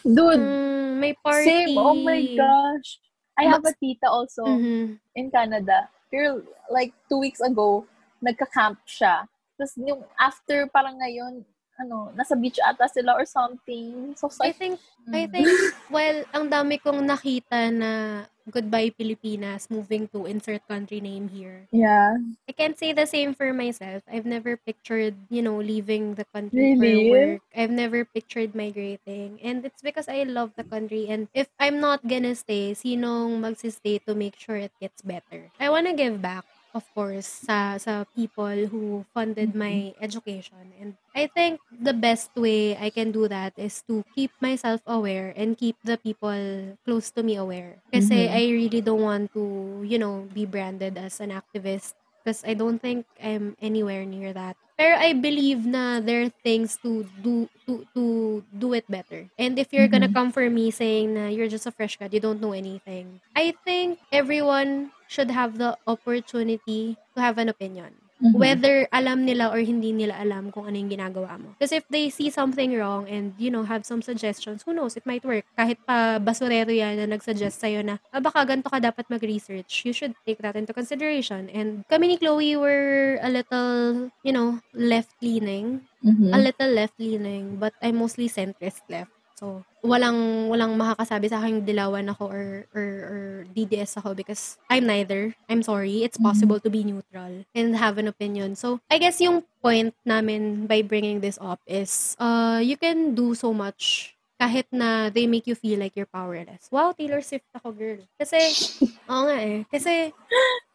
Dude, 0.06 0.38
mm, 0.38 1.02
may 1.02 1.18
party. 1.18 1.50
same. 1.50 1.74
Oh 1.74 1.98
my 1.98 2.22
gosh. 2.38 3.02
I 3.36 3.50
have 3.50 3.66
a 3.66 3.74
tita 3.76 4.08
also 4.08 4.46
Mhm. 4.46 5.02
in 5.18 5.28
Canada. 5.34 5.90
Girl, 6.14 6.40
like 6.70 6.94
two 7.10 7.20
weeks 7.20 7.42
ago, 7.42 7.84
nagka-camp 8.22 8.80
siya. 8.86 9.26
Tapos 9.58 9.74
yung 9.82 10.06
after 10.16 10.70
parang 10.70 11.02
ngayon, 11.02 11.44
ano, 11.76 12.14
nasa 12.16 12.38
beach 12.40 12.62
ata 12.64 12.88
sila 12.88 13.20
or 13.20 13.28
something. 13.28 14.16
So, 14.16 14.32
I 14.40 14.54
like, 14.54 14.56
think 14.56 14.80
I 15.12 15.28
mm. 15.28 15.32
think, 15.34 15.50
well, 15.96 16.24
ang 16.32 16.48
dami 16.48 16.80
kong 16.80 17.04
nakita 17.04 17.74
na 17.74 18.24
goodbye 18.50 18.90
Pilipinas, 18.92 19.70
moving 19.70 20.08
to 20.10 20.26
insert 20.26 20.68
country 20.68 21.02
name 21.02 21.30
here. 21.30 21.68
yeah. 21.72 22.18
I 22.48 22.54
can't 22.54 22.78
say 22.78 22.94
the 22.94 23.06
same 23.06 23.34
for 23.34 23.54
myself. 23.54 24.04
I've 24.08 24.26
never 24.26 24.58
pictured, 24.58 25.16
you 25.30 25.42
know, 25.42 25.58
leaving 25.58 26.16
the 26.16 26.26
country 26.34 26.76
Really? 26.78 27.10
for 27.10 27.10
work. 27.10 27.42
I've 27.56 27.72
never 27.74 28.06
pictured 28.06 28.56
migrating. 28.56 29.40
And 29.44 29.66
it's 29.66 29.82
because 29.82 30.08
I 30.08 30.24
love 30.24 30.54
the 30.56 30.64
country. 30.64 31.08
And 31.10 31.28
if 31.34 31.50
I'm 31.60 31.80
not 31.80 32.06
gonna 32.08 32.36
stay, 32.36 32.74
sinong 32.74 33.42
magsistay 33.42 34.04
to 34.06 34.16
make 34.16 34.38
sure 34.40 34.56
it 34.58 34.72
gets 34.80 35.02
better? 35.02 35.52
I 35.60 35.70
wanna 35.70 35.94
give 35.94 36.22
back 36.22 36.46
of 36.76 36.84
course, 36.94 37.26
sa 37.48 37.80
sa 37.80 38.04
people 38.16 38.68
who 38.68 39.08
funded 39.16 39.56
my 39.56 39.96
education. 40.04 40.76
And 40.80 41.00
I 41.16 41.32
think 41.32 41.64
the 41.72 41.96
best 41.96 42.36
way 42.36 42.76
I 42.76 42.92
can 42.92 43.12
do 43.16 43.28
that 43.32 43.56
is 43.56 43.82
to 43.88 44.04
keep 44.16 44.32
myself 44.44 44.82
aware 44.86 45.32
and 45.36 45.58
keep 45.58 45.80
the 45.88 45.98
people 45.98 46.76
close 46.86 47.10
to 47.16 47.24
me 47.24 47.40
aware. 47.40 47.80
Kasi 47.94 48.28
Mhm. 48.28 48.36
I 48.36 48.44
really 48.52 48.82
don't 48.84 49.02
want 49.02 49.32
to, 49.34 49.82
you 49.88 49.98
know, 49.98 50.28
be 50.36 50.44
branded 50.46 51.00
as 51.00 51.24
an 51.24 51.32
activist 51.32 51.96
because 52.24 52.44
I 52.44 52.54
don't 52.54 52.80
think 52.84 53.08
I'm 53.24 53.56
anywhere 53.64 54.04
near 54.06 54.34
that. 54.36 54.58
Pero 54.76 55.00
I 55.00 55.16
believe 55.16 55.64
na 55.64 56.04
there 56.04 56.28
are 56.28 56.34
things 56.44 56.76
to 56.84 57.08
do 57.24 57.48
to 57.64 57.88
to 57.96 58.04
do 58.52 58.76
it 58.76 58.84
better. 58.92 59.32
And 59.40 59.56
if 59.56 59.72
you're 59.72 59.88
gonna 59.88 60.12
Mhm. 60.12 60.16
come 60.16 60.30
for 60.36 60.44
me 60.52 60.68
saying 60.70 61.16
na 61.16 61.32
you're 61.32 61.48
just 61.48 61.64
a 61.66 61.72
fresh 61.72 61.96
grad, 61.96 62.12
you 62.12 62.20
don't 62.20 62.44
know 62.44 62.52
anything. 62.52 63.24
I 63.32 63.56
think 63.64 64.04
everyone 64.12 64.92
should 65.08 65.32
have 65.32 65.58
the 65.58 65.78
opportunity 65.88 66.98
to 67.16 67.20
have 67.22 67.38
an 67.38 67.50
opinion. 67.50 67.94
Mhm. 68.16 68.40
Whether 68.40 68.88
alam 68.96 69.28
nila 69.28 69.52
or 69.52 69.60
hindi 69.60 69.92
nila 69.92 70.16
alam 70.16 70.48
kung 70.48 70.64
ano 70.64 70.80
yung 70.80 70.88
ginagawa 70.88 71.36
mo. 71.36 71.52
Because 71.60 71.76
if 71.76 71.84
they 71.92 72.08
see 72.08 72.32
something 72.32 72.72
wrong 72.72 73.04
and, 73.12 73.36
you 73.36 73.52
know, 73.52 73.68
have 73.68 73.84
some 73.84 74.00
suggestions, 74.00 74.64
who 74.64 74.72
knows, 74.72 74.96
it 74.96 75.04
might 75.04 75.28
work. 75.28 75.44
Kahit 75.60 75.84
pa 75.84 76.16
basurero 76.24 76.72
yan 76.72 76.96
na 76.96 77.12
nagsuggest 77.12 77.60
sa'yo 77.60 77.84
na, 77.84 78.00
ah, 78.16 78.24
baka 78.24 78.48
ganito 78.48 78.72
ka 78.72 78.80
dapat 78.80 79.04
mag-research. 79.12 79.84
You 79.84 79.92
should 79.92 80.16
take 80.24 80.40
that 80.40 80.56
into 80.56 80.72
consideration. 80.72 81.52
And 81.52 81.84
kami 81.92 82.08
ni 82.08 82.16
Chloe 82.16 82.56
were 82.56 83.20
a 83.20 83.28
little, 83.28 84.08
you 84.24 84.32
know, 84.32 84.64
left-leaning. 84.72 85.84
Mhm. 86.00 86.32
A 86.32 86.40
little 86.40 86.72
left-leaning, 86.72 87.60
but 87.60 87.76
I'm 87.84 88.00
mostly 88.00 88.32
centrist 88.32 88.88
left. 88.88 89.12
So, 89.36 89.68
walang 89.86 90.50
walang 90.50 90.74
makakasabi 90.76 91.30
sa 91.30 91.40
akin 91.40 91.62
dilawan 91.64 92.10
ako 92.10 92.28
or, 92.28 92.48
or, 92.74 92.88
or 93.08 93.22
DDS 93.54 93.98
ako 93.98 94.18
because 94.18 94.58
I'm 94.68 94.86
neither. 94.86 95.38
I'm 95.48 95.62
sorry. 95.62 96.02
It's 96.04 96.18
Mhm. 96.18 96.26
possible 96.26 96.60
to 96.60 96.70
be 96.70 96.84
neutral 96.84 97.46
and 97.54 97.68
have 97.78 97.96
an 98.02 98.10
opinion. 98.10 98.58
So, 98.58 98.82
I 98.90 98.98
guess 98.98 99.22
yung 99.22 99.46
point 99.62 99.94
namin 100.04 100.66
by 100.68 100.82
bringing 100.82 101.22
this 101.22 101.38
up 101.40 101.62
is 101.66 102.18
uh, 102.20 102.60
you 102.60 102.76
can 102.76 103.14
do 103.16 103.34
so 103.38 103.54
much 103.54 104.14
kahit 104.36 104.68
na 104.74 105.08
they 105.08 105.26
make 105.32 105.48
you 105.48 105.56
feel 105.56 105.80
like 105.80 105.96
you're 105.96 106.10
powerless. 106.12 106.68
Wow, 106.68 106.92
Taylor 106.92 107.24
Swift 107.24 107.48
ako, 107.56 107.72
girl. 107.72 108.02
Kasi, 108.20 108.36
oo 109.10 109.22
nga 109.32 109.38
eh. 109.40 109.64
Kasi, 109.72 110.12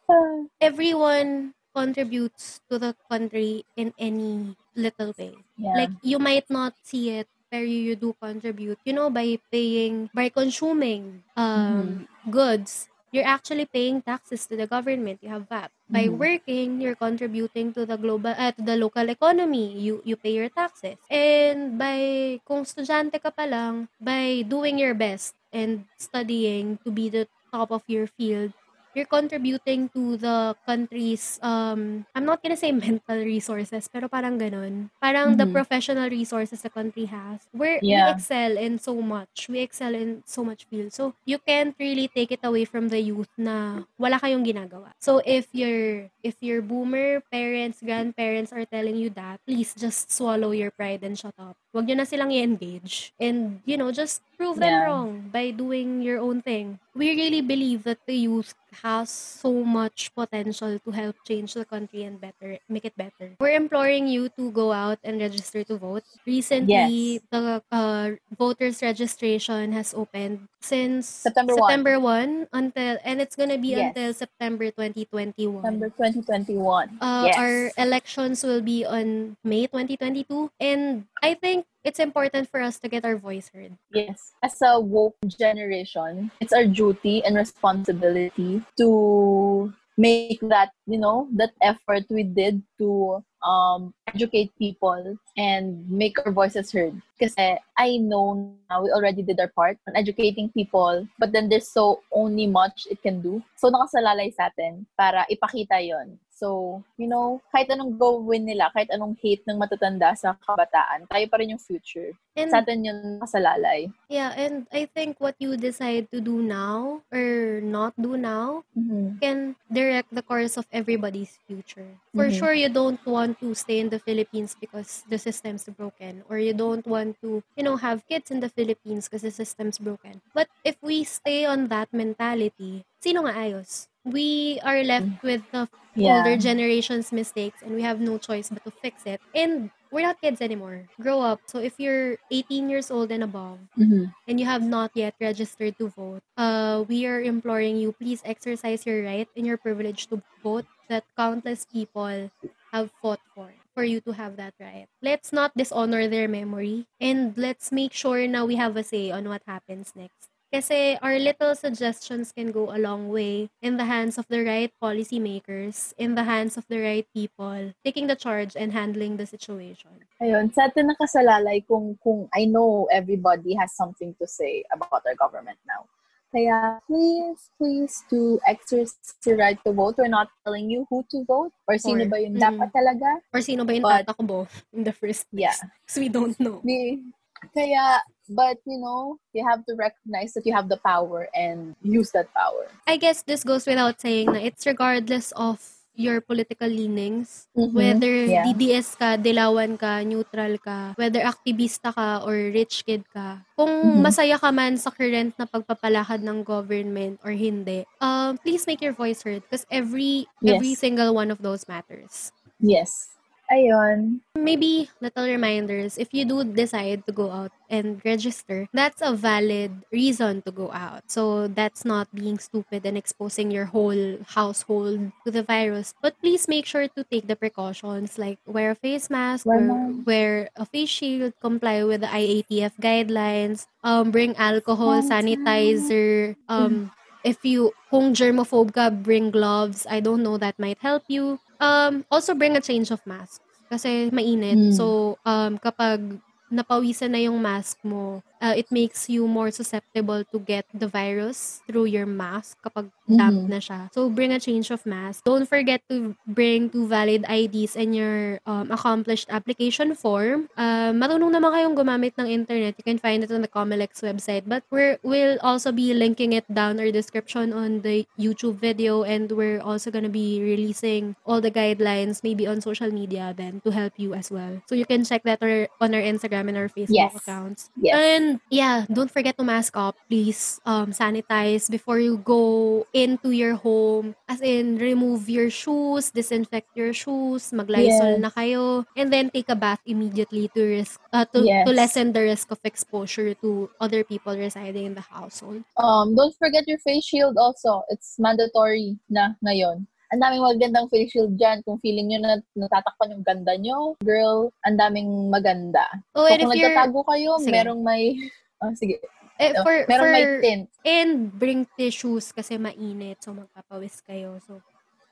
everyone 0.61 1.53
contributes 1.75 2.59
to 2.69 2.79
the 2.79 2.95
country 3.09 3.63
in 3.77 3.93
any 3.99 4.55
little 4.75 5.13
way. 5.17 5.35
yeah. 5.57 5.73
Like, 5.75 5.93
you 6.01 6.19
might 6.19 6.49
not 6.49 6.73
see 6.83 7.09
it, 7.21 7.27
pero 7.51 7.67
you 7.67 7.95
do 7.99 8.15
contribute. 8.15 8.79
You 8.87 8.93
know, 8.95 9.09
by 9.11 9.37
paying, 9.51 10.09
by 10.15 10.29
consuming 10.31 11.23
um, 11.35 12.07
goods, 12.31 12.87
you're 13.11 13.27
actually 13.27 13.67
paying 13.67 14.01
taxes 14.01 14.47
to 14.47 14.55
the 14.55 14.67
government. 14.67 15.19
You 15.21 15.29
have 15.35 15.47
VAT. 15.51 15.69
By 15.91 16.07
Mhm. 16.07 16.15
working, 16.17 16.67
you're 16.79 16.95
contributing 16.95 17.75
to 17.75 17.83
the 17.85 17.99
global, 17.99 18.31
uh, 18.31 18.55
to 18.55 18.63
the 18.63 18.79
local 18.79 19.03
economy. 19.11 19.75
You 19.75 19.99
you 20.07 20.15
pay 20.15 20.31
your 20.31 20.47
taxes. 20.47 20.95
And 21.11 21.75
by, 21.75 22.39
kung 22.47 22.63
estudyante 22.63 23.19
ka 23.19 23.35
pa 23.35 23.43
lang, 23.43 23.91
by 23.99 24.47
doing 24.47 24.79
your 24.79 24.95
best 24.95 25.35
and 25.51 25.83
studying 25.99 26.79
to 26.87 26.89
be 26.95 27.11
the 27.11 27.27
top 27.51 27.75
of 27.75 27.83
your 27.91 28.07
field, 28.07 28.55
you're 28.95 29.09
contributing 29.09 29.89
to 29.95 30.17
the 30.17 30.55
country's 30.65 31.39
um 31.41 32.05
I'm 32.15 32.25
not 32.25 32.41
gonna 32.43 32.57
say 32.59 32.71
mental 32.75 33.19
resources 33.23 33.87
pero 33.91 34.07
parang 34.09 34.37
ganun. 34.39 34.89
Parang 35.01 35.37
the 35.37 35.45
Mhm. 35.45 35.53
professional 35.53 36.09
resources 36.09 36.61
the 36.61 36.69
country 36.73 37.05
has. 37.07 37.45
Where 37.55 37.81
we 37.87 38.01
Yeah. 38.01 38.07
excel 38.07 38.57
in 38.57 38.79
so 38.79 38.97
much. 39.01 39.47
We 39.49 39.59
excel 39.61 39.93
in 39.95 40.23
so 40.25 40.43
much 40.43 40.65
field. 40.67 40.91
So 40.93 41.13
you 41.25 41.39
can't 41.39 41.75
really 41.79 42.09
take 42.09 42.31
it 42.31 42.41
away 42.43 42.65
from 42.65 42.89
the 42.89 42.99
youth 42.99 43.29
na 43.37 43.85
wala 44.01 44.17
kayong 44.19 44.43
ginagawa. 44.47 44.91
So 44.99 45.21
if 45.23 45.47
your 45.53 46.09
if 46.25 46.39
your 46.41 46.61
boomer 46.65 47.21
parents 47.31 47.79
grandparents 47.83 48.51
are 48.51 48.65
telling 48.65 48.97
you 48.97 49.09
that 49.15 49.39
please 49.45 49.73
just 49.77 50.09
swallow 50.11 50.51
your 50.51 50.71
pride 50.73 51.03
and 51.05 51.13
shut 51.17 51.35
up 51.37 51.55
wag 51.71 51.87
nyo 51.87 51.95
na 51.95 52.07
silang 52.07 52.31
i-engage 52.31 53.15
and 53.19 53.63
you 53.63 53.77
know 53.79 53.91
just 53.91 54.19
prove 54.35 54.59
them 54.59 54.71
Yeah. 54.73 54.83
wrong 54.87 55.29
by 55.31 55.51
doing 55.51 56.01
your 56.03 56.19
own 56.19 56.41
thing 56.43 56.79
we 56.91 57.15
really 57.15 57.39
believe 57.39 57.83
that 57.87 58.03
the 58.05 58.15
youth 58.27 58.51
has 58.83 59.11
so 59.11 59.63
much 59.63 60.11
potential 60.15 60.79
to 60.79 60.91
help 60.91 61.15
change 61.27 61.55
the 61.55 61.63
country 61.67 62.03
and 62.07 62.19
better 62.19 62.55
make 62.71 62.87
it 62.87 62.95
better. 62.95 63.35
We're 63.39 63.55
imploring 63.59 64.07
you 64.07 64.31
to 64.39 64.47
go 64.51 64.71
out 64.71 64.99
and 65.03 65.19
register 65.19 65.63
to 65.67 65.75
vote. 65.75 66.03
Recently, 66.23 67.19
Yes. 67.19 67.27
the 67.31 67.59
uh, 67.67 68.15
voters 68.31 68.79
registration 68.79 69.75
has 69.75 69.91
opened 69.91 70.47
since 70.63 71.03
September 71.07 71.55
1. 71.55 71.67
September 71.67 71.95
1 71.99 72.47
until 72.55 72.95
and 73.03 73.19
it's 73.19 73.35
gonna 73.35 73.59
be 73.59 73.75
Yes. 73.75 73.91
until 73.91 74.11
September 74.15 74.71
2021. 74.71 75.63
September 75.63 75.89
2021. 75.91 76.95
Uh, 77.03 77.23
yes. 77.27 77.35
Our 77.35 77.55
elections 77.75 78.39
will 78.43 78.63
be 78.63 78.87
on 78.87 79.35
May 79.43 79.67
2022. 79.67 80.47
And 80.63 81.07
I 81.19 81.35
think 81.35 81.60
think 81.61 81.67
it's 81.83 81.99
important 81.99 82.49
for 82.49 82.61
us 82.61 82.79
to 82.79 82.89
get 82.89 83.05
our 83.05 83.17
voice 83.17 83.49
heard. 83.53 83.77
Yes. 83.93 84.33
As 84.43 84.57
a 84.61 84.79
woke 84.79 85.17
generation, 85.27 86.31
it's 86.41 86.53
our 86.53 86.65
duty 86.65 87.23
and 87.23 87.35
responsibility 87.35 88.63
to 88.77 89.73
make 89.97 90.39
that, 90.41 90.71
you 90.87 90.97
know, 90.97 91.27
that 91.35 91.51
effort 91.61 92.05
we 92.09 92.23
did 92.23 92.61
to 92.79 93.23
um, 93.45 93.93
educate 94.13 94.51
people 94.57 95.17
and 95.37 95.89
make 95.89 96.17
our 96.25 96.31
voices 96.31 96.71
heard. 96.71 96.99
Because 97.17 97.35
I 97.37 97.97
know 97.97 98.55
now 98.69 98.83
we 98.83 98.89
already 98.91 99.21
did 99.21 99.39
our 99.39 99.49
part 99.49 99.77
on 99.87 99.95
educating 99.95 100.49
people, 100.49 101.07
but 101.19 101.31
then 101.31 101.49
there's 101.49 101.67
so 101.67 102.01
only 102.11 102.47
much 102.47 102.87
it 102.89 103.01
can 103.01 103.21
do. 103.21 103.43
So 103.57 103.69
nakasalalay 103.69 104.33
sa 104.33 104.49
atin 104.49 104.85
para 104.97 105.25
ipakita 105.29 105.77
yon 105.85 106.17
So, 106.41 106.81
you 106.97 107.05
know, 107.05 107.37
kahit 107.53 107.69
anong 107.69 108.01
gawin 108.01 108.49
nila, 108.49 108.73
kahit 108.73 108.89
anong 108.89 109.13
hate 109.21 109.45
ng 109.45 109.61
matatanda 109.61 110.17
sa 110.17 110.33
kabataan, 110.41 111.05
tayo 111.05 111.25
pa 111.29 111.37
rin 111.37 111.53
yung 111.53 111.61
future. 111.61 112.17
And, 112.33 112.49
sa 112.49 112.65
atin 112.65 112.81
yun 112.81 113.21
kasalalay. 113.21 113.93
Yeah, 114.09 114.33
and 114.33 114.65
I 114.73 114.89
think 114.89 115.21
what 115.21 115.37
you 115.37 115.53
decide 115.53 116.09
to 116.09 116.17
do 116.17 116.41
now 116.41 117.05
or 117.13 117.61
not 117.61 117.93
do 117.93 118.17
now 118.17 118.65
mm-hmm. 118.73 119.21
can 119.21 119.53
direct 119.69 120.09
the 120.09 120.25
course 120.25 120.57
of 120.57 120.65
everybody's 120.73 121.37
future. 121.45 121.93
For 122.17 122.33
mm-hmm. 122.33 122.39
sure, 122.41 122.57
you 122.57 122.73
don't 122.73 123.03
want 123.05 123.37
to 123.45 123.53
stay 123.53 123.77
in 123.77 123.93
the 123.93 124.01
Philippines 124.01 124.57
because 124.57 125.05
the 125.11 125.21
system's 125.21 125.69
broken 125.69 126.25
or 126.25 126.41
you 126.41 126.57
don't 126.57 126.87
want 126.87 127.21
to, 127.21 127.43
you 127.53 127.61
know, 127.61 127.77
have 127.77 128.01
kids 128.09 128.31
in 128.31 128.39
the 128.39 128.49
Philippines 128.49 129.05
because 129.05 129.21
the 129.21 129.35
system's 129.35 129.77
broken. 129.77 130.25
But 130.33 130.49
if 130.65 130.81
we 130.81 131.03
stay 131.03 131.45
on 131.45 131.67
that 131.67 131.93
mentality, 131.93 132.81
sino 133.01 133.25
nga 133.25 133.33
ayos? 133.33 133.91
we 134.03 134.59
are 134.63 134.83
left 134.83 135.21
with 135.23 135.41
the 135.51 135.69
yeah. 135.93 136.17
older 136.17 136.37
generation's 136.37 137.11
mistakes 137.11 137.61
and 137.61 137.75
we 137.75 137.81
have 137.81 137.99
no 137.99 138.17
choice 138.17 138.49
but 138.49 138.63
to 138.63 138.71
fix 138.71 139.05
it. 139.05 139.21
And 139.35 139.69
we're 139.91 140.01
not 140.01 140.21
kids 140.21 140.41
anymore. 140.41 140.87
Grow 141.01 141.19
up. 141.21 141.41
So 141.45 141.59
if 141.59 141.77
you're 141.77 142.17
18 142.31 142.69
years 142.69 142.89
old 142.89 143.11
and 143.11 143.23
above 143.23 143.59
mm-hmm. 143.77 144.05
and 144.27 144.39
you 144.39 144.45
have 144.45 144.63
not 144.63 144.91
yet 144.95 145.15
registered 145.19 145.77
to 145.77 145.89
vote, 145.89 146.23
uh, 146.37 146.85
we 146.87 147.05
are 147.05 147.21
imploring 147.21 147.77
you 147.77 147.91
please 147.91 148.21
exercise 148.25 148.85
your 148.85 149.03
right 149.03 149.27
and 149.35 149.45
your 149.45 149.57
privilege 149.57 150.07
to 150.07 150.21
vote 150.43 150.65
that 150.89 151.03
countless 151.17 151.65
people 151.71 152.31
have 152.71 152.89
fought 153.01 153.21
for 153.35 153.51
for 153.75 153.83
you 153.83 154.01
to 154.01 154.11
have 154.11 154.35
that 154.35 154.53
right. 154.59 154.87
Let's 155.01 155.31
not 155.31 155.55
dishonor 155.55 156.07
their 156.07 156.27
memory 156.27 156.87
and 156.99 157.37
let's 157.37 157.71
make 157.71 157.93
sure 157.93 158.27
now 158.27 158.45
we 158.45 158.55
have 158.55 158.75
a 158.75 158.83
say 158.83 159.11
on 159.11 159.29
what 159.29 159.43
happens 159.45 159.93
next. 159.95 160.30
Kasi 160.51 160.99
our 160.99 161.15
little 161.15 161.55
suggestions 161.55 162.35
can 162.35 162.51
go 162.51 162.75
a 162.75 162.79
long 162.79 163.07
way 163.07 163.47
in 163.63 163.79
the 163.79 163.87
hands 163.87 164.19
of 164.19 164.27
the 164.27 164.43
right 164.43 164.67
policymakers, 164.83 165.95
in 165.95 166.15
the 166.19 166.27
hands 166.27 166.59
of 166.59 166.67
the 166.67 166.83
right 166.83 167.07
people, 167.15 167.71
taking 167.87 168.11
the 168.11 168.19
charge 168.19 168.59
and 168.59 168.75
handling 168.75 169.15
the 169.15 169.23
situation. 169.23 170.03
Ayun, 170.19 170.51
sa 170.51 170.67
atin 170.67 170.91
nakasalalay 170.91 171.63
kung, 171.63 171.95
kung 172.03 172.27
I 172.35 172.51
know 172.51 172.91
everybody 172.91 173.55
has 173.55 173.71
something 173.79 174.11
to 174.19 174.27
say 174.27 174.67
about 174.75 175.07
our 175.07 175.15
government 175.15 175.55
now. 175.63 175.87
Kaya 176.35 176.83
please, 176.83 177.51
please 177.55 178.03
do 178.11 178.35
exercise 178.43 179.15
your 179.23 179.39
right 179.39 179.59
to 179.63 179.71
vote. 179.71 179.95
We're 179.99 180.11
not 180.11 180.27
telling 180.43 180.67
you 180.67 180.83
who 180.91 181.03
to 181.11 181.23
vote 181.23 181.51
or 181.67 181.79
sino 181.79 182.03
or, 182.03 182.11
ba 182.11 182.23
yung 182.23 182.35
mm, 182.35 182.43
dapat 182.43 182.71
talaga. 182.75 183.23
Or 183.31 183.39
sino 183.39 183.63
ba 183.63 183.75
yung 183.75 183.83
but, 183.83 184.03
tatakbo 184.07 184.47
in 184.71 184.83
the 184.83 184.95
first 184.95 185.31
place. 185.31 185.47
Yeah. 185.47 185.55
Because 185.87 185.99
we 185.99 186.07
don't 186.07 186.35
know. 186.39 186.59
We, 186.63 187.03
kaya 187.51 187.99
but 188.31 188.57
you 188.65 188.79
know 188.79 189.17
you 189.33 189.43
have 189.43 189.65
to 189.65 189.75
recognize 189.75 190.33
that 190.33 190.45
you 190.45 190.53
have 190.53 190.69
the 190.69 190.77
power 190.77 191.27
and 191.35 191.75
use 191.83 192.11
that 192.11 192.31
power 192.33 192.67
i 192.87 192.95
guess 192.95 193.21
this 193.23 193.43
goes 193.43 193.67
without 193.67 193.99
saying 193.99 194.31
that 194.31 194.43
it's 194.43 194.65
regardless 194.65 195.31
of 195.35 195.59
your 195.95 196.23
political 196.23 196.67
leanings 196.67 197.47
mm-hmm. 197.51 197.75
whether 197.75 198.25
yeah. 198.25 198.47
DDS 198.47 198.95
ka, 198.95 199.19
dilawan 199.19 199.75
ka, 199.75 200.01
neutral 200.07 200.55
ka, 200.57 200.95
whether 200.95 201.19
aktivista 201.21 201.91
ka 201.91 202.23
or 202.23 202.33
rich 202.51 202.87
kid 202.87 203.03
ka. 203.11 203.43
Kung 203.59 203.69
mm-hmm. 203.69 204.01
masaya 204.01 204.39
ka 204.39 204.49
man 204.49 204.79
sa 204.79 204.89
current 204.89 205.35
na 205.35 205.45
pagpapalakad 205.45 206.23
ng 206.23 206.41
government 206.47 207.19
or 207.21 207.35
hindi, 207.35 207.83
um, 207.99 208.39
please 208.39 208.63
make 208.65 208.81
your 208.81 208.95
voice 208.95 209.21
heard 209.21 209.43
because 209.45 209.67
every 209.67 210.25
yes. 210.39 210.57
every 210.57 210.73
single 210.73 211.11
one 211.13 211.29
of 211.29 211.43
those 211.43 211.67
matters. 211.67 212.31
Yes. 212.57 213.11
Ayun. 213.51 214.23
Maybe 214.33 214.89
little 215.03 215.27
reminders, 215.27 215.99
if 215.99 216.09
you 216.15 216.25
do 216.25 216.43
decide 216.43 217.05
to 217.05 217.11
go 217.11 217.29
out 217.29 217.51
and 217.69 218.01
register, 218.03 218.67
that's 218.73 219.03
a 219.03 219.13
valid 219.13 219.83
reason 219.91 220.41
to 220.43 220.51
go 220.51 220.71
out. 220.71 221.03
So 221.11 221.47
that's 221.47 221.83
not 221.83 222.07
being 222.15 222.39
stupid 222.39 222.85
and 222.85 222.97
exposing 222.97 223.51
your 223.51 223.65
whole 223.65 224.17
household 224.25 225.11
to 225.25 225.29
the 225.31 225.43
virus. 225.43 225.93
But 226.01 226.15
please 226.23 226.47
make 226.47 226.65
sure 226.65 226.87
to 226.87 227.03
take 227.03 227.27
the 227.27 227.35
precautions 227.35 228.17
like 228.17 228.39
wear 228.47 228.71
a 228.71 228.75
face 228.75 229.09
mask, 229.09 229.45
wear, 229.45 229.93
wear 230.05 230.49
a 230.55 230.65
face 230.65 230.89
shield, 230.89 231.33
comply 231.41 231.83
with 231.83 232.01
the 232.01 232.07
IATF 232.07 232.79
guidelines, 232.81 233.67
um, 233.83 234.11
bring 234.11 234.35
alcohol, 234.37 235.01
sanitizer, 235.03 236.35
um, 236.47 236.91
if 237.23 237.43
you 237.45 237.71
kung 237.89 238.13
germaphobe 238.13 238.73
ka, 238.73 238.89
bring 238.89 239.31
gloves. 239.31 239.85
I 239.89 239.99
don't 239.99 240.23
know 240.23 240.37
that 240.37 240.57
might 240.57 240.79
help 240.81 241.03
you. 241.07 241.39
Um, 241.61 242.05
also 242.09 242.33
bring 242.33 242.57
a 242.57 242.63
change 242.63 242.89
of 242.89 243.01
mask 243.05 243.41
kasi 243.69 244.09
mainit. 244.11 244.57
Mm. 244.57 244.73
So 244.73 245.17
um 245.23 245.61
kapag 245.61 246.19
napawisan 246.51 247.15
na 247.15 247.21
yung 247.23 247.39
mask 247.39 247.79
mo, 247.85 248.19
uh, 248.41 248.53
it 248.57 248.67
makes 248.73 249.07
you 249.07 249.27
more 249.27 249.51
susceptible 249.51 250.25
to 250.33 250.39
get 250.39 250.65
the 250.73 250.87
virus 250.89 251.61
through 251.69 251.85
your 251.85 252.09
mask 252.09 252.57
kapag 252.65 252.89
damp 253.05 253.45
mm-hmm. 253.45 253.51
na 253.53 253.59
siya. 253.61 253.79
So, 253.93 254.09
bring 254.09 254.33
a 254.33 254.41
change 254.41 254.71
of 254.71 254.83
mask. 254.85 255.23
Don't 255.23 255.45
forget 255.45 255.85
to 255.89 256.15
bring 256.25 256.69
two 256.69 256.87
valid 256.87 257.23
IDs 257.29 257.75
and 257.75 257.95
your 257.95 258.39
um, 258.47 258.71
accomplished 258.71 259.29
application 259.29 259.93
form. 259.93 260.49
Uh, 260.57 260.95
marunong 260.95 261.35
naman 261.35 261.53
kayong 261.53 261.75
gumamit 261.77 262.17
ng 262.17 262.27
internet. 262.27 262.75
You 262.79 262.85
can 262.85 262.97
find 262.97 263.23
it 263.23 263.31
on 263.31 263.45
the 263.45 263.51
Comelec 263.51 263.93
website. 264.01 264.47
But 264.47 264.63
we're, 264.71 264.97
we'll 265.03 265.37
also 265.43 265.71
be 265.71 265.93
linking 265.93 266.33
it 266.33 266.47
down 266.47 266.79
our 266.79 266.91
description 266.91 267.53
on 267.53 267.81
the 267.81 268.07
YouTube 268.17 268.55
video 268.55 269.03
and 269.03 269.31
we're 269.31 269.59
also 269.59 269.91
gonna 269.91 270.09
be 270.09 270.41
releasing 270.41 271.15
all 271.25 271.41
the 271.41 271.51
guidelines 271.51 272.23
maybe 272.23 272.47
on 272.47 272.61
social 272.61 272.89
media 272.89 273.35
then 273.35 273.61
to 273.61 273.69
help 273.71 273.93
you 273.97 274.13
as 274.13 274.31
well. 274.31 274.61
So, 274.65 274.75
you 274.75 274.85
can 274.85 275.03
check 275.03 275.23
that 275.23 275.43
on 275.43 275.93
our 275.93 276.01
Instagram 276.01 276.47
and 276.47 276.57
our 276.57 276.69
Facebook 276.69 277.11
yes. 277.11 277.15
accounts. 277.15 277.69
Yes. 277.75 277.99
And 277.99 278.30
yeah, 278.49 278.85
don't 278.87 279.11
forget 279.11 279.37
to 279.37 279.43
mask 279.43 279.75
up. 279.75 279.97
Please 280.07 280.61
um, 280.65 280.91
sanitize 280.91 281.69
before 281.69 281.99
you 281.99 282.17
go 282.23 282.85
into 282.93 283.31
your 283.31 283.55
home. 283.55 284.15
As 284.29 284.39
in, 284.39 284.77
remove 284.77 285.27
your 285.27 285.49
shoes, 285.49 286.11
disinfect 286.11 286.71
your 286.75 286.93
shoes, 286.93 287.51
mag-Lysol 287.51 288.15
yes. 288.15 288.23
na 288.23 288.29
kayo, 288.29 288.85
and 288.95 289.11
then 289.11 289.29
take 289.29 289.49
a 289.49 289.55
bath 289.55 289.81
immediately 289.85 290.47
to 290.55 290.61
risk 290.63 291.01
uh, 291.11 291.25
to, 291.35 291.43
yes. 291.43 291.67
to 291.67 291.73
lessen 291.73 292.13
the 292.13 292.21
risk 292.21 292.51
of 292.51 292.59
exposure 292.63 293.33
to 293.43 293.69
other 293.79 294.03
people 294.03 294.37
residing 294.37 294.85
in 294.85 294.95
the 294.95 295.03
household. 295.03 295.63
Um, 295.75 296.15
don't 296.15 296.35
forget 296.39 296.63
your 296.67 296.79
face 296.79 297.03
shield 297.03 297.35
also. 297.37 297.83
It's 297.89 298.15
mandatory 298.19 298.95
na 299.09 299.35
ngayon 299.43 299.90
ang 300.11 300.19
daming 300.19 300.43
magandang 300.43 300.87
face 300.91 301.15
shield 301.15 301.39
dyan. 301.39 301.63
Kung 301.63 301.79
feeling 301.79 302.11
nyo 302.11 302.19
na 302.19 302.31
natatakpan 302.59 303.15
yung 303.15 303.23
ganda 303.23 303.55
nyo, 303.55 303.95
girl, 304.03 304.51
ang 304.67 304.75
daming 304.75 305.31
maganda. 305.31 305.87
Oh, 306.11 306.27
so, 306.27 306.35
kung 306.35 306.51
nagtatago 306.51 306.99
kayo, 307.07 307.39
sige. 307.39 307.51
merong 307.55 307.81
may... 307.81 308.15
Oh, 308.61 308.69
sige. 308.77 309.01
Eh, 309.41 309.57
for, 309.65 309.89
merong 309.89 310.05
for, 310.05 310.13
may 310.13 310.25
tint. 310.37 310.69
And 310.85 311.33
bring 311.33 311.65
tissues 311.73 312.29
kasi 312.29 312.61
mainit. 312.61 313.25
So, 313.25 313.33
magpapawis 313.33 314.05
kayo. 314.05 314.37
So, 314.45 314.61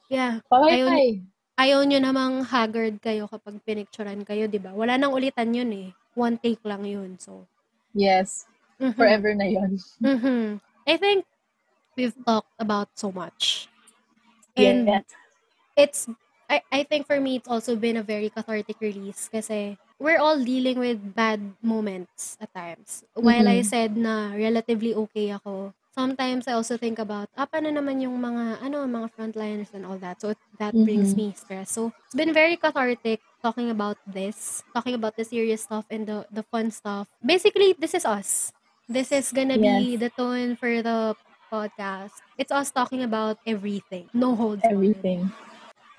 yeah. 0.05 0.37
Ayaw, 0.53 0.93
ayaw 1.57 1.79
nyo 1.81 1.97
namang 1.97 2.45
haggard 2.45 3.01
kayo 3.01 3.25
kapag 3.25 3.57
pinicturean 3.65 4.21
kayo, 4.21 4.45
di 4.45 4.61
ba? 4.61 4.69
Wala 4.69 5.01
nang 5.01 5.17
ulitan 5.17 5.49
yun 5.49 5.73
eh. 5.73 5.89
One 6.13 6.37
take 6.37 6.61
lang 6.61 6.85
yun. 6.85 7.17
So, 7.17 7.49
yes. 7.97 8.45
Mm-hmm. 8.77 8.93
Forever 9.01 9.33
na 9.33 9.47
yun. 9.49 9.81
Mm-hmm. 9.97 10.61
I 10.85 10.95
think 11.01 11.25
we've 11.97 12.13
talked 12.21 12.53
about 12.61 12.93
so 12.93 13.09
much. 13.09 13.65
And 14.65 14.87
yeah. 14.87 15.01
it's 15.77 16.07
I, 16.49 16.61
I 16.71 16.83
think 16.83 17.05
for 17.05 17.19
me 17.21 17.37
it's 17.37 17.47
also 17.47 17.75
been 17.75 17.97
a 17.97 18.03
very 18.03 18.29
cathartic 18.29 18.81
release 18.81 19.29
kasi 19.29 19.77
we're 19.99 20.17
all 20.17 20.41
dealing 20.41 20.79
with 20.79 20.97
bad 21.13 21.39
moments 21.61 22.37
at 22.41 22.49
times. 22.55 23.03
While 23.13 23.45
mm-hmm. 23.45 23.61
I 23.61 23.67
said 23.67 23.93
na 23.95 24.33
relatively 24.33 24.95
okay 24.95 25.29
ako, 25.35 25.75
sometimes 25.93 26.47
I 26.47 26.55
also 26.55 26.79
think 26.79 26.97
about, 26.97 27.27
ah, 27.35 27.45
paano 27.45 27.69
naman 27.69 27.99
yung 27.99 28.15
mga, 28.15 28.63
ano, 28.63 28.87
mga 28.87 29.11
frontliners 29.13 29.75
and 29.75 29.85
all 29.85 29.99
that. 29.99 30.23
So, 30.23 30.33
that 30.57 30.71
mm-hmm. 30.71 30.87
brings 30.87 31.11
me 31.13 31.35
stress. 31.35 31.75
So, 31.75 31.91
it's 32.07 32.15
been 32.15 32.31
very 32.31 32.55
cathartic 32.55 33.19
talking 33.43 33.69
about 33.69 33.99
this, 34.07 34.63
talking 34.73 34.95
about 34.95 35.19
the 35.19 35.27
serious 35.27 35.67
stuff 35.67 35.83
and 35.91 36.07
the, 36.07 36.25
the 36.31 36.43
fun 36.47 36.71
stuff. 36.71 37.11
Basically, 37.19 37.75
this 37.75 37.93
is 37.93 38.07
us. 38.07 38.55
This 38.89 39.11
is 39.11 39.29
gonna 39.29 39.59
yes. 39.59 39.85
be 39.85 39.95
the 40.01 40.09
tone 40.09 40.55
for 40.55 40.81
the 40.81 41.13
podcast. 41.51 42.21
It's 42.37 42.51
us 42.51 42.71
talking 42.71 43.03
about 43.03 43.39
everything. 43.45 44.09
No 44.13 44.35
holds 44.35 44.63
Everything. 44.63 45.31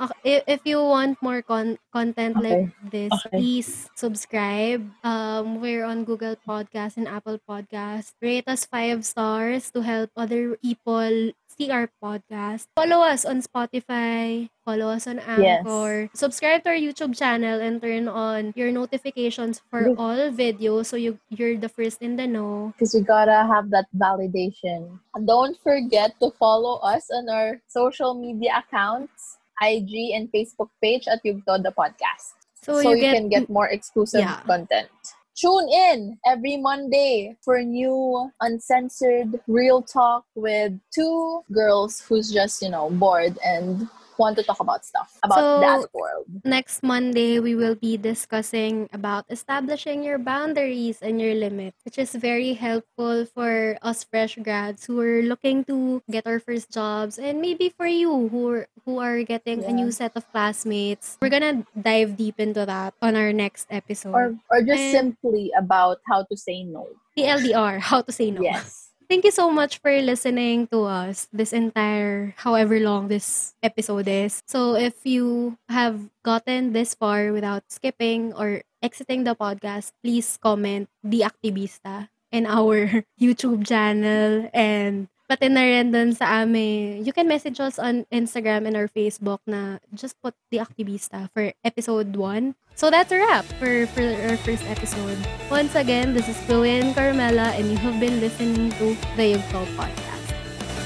Okay, 0.00 0.40
if, 0.40 0.42
if 0.48 0.60
you 0.64 0.80
want 0.80 1.20
more 1.20 1.42
con- 1.44 1.76
content 1.92 2.40
like 2.40 2.72
this, 2.88 3.12
Okay. 3.12 3.36
please 3.36 3.88
subscribe. 3.94 4.88
Um, 5.04 5.60
we're 5.60 5.84
on 5.84 6.04
Google 6.08 6.36
Podcast 6.40 6.96
and 6.96 7.04
Apple 7.06 7.36
Podcast. 7.44 8.16
Rate 8.22 8.48
us 8.48 8.64
five 8.64 9.04
stars 9.04 9.68
to 9.76 9.82
help 9.84 10.08
other 10.16 10.56
people 10.56 11.32
see 11.52 11.68
our 11.68 11.90
podcast. 12.00 12.64
Follow 12.72 13.04
us 13.04 13.28
on 13.28 13.44
Spotify. 13.44 14.48
Follow 14.64 14.88
us 14.88 15.04
on 15.04 15.20
Yes. 15.36 15.60
Anchor. 15.66 16.08
Subscribe 16.16 16.64
to 16.64 16.70
our 16.72 16.80
YouTube 16.80 17.12
channel 17.12 17.60
and 17.60 17.82
turn 17.82 18.08
on 18.08 18.56
your 18.56 18.72
notifications 18.72 19.60
for 19.68 19.92
all 20.00 20.32
videos 20.32 20.86
so 20.88 20.96
you 20.96 21.18
you're 21.28 21.58
the 21.60 21.68
first 21.68 22.00
in 22.00 22.16
the 22.16 22.24
know. 22.24 22.72
because 22.78 22.94
we 22.96 23.04
gotta 23.04 23.44
have 23.44 23.68
that 23.74 23.84
validation. 23.92 24.96
Don't 25.26 25.58
forget 25.60 26.16
to 26.22 26.30
follow 26.38 26.78
us 26.80 27.10
on 27.12 27.28
our 27.28 27.60
social 27.68 28.14
media 28.14 28.62
accounts, 28.64 29.36
IG 29.60 30.12
and 30.16 30.30
Facebook 30.32 30.68
page 30.82 31.06
at 31.08 31.22
Yugto 31.24 31.62
the 31.62 31.72
Podcast. 31.76 32.34
So, 32.62 32.80
So, 32.80 32.90
you, 32.90 32.96
you, 32.96 33.00
get, 33.02 33.14
can 33.16 33.28
get 33.28 33.50
more 33.50 33.68
exclusive 33.68 34.20
Yeah. 34.20 34.40
content. 34.46 34.88
Tune 35.36 35.68
in 35.68 36.18
every 36.26 36.56
Monday 36.58 37.36
for 37.40 37.62
new 37.62 38.30
uncensored 38.40 39.40
real 39.46 39.80
talk 39.80 40.24
with 40.34 40.72
two 40.92 41.40
girls 41.52 42.00
who's 42.00 42.30
just, 42.30 42.60
you 42.60 42.68
know, 42.68 42.90
bored 42.90 43.38
and 43.44 43.88
want 44.20 44.36
to 44.36 44.44
talk 44.44 44.60
about 44.60 44.84
stuff 44.84 45.16
about 45.24 45.38
So- 45.40 45.60
the 45.60 45.66
adult 45.66 45.90
world. 45.96 46.26
next 46.44 46.84
Monday, 46.84 47.40
we 47.40 47.56
will 47.56 47.74
be 47.74 47.96
discussing 47.96 48.86
about 48.92 49.24
establishing 49.32 50.04
your 50.04 50.20
boundaries 50.20 51.00
and 51.00 51.16
your 51.16 51.32
limits, 51.34 51.80
which 51.88 51.96
is 51.96 52.12
very 52.12 52.52
helpful 52.52 53.24
for 53.24 53.80
us 53.80 54.04
fresh 54.04 54.36
grads 54.36 54.84
who 54.84 55.00
are 55.00 55.24
looking 55.24 55.64
to 55.64 56.04
get 56.12 56.28
our 56.28 56.38
first 56.38 56.68
jobs, 56.70 57.16
and 57.18 57.40
maybe 57.40 57.72
for 57.72 57.88
you 57.88 58.28
who 58.28 58.40
are, 58.52 58.66
who 58.84 59.00
are 59.00 59.24
getting 59.24 59.64
a 59.64 59.72
new 59.72 59.88
set 59.90 60.12
of 60.14 60.28
classmates. 60.30 61.16
We're 61.24 61.32
gonna 61.32 61.64
dive 61.72 62.20
deep 62.20 62.36
into 62.38 62.68
that 62.68 62.92
on 63.00 63.16
our 63.16 63.32
next 63.32 63.66
episode. 63.72 64.12
Or 64.12 64.36
or 64.52 64.60
just 64.60 64.78
And- 64.92 65.16
simply 65.16 65.48
about 65.56 66.04
how 66.04 66.28
to 66.28 66.36
say 66.36 66.62
no. 66.68 66.86
TLDR, 67.16 67.80
how 67.80 68.02
to 68.04 68.12
say 68.12 68.30
no. 68.30 68.42
Yes. 68.44 68.89
Thank 69.10 69.26
you 69.26 69.34
so 69.34 69.50
much 69.50 69.82
for 69.82 69.90
listening 69.90 70.70
to 70.70 70.86
us 70.86 71.26
this 71.34 71.50
entire 71.50 72.30
however 72.38 72.78
long 72.78 73.10
this 73.10 73.58
episode 73.58 74.06
is. 74.06 74.38
So 74.46 74.78
if 74.78 75.02
you 75.02 75.58
have 75.66 75.98
gotten 76.22 76.70
this 76.70 76.94
far 76.94 77.34
without 77.34 77.66
skipping 77.66 78.30
or 78.30 78.62
exiting 78.78 79.26
the 79.26 79.34
podcast, 79.34 79.98
please 79.98 80.38
comment 80.38 80.86
The 81.02 81.26
Activista 81.26 82.06
in 82.30 82.46
our 82.46 83.02
YouTube 83.20 83.66
channel 83.66 84.46
and 84.54 85.10
pati 85.30 85.46
na 85.46 85.62
rin 85.62 85.94
dun 85.94 86.10
sa 86.10 86.42
amin. 86.42 87.06
You 87.06 87.14
can 87.14 87.30
message 87.30 87.62
us 87.62 87.78
on 87.78 88.02
Instagram 88.10 88.66
and 88.66 88.74
our 88.74 88.90
Facebook 88.90 89.38
na 89.46 89.78
just 89.94 90.18
put 90.18 90.34
The 90.50 90.58
Activista 90.58 91.30
for 91.30 91.54
episode 91.62 92.18
1. 92.18 92.58
So 92.74 92.90
that's 92.90 93.14
a 93.14 93.22
wrap 93.22 93.46
for, 93.62 93.86
for 93.94 94.02
our 94.02 94.34
first 94.42 94.66
episode. 94.66 95.22
Once 95.46 95.78
again, 95.78 96.18
this 96.18 96.26
is 96.26 96.34
and 96.50 96.90
Carmela, 96.98 97.54
and 97.54 97.70
you 97.70 97.78
have 97.78 98.02
been 98.02 98.18
listening 98.18 98.74
to 98.82 98.98
the 99.14 99.38
Yugto 99.38 99.62
Podcast. 99.78 100.34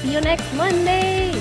See 0.05 0.13
you 0.13 0.21
next 0.21 0.45
Monday! 0.53 1.33